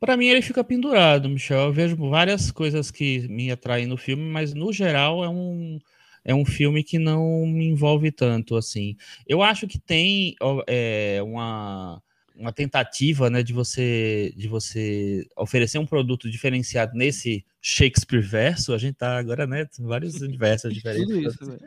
Para 0.00 0.16
mim 0.16 0.26
ele 0.26 0.42
fica 0.42 0.62
pendurado, 0.64 1.28
Michel. 1.28 1.66
Eu 1.66 1.72
vejo 1.72 1.96
várias 1.96 2.50
coisas 2.50 2.90
que 2.90 3.26
me 3.28 3.50
atraem 3.50 3.86
no 3.86 3.96
filme, 3.96 4.22
mas 4.22 4.54
no 4.54 4.72
geral 4.72 5.24
é 5.24 5.28
um 5.28 5.78
é 6.24 6.34
um 6.34 6.44
filme 6.44 6.82
que 6.82 6.98
não 6.98 7.46
me 7.46 7.66
envolve 7.66 8.10
tanto 8.10 8.56
assim. 8.56 8.96
Eu 9.28 9.42
acho 9.42 9.68
que 9.68 9.78
tem 9.78 10.34
é, 10.66 11.20
uma 11.22 12.02
uma 12.36 12.52
tentativa 12.52 13.30
né, 13.30 13.42
de 13.42 13.52
você 13.52 14.32
de 14.36 14.46
você 14.46 15.26
oferecer 15.36 15.78
um 15.78 15.86
produto 15.86 16.30
diferenciado 16.30 16.96
nesse 16.96 17.44
Shakespeare 17.60 18.20
verso. 18.20 18.72
A 18.72 18.78
gente 18.78 18.94
tá 18.94 19.18
agora, 19.18 19.46
né? 19.46 19.66
Vários 19.80 20.14
universos 20.22 20.72
diferentes. 20.72 21.34
Isso, 21.34 21.46
né? 21.46 21.58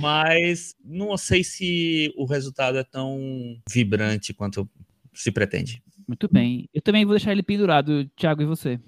mas 0.00 0.74
não 0.84 1.16
sei 1.16 1.44
se 1.44 2.12
o 2.16 2.24
resultado 2.24 2.78
é 2.78 2.84
tão 2.84 3.60
vibrante 3.70 4.32
quanto 4.34 4.68
se 5.12 5.30
pretende. 5.30 5.82
Muito 6.06 6.28
bem. 6.32 6.68
Eu 6.72 6.80
também 6.80 7.04
vou 7.04 7.14
deixar 7.14 7.32
ele 7.32 7.42
pendurado, 7.42 8.08
Thiago, 8.16 8.42
e 8.42 8.46
você? 8.46 8.80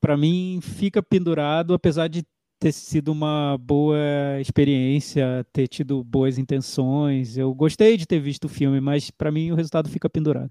Para 0.00 0.16
mim, 0.16 0.58
fica 0.62 1.02
pendurado, 1.02 1.74
apesar 1.74 2.08
de 2.08 2.24
ter 2.58 2.72
sido 2.72 3.10
uma 3.10 3.58
boa 3.58 3.98
experiência, 4.40 5.44
ter 5.52 5.66
tido 5.66 6.04
boas 6.04 6.38
intenções. 6.38 7.36
Eu 7.36 7.52
gostei 7.52 7.96
de 7.96 8.06
ter 8.06 8.20
visto 8.20 8.44
o 8.44 8.48
filme, 8.48 8.80
mas 8.80 9.10
para 9.10 9.32
mim 9.32 9.50
o 9.50 9.56
resultado 9.56 9.88
fica 9.88 10.08
pendurado. 10.08 10.50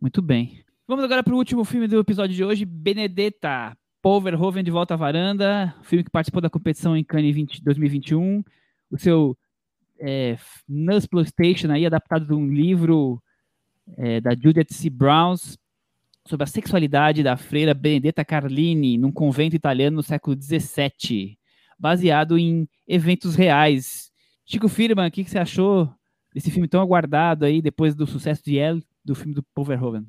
Muito 0.00 0.20
bem. 0.20 0.64
Vamos 0.86 1.04
agora 1.04 1.22
para 1.22 1.32
o 1.32 1.36
último 1.38 1.64
filme 1.64 1.88
do 1.88 1.98
episódio 1.98 2.36
de 2.36 2.44
hoje, 2.44 2.64
Benedetta. 2.64 3.76
Paul 4.02 4.20
Verhoeven 4.20 4.62
de 4.62 4.70
volta 4.70 4.92
à 4.92 4.96
varanda, 4.98 5.74
filme 5.82 6.04
que 6.04 6.10
participou 6.10 6.42
da 6.42 6.50
competição 6.50 6.94
em 6.94 7.02
Cannes 7.02 7.34
20, 7.34 7.64
2021. 7.64 8.44
O 8.90 8.98
seu 8.98 9.34
é, 9.98 10.36
Nusploitation 10.68 11.70
aí, 11.70 11.86
adaptado 11.86 12.26
de 12.26 12.34
um 12.34 12.46
livro 12.46 13.22
é, 13.96 14.20
da 14.20 14.32
Judith 14.32 14.72
C. 14.72 14.90
Browns 14.90 15.56
sobre 16.26 16.44
a 16.44 16.46
sexualidade 16.46 17.22
da 17.22 17.36
freira 17.36 17.72
Benedetta 17.72 18.24
Carlini 18.24 18.98
num 18.98 19.10
convento 19.10 19.56
italiano 19.56 19.96
no 19.96 20.02
século 20.02 20.36
XVII, 20.38 21.38
baseado 21.78 22.36
em 22.36 22.68
eventos 22.86 23.34
reais. 23.34 24.12
Chico 24.44 24.68
Firman, 24.68 25.08
o 25.08 25.10
que, 25.10 25.24
que 25.24 25.30
você 25.30 25.38
achou 25.38 25.90
desse 26.34 26.50
filme 26.50 26.68
tão 26.68 26.82
aguardado 26.82 27.46
aí 27.46 27.62
depois 27.62 27.94
do 27.94 28.06
sucesso 28.06 28.44
de 28.44 28.58
El 28.58 28.82
do 29.04 29.14
filme 29.14 29.34
do 29.34 29.42
Paul 29.42 29.66
Verhoeven? 29.66 30.06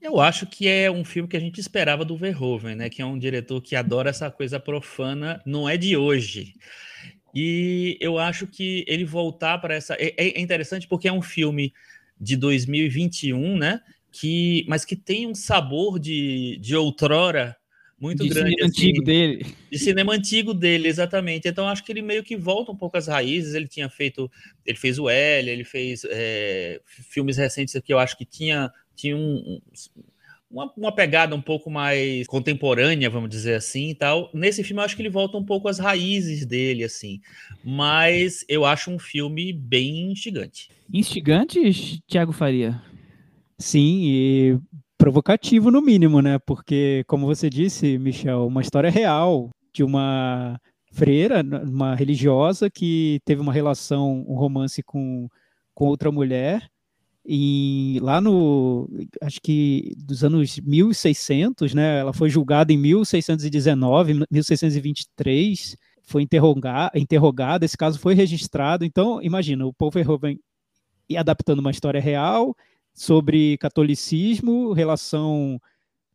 Eu 0.00 0.20
acho 0.20 0.46
que 0.46 0.68
é 0.68 0.90
um 0.90 1.04
filme 1.04 1.28
que 1.28 1.36
a 1.36 1.40
gente 1.40 1.60
esperava 1.60 2.04
do 2.04 2.16
Verhoeven, 2.16 2.74
né? 2.74 2.90
Que 2.90 3.00
é 3.00 3.06
um 3.06 3.18
diretor 3.18 3.60
que 3.60 3.76
adora 3.76 4.10
essa 4.10 4.30
coisa 4.30 4.60
profana, 4.60 5.40
não 5.46 5.68
é 5.68 5.76
de 5.76 5.96
hoje. 5.96 6.54
E 7.34 7.96
eu 8.00 8.18
acho 8.18 8.46
que 8.46 8.84
ele 8.86 9.04
voltar 9.04 9.58
para 9.58 9.74
essa. 9.74 9.94
É, 9.94 10.14
é, 10.16 10.40
interessante 10.40 10.86
porque 10.86 11.08
é 11.08 11.12
um 11.12 11.22
filme 11.22 11.72
de 12.20 12.36
2021, 12.36 13.56
né? 13.56 13.80
Que, 14.12 14.64
mas 14.68 14.84
que 14.84 14.94
tem 14.94 15.26
um 15.26 15.34
sabor 15.34 15.98
de, 15.98 16.56
de 16.60 16.76
outrora 16.76 17.56
muito 18.04 18.22
de 18.22 18.28
grande. 18.28 18.50
Cinema 18.50 18.66
assim, 18.66 18.86
antigo 18.86 19.02
dele. 19.02 19.46
De 19.72 19.78
cinema 19.78 20.12
antigo 20.12 20.54
dele, 20.54 20.88
exatamente. 20.88 21.48
Então 21.48 21.66
acho 21.66 21.82
que 21.82 21.90
ele 21.90 22.02
meio 22.02 22.22
que 22.22 22.36
volta 22.36 22.70
um 22.70 22.76
pouco 22.76 22.98
às 22.98 23.08
raízes. 23.08 23.54
Ele 23.54 23.66
tinha 23.66 23.88
feito, 23.88 24.30
ele 24.66 24.76
fez 24.76 24.98
o 24.98 25.08
L, 25.08 25.50
ele 25.50 25.64
fez 25.64 26.04
é, 26.10 26.80
filmes 26.84 27.38
recentes 27.38 27.74
que 27.82 27.92
eu 27.92 27.98
acho 27.98 28.16
que 28.18 28.26
tinha, 28.26 28.70
tinha 28.94 29.16
um, 29.16 29.58
uma, 30.50 30.70
uma, 30.76 30.94
pegada 30.94 31.34
um 31.34 31.40
pouco 31.40 31.70
mais 31.70 32.26
contemporânea, 32.26 33.08
vamos 33.08 33.30
dizer 33.30 33.54
assim, 33.54 33.90
e 33.90 33.94
tal. 33.94 34.30
Nesse 34.34 34.62
filme 34.62 34.80
eu 34.80 34.84
acho 34.84 34.96
que 34.96 35.02
ele 35.02 35.08
volta 35.08 35.38
um 35.38 35.44
pouco 35.44 35.66
às 35.66 35.78
raízes 35.78 36.44
dele, 36.44 36.84
assim. 36.84 37.22
Mas 37.64 38.44
eu 38.48 38.66
acho 38.66 38.90
um 38.90 38.98
filme 38.98 39.50
bem 39.50 40.12
instigante. 40.12 40.68
Instigante, 40.92 42.02
Thiago 42.06 42.32
Faria? 42.32 42.82
Sim, 43.58 44.02
e 44.04 44.58
provocativo 45.04 45.70
no 45.70 45.82
mínimo, 45.82 46.22
né? 46.22 46.38
Porque, 46.38 47.04
como 47.06 47.26
você 47.26 47.50
disse, 47.50 47.98
Michel, 47.98 48.46
uma 48.46 48.62
história 48.62 48.88
real 48.88 49.50
de 49.70 49.84
uma 49.84 50.58
freira, 50.94 51.42
uma 51.42 51.94
religiosa 51.94 52.70
que 52.70 53.20
teve 53.22 53.42
uma 53.42 53.52
relação, 53.52 54.24
um 54.26 54.34
romance 54.34 54.82
com, 54.82 55.28
com 55.74 55.84
outra 55.84 56.10
mulher 56.10 56.66
e 57.22 57.98
lá 58.00 58.18
no, 58.18 58.88
acho 59.20 59.42
que 59.42 59.92
dos 59.98 60.24
anos 60.24 60.58
1600, 60.60 61.74
né, 61.74 61.98
ela 62.00 62.14
foi 62.14 62.30
julgada 62.30 62.72
em 62.72 62.78
1619, 62.78 64.24
1623, 64.30 65.76
foi 66.02 66.22
interrogar, 66.22 66.90
interrogada, 66.94 67.66
esse 67.66 67.76
caso 67.76 67.98
foi 67.98 68.14
registrado, 68.14 68.86
então, 68.86 69.20
imagina, 69.20 69.66
o 69.66 69.74
Paul 69.74 69.90
Verhoeven 69.90 70.40
adaptando 71.14 71.58
uma 71.58 71.70
história 71.70 72.00
real 72.00 72.56
sobre 72.94 73.58
catolicismo, 73.58 74.72
relação 74.72 75.60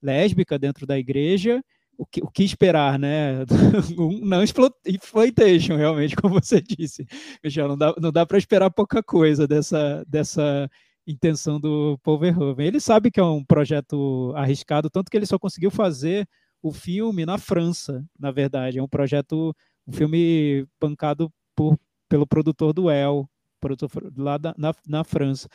lésbica 0.02 0.58
dentro 0.58 0.88
da 0.88 0.98
igreja, 0.98 1.62
o 1.98 2.06
que, 2.06 2.22
o 2.22 2.32
que 2.32 2.44
esperar, 2.44 2.98
né? 2.98 3.44
não 4.24 4.42
exploitation, 4.42 5.76
realmente, 5.76 6.16
como 6.16 6.36
você 6.42 6.62
disse. 6.62 7.06
Michel, 7.44 7.68
não 7.68 7.78
dá, 7.78 7.94
não 8.00 8.12
dá 8.12 8.26
para 8.26 8.38
esperar 8.38 8.72
pouca 8.72 9.04
coisa 9.04 9.46
dessa, 9.46 10.06
dessa 10.08 10.70
intenção 11.06 11.60
do 11.60 12.00
Paul 12.02 12.20
Verhoeven. 12.20 12.68
Ele 12.68 12.80
sabe 12.80 13.12
que 13.12 13.20
é 13.20 13.24
um 13.24 13.44
projeto 13.44 14.32
arriscado, 14.36 14.90
tanto 14.90 15.12
que 15.12 15.18
ele 15.18 15.26
só 15.26 15.38
conseguiu 15.38 15.70
fazer 15.70 16.26
o 16.62 16.72
filme 16.72 17.26
na 17.26 17.38
França, 17.38 18.06
na 18.18 18.32
verdade. 18.32 18.80
É 18.80 18.84
um 18.84 18.88
projeto, 18.88 19.54
um 19.86 19.92
filme 19.92 20.66
bancado 20.80 21.30
por, 21.54 21.78
pelo 22.08 22.26
produtor 22.26 22.72
do 22.72 22.90
El, 22.90 23.30
produtor 23.60 23.92
lá 24.16 24.38
da, 24.38 24.56
na, 24.58 24.74
na 24.88 25.04
França. 25.04 25.50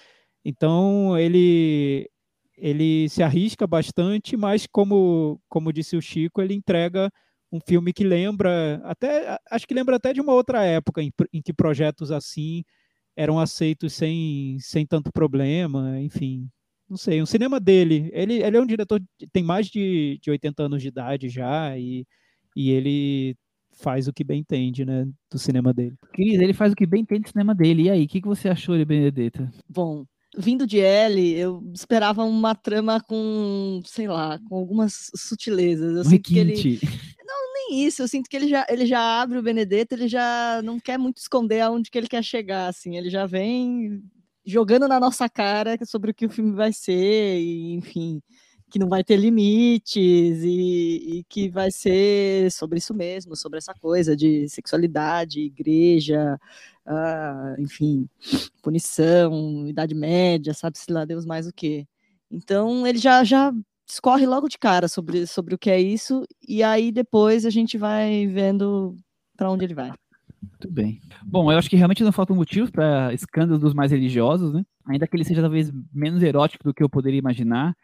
Então 0.45 1.19
ele 1.19 2.09
ele 2.57 3.09
se 3.09 3.23
arrisca 3.23 3.67
bastante, 3.67 4.37
mas 4.37 4.67
como 4.67 5.41
como 5.49 5.73
disse 5.73 5.97
o 5.97 6.03
Chico, 6.03 6.41
ele 6.43 6.55
entrega 6.55 7.11
um 7.53 7.61
filme 7.61 7.93
que 7.93 8.05
lembra 8.05 8.81
até 8.85 9.39
acho 9.51 9.67
que 9.67 9.75
lembra 9.75 9.97
até 9.97 10.13
de 10.13 10.21
uma 10.21 10.33
outra 10.33 10.65
época 10.65 11.03
em, 11.03 11.13
em 11.33 11.43
que 11.43 11.53
projetos 11.53 12.11
assim 12.11 12.65
eram 13.17 13.39
aceitos 13.39 13.93
sem, 13.93 14.59
sem 14.61 14.87
tanto 14.87 15.13
problema, 15.13 16.01
enfim. 16.01 16.49
Não 16.89 16.97
sei, 16.97 17.23
o 17.23 17.27
cinema 17.27 17.59
dele, 17.59 18.11
ele, 18.13 18.43
ele 18.43 18.57
é 18.57 18.61
um 18.61 18.67
diretor 18.67 19.01
que 19.19 19.27
tem 19.27 19.43
mais 19.43 19.69
de, 19.69 20.19
de 20.23 20.31
80 20.31 20.65
anos 20.65 20.83
de 20.83 20.89
idade 20.89 21.29
já, 21.29 21.77
e, 21.79 22.07
e 22.55 22.71
ele 22.71 23.37
faz 23.73 24.07
o 24.07 24.13
que 24.13 24.23
bem 24.23 24.41
entende, 24.41 24.85
né, 24.85 25.07
do 25.31 25.39
cinema 25.39 25.73
dele. 25.73 25.97
Cris, 26.13 26.41
ele 26.41 26.53
faz 26.53 26.73
o 26.73 26.77
que 26.77 26.87
bem 26.87 27.03
entende 27.03 27.23
do 27.23 27.29
cinema 27.31 27.55
dele. 27.55 27.85
E 27.85 27.91
aí, 27.91 28.05
o 28.05 28.09
que, 28.09 28.21
que 28.21 28.29
você 28.29 28.49
achou 28.49 28.77
de 28.77 28.85
Benedetta? 28.85 29.51
Bom, 29.69 30.05
vindo 30.37 30.66
de 30.66 30.80
L, 30.80 31.32
eu 31.37 31.62
esperava 31.74 32.24
uma 32.24 32.55
trama 32.55 33.01
com, 33.01 33.80
sei 33.85 34.09
lá, 34.09 34.39
com 34.49 34.57
algumas 34.57 35.11
sutilezas. 35.14 35.97
Eu 35.97 36.05
sinto 36.05 36.22
que 36.22 36.39
ele... 36.39 36.80
Não, 37.26 37.53
nem 37.55 37.85
isso. 37.87 38.03
Eu 38.03 38.09
sinto 38.09 38.28
que 38.28 38.37
ele 38.37 38.49
já, 38.49 38.66
ele 38.68 38.87
já 38.87 39.01
abre 39.01 39.39
o 39.39 39.43
Benedetto, 39.43 39.95
ele 39.95 40.09
já 40.09 40.61
não 40.62 40.78
quer 40.78 40.99
muito 40.99 41.18
esconder 41.18 41.61
aonde 41.61 41.91
que 41.91 41.99
ele 41.99 42.09
quer 42.09 42.22
chegar, 42.22 42.68
assim. 42.68 42.97
Ele 42.97 43.11
já 43.11 43.26
vem 43.26 44.03
jogando 44.45 44.87
na 44.87 45.01
nossa 45.01 45.28
cara 45.28 45.78
sobre 45.87 46.11
o 46.11 46.14
que 46.14 46.26
o 46.26 46.30
filme 46.30 46.53
vai 46.53 46.72
ser, 46.72 47.41
e, 47.41 47.72
enfim, 47.74 48.20
que 48.75 48.79
não 48.81 48.89
vai 48.89 49.05
ter 49.05 49.16
limites 49.16 50.43
e, 50.43 51.18
e 51.18 51.25
que 51.29 51.49
vai 51.49 51.70
ser 51.70 52.51
sobre 52.51 52.79
isso 52.79 52.93
mesmo, 52.93 53.37
sobre 53.37 53.59
essa 53.59 53.72
coisa 53.72 54.16
de 54.16 54.49
sexualidade, 54.49 55.39
igreja, 55.39 56.41
uh, 56.85 57.62
enfim, 57.62 58.09
punição, 58.61 59.64
Idade 59.68 59.95
Média, 59.95 60.53
sabe-se 60.53 60.91
lá 60.91 61.05
Deus 61.05 61.25
mais 61.25 61.47
o 61.47 61.53
que. 61.53 61.87
Então 62.29 62.85
ele 62.85 62.99
já, 62.99 63.22
já 63.22 63.53
discorre 63.87 64.27
logo 64.27 64.49
de 64.49 64.59
cara 64.59 64.89
sobre, 64.89 65.25
sobre 65.25 65.55
o 65.55 65.59
que 65.59 65.70
é 65.70 65.81
isso, 65.81 66.27
e 66.45 66.61
aí 66.61 66.91
depois 66.91 67.47
a 67.47 67.51
gente 67.51 67.79
vai 67.79 68.27
vendo 68.27 68.97
para 69.37 69.53
onde 69.53 69.64
ele 69.64 69.75
vai. 69.75 69.93
Muito 70.43 70.68
bem. 70.68 71.01
Bom, 71.25 71.53
eu 71.53 71.59
acho 71.59 71.70
que 71.70 71.77
realmente 71.77 72.03
não 72.03 72.11
faltam 72.11 72.35
motivos 72.35 72.72
para 72.72 73.14
escândalos 73.14 73.61
dos 73.61 73.72
mais 73.72 73.93
religiosos, 73.93 74.53
né? 74.53 74.66
Ainda 74.85 75.07
que 75.07 75.14
ele 75.14 75.25
seja 75.25 75.43
talvez 75.43 75.72
menos 75.93 76.25
erótico 76.25 76.64
do 76.64 76.75
que 76.75 76.83
eu 76.83 76.89
poderia 76.89 77.20
imaginar. 77.20 77.77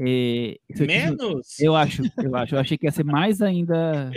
É, 0.00 0.56
menos? 0.78 1.58
Eu, 1.58 1.66
eu 1.66 1.76
acho, 1.76 2.02
eu 2.22 2.36
acho. 2.36 2.54
Eu 2.54 2.60
achei 2.60 2.78
que 2.78 2.86
ia 2.86 2.92
ser 2.92 3.04
mais 3.04 3.42
ainda. 3.42 4.12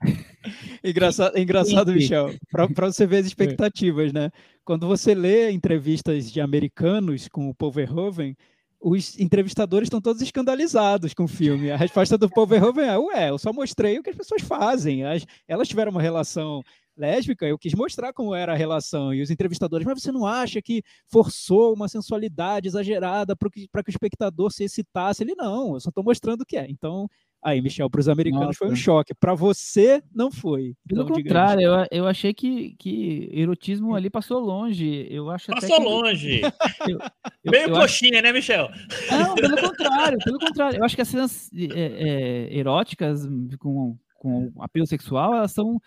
engraçado, 0.82 1.38
engraçado 1.38 1.92
Michel, 1.92 2.34
para 2.50 2.86
você 2.86 3.06
ver 3.06 3.18
as 3.18 3.26
expectativas, 3.26 4.12
né? 4.12 4.30
Quando 4.64 4.86
você 4.86 5.14
lê 5.14 5.50
entrevistas 5.50 6.32
de 6.32 6.40
americanos 6.40 7.28
com 7.28 7.50
o 7.50 7.54
Paul 7.54 7.70
Verhoeven, 7.70 8.34
os 8.80 9.18
entrevistadores 9.18 9.86
estão 9.86 10.00
todos 10.00 10.22
escandalizados 10.22 11.12
com 11.12 11.24
o 11.24 11.28
filme. 11.28 11.70
A 11.70 11.76
resposta 11.76 12.16
do 12.16 12.30
Paul 12.30 12.46
Verhoeven 12.46 12.86
é: 12.86 12.98
ué, 12.98 13.30
eu 13.30 13.38
só 13.38 13.52
mostrei 13.52 13.98
o 13.98 14.02
que 14.02 14.10
as 14.10 14.16
pessoas 14.16 14.42
fazem. 14.42 15.04
As, 15.04 15.26
elas 15.46 15.68
tiveram 15.68 15.90
uma 15.90 16.02
relação 16.02 16.62
lésbica, 16.96 17.46
eu 17.46 17.58
quis 17.58 17.74
mostrar 17.74 18.12
como 18.12 18.34
era 18.34 18.52
a 18.52 18.56
relação. 18.56 19.12
E 19.12 19.20
os 19.20 19.30
entrevistadores, 19.30 19.86
mas 19.86 20.02
você 20.02 20.10
não 20.10 20.26
acha 20.26 20.62
que 20.62 20.82
forçou 21.06 21.74
uma 21.74 21.88
sensualidade 21.88 22.68
exagerada 22.68 23.36
para 23.36 23.50
que, 23.50 23.68
que 23.68 23.90
o 23.90 23.90
espectador 23.90 24.50
se 24.50 24.64
excitasse? 24.64 25.22
Ele, 25.22 25.34
não, 25.34 25.74
eu 25.74 25.80
só 25.80 25.90
estou 25.90 26.02
mostrando 26.02 26.42
o 26.42 26.46
que 26.46 26.56
é. 26.56 26.66
Então, 26.68 27.08
aí, 27.42 27.60
Michel, 27.60 27.90
para 27.90 28.00
os 28.00 28.08
americanos 28.08 28.46
Nossa. 28.46 28.58
foi 28.58 28.68
um 28.68 28.76
choque. 28.76 29.14
Para 29.14 29.34
você, 29.34 30.02
não 30.14 30.30
foi. 30.30 30.74
Pelo 30.88 31.02
então, 31.02 31.16
contrário, 31.16 31.62
eu, 31.62 31.86
eu 31.90 32.06
achei 32.06 32.32
que, 32.32 32.74
que 32.78 33.28
erotismo 33.32 33.94
ali 33.94 34.08
passou 34.08 34.40
longe. 34.40 35.06
Eu 35.10 35.30
acho 35.30 35.46
passou 35.48 35.76
que... 35.76 35.84
longe. 35.84 36.40
Eu, 36.86 36.98
eu, 37.44 37.50
Meio 37.50 37.70
coxinha, 37.72 38.14
acho... 38.14 38.22
né, 38.22 38.32
Michel? 38.32 38.68
Não, 39.10 39.34
pelo 39.34 39.56
contrário, 39.60 40.18
pelo 40.18 40.38
contrário. 40.38 40.78
Eu 40.78 40.84
acho 40.84 40.94
que 40.94 41.02
as 41.02 41.08
cenas 41.08 41.50
é, 41.52 42.48
é, 42.48 42.58
eróticas 42.58 43.26
com, 43.58 43.96
com 44.14 44.52
apelo 44.60 44.86
sexual, 44.86 45.34
elas 45.34 45.52
são 45.52 45.80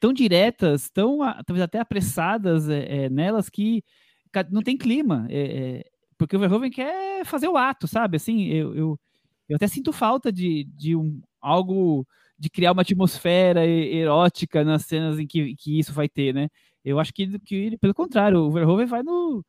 tão 0.00 0.12
diretas, 0.12 0.90
tão 0.90 1.18
talvez 1.46 1.62
até 1.62 1.78
apressadas 1.78 2.68
é, 2.68 3.04
é, 3.04 3.10
nelas 3.10 3.48
que 3.48 3.82
não 4.50 4.62
tem 4.62 4.76
clima. 4.76 5.26
É, 5.30 5.40
é, 5.40 5.84
porque 6.18 6.36
o 6.36 6.40
Verhoeven 6.40 6.70
quer 6.70 7.24
fazer 7.24 7.48
o 7.48 7.56
ato, 7.56 7.86
sabe? 7.86 8.16
Assim, 8.16 8.44
eu, 8.46 8.74
eu, 8.74 9.00
eu 9.48 9.56
até 9.56 9.66
sinto 9.66 9.92
falta 9.92 10.32
de, 10.32 10.64
de 10.74 10.96
um, 10.96 11.20
algo 11.40 12.06
de 12.38 12.50
criar 12.50 12.72
uma 12.72 12.82
atmosfera 12.82 13.64
erótica 13.66 14.64
nas 14.64 14.84
cenas 14.84 15.18
em 15.18 15.26
que, 15.26 15.54
que 15.56 15.78
isso 15.78 15.92
vai 15.92 16.08
ter, 16.08 16.34
né? 16.34 16.48
Eu 16.84 16.98
acho 16.98 17.12
que, 17.12 17.38
que 17.40 17.78
pelo 17.78 17.94
contrário, 17.94 18.40
o 18.40 18.50
Verhoeven 18.50 18.86
vai 18.86 19.02
no, 19.02 19.44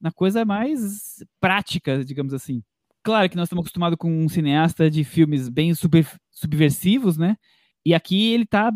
na 0.00 0.10
coisa 0.10 0.44
mais 0.44 1.24
prática, 1.40 2.04
digamos 2.04 2.34
assim. 2.34 2.62
Claro 3.02 3.28
que 3.28 3.36
nós 3.36 3.46
estamos 3.46 3.62
acostumados 3.62 3.96
com 3.98 4.10
um 4.10 4.28
cineasta 4.28 4.90
de 4.90 5.04
filmes 5.04 5.48
bem 5.48 5.74
super, 5.74 6.06
subversivos, 6.30 7.16
né? 7.16 7.36
E 7.84 7.94
aqui 7.94 8.32
ele 8.32 8.44
está 8.44 8.72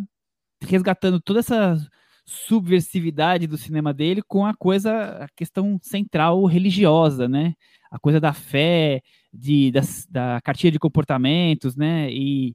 resgatando 0.66 1.20
toda 1.20 1.40
essa 1.40 1.76
subversividade 2.24 3.46
do 3.46 3.56
cinema 3.56 3.94
dele 3.94 4.20
com 4.20 4.44
a 4.44 4.54
coisa, 4.54 5.24
a 5.24 5.28
questão 5.36 5.78
central 5.80 6.44
religiosa, 6.44 7.28
né? 7.28 7.54
A 7.90 7.98
coisa 7.98 8.20
da 8.20 8.32
fé, 8.32 9.00
de, 9.32 9.70
da, 9.70 9.80
da 10.10 10.40
cartilha 10.40 10.72
de 10.72 10.78
comportamentos, 10.78 11.76
né? 11.76 12.10
E, 12.10 12.54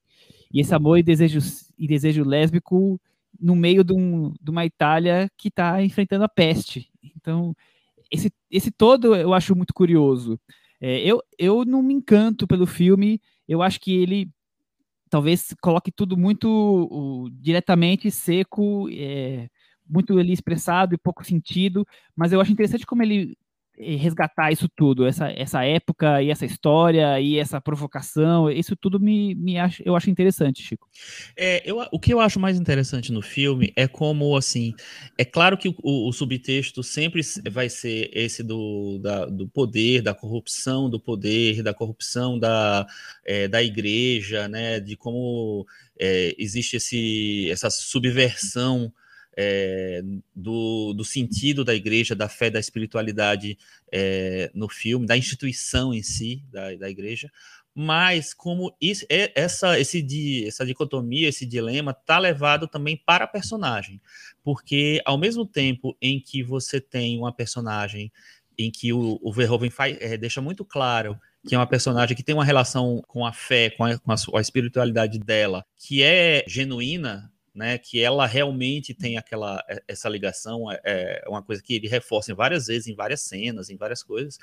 e 0.52 0.60
esse 0.60 0.76
amor 0.76 0.98
e 0.98 1.04
desejo, 1.04 1.40
e 1.78 1.88
desejo 1.88 2.24
lésbico 2.24 3.00
no 3.40 3.56
meio 3.56 3.84
de, 3.84 3.94
um, 3.94 4.34
de 4.42 4.52
uma 4.52 4.66
Itália 4.66 5.30
que 5.38 5.48
está 5.48 5.82
enfrentando 5.82 6.26
a 6.26 6.30
peste. 6.30 6.90
Então, 7.16 7.56
esse, 8.12 8.32
esse 8.50 8.72
todo 8.72 9.16
eu 9.16 9.34
acho 9.34 9.56
muito 9.56 9.74
curioso. 9.74 10.38
É, 10.82 11.00
eu, 11.00 11.22
eu 11.38 11.64
não 11.64 11.82
me 11.82 11.94
encanto 11.94 12.46
pelo 12.46 12.66
filme, 12.68 13.22
eu 13.48 13.62
acho 13.62 13.80
que 13.80 13.94
ele 13.96 14.30
talvez 15.12 15.54
coloque 15.62 15.92
tudo 15.92 16.18
muito 16.18 17.30
diretamente 17.34 18.10
seco, 18.10 18.88
é, 18.90 19.50
muito 19.88 20.18
ali 20.18 20.32
expressado 20.32 20.96
e 20.96 20.98
pouco 20.98 21.24
sentido, 21.26 21.86
mas 22.16 22.32
eu 22.32 22.40
acho 22.40 22.52
interessante 22.52 22.86
como 22.86 23.04
ele 23.04 23.38
resgatar 23.82 24.52
isso 24.52 24.70
tudo, 24.76 25.06
essa, 25.06 25.30
essa 25.32 25.64
época 25.66 26.22
e 26.22 26.30
essa 26.30 26.46
história 26.46 27.20
e 27.20 27.38
essa 27.38 27.60
provocação, 27.60 28.50
isso 28.50 28.76
tudo 28.76 29.00
me, 29.00 29.34
me 29.36 29.58
acho, 29.58 29.82
eu 29.86 29.96
acho 29.96 30.10
interessante, 30.10 30.62
Chico. 30.62 30.88
É, 31.36 31.62
eu, 31.70 31.78
o 31.92 32.00
que 32.00 32.14
eu 32.14 32.20
acho 32.20 32.40
mais 32.40 32.60
interessante 32.60 33.12
no 33.12 33.22
filme 33.22 33.74
é 33.76 33.88
como, 33.88 34.36
assim, 34.36 34.74
é 35.18 35.26
claro 35.26 35.58
que 35.58 35.70
o, 35.70 36.10
o 36.10 36.14
subtexto 36.14 36.84
sempre 36.84 37.22
vai 37.52 37.70
ser 37.70 38.10
esse 38.14 38.44
do, 38.44 39.00
da, 39.00 39.26
do 39.26 39.48
poder, 39.48 40.02
da 40.02 40.14
corrupção 40.14 40.90
do 40.90 41.00
poder, 41.00 41.64
da 41.64 41.74
corrupção 41.74 42.38
da, 42.38 42.86
é, 43.26 43.48
da 43.48 43.64
igreja, 43.64 44.48
né, 44.48 44.80
de 44.80 44.96
como 44.96 45.66
é, 46.00 46.36
existe 46.38 46.78
esse, 46.78 47.50
essa 47.50 47.70
subversão 47.70 48.92
é, 49.38 50.02
do, 50.36 50.94
do, 50.94 51.06
sentido 51.06 51.64
da 51.64 51.74
igreja, 51.74 52.16
da 52.16 52.28
fé, 52.28 52.50
da 52.50 52.60
espiritualidade 52.60 53.58
é, 53.92 54.52
no 54.54 54.68
filme, 54.68 55.06
da 55.06 55.18
instituição 55.18 55.94
em 55.94 56.04
si, 56.04 56.44
da, 56.52 56.74
da 56.76 56.90
igreja, 56.90 57.32
mas 57.74 58.34
como 58.34 58.76
isso, 58.82 59.06
é, 59.10 59.32
essa, 59.34 59.80
esse, 59.80 60.46
essa 60.46 60.66
dicotomia, 60.66 61.30
esse 61.30 61.46
dilema, 61.46 61.92
está 61.92 62.20
levado 62.20 62.68
também 62.68 62.98
para 62.98 63.26
a 63.26 63.28
personagem, 63.28 64.02
porque 64.44 65.02
ao 65.06 65.18
mesmo 65.18 65.46
tempo 65.46 65.96
em 66.02 66.20
que 66.20 66.44
você 66.44 66.82
tem 66.82 67.18
uma 67.18 67.32
personagem 67.32 68.12
em 68.58 68.70
que 68.70 68.92
o, 68.92 69.18
o 69.22 69.32
Verhoeven 69.32 69.70
faz, 69.70 69.98
é, 70.02 70.18
deixa 70.18 70.42
muito 70.42 70.66
claro 70.66 71.18
que 71.48 71.56
é 71.56 71.58
uma 71.58 71.68
personagem 71.68 72.16
que 72.16 72.24
tem 72.24 72.36
uma 72.36 72.46
relação 72.46 73.02
com 73.08 73.26
a 73.26 73.34
fé, 73.34 73.70
com 73.72 73.84
a, 73.84 73.98
com 73.98 74.12
a, 74.12 74.16
a 74.36 74.42
espiritualidade 74.42 75.18
dela, 75.18 75.66
que 75.76 76.04
é 76.04 76.44
genuína, 76.48 77.32
né, 77.54 77.78
que 77.78 78.02
ela 78.02 78.26
realmente 78.26 78.94
tem 78.94 79.18
aquela 79.18 79.64
essa 79.88 80.08
ligação, 80.08 80.72
é, 80.72 81.22
é 81.24 81.30
uma 81.30 81.44
coisa 81.44 81.62
que 81.62 81.76
ele 81.76 81.88
reforça 81.88 82.34
várias 82.34 82.68
vezes, 82.68 82.88
em 82.88 82.96
várias 82.96 83.22
cenas, 83.22 83.70
em 83.70 83.76
várias 83.76 84.02
coisas. 84.02 84.38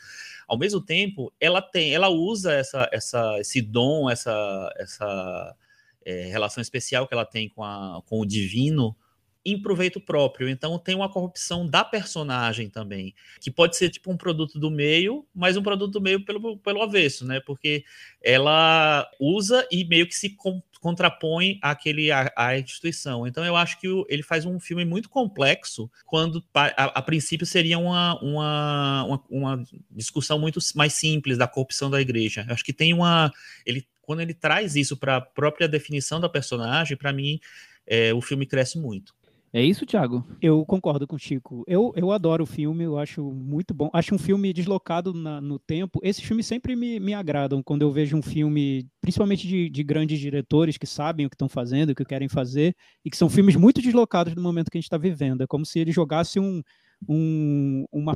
Ao 0.46 0.58
mesmo 0.58 0.80
tempo, 0.80 1.32
ela 1.40 1.62
tem, 1.62 1.94
ela 1.94 2.08
usa 2.08 2.52
essa, 2.52 2.88
essa 2.92 3.38
esse 3.40 3.62
dom, 3.62 4.10
essa 4.10 4.74
essa 4.76 5.56
é, 6.04 6.24
relação 6.24 6.60
especial 6.60 7.06
que 7.06 7.14
ela 7.14 7.26
tem 7.26 7.48
com, 7.48 7.62
a, 7.62 8.02
com 8.06 8.20
o 8.20 8.26
divino 8.26 8.96
em 9.44 9.60
proveito 9.60 10.00
próprio. 10.00 10.48
Então 10.48 10.78
tem 10.78 10.94
uma 10.94 11.10
corrupção 11.10 11.66
da 11.66 11.84
personagem 11.84 12.68
também, 12.68 13.14
que 13.40 13.50
pode 13.50 13.76
ser 13.76 13.90
tipo 13.90 14.10
um 14.10 14.16
produto 14.16 14.58
do 14.58 14.70
meio, 14.70 15.26
mas 15.34 15.56
um 15.56 15.62
produto 15.62 15.92
do 15.92 16.00
meio 16.00 16.24
pelo, 16.24 16.58
pelo 16.58 16.82
avesso, 16.82 17.26
né? 17.26 17.40
Porque 17.40 17.84
ela 18.22 19.08
usa 19.18 19.66
e 19.70 19.84
meio 19.84 20.06
que 20.06 20.14
se 20.14 20.36
contrapõe 20.80 21.58
àquele, 21.62 22.10
à, 22.10 22.32
à 22.36 22.58
instituição. 22.58 23.26
Então 23.26 23.44
eu 23.44 23.56
acho 23.56 23.80
que 23.80 23.88
o, 23.88 24.06
ele 24.08 24.22
faz 24.22 24.44
um 24.44 24.58
filme 24.60 24.84
muito 24.84 25.08
complexo, 25.08 25.90
quando 26.04 26.44
a, 26.54 26.84
a 26.84 27.02
princípio 27.02 27.46
seria 27.46 27.78
uma, 27.78 28.20
uma, 28.22 29.04
uma, 29.04 29.24
uma, 29.30 29.64
discussão 29.90 30.38
muito 30.38 30.60
mais 30.74 30.92
simples 30.94 31.38
da 31.38 31.48
corrupção 31.48 31.90
da 31.90 32.00
igreja. 32.00 32.44
Eu 32.46 32.54
acho 32.54 32.64
que 32.64 32.72
tem 32.72 32.92
uma. 32.92 33.32
Ele, 33.64 33.86
quando 34.02 34.20
ele 34.20 34.34
traz 34.34 34.76
isso 34.76 34.96
para 34.96 35.16
a 35.16 35.20
própria 35.20 35.68
definição 35.68 36.20
da 36.20 36.28
personagem, 36.28 36.96
para 36.96 37.12
mim, 37.12 37.38
é, 37.86 38.12
o 38.14 38.20
filme 38.20 38.46
cresce 38.46 38.78
muito. 38.78 39.17
É 39.52 39.62
isso, 39.62 39.86
Thiago? 39.86 40.24
Eu 40.42 40.64
concordo 40.66 41.06
com 41.06 41.16
o 41.16 41.18
Chico. 41.18 41.64
Eu, 41.66 41.92
eu 41.96 42.12
adoro 42.12 42.44
o 42.44 42.46
filme, 42.46 42.84
eu 42.84 42.98
acho 42.98 43.22
muito 43.22 43.72
bom. 43.72 43.88
Acho 43.94 44.14
um 44.14 44.18
filme 44.18 44.52
deslocado 44.52 45.14
na, 45.14 45.40
no 45.40 45.58
tempo. 45.58 45.98
Esses 46.02 46.22
filmes 46.22 46.46
sempre 46.46 46.76
me, 46.76 47.00
me 47.00 47.14
agradam 47.14 47.62
quando 47.62 47.82
eu 47.82 47.90
vejo 47.90 48.16
um 48.16 48.22
filme, 48.22 48.86
principalmente 49.00 49.48
de, 49.48 49.70
de 49.70 49.82
grandes 49.82 50.20
diretores 50.20 50.76
que 50.76 50.86
sabem 50.86 51.24
o 51.24 51.30
que 51.30 51.34
estão 51.34 51.48
fazendo, 51.48 51.90
o 51.90 51.94
que 51.94 52.04
querem 52.04 52.28
fazer, 52.28 52.74
e 53.02 53.10
que 53.10 53.16
são 53.16 53.30
filmes 53.30 53.56
muito 53.56 53.80
deslocados 53.80 54.34
do 54.34 54.42
momento 54.42 54.70
que 54.70 54.76
a 54.76 54.80
gente 54.80 54.86
está 54.86 54.98
vivendo. 54.98 55.42
É 55.42 55.46
como 55.46 55.64
se 55.64 55.78
ele 55.78 55.92
jogasse 55.92 56.38
um, 56.38 56.62
um, 57.08 57.86
uma, 57.90 58.14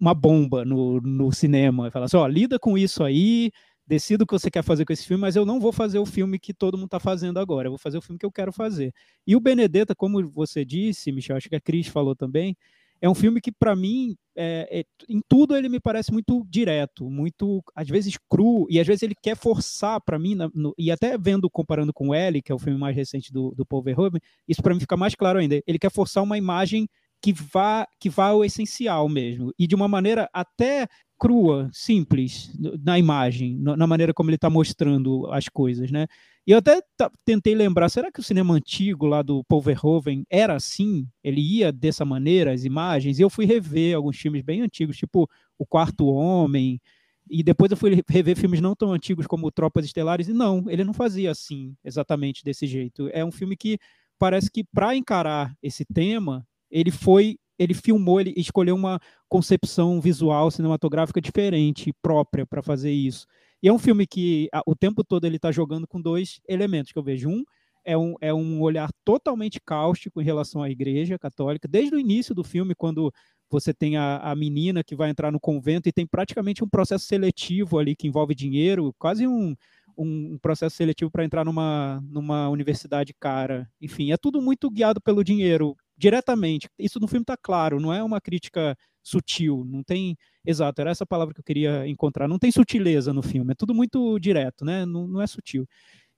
uma 0.00 0.14
bomba 0.14 0.64
no, 0.64 1.00
no 1.00 1.32
cinema. 1.32 1.92
Falasse, 1.92 2.16
ó, 2.16 2.24
oh, 2.24 2.28
lida 2.28 2.58
com 2.58 2.76
isso 2.76 3.04
aí, 3.04 3.52
decida 3.86 4.24
o 4.24 4.26
que 4.26 4.32
você 4.32 4.50
quer 4.50 4.62
fazer 4.62 4.84
com 4.84 4.92
esse 4.92 5.06
filme, 5.06 5.20
mas 5.20 5.36
eu 5.36 5.46
não 5.46 5.60
vou 5.60 5.72
fazer 5.72 5.98
o 5.98 6.06
filme 6.06 6.38
que 6.38 6.52
todo 6.52 6.76
mundo 6.76 6.86
está 6.86 6.98
fazendo 6.98 7.38
agora, 7.38 7.68
eu 7.68 7.72
vou 7.72 7.78
fazer 7.78 7.98
o 7.98 8.02
filme 8.02 8.18
que 8.18 8.26
eu 8.26 8.32
quero 8.32 8.52
fazer. 8.52 8.92
E 9.26 9.36
o 9.36 9.40
Benedetta, 9.40 9.94
como 9.94 10.26
você 10.28 10.64
disse, 10.64 11.12
Michel, 11.12 11.36
acho 11.36 11.48
que 11.48 11.56
a 11.56 11.60
Cris 11.60 11.86
falou 11.86 12.16
também, 12.16 12.56
é 13.00 13.08
um 13.08 13.14
filme 13.14 13.40
que, 13.40 13.52
para 13.52 13.76
mim, 13.76 14.16
é, 14.34 14.80
é, 14.80 14.84
em 15.08 15.20
tudo 15.28 15.54
ele 15.54 15.68
me 15.68 15.78
parece 15.78 16.12
muito 16.12 16.44
direto, 16.48 17.10
muito, 17.10 17.62
às 17.74 17.88
vezes, 17.88 18.16
cru, 18.28 18.66
e 18.70 18.80
às 18.80 18.86
vezes 18.86 19.02
ele 19.02 19.14
quer 19.14 19.36
forçar, 19.36 20.00
para 20.00 20.18
mim, 20.18 20.34
na, 20.34 20.50
no, 20.54 20.74
e 20.78 20.90
até 20.90 21.16
vendo, 21.18 21.48
comparando 21.50 21.92
com 21.92 22.14
L, 22.14 22.40
que 22.40 22.50
é 22.50 22.54
o 22.54 22.58
filme 22.58 22.78
mais 22.78 22.96
recente 22.96 23.32
do, 23.32 23.54
do 23.54 23.66
Paul 23.66 23.82
Verhoeven, 23.82 24.20
isso 24.48 24.62
para 24.62 24.72
mim 24.72 24.80
fica 24.80 24.96
mais 24.96 25.14
claro 25.14 25.38
ainda. 25.38 25.62
Ele 25.66 25.78
quer 25.78 25.90
forçar 25.90 26.22
uma 26.22 26.38
imagem 26.38 26.88
que 27.22 27.32
vá, 27.32 27.86
que 27.98 28.08
vá 28.08 28.28
ao 28.28 28.44
essencial 28.44 29.08
mesmo, 29.08 29.52
e 29.58 29.66
de 29.66 29.74
uma 29.74 29.88
maneira 29.88 30.28
até 30.32 30.86
crua, 31.18 31.70
simples 31.72 32.52
na 32.84 32.98
imagem, 32.98 33.56
na 33.58 33.86
maneira 33.86 34.12
como 34.12 34.28
ele 34.28 34.36
está 34.36 34.50
mostrando 34.50 35.26
as 35.32 35.48
coisas, 35.48 35.90
né? 35.90 36.06
E 36.46 36.52
eu 36.52 36.58
até 36.58 36.80
tentei 37.24 37.54
lembrar, 37.54 37.88
será 37.88 38.12
que 38.12 38.20
o 38.20 38.22
cinema 38.22 38.54
antigo 38.54 39.06
lá 39.06 39.20
do 39.22 39.42
Paul 39.44 39.62
Verhoeven 39.62 40.24
era 40.30 40.54
assim? 40.54 41.08
Ele 41.24 41.40
ia 41.40 41.72
dessa 41.72 42.04
maneira, 42.04 42.52
as 42.52 42.64
imagens? 42.64 43.18
E 43.18 43.22
eu 43.22 43.30
fui 43.30 43.46
rever 43.46 43.96
alguns 43.96 44.16
filmes 44.16 44.42
bem 44.42 44.62
antigos, 44.62 44.96
tipo 44.96 45.28
O 45.58 45.66
Quarto 45.66 46.06
Homem, 46.06 46.80
e 47.28 47.42
depois 47.42 47.70
eu 47.70 47.76
fui 47.76 48.00
rever 48.08 48.36
filmes 48.36 48.60
não 48.60 48.76
tão 48.76 48.92
antigos 48.92 49.26
como 49.26 49.50
Tropas 49.50 49.84
Estelares, 49.84 50.28
e 50.28 50.32
não, 50.32 50.70
ele 50.70 50.84
não 50.84 50.92
fazia 50.92 51.30
assim, 51.30 51.74
exatamente 51.84 52.44
desse 52.44 52.66
jeito. 52.66 53.08
É 53.12 53.24
um 53.24 53.32
filme 53.32 53.56
que 53.56 53.78
parece 54.18 54.50
que 54.50 54.62
para 54.62 54.94
encarar 54.94 55.56
esse 55.60 55.84
tema, 55.84 56.46
ele 56.78 56.90
foi 56.90 57.38
ele 57.58 57.72
filmou, 57.72 58.20
ele 58.20 58.34
escolheu 58.36 58.74
uma 58.74 59.00
concepção 59.28 59.98
visual 59.98 60.50
cinematográfica 60.50 61.22
diferente, 61.22 61.90
própria 62.02 62.44
para 62.44 62.62
fazer 62.62 62.92
isso. 62.92 63.26
E 63.62 63.68
é 63.68 63.72
um 63.72 63.78
filme 63.78 64.06
que 64.06 64.46
a, 64.52 64.62
o 64.66 64.76
tempo 64.76 65.02
todo 65.02 65.24
ele 65.24 65.36
está 65.36 65.50
jogando 65.50 65.86
com 65.86 65.98
dois 65.98 66.38
elementos 66.46 66.92
que 66.92 66.98
eu 66.98 67.02
vejo. 67.02 67.30
Um 67.30 67.42
é 67.82 67.96
um, 67.96 68.14
é 68.20 68.34
um 68.34 68.60
olhar 68.60 68.90
totalmente 69.04 69.60
cáustico 69.64 70.20
em 70.20 70.24
relação 70.24 70.62
à 70.62 70.68
Igreja 70.68 71.18
Católica, 71.18 71.66
desde 71.66 71.94
o 71.94 71.98
início 72.00 72.34
do 72.34 72.44
filme, 72.44 72.74
quando 72.74 73.10
você 73.48 73.72
tem 73.72 73.96
a, 73.96 74.18
a 74.18 74.34
menina 74.34 74.82
que 74.84 74.96
vai 74.96 75.08
entrar 75.08 75.30
no 75.30 75.40
convento 75.40 75.88
e 75.88 75.92
tem 75.92 76.06
praticamente 76.06 76.64
um 76.64 76.68
processo 76.68 77.06
seletivo 77.06 77.78
ali 77.78 77.94
que 77.94 78.08
envolve 78.08 78.34
dinheiro, 78.34 78.92
quase 78.98 79.26
um, 79.26 79.54
um 79.96 80.36
processo 80.38 80.76
seletivo 80.76 81.10
para 81.10 81.24
entrar 81.24 81.44
numa, 81.44 82.02
numa 82.10 82.48
universidade 82.48 83.14
cara. 83.18 83.70
Enfim, 83.80 84.10
é 84.10 84.16
tudo 84.16 84.42
muito 84.42 84.68
guiado 84.68 85.00
pelo 85.00 85.22
dinheiro, 85.24 85.76
diretamente. 85.96 86.68
Isso 86.78 87.00
no 87.00 87.08
filme 87.08 87.22
está 87.22 87.36
claro, 87.36 87.80
não 87.80 87.92
é 87.92 88.02
uma 88.02 88.20
crítica 88.20 88.76
sutil, 89.02 89.64
não 89.66 89.82
tem. 89.82 90.16
Exato, 90.44 90.80
era 90.80 90.90
essa 90.90 91.06
palavra 91.06 91.32
que 91.34 91.40
eu 91.40 91.44
queria 91.44 91.86
encontrar. 91.88 92.28
Não 92.28 92.38
tem 92.38 92.50
sutileza 92.50 93.12
no 93.12 93.22
filme, 93.22 93.52
é 93.52 93.54
tudo 93.54 93.74
muito 93.74 94.18
direto, 94.18 94.64
né? 94.64 94.84
Não, 94.84 95.06
não 95.06 95.22
é 95.22 95.26
sutil. 95.26 95.66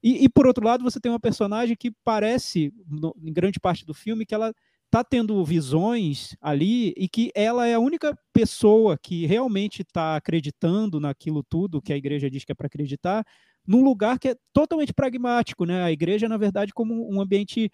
E, 0.01 0.23
e, 0.25 0.29
por 0.29 0.47
outro 0.47 0.65
lado, 0.65 0.83
você 0.83 0.99
tem 0.99 1.11
uma 1.11 1.19
personagem 1.19 1.75
que 1.75 1.91
parece, 2.03 2.73
no, 2.87 3.13
em 3.21 3.33
grande 3.33 3.59
parte 3.59 3.85
do 3.85 3.93
filme, 3.93 4.25
que 4.25 4.33
ela 4.33 4.53
está 4.85 5.03
tendo 5.03 5.43
visões 5.45 6.35
ali 6.41 6.93
e 6.97 7.07
que 7.07 7.31
ela 7.35 7.67
é 7.67 7.75
a 7.75 7.79
única 7.79 8.17
pessoa 8.33 8.97
que 8.97 9.25
realmente 9.27 9.83
está 9.83 10.15
acreditando 10.15 10.99
naquilo 10.99 11.43
tudo 11.43 11.81
que 11.81 11.93
a 11.93 11.97
igreja 11.97 12.29
diz 12.29 12.43
que 12.43 12.51
é 12.51 12.55
para 12.55 12.67
acreditar, 12.67 13.23
num 13.67 13.83
lugar 13.83 14.17
que 14.17 14.29
é 14.29 14.35
totalmente 14.51 14.93
pragmático, 14.93 15.65
né? 15.65 15.83
A 15.83 15.91
igreja, 15.91 16.27
na 16.27 16.37
verdade, 16.37 16.73
como 16.73 17.07
um 17.13 17.21
ambiente 17.21 17.69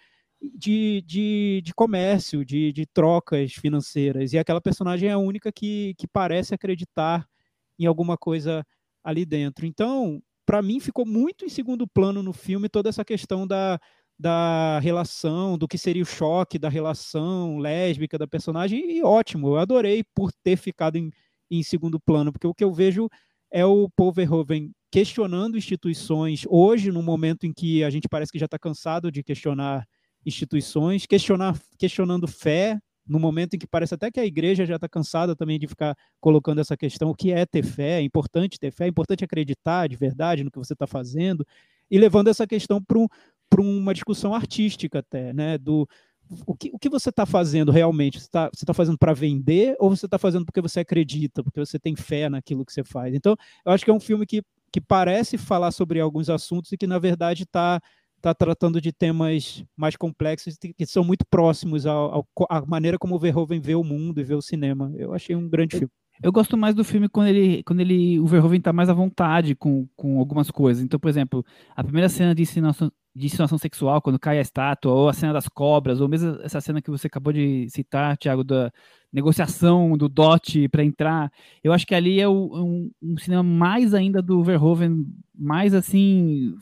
de, 0.55 1.01
de, 1.05 1.61
de 1.63 1.73
comércio, 1.73 2.45
de, 2.45 2.71
de 2.71 2.85
trocas 2.85 3.53
financeiras. 3.53 4.33
E 4.33 4.37
aquela 4.37 4.61
personagem 4.61 5.09
é 5.09 5.13
a 5.13 5.17
única 5.17 5.51
que, 5.51 5.93
que 5.97 6.07
parece 6.07 6.53
acreditar 6.53 7.27
em 7.79 7.85
alguma 7.85 8.17
coisa 8.17 8.65
ali 9.03 9.25
dentro. 9.25 9.65
Então, 9.65 10.21
para 10.45 10.61
mim, 10.61 10.79
ficou 10.79 11.05
muito 11.05 11.45
em 11.45 11.49
segundo 11.49 11.87
plano 11.87 12.21
no 12.21 12.33
filme 12.33 12.69
toda 12.69 12.89
essa 12.89 13.03
questão 13.03 13.47
da, 13.47 13.79
da 14.17 14.79
relação, 14.79 15.57
do 15.57 15.67
que 15.67 15.77
seria 15.77 16.03
o 16.03 16.05
choque 16.05 16.57
da 16.57 16.69
relação 16.69 17.57
lésbica 17.57 18.17
da 18.17 18.27
personagem, 18.27 18.97
e 18.97 19.03
ótimo, 19.03 19.49
eu 19.49 19.57
adorei 19.57 20.03
por 20.15 20.31
ter 20.43 20.55
ficado 20.55 20.97
em, 20.97 21.11
em 21.51 21.63
segundo 21.63 21.99
plano, 21.99 22.31
porque 22.31 22.47
o 22.47 22.53
que 22.53 22.63
eu 22.63 22.71
vejo 22.71 23.09
é 23.51 23.65
o 23.65 23.89
Paul 23.89 24.13
Verhoeven 24.13 24.71
questionando 24.91 25.57
instituições 25.57 26.45
hoje, 26.47 26.91
no 26.91 27.03
momento 27.03 27.45
em 27.45 27.53
que 27.53 27.83
a 27.83 27.89
gente 27.89 28.07
parece 28.07 28.31
que 28.31 28.39
já 28.39 28.45
está 28.45 28.57
cansado 28.57 29.11
de 29.11 29.23
questionar 29.23 29.85
instituições, 30.26 31.05
questionar, 31.05 31.59
questionando 31.78 32.28
fé, 32.28 32.80
no 33.07 33.19
momento 33.19 33.55
em 33.55 33.59
que 33.59 33.67
parece 33.67 33.93
até 33.93 34.09
que 34.09 34.19
a 34.19 34.26
igreja 34.26 34.65
já 34.65 34.76
está 34.76 34.89
cansada 34.89 35.36
também 35.36 35.59
de 35.59 35.67
ficar 35.67 35.95
colocando 36.19 36.59
essa 36.59 36.76
questão, 36.76 37.11
o 37.11 37.15
que 37.15 37.32
é 37.32 37.45
ter 37.45 37.63
fé, 37.63 37.99
é 37.99 38.01
importante 38.01 38.59
ter 38.59 38.71
fé, 38.71 38.86
é 38.86 38.88
importante 38.88 39.23
acreditar 39.23 39.88
de 39.88 39.95
verdade 39.95 40.43
no 40.43 40.49
que 40.49 40.57
você 40.57 40.73
está 40.73 40.88
fazendo, 40.88 41.45
e 41.89 41.99
levando 41.99 42.30
essa 42.30 42.47
questão 42.47 42.82
para 42.84 42.97
um, 42.97 43.07
uma 43.78 43.93
discussão 43.93 44.34
artística 44.34 44.99
até, 44.99 45.32
né, 45.34 45.57
do 45.57 45.88
o 46.45 46.55
que, 46.55 46.71
o 46.73 46.80
que 46.80 46.89
você 46.89 47.09
está 47.09 47.26
fazendo 47.26 47.71
realmente? 47.71 48.19
Você 48.19 48.26
está 48.26 48.49
tá 48.49 48.73
fazendo 48.73 48.97
para 48.97 49.13
vender 49.13 49.76
ou 49.80 49.95
você 49.95 50.07
está 50.07 50.17
fazendo 50.17 50.45
porque 50.45 50.61
você 50.61 50.80
acredita, 50.80 51.43
porque 51.43 51.59
você 51.59 51.78
tem 51.78 51.95
fé 51.95 52.30
naquilo 52.30 52.65
que 52.65 52.73
você 52.73 52.84
faz? 52.84 53.13
Então, 53.13 53.36
eu 53.63 53.71
acho 53.71 53.86
que 53.86 53.91
é 53.91 53.93
um 53.93 53.99
filme 53.99 54.26
que, 54.26 54.41
que 54.71 54.82
parece 54.82 55.38
falar 55.38 55.71
sobre 55.71 55.99
alguns 55.99 56.30
assuntos 56.30 56.71
e 56.71 56.78
que, 56.78 56.88
na 56.88 56.97
verdade, 56.97 57.43
está 57.43 57.80
está 58.26 58.34
tratando 58.34 58.82
de 58.82 58.91
temas 58.91 59.63
mais 59.78 59.95
complexos 59.95 60.57
que 60.57 60.86
são 60.86 61.03
muito 61.03 61.23
próximos 61.30 61.86
à 61.86 62.65
maneira 62.65 62.97
como 62.97 63.15
o 63.15 63.19
Verhoeven 63.19 63.61
vê 63.61 63.76
o 63.76 63.84
mundo 63.84 64.19
e 64.19 64.23
vê 64.23 64.34
o 64.34 64.41
cinema. 64.41 64.91
Eu 64.95 65.13
achei 65.13 65.36
um 65.36 65.47
grande 65.47 65.78
filme. 65.78 65.91
Eu 66.23 66.32
gosto 66.32 66.57
mais 66.57 66.73
do 66.73 66.84
filme 66.84 67.07
quando 67.09 67.28
ele, 67.28 67.61
quando 67.63 67.82
ele, 67.82 68.19
o 68.19 68.26
Verhoeven 68.26 68.57
está 68.57 68.73
mais 68.73 68.89
à 68.89 68.93
vontade 68.93 69.53
com, 69.53 69.88
com 69.95 70.17
algumas 70.17 70.49
coisas. 70.49 70.84
Então, 70.84 70.99
por 70.99 71.09
exemplo, 71.09 71.45
a 71.76 71.84
primeira 71.84 72.09
cena 72.09 72.34
de 72.34 72.41
insinuação, 72.41 72.91
de 73.13 73.26
insinuação 73.28 73.57
sexual, 73.57 74.01
quando 74.01 74.17
cai 74.17 74.38
a 74.39 74.41
estátua, 74.41 74.93
ou 74.93 75.09
a 75.09 75.13
cena 75.13 75.34
das 75.34 75.47
cobras, 75.47 75.99
ou 75.99 76.07
mesmo 76.07 76.39
essa 76.41 76.61
cena 76.61 76.82
que 76.82 76.89
você 76.89 77.07
acabou 77.07 77.34
de 77.34 77.67
citar, 77.69 78.17
Thiago, 78.17 78.43
da 78.43 78.71
negociação 79.11 79.97
do 79.97 80.09
dote 80.09 80.67
para 80.69 80.84
entrar, 80.84 81.32
eu 81.63 81.71
acho 81.73 81.86
que 81.86 81.93
ali 81.93 82.19
é 82.19 82.28
o, 82.28 82.34
um, 82.34 82.91
um 83.01 83.17
cinema 83.17 83.43
mais 83.43 83.93
ainda 83.93 84.21
do 84.21 84.41
Verhoeven, 84.41 85.05
mais 85.38 85.73
assim, 85.73 86.55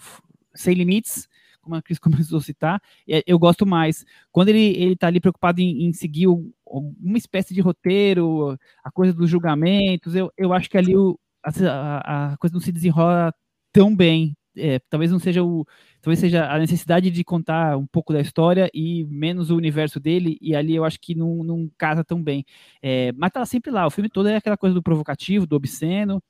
sem 0.55 0.74
limites, 0.74 1.28
como 1.64 1.76
a 1.76 1.82
Cris 1.82 1.97
começou 2.30 2.38
a 2.38 2.41
citar, 2.41 2.82
é, 3.09 3.24
eu 3.26 3.39
gosto 3.39 3.66
mais. 3.66 4.05
Quando 4.32 4.49
ele, 4.49 4.76
ele 4.78 4.95
tá 4.95 5.07
ali 5.07 5.20
preocupado 5.20 5.61
em, 5.61 5.86
em 5.88 5.93
seguir 5.93 6.28
uma 6.28 7.18
espécie 7.18 7.53
de 7.53 7.61
roteiro, 7.61 8.57
a 8.84 8.91
coisa 8.91 9.14
dos 9.14 9.30
julgamentos, 9.30 10.16
eu, 10.16 10.32
eu 10.38 10.53
acho 10.53 10.70
que 10.70 10.78
ali 10.78 10.95
o, 10.95 11.18
a, 11.43 12.34
a 12.34 12.38
coisa 12.38 12.53
não 12.53 12.61
se 12.61 12.72
desenrola 12.72 13.34
tão 13.72 13.95
bem. 13.95 14.36
É, 14.55 14.78
talvez 14.88 15.11
não 15.11 15.18
seja 15.18 15.43
o 15.43 15.66
talvez 15.99 16.20
seja 16.20 16.47
a 16.47 16.59
necessidade 16.59 17.09
de 17.09 17.24
contar 17.24 17.76
um 17.76 17.88
pouco 17.88 18.14
da 18.14 18.22
história 18.22 18.70
e 18.72 19.03
menos 19.05 19.49
o 19.49 19.55
universo 19.57 19.99
dele 19.99 20.38
e 20.39 20.55
ali 20.55 20.76
eu 20.76 20.86
acho 20.86 20.99
que 20.99 21.16
não, 21.16 21.43
não 21.43 21.68
casa 21.76 22.03
tão 22.03 22.22
bem 22.22 22.45
é, 22.80 23.11
mas 23.14 23.32
tá 23.32 23.43
sempre 23.47 23.72
lá 23.72 23.88
o 23.88 23.89
filme 23.89 24.09
todo 24.09 24.30
é 24.30 24.36
aquela 24.36 24.55
coisa 24.55 24.76
do 24.76 24.84
provocativo 24.84 25.47
do 25.47 25.55
obsceno 25.55 26.22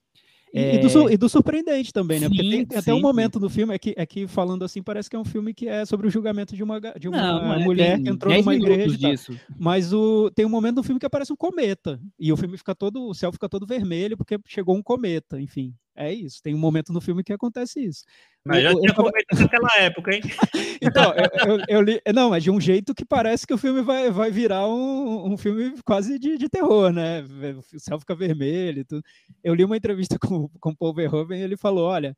é... 0.53 0.75
E, 0.75 0.79
do, 0.79 1.09
e, 1.09 1.17
do, 1.17 1.27
surpreendente 1.27 1.91
também, 1.91 2.19
né? 2.19 2.27
Sim, 2.27 2.35
Porque 2.35 2.49
tem, 2.49 2.65
tem 2.65 2.77
até 2.77 2.93
um 2.93 3.01
momento 3.01 3.39
no 3.39 3.49
filme, 3.49 3.73
é 3.73 3.79
que, 3.79 3.93
é 3.97 4.05
que 4.05 4.27
falando 4.27 4.63
assim, 4.63 4.83
parece 4.83 5.09
que 5.09 5.15
é 5.15 5.19
um 5.19 5.25
filme 5.25 5.53
que 5.53 5.67
é 5.67 5.83
sobre 5.83 6.07
o 6.07 6.11
julgamento 6.11 6.55
de 6.55 6.61
uma, 6.61 6.79
de 6.79 7.09
uma 7.09 7.41
não, 7.41 7.59
mulher 7.61 7.99
que 7.99 8.09
entrou 8.09 8.31
numa 8.33 8.55
igreja. 8.55 8.95
Disso. 8.95 9.35
Mas 9.57 9.91
o, 9.91 10.29
tem 10.35 10.45
um 10.45 10.49
momento 10.49 10.75
no 10.75 10.83
filme 10.83 10.99
que 10.99 11.05
aparece 11.05 11.33
um 11.33 11.35
cometa. 11.35 11.99
E 12.19 12.31
o 12.31 12.37
filme 12.37 12.55
fica 12.57 12.75
todo, 12.75 13.09
o 13.09 13.13
céu 13.15 13.31
fica 13.31 13.49
todo 13.49 13.65
vermelho 13.65 14.15
porque 14.15 14.39
chegou 14.45 14.75
um 14.75 14.83
cometa, 14.83 15.41
enfim. 15.41 15.73
É 15.95 16.11
isso, 16.11 16.41
tem 16.41 16.55
um 16.55 16.59
momento 16.59 16.91
no 16.91 16.99
filme 16.99 17.23
que 17.23 17.31
acontece 17.31 17.79
isso. 17.79 18.03
Mas 18.45 18.63
já 18.63 18.73
tinha 18.73 18.93
comentado 18.93 19.39
naquela 19.39 19.69
época, 19.77 20.15
hein? 20.15 20.21
então, 20.81 21.13
eu, 21.13 21.47
eu, 21.47 21.65
eu, 21.69 21.81
li. 21.81 22.01
Não, 22.13 22.31
mas 22.31 22.43
de 22.43 22.49
um 22.49 22.59
jeito 22.59 22.95
que 22.95 23.05
parece 23.05 23.45
que 23.45 23.53
o 23.53 23.57
filme 23.57 23.81
vai, 23.81 24.09
vai 24.09 24.31
virar 24.31 24.67
um, 24.67 25.33
um 25.33 25.37
filme 25.37 25.75
quase 25.85 26.17
de, 26.17 26.37
de 26.37 26.49
terror, 26.49 26.91
né? 26.91 27.21
O 27.73 27.79
céu 27.79 27.99
fica 27.99 28.15
vermelho 28.15 28.79
e 28.79 28.85
tudo. 28.85 29.03
Eu 29.43 29.53
li 29.53 29.63
uma 29.63 29.77
entrevista 29.77 30.17
com, 30.19 30.49
com 30.59 30.71
o 30.71 30.75
Paul 30.75 30.93
Verhoeven 30.93 31.39
e 31.39 31.43
ele 31.43 31.55
falou: 31.55 31.87
olha, 31.87 32.17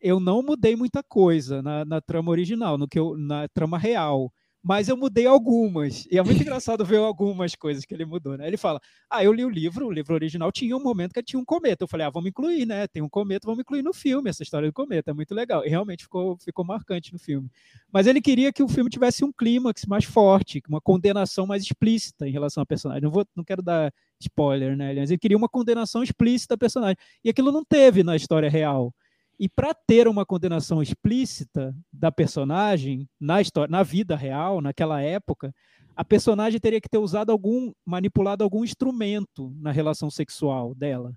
eu 0.00 0.18
não 0.18 0.42
mudei 0.42 0.74
muita 0.74 1.02
coisa 1.02 1.62
na, 1.62 1.84
na 1.84 2.00
trama 2.00 2.30
original, 2.30 2.78
no 2.78 2.88
que 2.88 2.98
eu, 2.98 3.16
na 3.18 3.46
trama 3.48 3.78
real 3.78 4.32
mas 4.62 4.88
eu 4.88 4.96
mudei 4.96 5.26
algumas. 5.26 6.06
E 6.10 6.18
é 6.18 6.22
muito 6.22 6.42
engraçado 6.42 6.84
ver 6.84 6.98
algumas 6.98 7.54
coisas 7.54 7.84
que 7.84 7.94
ele 7.94 8.04
mudou, 8.04 8.36
né? 8.36 8.46
Ele 8.46 8.56
fala: 8.58 8.80
Ah, 9.08 9.24
eu 9.24 9.32
li 9.32 9.44
o 9.44 9.48
livro, 9.48 9.86
o 9.86 9.90
livro 9.90 10.14
original 10.14 10.52
tinha 10.52 10.76
um 10.76 10.82
momento 10.82 11.12
que 11.14 11.22
tinha 11.22 11.40
um 11.40 11.44
cometa. 11.44 11.84
Eu 11.84 11.88
falei: 11.88 12.06
Ah, 12.06 12.10
vamos 12.10 12.28
incluir, 12.28 12.66
né? 12.66 12.86
Tem 12.86 13.02
um 13.02 13.08
cometa, 13.08 13.46
vamos 13.46 13.60
incluir 13.60 13.82
no 13.82 13.92
filme 13.94 14.28
essa 14.28 14.42
história 14.42 14.68
do 14.68 14.72
cometa. 14.72 15.10
É 15.10 15.14
muito 15.14 15.34
legal. 15.34 15.64
E 15.64 15.68
realmente 15.68 16.02
ficou, 16.04 16.36
ficou 16.38 16.64
marcante 16.64 17.12
no 17.12 17.18
filme. 17.18 17.50
Mas 17.92 18.06
ele 18.06 18.20
queria 18.20 18.52
que 18.52 18.62
o 18.62 18.68
filme 18.68 18.90
tivesse 18.90 19.24
um 19.24 19.32
clímax 19.32 19.86
mais 19.86 20.04
forte, 20.04 20.62
uma 20.68 20.80
condenação 20.80 21.46
mais 21.46 21.62
explícita 21.62 22.28
em 22.28 22.32
relação 22.32 22.60
ao 22.60 22.66
personagem. 22.66 23.02
Não, 23.02 23.10
vou, 23.10 23.26
não 23.34 23.44
quero 23.44 23.62
dar 23.62 23.92
spoiler, 24.20 24.76
né? 24.76 24.94
Mas 24.94 25.10
ele 25.10 25.18
queria 25.18 25.36
uma 25.36 25.48
condenação 25.48 26.02
explícita 26.02 26.54
ao 26.54 26.58
personagem. 26.58 26.96
E 27.24 27.30
aquilo 27.30 27.50
não 27.50 27.64
teve 27.64 28.02
na 28.02 28.14
história 28.14 28.50
real. 28.50 28.92
E 29.40 29.48
para 29.48 29.72
ter 29.72 30.06
uma 30.06 30.26
condenação 30.26 30.82
explícita 30.82 31.74
da 31.90 32.12
personagem 32.12 33.08
na 33.18 33.40
história, 33.40 33.72
na 33.72 33.82
vida 33.82 34.14
real, 34.14 34.60
naquela 34.60 35.00
época, 35.00 35.50
a 35.96 36.04
personagem 36.04 36.60
teria 36.60 36.78
que 36.78 36.90
ter 36.90 36.98
usado 36.98 37.32
algum, 37.32 37.72
manipulado 37.82 38.44
algum 38.44 38.62
instrumento 38.62 39.50
na 39.58 39.72
relação 39.72 40.10
sexual 40.10 40.74
dela. 40.74 41.14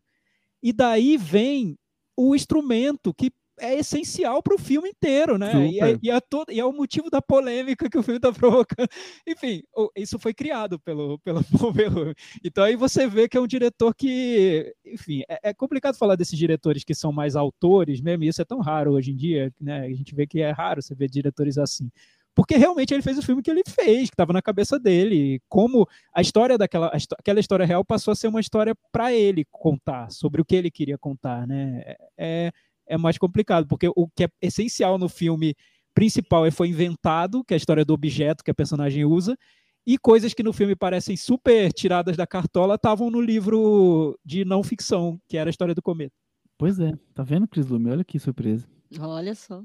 E 0.62 0.72
daí 0.72 1.18
vem 1.18 1.78
o 2.16 2.34
instrumento 2.34 3.14
que 3.14 3.30
é 3.60 3.76
essencial 3.76 4.42
para 4.42 4.56
o 4.56 4.60
filme 4.60 4.90
inteiro, 4.90 5.38
né? 5.38 5.68
E 5.68 5.80
é, 5.80 6.00
e, 6.02 6.10
é 6.10 6.20
todo, 6.20 6.52
e 6.52 6.60
é, 6.60 6.66
o 6.66 6.74
motivo 6.74 7.10
da 7.10 7.22
polêmica 7.22 7.90
que 7.90 7.98
o 7.98 8.04
filme 8.04 8.18
está 8.18 8.32
provocando. 8.32 8.88
Enfim, 9.28 9.64
isso 9.96 10.18
foi 10.18 10.34
criado 10.34 10.80
pelo, 10.80 11.20
pelo 11.20 11.42
Verhoeven. 11.74 12.16
Então 12.44 12.64
aí 12.64 12.76
você 12.76 13.08
vê 13.08 13.28
que 13.28 13.38
é 13.38 13.42
um 13.42 13.48
diretor 13.48 13.94
que, 13.94 14.74
enfim, 14.86 15.22
é, 15.30 15.50
é, 15.50 15.54
complicado 15.54 15.98
falar 15.98 16.16
desses 16.16 16.38
diretores 16.38 16.84
que 16.84 16.96
são 16.96 17.12
mais 17.12 17.36
autores 17.36 18.02
mesmo, 18.02 18.24
e 18.24 18.28
isso 18.28 18.42
é 18.42 18.46
tão 18.46 18.60
raro 18.60 18.94
hoje 18.94 19.12
em 19.12 19.16
dia, 19.16 19.52
né? 19.60 19.82
A 19.82 19.90
gente 19.90 20.16
vê 20.16 20.26
que 20.26 20.42
é 20.42 20.52
raro 20.52 20.82
você 20.82 20.96
ver 20.96 21.10
diretores 21.10 21.58
assim. 21.58 21.90
Porque 22.36 22.58
realmente 22.58 22.92
ele 22.94 23.04
fez 23.04 23.18
o 23.18 23.22
filme 23.22 23.44
que 23.44 23.52
ele 23.52 23.62
fez, 23.68 24.10
que 24.10 24.16
estava 24.16 24.34
na 24.34 24.42
cabeça 24.42 24.80
dele. 24.80 25.40
Como 25.48 25.88
a 26.12 26.20
história 26.20 26.58
daquela 26.58 26.92
aquela 27.20 27.40
história 27.40 27.66
real 27.66 27.86
passou 27.86 28.12
a 28.12 28.16
ser 28.16 28.28
uma 28.28 28.40
história 28.40 28.76
para 28.92 29.14
ele 29.14 29.46
contar, 29.52 30.10
sobre 30.12 30.42
o 30.42 30.46
que 30.46 30.56
ele 30.56 30.72
queria 30.72 30.98
contar, 30.98 31.46
né? 31.46 31.96
É, 32.18 32.52
é 32.88 32.98
mais 32.98 33.18
complicado, 33.18 33.68
porque 33.68 33.88
o 33.88 34.08
que 34.16 34.26
é 34.26 34.30
essencial 34.42 34.98
no 34.98 35.10
filme 35.10 35.56
principal 35.94 36.46
é 36.46 36.52
foi 36.52 36.70
inventado, 36.70 37.44
que 37.44 37.54
é 37.54 37.56
a 37.56 37.58
história 37.58 37.86
do 37.86 37.94
objeto 37.94 38.44
que 38.44 38.52
a 38.52 38.56
personagem 38.56 39.06
usa, 39.06 39.38
e 39.86 39.98
coisas 39.98 40.34
que 40.34 40.44
no 40.44 40.54
filme 40.54 40.76
parecem 40.76 41.18
super 41.18 41.72
tiradas 41.74 42.16
da 42.16 42.26
cartola 42.26 42.76
estavam 42.76 43.10
no 43.10 43.22
livro 43.22 44.18
de 44.24 44.46
não 44.46 44.64
ficção, 44.64 45.20
que 45.28 45.38
era 45.38 45.50
a 45.50 45.52
história 45.52 45.76
do 45.76 45.82
cometa. 45.82 46.16
Pois 46.58 46.80
é, 46.80 46.94
tá 47.14 47.24
vendo, 47.24 47.48
Cris 47.48 47.68
Lume? 47.68 47.92
Olha 47.92 48.04
que 48.04 48.18
surpresa. 48.18 48.66
Olha 49.00 49.36
só. 49.36 49.62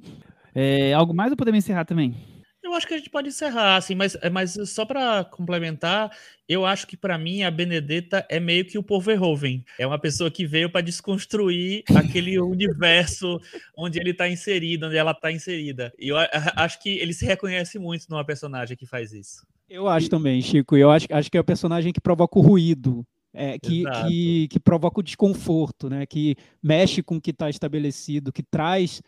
É, 0.55 0.93
algo 0.93 1.15
mais 1.15 1.31
ou 1.31 1.37
podemos 1.37 1.59
encerrar 1.59 1.85
também? 1.85 2.17
Eu 2.63 2.75
acho 2.75 2.87
que 2.87 2.95
a 2.95 2.99
gente 2.99 3.09
pode 3.09 3.29
encerrar, 3.29 3.77
assim, 3.77 3.95
mas, 3.95 4.17
é, 4.21 4.29
mas 4.29 4.57
só 4.67 4.85
para 4.85 5.25
complementar, 5.25 6.11
eu 6.49 6.67
acho 6.67 6.87
que 6.87 6.97
para 6.97 7.17
mim 7.17 7.43
a 7.43 7.51
Benedetta 7.51 8.27
é 8.29 8.41
meio 8.41 8.65
que 8.65 8.77
o 8.77 8.83
Paul 8.83 9.01
Verhoeven. 9.01 9.65
É 9.79 9.87
uma 9.87 9.99
pessoa 9.99 10.31
que 10.31 10.45
veio 10.45 10.71
para 10.71 10.81
desconstruir 10.81 11.85
aquele 11.95 12.39
universo 12.41 13.41
onde 13.77 14.01
ele 14.01 14.11
está 14.11 14.29
inserido, 14.29 14.87
onde 14.87 14.97
ela 14.97 15.13
está 15.13 15.31
inserida. 15.31 15.93
E 15.99 16.09
eu 16.09 16.17
acho 16.57 16.83
que 16.83 16.91
ele 16.99 17.15
se 17.15 17.25
reconhece 17.25 17.79
muito 17.79 18.07
numa 18.11 18.25
personagem 18.25 18.77
que 18.77 18.87
faz 18.87 19.13
isso. 19.13 19.47
Eu 19.71 19.87
acho 19.87 20.09
também, 20.09 20.41
Chico. 20.43 20.77
Eu 20.77 20.91
acho, 20.91 21.07
acho 21.11 21.31
que 21.31 21.37
é 21.37 21.41
o 21.41 21.45
personagem 21.45 21.93
que 21.93 22.01
provoca 22.01 22.39
o 22.39 22.43
ruído. 22.43 23.07
É, 23.33 23.59
que, 23.59 23.85
que, 23.85 24.49
que, 24.49 24.59
provoca 24.59 25.01
o 25.01 25.03
desconforto, 25.03 25.89
né? 25.89 26.07
que 26.07 26.35
mexe 26.63 27.03
com 27.03 27.17
o 27.17 27.21
que 27.21 27.31
está 27.31 27.49
estabelecido, 27.49 28.33
que 28.33 28.43
traz 28.43 29.03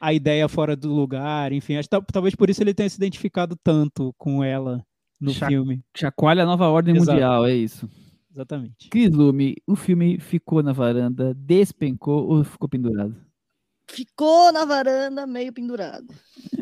a 0.00 0.12
ideia 0.12 0.48
fora 0.48 0.76
do 0.76 0.92
lugar, 0.92 1.52
enfim, 1.52 1.76
acho, 1.76 1.88
talvez 1.88 2.34
por 2.34 2.50
isso 2.50 2.62
ele 2.62 2.74
tenha 2.74 2.88
se 2.88 2.96
identificado 2.96 3.56
tanto 3.62 4.14
com 4.18 4.42
ela 4.42 4.84
no 5.20 5.32
Cha 5.32 5.46
filme. 5.46 5.82
Chacoalha 5.96 6.42
a 6.42 6.46
nova 6.46 6.68
ordem 6.68 6.96
Exato. 6.96 7.12
mundial, 7.12 7.46
é 7.46 7.54
isso. 7.54 7.88
Exatamente. 8.32 8.90
Cris 8.90 9.10
Lume, 9.10 9.56
o 9.66 9.74
filme 9.74 10.20
ficou 10.20 10.62
na 10.62 10.72
varanda, 10.72 11.32
despencou 11.34 12.28
ou 12.28 12.44
ficou 12.44 12.68
pendurado? 12.68 13.16
Ficou 13.88 14.52
na 14.52 14.64
varanda, 14.64 15.26
meio 15.26 15.52
pendurado. 15.52 16.12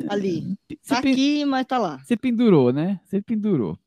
Ali. 0.09 0.57
Tá 0.87 0.99
aqui, 0.99 1.45
mas 1.45 1.67
tá 1.67 1.79
lá. 1.79 1.99
Você 1.99 2.17
pendurou, 2.17 2.73
né? 2.73 3.01
Você 3.05 3.21
pendurou. 3.21 3.79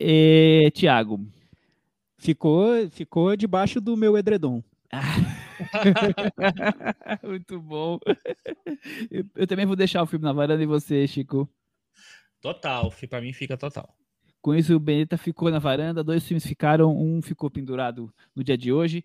É, 0.00 0.70
Tiago. 0.74 1.20
Ficou, 2.18 2.88
ficou 2.90 3.36
debaixo 3.36 3.80
do 3.80 3.96
meu 3.96 4.16
edredom. 4.16 4.62
Muito 7.22 7.60
bom. 7.60 7.98
Eu, 9.10 9.24
eu, 9.34 9.46
também 9.46 9.66
vou 9.66 9.76
deixar 9.76 10.02
o 10.02 10.06
filme 10.06 10.24
na 10.24 10.32
varanda 10.32 10.62
e 10.62 10.66
você, 10.66 11.06
Chico. 11.06 11.48
Total, 12.40 12.92
para 13.08 13.20
mim 13.20 13.32
fica 13.32 13.56
total. 13.56 13.94
Com 14.40 14.54
isso, 14.54 14.74
o 14.74 14.80
Beneta 14.80 15.16
ficou 15.16 15.50
na 15.50 15.58
varanda, 15.58 16.04
dois 16.04 16.26
filmes 16.26 16.46
ficaram, 16.46 16.94
um 16.94 17.22
ficou 17.22 17.50
pendurado 17.50 18.12
no 18.36 18.44
dia 18.44 18.58
de 18.58 18.70
hoje. 18.70 19.02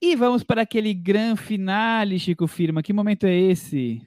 E 0.00 0.14
vamos 0.14 0.42
para 0.42 0.62
aquele 0.62 0.94
grande 0.94 1.40
finale, 1.40 2.18
Chico 2.18 2.46
Firma. 2.46 2.82
Que 2.82 2.92
momento 2.92 3.24
é 3.24 3.34
esse? 3.34 4.02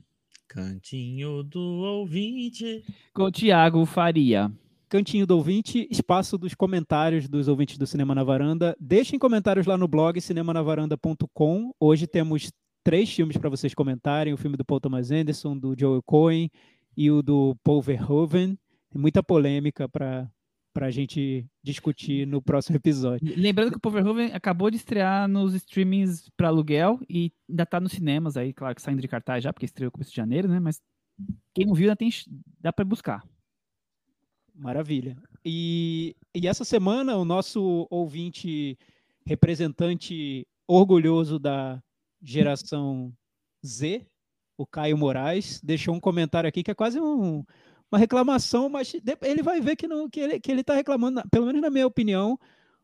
Cantinho 0.47 1.43
do 1.43 1.59
ouvinte. 1.59 2.83
Com 3.13 3.23
o 3.23 3.31
Tiago 3.31 3.85
Faria. 3.85 4.51
Cantinho 4.95 5.27
do 5.27 5.35
ouvinte, 5.35 5.85
espaço 5.91 6.37
dos 6.37 6.55
comentários 6.55 7.27
dos 7.27 7.49
ouvintes 7.49 7.77
do 7.77 7.85
Cinema 7.85 8.15
na 8.15 8.23
Varanda. 8.23 8.73
Deixem 8.79 9.19
comentários 9.19 9.67
lá 9.67 9.77
no 9.77 9.89
blog 9.89 10.21
cinemanavaranda.com. 10.21 11.73
Hoje 11.77 12.07
temos 12.07 12.49
três 12.81 13.13
filmes 13.13 13.35
para 13.35 13.49
vocês 13.49 13.73
comentarem: 13.73 14.31
o 14.31 14.37
filme 14.37 14.55
do 14.55 14.63
Paul 14.63 14.79
Thomas 14.79 15.11
Anderson, 15.11 15.57
do 15.57 15.75
Joel 15.77 16.01
Cohen 16.01 16.49
e 16.95 17.11
o 17.11 17.21
do 17.21 17.57
Paul 17.61 17.81
Verhoeven. 17.81 18.57
Tem 18.89 19.01
muita 19.01 19.21
polêmica 19.21 19.89
para 19.89 20.31
para 20.73 20.85
a 20.85 20.91
gente 20.91 21.45
discutir 21.61 22.25
no 22.25 22.41
próximo 22.41 22.77
episódio. 22.77 23.33
Lembrando 23.35 23.71
que 23.71 23.77
o 23.77 23.81
Paul 23.81 23.95
Verhoeven 23.95 24.31
acabou 24.31 24.71
de 24.71 24.77
estrear 24.77 25.27
nos 25.27 25.53
streamings 25.55 26.29
para 26.37 26.47
aluguel 26.47 27.01
e 27.09 27.33
ainda 27.49 27.63
está 27.63 27.81
nos 27.81 27.91
cinemas 27.91 28.37
aí, 28.37 28.53
claro 28.53 28.73
que 28.73 28.81
saindo 28.81 29.01
de 29.01 29.09
cartaz 29.09 29.43
já, 29.43 29.51
porque 29.51 29.65
estreou 29.65 29.87
no 29.87 29.91
começo 29.91 30.11
de 30.11 30.15
janeiro, 30.15 30.47
né? 30.47 30.61
Mas 30.61 30.81
quem 31.53 31.65
não 31.65 31.73
viu 31.73 31.83
ainda 31.83 31.97
tem, 31.97 32.09
dá 32.61 32.71
para 32.71 32.85
buscar. 32.85 33.25
Maravilha. 34.57 35.17
E, 35.43 36.15
e 36.33 36.47
essa 36.47 36.63
semana, 36.63 37.17
o 37.17 37.25
nosso 37.25 37.87
ouvinte 37.89 38.77
representante 39.25 40.47
orgulhoso 40.67 41.37
da 41.37 41.81
geração 42.21 43.13
Z, 43.65 44.07
o 44.57 44.65
Caio 44.65 44.97
Moraes, 44.97 45.59
deixou 45.61 45.93
um 45.93 45.99
comentário 45.99 46.47
aqui 46.47 46.63
que 46.63 46.71
é 46.71 46.75
quase 46.75 46.99
um, 46.99 47.43
uma 47.91 47.99
reclamação, 47.99 48.69
mas 48.69 48.93
ele 49.21 49.43
vai 49.43 49.59
ver 49.59 49.75
que, 49.75 49.87
não, 49.87 50.09
que 50.09 50.19
ele 50.19 50.35
está 50.35 50.41
que 50.41 50.51
ele 50.51 50.63
tá 50.63 50.75
reclamando, 50.75 51.21
pelo 51.29 51.45
menos 51.45 51.61
na 51.61 51.69
minha 51.69 51.85
opinião, 51.85 52.39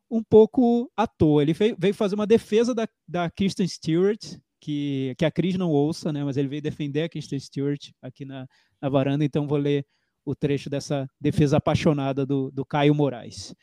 um 0.10 0.22
pouco 0.22 0.92
à 0.96 1.08
toa. 1.08 1.42
Ele 1.42 1.54
veio, 1.54 1.76
veio 1.80 1.94
fazer 1.94 2.16
uma 2.16 2.28
defesa 2.28 2.76
da, 2.76 2.88
da 3.08 3.30
Kristen 3.32 3.68
Stewart, 3.68 4.38
que, 4.60 5.16
que 5.18 5.26
a 5.26 5.32
Cris 5.32 5.56
não 5.56 5.70
ouça, 5.70 6.12
né? 6.12 6.24
mas 6.24 6.36
ele 6.36 6.50
veio 6.50 6.62
defender 6.62 7.04
a 7.04 7.10
Kristen 7.10 7.40
Stewart 7.40 7.92
aqui 8.02 8.26
na, 8.26 8.46
na 8.82 8.90
varanda, 8.90 9.24
então 9.24 9.48
vou 9.48 9.58
ler 9.58 9.86
o 10.26 10.36
trecho 10.36 10.70
dessa 10.70 11.10
defesa 11.20 11.58
apaixonada 11.58 12.26
do, 12.26 12.52
do 12.52 12.66
Caio 12.66 12.94
Moraes. 12.94 13.56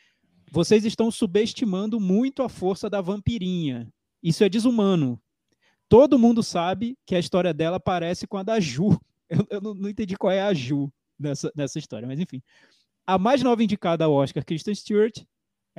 Vocês 0.51 0.83
estão 0.85 1.11
subestimando 1.11 1.99
muito 1.99 2.41
a 2.41 2.49
força 2.49 2.89
da 2.89 3.01
vampirinha. 3.01 3.87
Isso 4.21 4.43
é 4.43 4.49
desumano. 4.49 5.21
Todo 5.87 6.19
mundo 6.19 6.43
sabe 6.43 6.97
que 7.05 7.15
a 7.15 7.19
história 7.19 7.53
dela 7.53 7.79
parece 7.79 8.27
com 8.27 8.37
a 8.37 8.43
da 8.43 8.59
Ju. 8.59 8.99
Eu, 9.31 9.45
eu 9.51 9.61
não, 9.61 9.75
não, 9.75 9.87
entendi 9.87 10.17
qual 10.17 10.33
é 10.33 10.41
a 10.41 10.51
Ju 10.55 10.91
nessa, 11.19 11.51
nessa 11.55 11.77
história, 11.77 12.07
mas 12.07 12.19
enfim. 12.19 12.41
A 13.05 13.15
mais 13.15 13.43
nova 13.43 13.63
indicada 13.63 14.05
ao 14.05 14.11
Oscar, 14.11 14.43
Kristen 14.43 14.73
Stewart, 14.73 15.23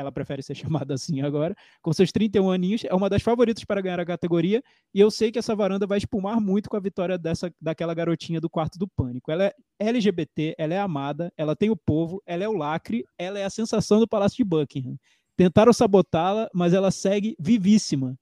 ela 0.01 0.13
prefere 0.13 0.43
ser 0.43 0.55
chamada 0.85 0.95
assim 0.95 1.21
agora, 1.21 1.55
com 1.83 1.93
seus 1.93 2.11
31 2.11 2.51
aninhos, 2.51 2.85
é 2.85 2.95
uma 2.95 3.09
das 3.09 3.23
favoritas 3.23 3.65
para 3.65 3.81
ganhar 3.81 4.01
a 4.01 4.07
categoria, 4.07 4.63
e 4.93 5.01
eu 5.01 5.11
sei 5.11 5.31
que 5.31 5.39
essa 5.39 5.55
varanda 5.55 5.87
vai 5.87 5.99
espumar 5.99 6.41
muito 6.41 6.69
com 6.69 6.77
a 6.77 6.81
vitória 6.81 7.17
dessa 7.19 7.53
daquela 7.61 7.95
garotinha 7.95 8.41
do 8.41 8.51
quarto 8.51 8.79
do 8.79 8.89
pânico. 8.89 9.31
Ela 9.31 9.45
é 9.45 9.55
LGBT, 9.79 10.55
ela 10.59 10.75
é 10.75 10.79
amada, 10.79 11.33
ela 11.37 11.55
tem 11.55 11.71
o 11.71 11.77
povo, 11.77 12.23
ela 12.27 12.45
é 12.45 12.49
o 12.49 12.57
lacre, 12.57 13.05
ela 13.19 13.39
é 13.39 13.45
a 13.45 13.51
sensação 13.51 14.01
do 14.01 14.09
Palácio 14.09 14.37
de 14.37 14.45
Buckingham. 14.45 14.97
Tentaram 15.37 15.73
sabotá-la, 15.73 16.49
mas 16.53 16.75
ela 16.75 16.91
segue 16.91 17.35
vivíssima. 17.39 18.17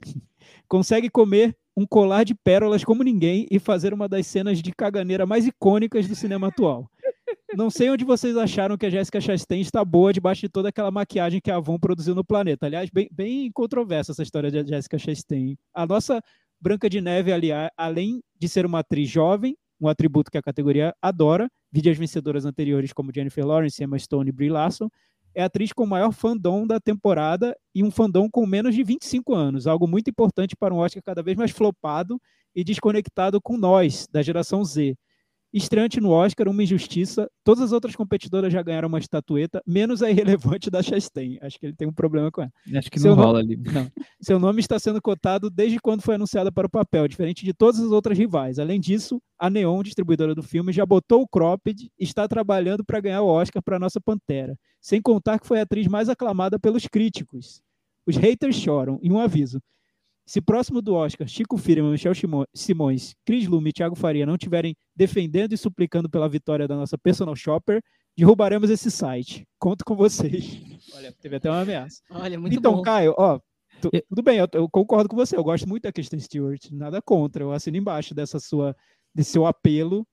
Consegue 0.68 1.08
comer 1.08 1.56
um 1.78 1.86
colar 1.86 2.24
de 2.24 2.34
pérolas 2.34 2.82
como 2.82 3.04
ninguém 3.04 3.46
e 3.50 3.60
fazer 3.60 3.94
uma 3.94 4.08
das 4.08 4.26
cenas 4.26 4.60
de 4.60 4.72
caganeira 4.72 5.24
mais 5.24 5.46
icônicas 5.46 6.08
do 6.08 6.14
cinema 6.16 6.48
atual. 6.48 6.90
Não 7.56 7.70
sei 7.70 7.88
onde 7.88 8.04
vocês 8.04 8.36
acharam 8.36 8.76
que 8.76 8.84
a 8.84 8.90
Jessica 8.90 9.20
Chastain 9.20 9.60
está 9.60 9.82
boa 9.82 10.12
debaixo 10.12 10.42
de 10.42 10.50
toda 10.50 10.68
aquela 10.68 10.90
maquiagem 10.90 11.40
que 11.40 11.50
a 11.50 11.56
Avon 11.56 11.78
produziu 11.78 12.14
no 12.14 12.22
planeta. 12.22 12.66
Aliás, 12.66 12.90
bem, 12.90 13.08
bem 13.10 13.50
controversa 13.50 14.12
essa 14.12 14.22
história 14.22 14.50
de 14.50 14.66
Jessica 14.66 14.98
Chastain. 14.98 15.56
A 15.72 15.86
nossa 15.86 16.22
Branca 16.60 16.90
de 16.90 17.00
Neve, 17.00 17.32
aliás, 17.32 17.70
além 17.74 18.22
de 18.38 18.48
ser 18.48 18.66
uma 18.66 18.80
atriz 18.80 19.08
jovem, 19.08 19.56
um 19.80 19.88
atributo 19.88 20.30
que 20.30 20.36
a 20.36 20.42
categoria 20.42 20.94
adora, 21.00 21.48
vide 21.72 21.88
as 21.88 21.96
vencedoras 21.96 22.44
anteriores 22.44 22.92
como 22.92 23.12
Jennifer 23.14 23.46
Lawrence, 23.46 23.82
Emma 23.82 23.98
Stone 23.98 24.28
e 24.28 24.32
Brie 24.32 24.50
Larson, 24.50 24.90
é 25.34 25.42
a 25.42 25.46
atriz 25.46 25.72
com 25.72 25.84
o 25.84 25.86
maior 25.86 26.12
fandom 26.12 26.66
da 26.66 26.78
temporada 26.78 27.56
e 27.74 27.82
um 27.82 27.90
fandom 27.90 28.28
com 28.28 28.44
menos 28.44 28.74
de 28.74 28.82
25 28.82 29.34
anos, 29.34 29.66
algo 29.66 29.86
muito 29.86 30.10
importante 30.10 30.54
para 30.54 30.74
um 30.74 30.78
Oscar 30.78 31.02
cada 31.02 31.22
vez 31.22 31.36
mais 31.36 31.50
flopado 31.50 32.20
e 32.54 32.62
desconectado 32.64 33.40
com 33.40 33.56
nós, 33.56 34.06
da 34.10 34.20
geração 34.20 34.64
Z. 34.64 34.96
Estreante 35.52 36.00
no 36.00 36.10
Oscar, 36.10 36.48
uma 36.48 36.62
injustiça. 36.62 37.30
Todas 37.42 37.64
as 37.64 37.72
outras 37.72 37.96
competidoras 37.96 38.52
já 38.52 38.62
ganharam 38.62 38.88
uma 38.88 38.98
estatueta, 38.98 39.62
menos 39.66 40.02
a 40.02 40.10
irrelevante 40.10 40.70
da 40.70 40.82
Chastain. 40.82 41.38
Acho 41.40 41.58
que 41.58 41.66
ele 41.66 41.74
tem 41.74 41.88
um 41.88 41.92
problema 41.92 42.30
com 42.30 42.42
ela. 42.42 42.52
Acho 42.76 42.90
que 42.90 43.00
Seu 43.00 43.16
não 43.16 43.22
rola 43.22 43.38
ali. 43.38 43.56
Não. 43.72 43.90
Seu 44.20 44.38
nome 44.38 44.60
está 44.60 44.78
sendo 44.78 45.00
cotado 45.00 45.48
desde 45.48 45.78
quando 45.78 46.02
foi 46.02 46.16
anunciada 46.16 46.52
para 46.52 46.66
o 46.66 46.70
papel, 46.70 47.08
diferente 47.08 47.44
de 47.44 47.54
todas 47.54 47.80
as 47.80 47.90
outras 47.90 48.18
rivais. 48.18 48.58
Além 48.58 48.78
disso, 48.78 49.22
a 49.38 49.48
Neon, 49.48 49.82
distribuidora 49.82 50.34
do 50.34 50.42
filme, 50.42 50.72
já 50.72 50.84
botou 50.84 51.22
o 51.22 51.28
cropped 51.28 51.90
e 51.98 52.04
está 52.04 52.28
trabalhando 52.28 52.84
para 52.84 53.00
ganhar 53.00 53.22
o 53.22 53.28
Oscar 53.28 53.62
para 53.62 53.76
a 53.76 53.80
nossa 53.80 54.00
Pantera. 54.00 54.58
Sem 54.80 55.00
contar 55.00 55.38
que 55.38 55.46
foi 55.46 55.60
a 55.60 55.62
atriz 55.62 55.86
mais 55.86 56.08
aclamada 56.08 56.58
pelos 56.58 56.86
críticos. 56.86 57.62
Os 58.06 58.16
haters 58.16 58.56
choram. 58.56 58.98
E 59.02 59.10
um 59.10 59.18
aviso: 59.18 59.60
se 60.28 60.42
próximo 60.42 60.82
do 60.82 60.94
Oscar, 60.94 61.26
Chico 61.26 61.56
Firma, 61.56 61.90
Michel 61.90 62.12
Simões, 62.54 63.14
Cris 63.24 63.48
Lume 63.48 63.70
e 63.70 63.72
Thiago 63.72 63.96
Faria 63.96 64.26
não 64.26 64.34
estiverem 64.34 64.76
defendendo 64.94 65.54
e 65.54 65.56
suplicando 65.56 66.06
pela 66.10 66.28
vitória 66.28 66.68
da 66.68 66.76
nossa 66.76 66.98
personal 66.98 67.34
shopper, 67.34 67.82
derrubaremos 68.14 68.68
esse 68.68 68.90
site. 68.90 69.48
Conto 69.58 69.86
com 69.86 69.96
vocês. 69.96 70.60
Olha, 70.94 71.10
teve 71.18 71.36
até 71.36 71.48
uma 71.50 71.62
ameaça. 71.62 72.02
Olha, 72.10 72.38
muito 72.38 72.54
então, 72.54 72.74
bom. 72.74 72.82
Caio, 72.82 73.14
ó, 73.16 73.40
tudo 73.80 74.22
bem, 74.22 74.38
eu, 74.38 74.46
eu, 74.52 74.68
concordo 74.68 75.08
com 75.08 75.16
você. 75.16 75.34
Eu 75.34 75.42
gosto 75.42 75.66
muito 75.66 75.84
da 75.84 75.92
Kristen 75.92 76.20
Stewart, 76.20 76.60
nada 76.72 77.00
contra. 77.00 77.42
Eu 77.42 77.50
assino 77.50 77.78
embaixo 77.78 78.14
dessa 78.14 78.38
sua, 78.38 78.76
desse 79.14 79.30
seu 79.30 79.46
apelo 79.46 80.06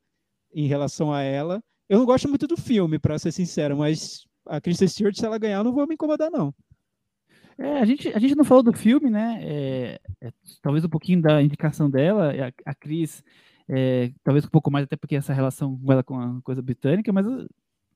em 0.54 0.66
relação 0.66 1.12
a 1.12 1.24
ela. 1.24 1.62
Eu 1.90 2.00
não 2.00 2.06
gosto 2.06 2.30
muito 2.30 2.48
do 2.48 2.56
filme, 2.56 2.98
para 2.98 3.20
ser 3.20 3.34
sincero, 3.34 3.76
mas 3.78 4.26
a 4.48 4.62
Kristen 4.62 4.88
Stewart, 4.88 5.16
se 5.16 5.26
ela 5.26 5.38
ganhar, 5.38 5.58
eu 5.58 5.64
não 5.66 5.74
vou 5.74 5.86
me 5.86 5.96
incomodar, 5.96 6.32
não. 6.32 6.54
É, 7.58 7.80
a, 7.80 7.86
gente, 7.86 8.10
a 8.10 8.20
gente 8.20 8.36
não 8.36 8.44
falou 8.44 8.64
do 8.64 8.74
filme, 8.74 9.10
né? 9.10 9.40
É, 9.42 10.00
é, 10.22 10.32
talvez 10.62 10.84
um 10.84 10.90
pouquinho 10.90 11.22
da 11.22 11.42
indicação 11.42 11.90
dela, 11.90 12.32
a, 12.32 12.72
a 12.72 12.76
Cris, 12.76 13.24
é, 13.70 14.12
talvez 14.24 14.46
um 14.46 14.50
pouco 14.50 14.70
mais, 14.70 14.84
até 14.84 14.96
porque 14.96 15.16
essa 15.16 15.34
relação 15.34 15.78
com 15.78 15.92
ela 15.92 16.04
com 16.04 16.20
a 16.20 16.42
coisa 16.42 16.62
britânica, 16.62 17.14
mas 17.14 17.26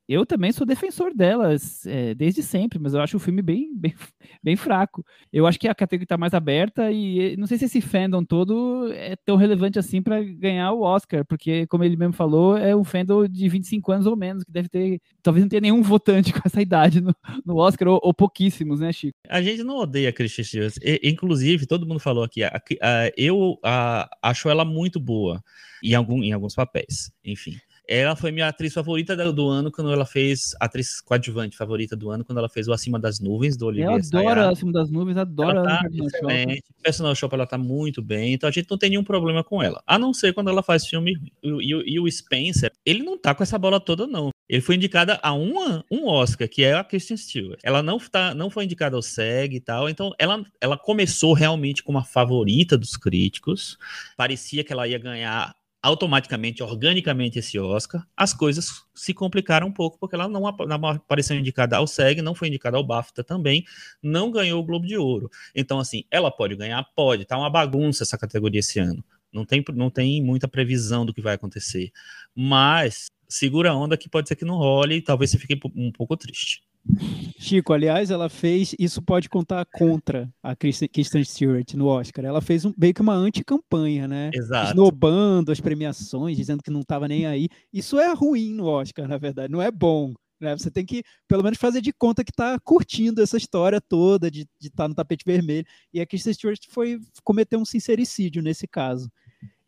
eu 0.09 0.25
também 0.25 0.51
sou 0.51 0.65
defensor 0.65 1.13
delas 1.13 1.85
é, 1.85 2.15
desde 2.15 2.41
sempre, 2.41 2.79
mas 2.79 2.95
eu 2.95 2.99
acho 2.99 3.17
o 3.17 3.19
filme 3.19 3.43
bem, 3.43 3.69
bem, 3.77 3.93
bem 4.43 4.55
fraco. 4.55 5.05
Eu 5.31 5.45
acho 5.45 5.59
que 5.59 5.67
a 5.67 5.75
categoria 5.75 6.05
está 6.05 6.17
mais 6.17 6.33
aberta 6.33 6.91
e 6.91 7.37
não 7.37 7.45
sei 7.45 7.59
se 7.59 7.65
esse 7.65 7.79
fandom 7.79 8.23
todo 8.23 8.91
é 8.91 9.15
tão 9.15 9.35
relevante 9.35 9.77
assim 9.77 10.01
para 10.01 10.23
ganhar 10.23 10.71
o 10.71 10.81
Oscar, 10.81 11.23
porque, 11.23 11.67
como 11.67 11.83
ele 11.83 11.95
mesmo 11.95 12.13
falou, 12.13 12.57
é 12.57 12.75
um 12.75 12.83
fandom 12.83 13.27
de 13.27 13.47
25 13.47 13.91
anos 13.91 14.07
ou 14.07 14.17
menos, 14.17 14.43
que 14.43 14.51
deve 14.51 14.67
ter, 14.67 14.99
talvez 15.21 15.43
não 15.43 15.49
tenha 15.49 15.61
nenhum 15.61 15.83
votante 15.83 16.33
com 16.33 16.41
essa 16.43 16.59
idade 16.59 17.01
no, 17.01 17.15
no 17.45 17.57
Oscar, 17.57 17.89
ou, 17.89 17.99
ou, 18.01 18.11
pouquíssimos, 18.11 18.79
né, 18.79 18.91
Chico? 18.91 19.15
A 19.29 19.43
gente 19.43 19.61
não 19.61 19.77
odeia 19.77 20.09
a 20.09 20.13
Christian 20.13 20.43
Stewart. 20.43 20.75
inclusive, 21.03 21.67
todo 21.67 21.85
mundo 21.85 21.99
falou 21.99 22.23
aqui, 22.23 22.43
a, 22.43 22.59
a, 22.81 23.11
eu 23.15 23.59
a, 23.63 24.09
acho 24.23 24.49
ela 24.49 24.65
muito 24.65 24.99
boa 24.99 25.39
em, 25.83 25.93
algum, 25.93 26.23
em 26.23 26.33
alguns 26.33 26.55
papéis, 26.55 27.11
enfim. 27.23 27.55
Ela 27.89 28.15
foi 28.15 28.31
minha 28.31 28.47
atriz 28.47 28.73
favorita 28.73 29.15
do 29.33 29.47
ano 29.47 29.71
quando 29.71 29.91
ela 29.91 30.05
fez 30.05 30.53
atriz 30.59 31.01
coadjuvante 31.01 31.57
favorita 31.57 31.95
do 31.95 32.09
ano 32.11 32.23
quando 32.23 32.37
ela 32.37 32.47
fez 32.49 32.67
o 32.67 32.73
Acima 32.73 32.99
das 32.99 33.19
Nuvens 33.19 33.57
do 33.57 33.65
Olivier 33.65 33.89
Eu 33.89 33.95
adoro 33.95 34.39
Acima 34.51 34.71
das 34.71 34.91
Nuvens, 34.91 35.17
adoro 35.17 35.57
ela 35.59 35.63
tá 35.67 35.81
excelente. 35.91 36.63
Personal 36.83 37.15
Shopper 37.15 37.37
ela 37.39 37.47
tá 37.47 37.57
muito 37.57 38.01
bem, 38.01 38.33
então 38.33 38.47
a 38.47 38.51
gente 38.51 38.69
não 38.69 38.77
tem 38.77 38.91
nenhum 38.91 39.03
problema 39.03 39.43
com 39.43 39.61
ela. 39.63 39.81
A 39.87 39.97
não 39.97 40.13
ser 40.13 40.33
quando 40.33 40.49
ela 40.49 40.61
faz 40.63 40.85
filme. 40.85 41.17
E, 41.43 41.51
o- 41.51 41.61
e 41.61 41.89
e 41.95 41.99
o 41.99 42.09
Spencer, 42.11 42.71
ele 42.85 43.01
não 43.03 43.17
tá 43.17 43.33
com 43.33 43.41
essa 43.43 43.57
bola 43.57 43.79
toda, 43.79 44.05
não. 44.05 44.29
Ele 44.47 44.61
foi 44.61 44.75
indicada 44.75 45.19
a 45.21 45.33
uma, 45.33 45.83
um 45.91 46.07
Oscar, 46.07 46.47
que 46.47 46.63
é 46.63 46.73
a 46.73 46.83
Kristen 46.83 47.17
Stewart. 47.17 47.59
Ela 47.63 47.83
não, 47.83 47.99
tá, 47.99 48.33
não 48.33 48.49
foi 48.49 48.63
indicada 48.65 48.95
ao 48.95 49.01
SEG 49.01 49.55
e 49.55 49.59
tal, 49.59 49.89
então 49.89 50.11
ela, 50.17 50.43
ela 50.61 50.77
começou 50.77 51.33
realmente 51.33 51.83
como 51.83 51.97
a 51.97 52.03
favorita 52.03 52.77
dos 52.77 52.95
críticos. 52.97 53.77
Parecia 54.17 54.63
que 54.63 54.71
ela 54.73 54.87
ia 54.87 54.97
ganhar 54.97 55.53
automaticamente, 55.81 56.61
organicamente 56.61 57.39
esse 57.39 57.57
Oscar, 57.57 58.05
as 58.15 58.33
coisas 58.33 58.83
se 58.93 59.13
complicaram 59.13 59.67
um 59.67 59.71
pouco, 59.71 59.97
porque 59.97 60.15
ela 60.15 60.27
não, 60.27 60.45
ap- 60.45 60.65
não 60.67 60.75
apareceu 60.89 61.37
indicada 61.37 61.77
ao 61.77 61.87
SEG, 61.87 62.21
não 62.21 62.35
foi 62.35 62.49
indicada 62.49 62.75
ao 62.77 62.83
BAFTA 62.83 63.23
também, 63.23 63.63
não 64.03 64.29
ganhou 64.31 64.61
o 64.61 64.65
Globo 64.65 64.85
de 64.85 64.97
Ouro. 64.97 65.29
Então, 65.55 65.79
assim, 65.79 66.03
ela 66.11 66.29
pode 66.29 66.55
ganhar? 66.55 66.83
Pode, 66.95 67.25
tá 67.25 67.37
uma 67.37 67.49
bagunça 67.49 68.03
essa 68.03 68.17
categoria 68.17 68.59
esse 68.59 68.79
ano. 68.79 69.03
Não 69.31 69.45
tem, 69.45 69.63
não 69.73 69.89
tem 69.89 70.21
muita 70.23 70.47
previsão 70.47 71.05
do 71.05 71.13
que 71.13 71.21
vai 71.21 71.35
acontecer. 71.35 71.91
Mas 72.35 73.07
segura 73.27 73.71
a 73.71 73.75
onda 73.75 73.95
que 73.97 74.09
pode 74.09 74.27
ser 74.27 74.35
que 74.35 74.43
não 74.43 74.57
role 74.57 74.95
e 74.95 75.01
talvez 75.01 75.31
você 75.31 75.37
fique 75.37 75.59
um 75.75 75.91
pouco 75.91 76.17
triste. 76.17 76.61
Chico, 77.37 77.73
aliás, 77.73 78.09
ela 78.11 78.29
fez. 78.29 78.75
Isso 78.79 79.01
pode 79.01 79.29
contar 79.29 79.65
contra 79.65 80.29
a 80.41 80.55
Kristen 80.55 81.23
Stewart 81.23 81.73
no 81.73 81.87
Oscar. 81.87 82.25
Ela 82.25 82.41
fez 82.41 82.65
um, 82.65 82.73
meio 82.77 82.93
que 82.93 83.01
uma 83.01 83.13
anti-campanha, 83.13 84.07
né? 84.07 84.31
Exato. 84.33 84.69
Esnobando 84.69 85.51
as 85.51 85.59
premiações, 85.59 86.37
dizendo 86.37 86.63
que 86.63 86.71
não 86.71 86.81
estava 86.81 87.07
nem 87.07 87.25
aí. 87.25 87.47
Isso 87.71 87.99
é 87.99 88.13
ruim 88.13 88.53
no 88.53 88.65
Oscar, 88.65 89.07
na 89.07 89.17
verdade, 89.17 89.51
não 89.51 89.61
é 89.61 89.71
bom. 89.71 90.13
Né? 90.39 90.57
Você 90.57 90.71
tem 90.71 90.85
que, 90.85 91.03
pelo 91.27 91.43
menos, 91.43 91.57
fazer 91.59 91.81
de 91.81 91.91
conta 91.91 92.23
que 92.23 92.31
está 92.31 92.57
curtindo 92.59 93.21
essa 93.21 93.37
história 93.37 93.81
toda 93.81 94.31
de 94.31 94.47
estar 94.61 94.87
no 94.87 94.95
tapete 94.95 95.25
vermelho. 95.25 95.65
E 95.93 95.99
a 95.99 96.05
Kristen 96.05 96.33
Stewart 96.33 96.59
foi 96.69 96.99
cometer 97.23 97.57
um 97.57 97.65
sincericídio 97.65 98.41
nesse 98.41 98.67
caso. 98.67 99.11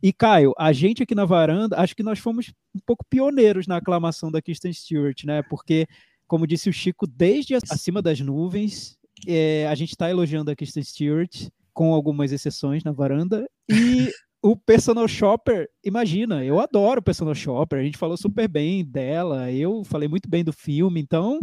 E, 0.02 0.12
Caio, 0.12 0.54
a 0.58 0.72
gente 0.74 1.04
aqui 1.04 1.14
na 1.14 1.26
varanda, 1.26 1.78
acho 1.78 1.96
que 1.96 2.02
nós 2.02 2.18
fomos 2.18 2.52
um 2.74 2.80
pouco 2.86 3.06
pioneiros 3.08 3.68
na 3.68 3.78
aclamação 3.78 4.32
da 4.32 4.42
Kristen 4.42 4.74
Stewart, 4.74 5.24
né? 5.26 5.44
Porque, 5.44 5.86
como 6.32 6.48
disse 6.48 6.70
o 6.70 6.74
Chico, 6.74 7.06
desde 7.06 7.56
acima 7.56 8.02
das 8.02 8.22
nuvens, 8.22 8.98
é, 9.28 9.68
a 9.68 9.76
gente 9.76 9.90
está 9.90 10.10
elogiando 10.10 10.50
a 10.50 10.56
Kristen 10.56 10.82
Stewart, 10.82 11.50
com 11.74 11.94
algumas 11.94 12.32
exceções 12.32 12.86
na 12.86 12.94
varanda, 12.94 13.46
e 13.68 14.10
o 14.42 14.56
Personal 14.56 15.10
Shopper, 15.10 15.70
imagina, 15.84 16.42
eu 16.46 16.62
adoro 16.62 17.02
o 17.02 17.04
Personal 17.04 17.36
Shopper, 17.36 17.80
a 17.80 17.84
gente 17.84 17.98
falou 17.98 18.16
super 18.16 18.48
bem 18.48 18.86
dela, 18.86 19.52
eu 19.52 19.84
falei 19.84 20.08
muito 20.08 20.30
bem 20.30 20.42
do 20.42 20.54
filme, 20.54 21.02
então 21.02 21.38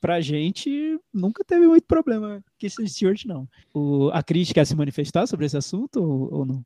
pra 0.00 0.20
gente 0.20 0.98
nunca 1.14 1.44
teve 1.44 1.68
muito 1.68 1.86
problema 1.86 2.42
com 2.44 2.50
Kristen 2.58 2.88
Stewart, 2.88 3.24
não. 3.24 3.48
O, 3.72 4.10
a 4.12 4.20
Cris 4.20 4.50
quer 4.50 4.66
se 4.66 4.74
manifestar 4.74 5.28
sobre 5.28 5.46
esse 5.46 5.56
assunto 5.56 6.02
ou, 6.02 6.38
ou 6.40 6.44
não? 6.44 6.64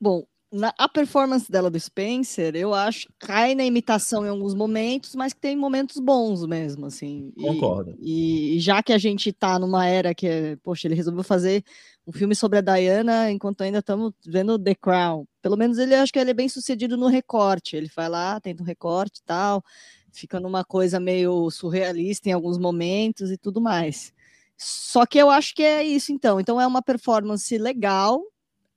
Bom, 0.00 0.24
na, 0.52 0.72
a 0.78 0.88
performance 0.88 1.50
dela 1.50 1.70
do 1.70 1.78
Spencer, 1.78 2.54
eu 2.54 2.72
acho 2.72 3.08
que 3.08 3.26
cai 3.26 3.54
na 3.54 3.64
imitação 3.64 4.24
em 4.24 4.28
alguns 4.28 4.54
momentos, 4.54 5.14
mas 5.14 5.32
que 5.32 5.40
tem 5.40 5.56
momentos 5.56 5.98
bons 5.98 6.46
mesmo, 6.46 6.86
assim. 6.86 7.32
E- 7.36 7.42
Concordo. 7.42 7.96
E, 7.98 8.56
e 8.56 8.60
já 8.60 8.82
que 8.82 8.92
a 8.92 8.98
gente 8.98 9.32
tá 9.32 9.58
numa 9.58 9.86
era 9.86 10.14
que, 10.14 10.26
é, 10.26 10.56
poxa, 10.56 10.86
ele 10.86 10.94
resolveu 10.94 11.24
fazer 11.24 11.64
um 12.06 12.12
filme 12.12 12.34
sobre 12.34 12.58
a 12.58 12.62
Diana, 12.62 13.30
enquanto 13.30 13.62
ainda 13.62 13.78
estamos 13.78 14.12
vendo 14.24 14.58
The 14.58 14.74
Crown. 14.74 15.26
Pelo 15.42 15.56
menos 15.56 15.78
ele 15.78 15.94
acho 15.94 16.12
que 16.12 16.18
ele 16.18 16.30
é 16.30 16.34
bem 16.34 16.48
sucedido 16.48 16.96
no 16.96 17.08
recorte. 17.08 17.76
Ele 17.76 17.90
vai 17.94 18.08
lá, 18.08 18.38
tenta 18.40 18.62
um 18.62 18.66
recorte 18.66 19.20
e 19.20 19.24
tal, 19.24 19.62
fica 20.12 20.38
numa 20.38 20.64
coisa 20.64 21.00
meio 21.00 21.50
surrealista 21.50 22.28
em 22.28 22.32
alguns 22.32 22.58
momentos 22.58 23.30
e 23.30 23.36
tudo 23.36 23.60
mais. 23.60 24.12
Só 24.56 25.04
que 25.04 25.18
eu 25.18 25.30
acho 25.30 25.54
que 25.54 25.62
é 25.62 25.82
isso, 25.82 26.12
então. 26.12 26.38
Então 26.38 26.60
é 26.60 26.66
uma 26.66 26.82
performance 26.82 27.56
legal. 27.58 28.22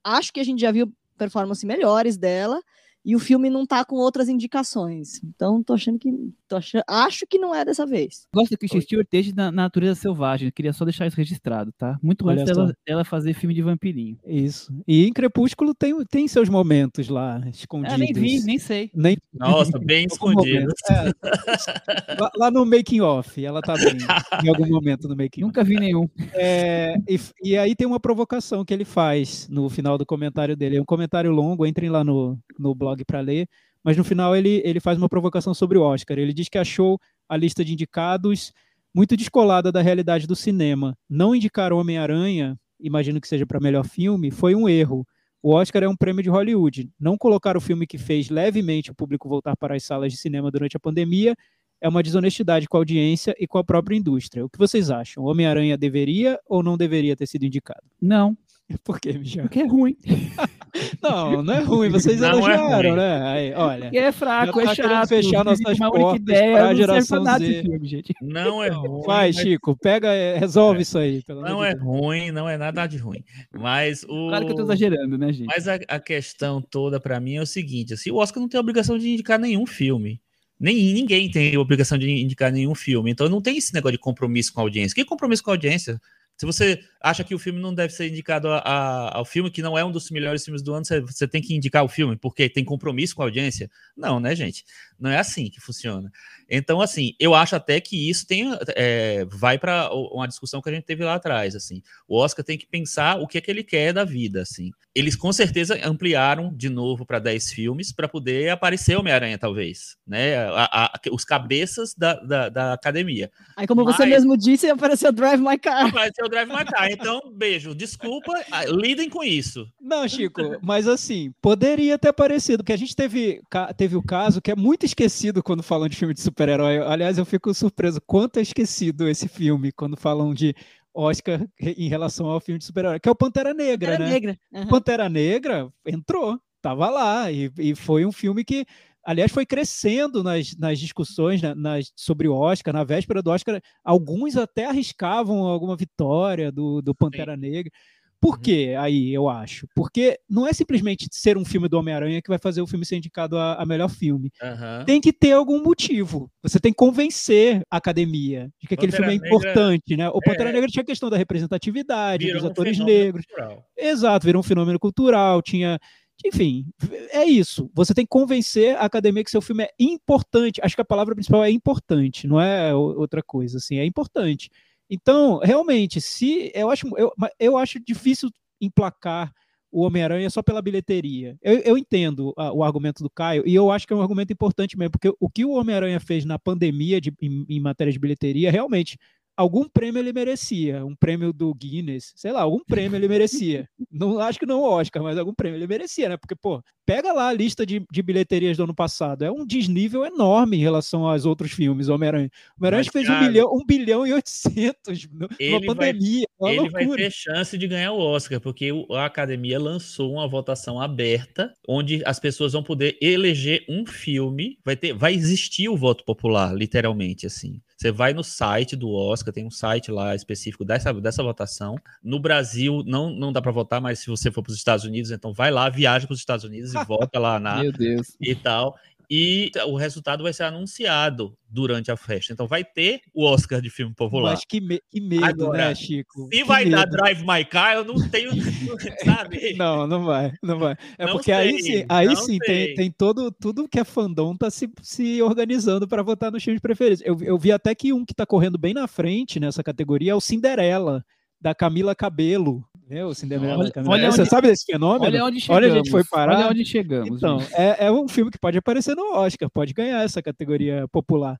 Acho 0.03 0.34
que 0.34 0.39
a 0.39 0.44
gente 0.44 0.61
já 0.61 0.72
viu 0.72 0.91
performances 1.18 1.64
melhores 1.64 2.18
dela 2.18 2.61
e 3.07 3.15
o 3.15 3.19
filme 3.19 3.49
não 3.49 3.65
tá 3.65 3.84
com 3.84 3.95
outras 3.95 4.29
indicações. 4.29 5.19
Então 5.23 5.63
tô 5.63 5.73
achando 5.73 5.97
que 5.97 6.11
tô 6.47 6.57
achando, 6.57 6.84
acho 6.88 7.25
que 7.25 7.39
não 7.39 7.55
é 7.55 7.65
dessa 7.65 7.88
vez. 7.88 8.27
Gosto 8.31 8.51
da 8.51 8.57
Kristen 8.57 8.81
Stewart 8.81 9.07
desde 9.09 9.34
na 9.34 9.47
na 9.51 9.63
natureza 9.63 9.95
selvagem. 9.95 10.51
Queria 10.51 10.73
só 10.73 10.84
deixar 10.84 11.07
isso 11.07 11.17
registrado, 11.17 11.71
tá? 11.77 11.97
Muito 12.01 12.27
Olha 12.27 12.41
antes 12.41 12.53
dela, 12.53 12.73
dela 12.85 13.05
fazer 13.05 13.34
filme 13.34 13.53
de 13.53 13.61
vampirinho. 13.61 14.17
Isso. 14.25 14.73
E 14.88 15.05
em 15.05 15.13
Crepúsculo 15.13 15.73
tem, 15.73 15.93
tem 16.05 16.27
seus 16.27 16.49
momentos 16.49 17.07
lá 17.07 17.41
escondidos. 17.49 17.93
Ah, 17.93 17.97
nem 17.97 18.13
vi, 18.13 18.43
nem 18.43 18.59
sei. 18.59 18.91
Nem 18.93 19.17
Nossa, 19.34 19.77
bem 19.79 20.05
escondido. 20.05 20.71
É. 20.89 22.13
lá, 22.19 22.31
lá 22.35 22.51
no 22.51 22.65
making 22.65 23.01
off, 23.01 23.43
ela 23.43 23.61
tá 23.61 23.75
bem 23.75 23.97
em 24.43 24.49
algum 24.49 24.67
momento 24.67 25.07
no 25.07 25.15
making 25.15 25.43
off. 25.43 25.47
Nunca 25.47 25.63
vi 25.63 25.79
nenhum. 25.79 26.07
É, 26.34 26.95
e, 27.07 27.19
e 27.43 27.57
aí 27.57 27.75
tem 27.75 27.88
uma 27.88 27.99
provocação 27.99 28.65
que 28.65 28.73
ele 28.73 28.85
faz 28.85 29.47
no 29.49 29.69
final 29.69 29.97
do 29.97 30.05
comentário 30.05 30.55
dele. 30.55 30.77
É 30.77 30.81
um 30.81 30.85
comentário 30.85 31.31
longo, 31.31 31.65
entrem 31.65 31.89
lá 31.89 32.03
no, 32.03 32.38
no 32.59 32.75
blog 32.75 32.96
para 33.05 33.21
ler. 33.21 33.47
Mas 33.83 33.95
no 33.95 34.03
final 34.03 34.35
ele, 34.35 34.61
ele 34.65 34.79
faz 34.79 34.97
uma 34.97 35.09
provocação 35.09 35.53
sobre 35.53 35.77
o 35.77 35.81
Oscar. 35.81 36.17
Ele 36.17 36.33
diz 36.33 36.49
que 36.49 36.57
achou 36.57 36.99
a 37.27 37.37
lista 37.37 37.63
de 37.63 37.73
indicados 37.73 38.51
muito 38.93 39.15
descolada 39.15 39.71
da 39.71 39.81
realidade 39.81 40.25
do 40.25 40.35
cinema. 40.35 40.97
Não 41.09 41.35
indicar 41.35 41.71
Homem-Aranha, 41.71 42.57
imagino 42.79 43.21
que 43.21 43.27
seja 43.27 43.45
para 43.45 43.59
melhor 43.59 43.85
filme, 43.85 44.31
foi 44.31 44.55
um 44.55 44.67
erro. 44.67 45.05
O 45.41 45.53
Oscar 45.53 45.83
é 45.83 45.87
um 45.87 45.95
prêmio 45.95 46.23
de 46.23 46.29
Hollywood. 46.29 46.89
Não 46.99 47.17
colocar 47.17 47.55
o 47.55 47.61
filme 47.61 47.85
que 47.85 47.97
fez 47.97 48.29
levemente 48.29 48.91
o 48.91 48.95
público 48.95 49.29
voltar 49.29 49.55
para 49.55 49.75
as 49.75 49.83
salas 49.83 50.11
de 50.11 50.17
cinema 50.17 50.49
durante 50.49 50.75
a 50.75 50.79
pandemia 50.79 51.35
é 51.79 51.87
uma 51.87 52.01
desonestidade 52.01 52.67
com 52.67 52.77
a 52.77 52.79
audiência 52.79 53.35
e 53.39 53.47
com 53.47 53.57
a 53.57 53.63
própria 53.63 53.95
indústria. 53.95 54.43
O 54.43 54.49
que 54.49 54.57
vocês 54.57 54.89
acham? 54.89 55.23
Homem-Aranha 55.23 55.77
deveria 55.77 56.39
ou 56.45 56.63
não 56.63 56.77
deveria 56.77 57.15
ter 57.15 57.27
sido 57.27 57.45
indicado? 57.45 57.83
Não, 58.01 58.35
Por 58.84 58.99
quê, 58.99 59.14
Michel? 59.14 59.44
porque 59.44 59.60
é 59.60 59.65
ruim. 59.68 59.95
Não, 61.02 61.41
não 61.41 61.53
é 61.53 61.60
ruim. 61.61 61.89
Vocês 61.89 62.19
Não 62.19 62.27
é 62.27 62.31
elogiaram, 62.34 62.89
ruim. 62.89 62.98
né? 62.99 63.22
Aí, 63.23 63.53
olha. 63.53 63.81
Porque 63.85 63.98
é 63.98 64.11
fraco, 64.11 64.60
Já 64.60 64.65
tá 64.65 64.72
é 64.72 64.76
chato. 64.76 65.07
fechar 65.10 65.38
não 65.44 65.44
nossas 65.45 65.77
portas 65.80 66.22
ideia, 66.22 66.52
não 66.52 66.57
serve 66.60 66.76
geração 66.76 67.23
Z. 67.23 67.61
filme, 67.64 67.88
gente. 67.88 68.14
Não 68.22 68.64
é 68.64 68.69
ruim. 68.69 69.02
Vai, 69.06 69.27
mas 69.27 69.38
Chico, 69.38 69.76
pega, 69.76 70.10
é, 70.14 70.38
resolve 70.38 70.81
isso 70.81 70.98
aí. 70.99 71.23
Pelo 71.23 71.41
Não 71.41 71.64
é 71.64 71.73
Deus. 71.73 71.84
ruim, 71.84 72.31
não 72.31 72.48
é 72.48 72.57
nada 72.57 72.85
de 72.85 72.98
ruim. 72.98 73.23
Mas 73.52 74.03
o. 74.03 74.27
Claro 74.30 74.45
que 74.45 74.52
eu 74.52 74.56
tô 74.56 74.64
exagerando, 74.64 75.18
né, 75.18 75.34
gente? 75.34 75.48
Mas 75.48 75.68
a, 75.68 75.76
a 75.88 75.99
questão 75.99 76.61
toda 76.61 76.99
pra 76.99 77.19
mim 77.19 77.35
é 77.35 77.41
o 77.41 77.45
seguinte: 77.48 77.94
assim, 77.94 78.11
o 78.11 78.18
Oscar 78.18 78.39
não 78.41 78.49
tem 78.49 78.60
obrigação 78.60 78.98
de 78.99 79.10
indicar 79.10 79.39
nenhum 79.39 79.65
filme. 79.65 80.22
Nem, 80.60 80.94
ninguém 80.94 81.31
tem 81.31 81.57
obrigação 81.57 81.98
de 81.98 82.10
indicar 82.22 82.52
nenhum 82.52 82.76
filme. 82.76 83.10
Então 83.10 83.27
não 83.30 83.41
tem 83.41 83.57
esse 83.57 83.73
negócio 83.73 83.94
de 83.98 84.02
compromisso 84.02 84.53
com 84.53 84.60
a 84.60 84.64
audiência. 84.64 84.94
Que 84.94 85.06
compromisso 85.06 85.44
com 85.44 85.49
a 85.52 85.53
audiência? 85.53 85.99
Se 86.35 86.45
você 86.45 86.80
acha 87.01 87.23
que 87.23 87.33
o 87.35 87.39
filme 87.39 87.59
não 87.59 87.73
deve 87.73 87.93
ser 87.93 88.07
indicado 88.09 88.47
a- 88.49 88.59
a- 88.59 89.17
ao 89.17 89.25
filme, 89.25 89.49
que 89.51 89.61
não 89.61 89.77
é 89.77 89.83
um 89.85 89.91
dos 89.91 90.09
melhores 90.11 90.43
filmes 90.43 90.61
do 90.61 90.73
ano, 90.73 90.85
você, 90.85 90.99
você 91.01 91.27
tem 91.27 91.41
que 91.41 91.55
indicar 91.55 91.83
o 91.83 91.87
filme, 91.89 92.15
porque 92.15 92.49
tem 92.49 92.63
compromisso 92.65 93.15
com 93.15 93.21
a 93.21 93.25
audiência? 93.25 93.69
Não, 93.95 94.19
né, 94.19 94.35
gente? 94.35 94.63
Não 94.99 95.09
é 95.09 95.17
assim 95.17 95.49
que 95.49 95.59
funciona. 95.61 96.11
Então, 96.49 96.81
assim, 96.81 97.13
eu 97.19 97.35
acho 97.35 97.55
até 97.55 97.79
que 97.79 98.09
isso 98.09 98.25
tem, 98.25 98.49
é, 98.75 99.25
vai 99.25 99.57
para 99.59 99.89
uma 99.93 100.27
discussão 100.27 100.61
que 100.61 100.69
a 100.69 100.73
gente 100.73 100.85
teve 100.85 101.03
lá 101.03 101.15
atrás. 101.15 101.55
Assim, 101.55 101.81
o 102.07 102.17
Oscar 102.17 102.43
tem 102.43 102.57
que 102.57 102.65
pensar 102.65 103.19
o 103.19 103.27
que 103.27 103.37
é 103.37 103.41
que 103.41 103.51
ele 103.51 103.63
quer 103.63 103.93
da 103.93 104.03
vida. 104.05 104.41
Assim, 104.41 104.71
eles 104.95 105.15
com 105.15 105.31
certeza 105.33 105.77
ampliaram 105.85 106.51
de 106.55 106.69
novo 106.69 107.05
para 107.05 107.19
10 107.19 107.51
filmes 107.51 107.91
para 107.91 108.07
poder 108.07 108.49
aparecer 108.49 108.95
Homem-Aranha, 108.97 109.37
talvez, 109.37 109.97
né? 110.07 110.37
A- 110.47 110.99
os 111.11 111.23
cabeças 111.25 111.93
da, 111.93 112.13
da, 112.15 112.49
da 112.49 112.73
academia. 112.73 113.29
Aí, 113.55 113.67
como 113.67 113.83
você 113.83 114.03
Mas- 114.03 114.09
mesmo 114.09 114.37
disse, 114.37 114.67
apareceu 114.69 115.11
Drive 115.11 115.39
My 115.41 115.57
Car. 115.59 115.87
O 116.23 116.29
Drive 116.29 116.49
My 116.49 116.65
Car. 116.65 116.86
Então, 116.91 117.22
beijo, 117.34 117.73
desculpa, 117.76 118.34
ah, 118.51 118.65
lidem 118.65 119.09
com 119.09 119.23
isso. 119.23 119.68
Não, 119.80 120.07
Chico, 120.07 120.41
mas 120.61 120.88
assim, 120.88 121.31
poderia 121.41 121.97
ter 121.97 122.09
aparecido, 122.09 122.59
porque 122.64 122.73
a 122.73 122.77
gente 122.77 122.95
teve, 122.95 123.41
teve 123.76 123.95
o 123.95 124.03
caso 124.03 124.41
que 124.41 124.51
é 124.51 124.55
muito 124.55 124.85
esquecido 124.85 125.43
quando 125.43 125.64
falam 125.64 125.88
de 125.88 125.95
filme 125.95 126.14
de 126.14 126.22
super-herói. 126.22 126.80
Aliás, 126.80 127.18
eu 127.18 127.26
fico 127.26 127.53
surpreso 127.53 128.01
quanto 128.05 128.38
é 128.38 128.41
esquecido 128.41 129.07
esse 129.07 129.27
filme 129.27 129.72
quando 129.72 129.97
falam 129.97 130.34
de 130.34 130.55
Oscar 130.93 131.47
em 131.59 131.88
relação 131.88 132.26
ao 132.27 132.39
filme 132.39 132.57
de 132.59 132.65
super-herói, 132.65 132.99
que 132.99 133.07
é 133.07 133.11
o 133.11 133.15
Pantera 133.15 133.53
Negra, 133.53 133.93
Era 133.93 134.05
né? 134.05 134.11
negra. 134.11 134.39
Aham. 134.53 134.68
Pantera 134.68 135.07
Negra 135.07 135.72
entrou, 135.85 136.39
tava 136.61 136.89
lá, 136.89 137.31
e, 137.31 137.51
e 137.59 137.76
foi 137.76 138.05
um 138.05 138.11
filme 138.11 138.43
que, 138.43 138.65
aliás, 139.07 139.31
foi 139.31 139.45
crescendo 139.45 140.21
nas, 140.21 140.55
nas 140.57 140.77
discussões 140.79 141.41
né, 141.41 141.53
nas- 141.55 141.91
sobre 141.95 142.27
o 142.27 142.35
Oscar, 142.35 142.73
na 142.73 142.84
véspera 142.84 143.21
do 143.23 143.31
Oscar, 143.31 143.61
alguns 143.84 144.35
até 144.35 144.65
arriscavam 144.65 145.39
alguma 145.47 145.75
vitória 145.77 146.51
do, 146.51 146.81
do 146.81 146.93
Pantera 146.93 147.38
Negra. 147.38 147.71
Por 148.19 148.34
Uhum. 148.35 148.41
quê 148.41 148.75
aí, 148.79 149.13
eu 149.13 149.29
acho? 149.29 149.67
Porque 149.75 150.19
não 150.27 150.47
é 150.47 150.51
simplesmente 150.51 151.07
ser 151.11 151.38
um 151.38 151.45
filme 151.45 151.67
do 151.69 151.77
Homem-Aranha 151.77 152.19
que 152.19 152.29
vai 152.29 152.39
fazer 152.39 152.61
o 152.63 152.65
filme 152.67 152.84
ser 152.84 152.97
indicado 152.97 153.38
a, 153.38 153.53
a 153.61 153.63
melhor 153.63 153.89
filme. 153.89 154.31
Aham. 154.41 154.84
Tem 154.88 154.99
que 154.99 155.13
ter 155.13 155.34
algum 155.34 155.61
motivo. 155.63 156.27
Você 156.41 156.59
tem 156.59 156.71
que 156.71 156.77
convencer 156.77 157.61
a 157.69 157.77
academia 157.77 158.49
de 158.59 158.67
que 158.67 158.73
aquele 158.73 158.91
Pantera 158.91 159.09
filme 159.11 159.19
é 159.19 159.21
Negra- 159.21 159.27
importante, 159.29 159.95
né? 159.95 160.09
O 160.09 160.19
Pantera 160.19 160.49
É. 160.49 160.53
Negra 160.53 160.67
tinha 160.67 160.81
a 160.81 160.85
questão 160.85 161.11
da 161.11 161.15
representatividade, 161.17 162.34
dos 162.34 162.43
um 162.43 162.47
atores 162.47 162.77
fenômeno 162.77 162.97
negros. 163.03 163.25
cultural. 163.27 163.63
Exato, 163.77 164.25
virou 164.25 164.39
um 164.39 164.43
fenômeno 164.43 164.79
cultural, 164.79 165.39
tinha, 165.43 165.79
enfim, 166.26 166.65
é 167.11 167.26
isso. 167.26 167.69
Você 167.73 167.94
tem 167.94 168.06
que 168.06 168.10
convencer 168.10 168.76
a 168.76 168.81
academia 168.81 169.23
que 169.23 169.31
seu 169.31 169.41
filme 169.41 169.64
é 169.64 169.72
importante. 169.80 170.60
Acho 170.64 170.76
que 170.76 170.81
a 170.81 170.85
palavra 170.85 171.14
principal 171.14 171.44
é 171.44 171.52
importante, 171.52 172.27
não 172.27 172.39
é 172.39 172.73
outra 172.73 173.22
coisa, 173.22 173.57
assim, 173.57 173.77
é 173.77 173.85
importante. 173.85 174.49
Então, 174.89 175.39
realmente, 175.39 175.99
se 175.99 176.52
eu 176.56 176.69
acho, 176.69 176.88
eu, 176.98 177.11
eu 177.39 177.57
acho 177.57 177.80
difícil 177.80 178.30
emplacar 178.60 179.34
o 179.72 179.81
Homem-Aranha 179.81 180.30
só 180.30 180.41
pela 180.41 180.61
bilheteria. 180.61 181.38
Eu, 181.41 181.60
eu 181.60 181.77
entendo 181.77 182.34
a, 182.38 182.52
o 182.53 182.64
argumento 182.64 183.03
do 183.03 183.10
Caio, 183.10 183.44
e 183.45 183.53
eu 183.53 183.69
acho 183.69 183.85
que 183.85 183.94
é 183.94 183.95
um 183.95 184.02
argumento 184.02 184.31
importante 184.31 184.77
mesmo, 184.77 184.91
porque 184.91 185.14
o 185.19 185.30
que 185.30 185.45
o 185.45 185.52
Homem-Aranha 185.52 185.99
fez 185.99 186.26
na 186.26 186.39
pandemia 186.39 187.02
de, 187.02 187.14
em, 187.22 187.45
em 187.49 187.60
matéria 187.60 187.91
de 187.91 187.99
bilheteria, 187.99 188.49
realmente, 188.49 188.98
algum 189.38 189.69
prêmio 189.69 189.99
ele 189.99 190.11
merecia, 190.11 190.84
um 190.84 190.95
prêmio 190.95 191.31
do 191.31 191.53
Guinness, 191.53 192.11
sei 192.15 192.31
lá, 192.31 192.41
algum 192.41 192.59
prêmio 192.68 192.97
ele 192.97 193.07
merecia. 193.07 193.69
não 193.91 194.19
acho 194.19 194.39
que 194.39 194.45
não 194.47 194.59
o 194.59 194.69
Oscar, 194.69 195.03
mas 195.03 195.18
algum 195.18 195.34
prêmio 195.34 195.59
ele 195.59 195.68
merecia, 195.68 196.09
né? 196.09 196.18
Porque 196.18 196.35
pô, 196.35 196.61
pega 196.85 197.14
lá 197.14 197.30
a 197.30 197.34
lista 197.34 197.65
de, 197.65 197.85
de 197.91 198.01
bilheterias 198.01 198.57
do 198.57 198.64
ano 198.64 198.73
passado, 198.73 199.23
é 199.23 199.31
um 199.31 199.45
desnível 199.45 200.03
enorme 200.03 200.57
em 200.57 200.61
relação 200.61 201.05
aos 201.05 201.26
outros 201.26 201.51
filmes, 201.51 201.88
Homem-Aranha. 201.88 202.31
Homem-Aranha 202.59 202.91
fez 202.91 203.07
um 203.07 203.19
bilhão, 203.19 203.53
um 203.53 203.65
bilhão 203.65 204.07
e 204.07 204.14
oitocentos 204.14 205.07
numa 205.11 205.61
pandemia. 205.65 206.26
Vai, 206.39 206.53
ele 206.53 206.61
loucura. 206.61 206.88
vai 206.88 206.97
ter 206.97 207.11
chance 207.11 207.57
de 207.57 207.68
ganhar 207.68 207.91
o 207.91 207.99
Oscar, 207.99 208.41
porque 208.41 208.72
a 208.91 209.05
Academia 209.05 209.59
lançou 209.59 210.14
uma 210.14 210.27
votação 210.27 210.81
aberta, 210.81 211.53
onde 211.68 212.01
as 212.05 212.19
pessoas 212.19 212.53
vão 212.53 212.64
poder 212.64 212.97
eleger 213.01 213.64
um 213.69 213.85
filme, 213.85 214.57
vai 214.65 214.76
ter, 214.76 214.93
vai 214.93 215.14
existir 215.14 215.69
o 215.69 215.77
voto 215.77 216.03
popular, 216.03 216.53
literalmente 216.55 217.27
assim. 217.27 217.61
Você 217.77 217.91
vai 217.91 218.11
no 218.11 218.23
site 218.23 218.75
do 218.75 218.91
Oscar, 218.91 219.31
tem 219.31 219.45
um 219.45 219.51
site 219.51 219.91
lá 219.91 220.15
específico 220.15 220.65
dessa, 220.65 220.91
dessa 220.93 221.21
votação. 221.21 221.75
No 222.03 222.19
Brasil, 222.19 222.83
não, 222.85 223.11
não 223.11 223.31
dá 223.31 223.39
para 223.39 223.51
votar, 223.51 223.79
mas 223.79 223.99
se 223.99 224.07
você 224.07 224.31
for 224.31 224.41
para 224.41 224.51
os 224.51 224.57
Estados 224.57 224.83
Unidos, 224.83 225.11
então 225.11 225.31
vai 225.31 225.51
lá, 225.51 225.69
viaja 225.69 226.07
para 226.07 226.13
os 226.13 226.19
Estados 226.19 226.43
Unidos 226.43 226.73
e 226.73 226.77
vota 226.85 227.19
lá 227.19 227.39
na. 227.39 227.61
Meu 227.61 227.71
Deus. 227.71 228.17
E 228.19 228.33
tal 228.33 228.75
e 229.09 229.51
o 229.65 229.75
resultado 229.75 230.23
vai 230.23 230.34
ser 230.34 230.43
anunciado 230.43 231.38
durante 231.49 231.89
a 231.89 231.95
festa. 231.95 232.34
Então 232.34 232.47
vai 232.47 232.63
ter 232.63 232.99
o 233.13 233.25
Oscar 233.25 233.61
de 233.61 233.69
filme 233.69 233.95
popular. 233.95 234.31
Mas 234.31 234.43
que, 234.47 234.59
me 234.59 234.81
que 234.91 234.99
medo, 234.99 235.23
Agora, 235.23 235.69
né, 235.69 235.75
Chico? 235.75 236.23
Se 236.25 236.29
que 236.29 236.43
vai 236.43 236.65
medo. 236.65 236.75
dar 236.75 236.85
Drive 236.85 237.21
My 237.25 237.45
Car, 237.45 237.75
eu 237.75 237.85
não 237.85 237.95
tenho, 238.09 238.31
sabe? 239.05 239.53
Não, 239.55 239.88
não 239.88 240.03
vai, 240.03 240.34
não 240.43 240.59
vai. 240.59 240.75
É 240.97 241.05
não 241.05 241.13
porque 241.13 241.34
sei, 241.34 241.35
aí 241.35 241.61
sim, 241.61 241.85
aí 241.88 242.15
sim 242.17 242.38
tem, 242.39 242.73
tem 242.73 242.91
todo 242.91 243.31
tudo 243.31 243.67
que 243.67 243.79
é 243.79 243.84
fandom 243.85 244.35
tá 244.35 244.49
se, 244.51 244.69
se 244.81 245.21
organizando 245.21 245.88
para 245.88 246.03
votar 246.03 246.31
nos 246.31 246.43
filmes 246.43 246.61
preferidos. 246.61 247.01
Eu, 247.05 247.17
eu 247.21 247.38
vi 247.38 247.51
até 247.51 247.73
que 247.73 247.93
um 247.93 248.05
que 248.05 248.13
tá 248.13 248.25
correndo 248.25 248.57
bem 248.57 248.73
na 248.73 248.88
frente 248.88 249.39
nessa 249.39 249.63
categoria 249.63 250.11
é 250.11 250.15
o 250.15 250.21
Cinderela 250.21 251.03
da 251.39 251.53
Camila 251.53 251.95
Cabelo, 251.95 252.67
meu, 252.89 253.14
Cinderela. 253.14 253.64
Olha, 253.64 253.72
olha 253.85 254.11
Você 254.11 254.22
onde, 254.22 254.30
sabe 254.30 254.47
desse 254.47 254.65
fenômeno? 254.65 255.05
Olha 255.05 255.26
onde 255.26 255.39
chegamos. 255.39 255.64
Olha 255.64 255.73
a 255.73 255.76
gente 255.77 255.91
foi 255.91 256.03
parar. 256.03 256.38
Olha 256.38 256.49
onde 256.49 256.65
chegamos. 256.65 257.18
Então, 257.18 257.39
é, 257.53 257.85
é, 257.88 257.91
um 257.91 258.07
filme 258.07 258.31
que 258.31 258.39
pode 258.39 258.57
aparecer 258.57 258.95
no 258.95 259.14
Oscar, 259.14 259.49
pode 259.49 259.73
ganhar 259.73 260.03
essa 260.03 260.22
categoria 260.22 260.88
popular. 260.89 261.38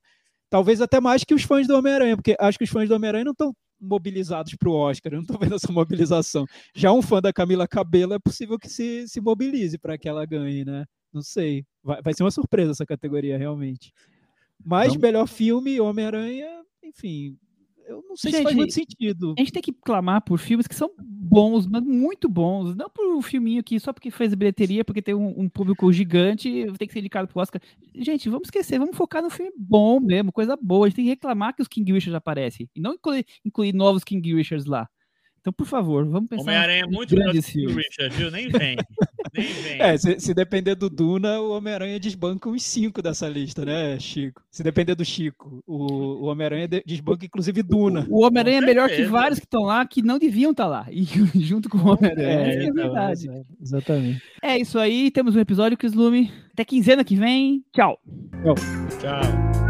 Talvez 0.50 0.80
até 0.80 1.00
mais 1.00 1.24
que 1.24 1.34
os 1.34 1.42
fãs 1.42 1.66
do 1.66 1.76
Homem-Aranha, 1.76 2.16
porque 2.16 2.36
acho 2.38 2.58
que 2.58 2.64
os 2.64 2.70
fãs 2.70 2.88
do 2.88 2.94
Homem-Aranha 2.94 3.24
não 3.24 3.32
estão 3.32 3.52
mobilizados 3.80 4.54
para 4.56 4.68
o 4.68 4.74
Oscar, 4.74 5.12
eu 5.12 5.16
não 5.16 5.22
estou 5.22 5.38
vendo 5.38 5.54
essa 5.54 5.72
mobilização. 5.72 6.44
Já 6.74 6.92
um 6.92 7.02
fã 7.02 7.20
da 7.20 7.32
Camila 7.32 7.68
Cabelo 7.68 8.14
é 8.14 8.18
possível 8.18 8.58
que 8.58 8.68
se, 8.68 9.06
se 9.08 9.20
mobilize 9.20 9.78
para 9.78 9.96
que 9.96 10.08
ela 10.08 10.26
ganhe, 10.26 10.64
né? 10.64 10.84
Não 11.12 11.22
sei. 11.22 11.64
Vai, 11.82 12.02
vai 12.02 12.14
ser 12.14 12.24
uma 12.24 12.30
surpresa 12.30 12.72
essa 12.72 12.86
categoria, 12.86 13.38
realmente. 13.38 13.92
Mas 14.64 14.96
melhor 14.96 15.26
filme, 15.26 15.80
Homem-Aranha, 15.80 16.48
enfim, 16.82 17.36
eu 17.88 18.04
não 18.06 18.16
sei 18.16 18.30
gente, 18.30 18.38
se 18.38 18.44
faz 18.44 18.56
muito 18.56 18.74
sentido. 18.74 19.34
A 19.36 19.40
gente 19.40 19.52
tem 19.52 19.62
que 19.62 19.72
clamar 19.72 20.22
por 20.22 20.38
filmes 20.38 20.66
que 20.66 20.74
são 20.74 20.90
bons, 20.98 21.66
mas 21.66 21.82
muito 21.82 22.28
bons. 22.28 22.76
Não 22.76 22.90
por 22.90 23.06
um 23.16 23.22
filminho 23.22 23.60
aqui 23.60 23.80
só 23.80 23.92
porque 23.92 24.10
fez 24.10 24.34
bilheteria, 24.34 24.84
porque 24.84 25.02
tem 25.02 25.14
um, 25.14 25.40
um 25.40 25.48
público 25.48 25.90
gigante, 25.92 26.66
tem 26.78 26.86
que 26.86 26.92
ser 26.92 27.00
indicado 27.00 27.26
pro 27.26 27.40
Oscar. 27.40 27.60
Gente, 27.94 28.28
vamos 28.28 28.48
esquecer, 28.48 28.78
vamos 28.78 28.96
focar 28.96 29.22
no 29.22 29.30
filme 29.30 29.50
bom 29.56 29.98
mesmo, 30.00 30.30
coisa 30.30 30.56
boa. 30.56 30.86
A 30.86 30.88
gente 30.88 30.96
tem 30.96 31.04
que 31.06 31.10
reclamar 31.10 31.54
que 31.54 31.62
os 31.62 31.68
King 31.68 31.92
Richards 31.92 32.14
aparecem. 32.14 32.68
E 32.76 32.80
não 32.80 32.94
incluir, 32.94 33.24
incluir 33.44 33.72
novos 33.72 34.04
King 34.04 34.34
Richards 34.34 34.66
lá. 34.66 34.88
Então, 35.40 35.52
por 35.52 35.66
favor, 35.66 36.06
vamos 36.06 36.28
pensar. 36.28 36.42
Homem-Aranha 36.42 36.82
é 36.82 36.86
muito 36.86 37.14
melhor 37.14 37.32
que 37.32 37.66
o 37.66 37.74
Richard, 37.74 38.16
viu? 38.16 38.30
Nem 38.30 38.48
vem. 38.48 38.76
Nem 39.34 39.46
vem. 39.46 39.80
É, 39.80 39.96
se, 39.96 40.18
se, 40.20 40.34
depender 40.34 40.74
do 40.74 40.90
Duna, 40.90 41.40
o 41.40 41.50
Homem-Aranha 41.50 42.00
desbanca 42.00 42.48
uns 42.48 42.62
cinco 42.62 43.00
dessa 43.02 43.28
lista, 43.28 43.64
né, 43.64 43.98
Chico? 43.98 44.42
Se 44.50 44.62
depender 44.62 44.94
do 44.94 45.04
Chico, 45.04 45.62
o, 45.66 46.22
o 46.22 46.24
Homem-Aranha 46.24 46.68
desbanca 46.84 47.24
inclusive 47.24 47.62
Duna. 47.62 48.06
O, 48.08 48.22
o 48.22 48.26
Homem-Aranha 48.26 48.58
é 48.58 48.60
melhor 48.62 48.88
que 48.88 49.04
vários 49.04 49.38
que 49.38 49.46
estão 49.46 49.62
lá 49.62 49.86
que 49.86 50.02
não 50.02 50.18
deviam 50.18 50.50
estar 50.50 50.64
tá 50.64 50.68
lá. 50.68 50.86
E 50.90 51.04
junto 51.40 51.68
com 51.68 51.78
o 51.78 51.88
Homem-Aranha. 51.88 52.28
É, 52.28 52.64
é, 52.66 52.72
verdade. 52.72 53.30
É, 53.30 53.42
exatamente. 53.60 54.22
É 54.42 54.58
isso 54.58 54.78
aí, 54.78 55.10
temos 55.10 55.36
um 55.36 55.40
episódio, 55.40 55.78
Chris 55.78 55.92
Lume. 55.92 56.32
Até 56.52 56.64
quinzena 56.64 57.04
que 57.04 57.14
vem. 57.14 57.64
Tchau. 57.72 57.98
Tchau. 58.42 58.54
Tchau. 59.00 59.67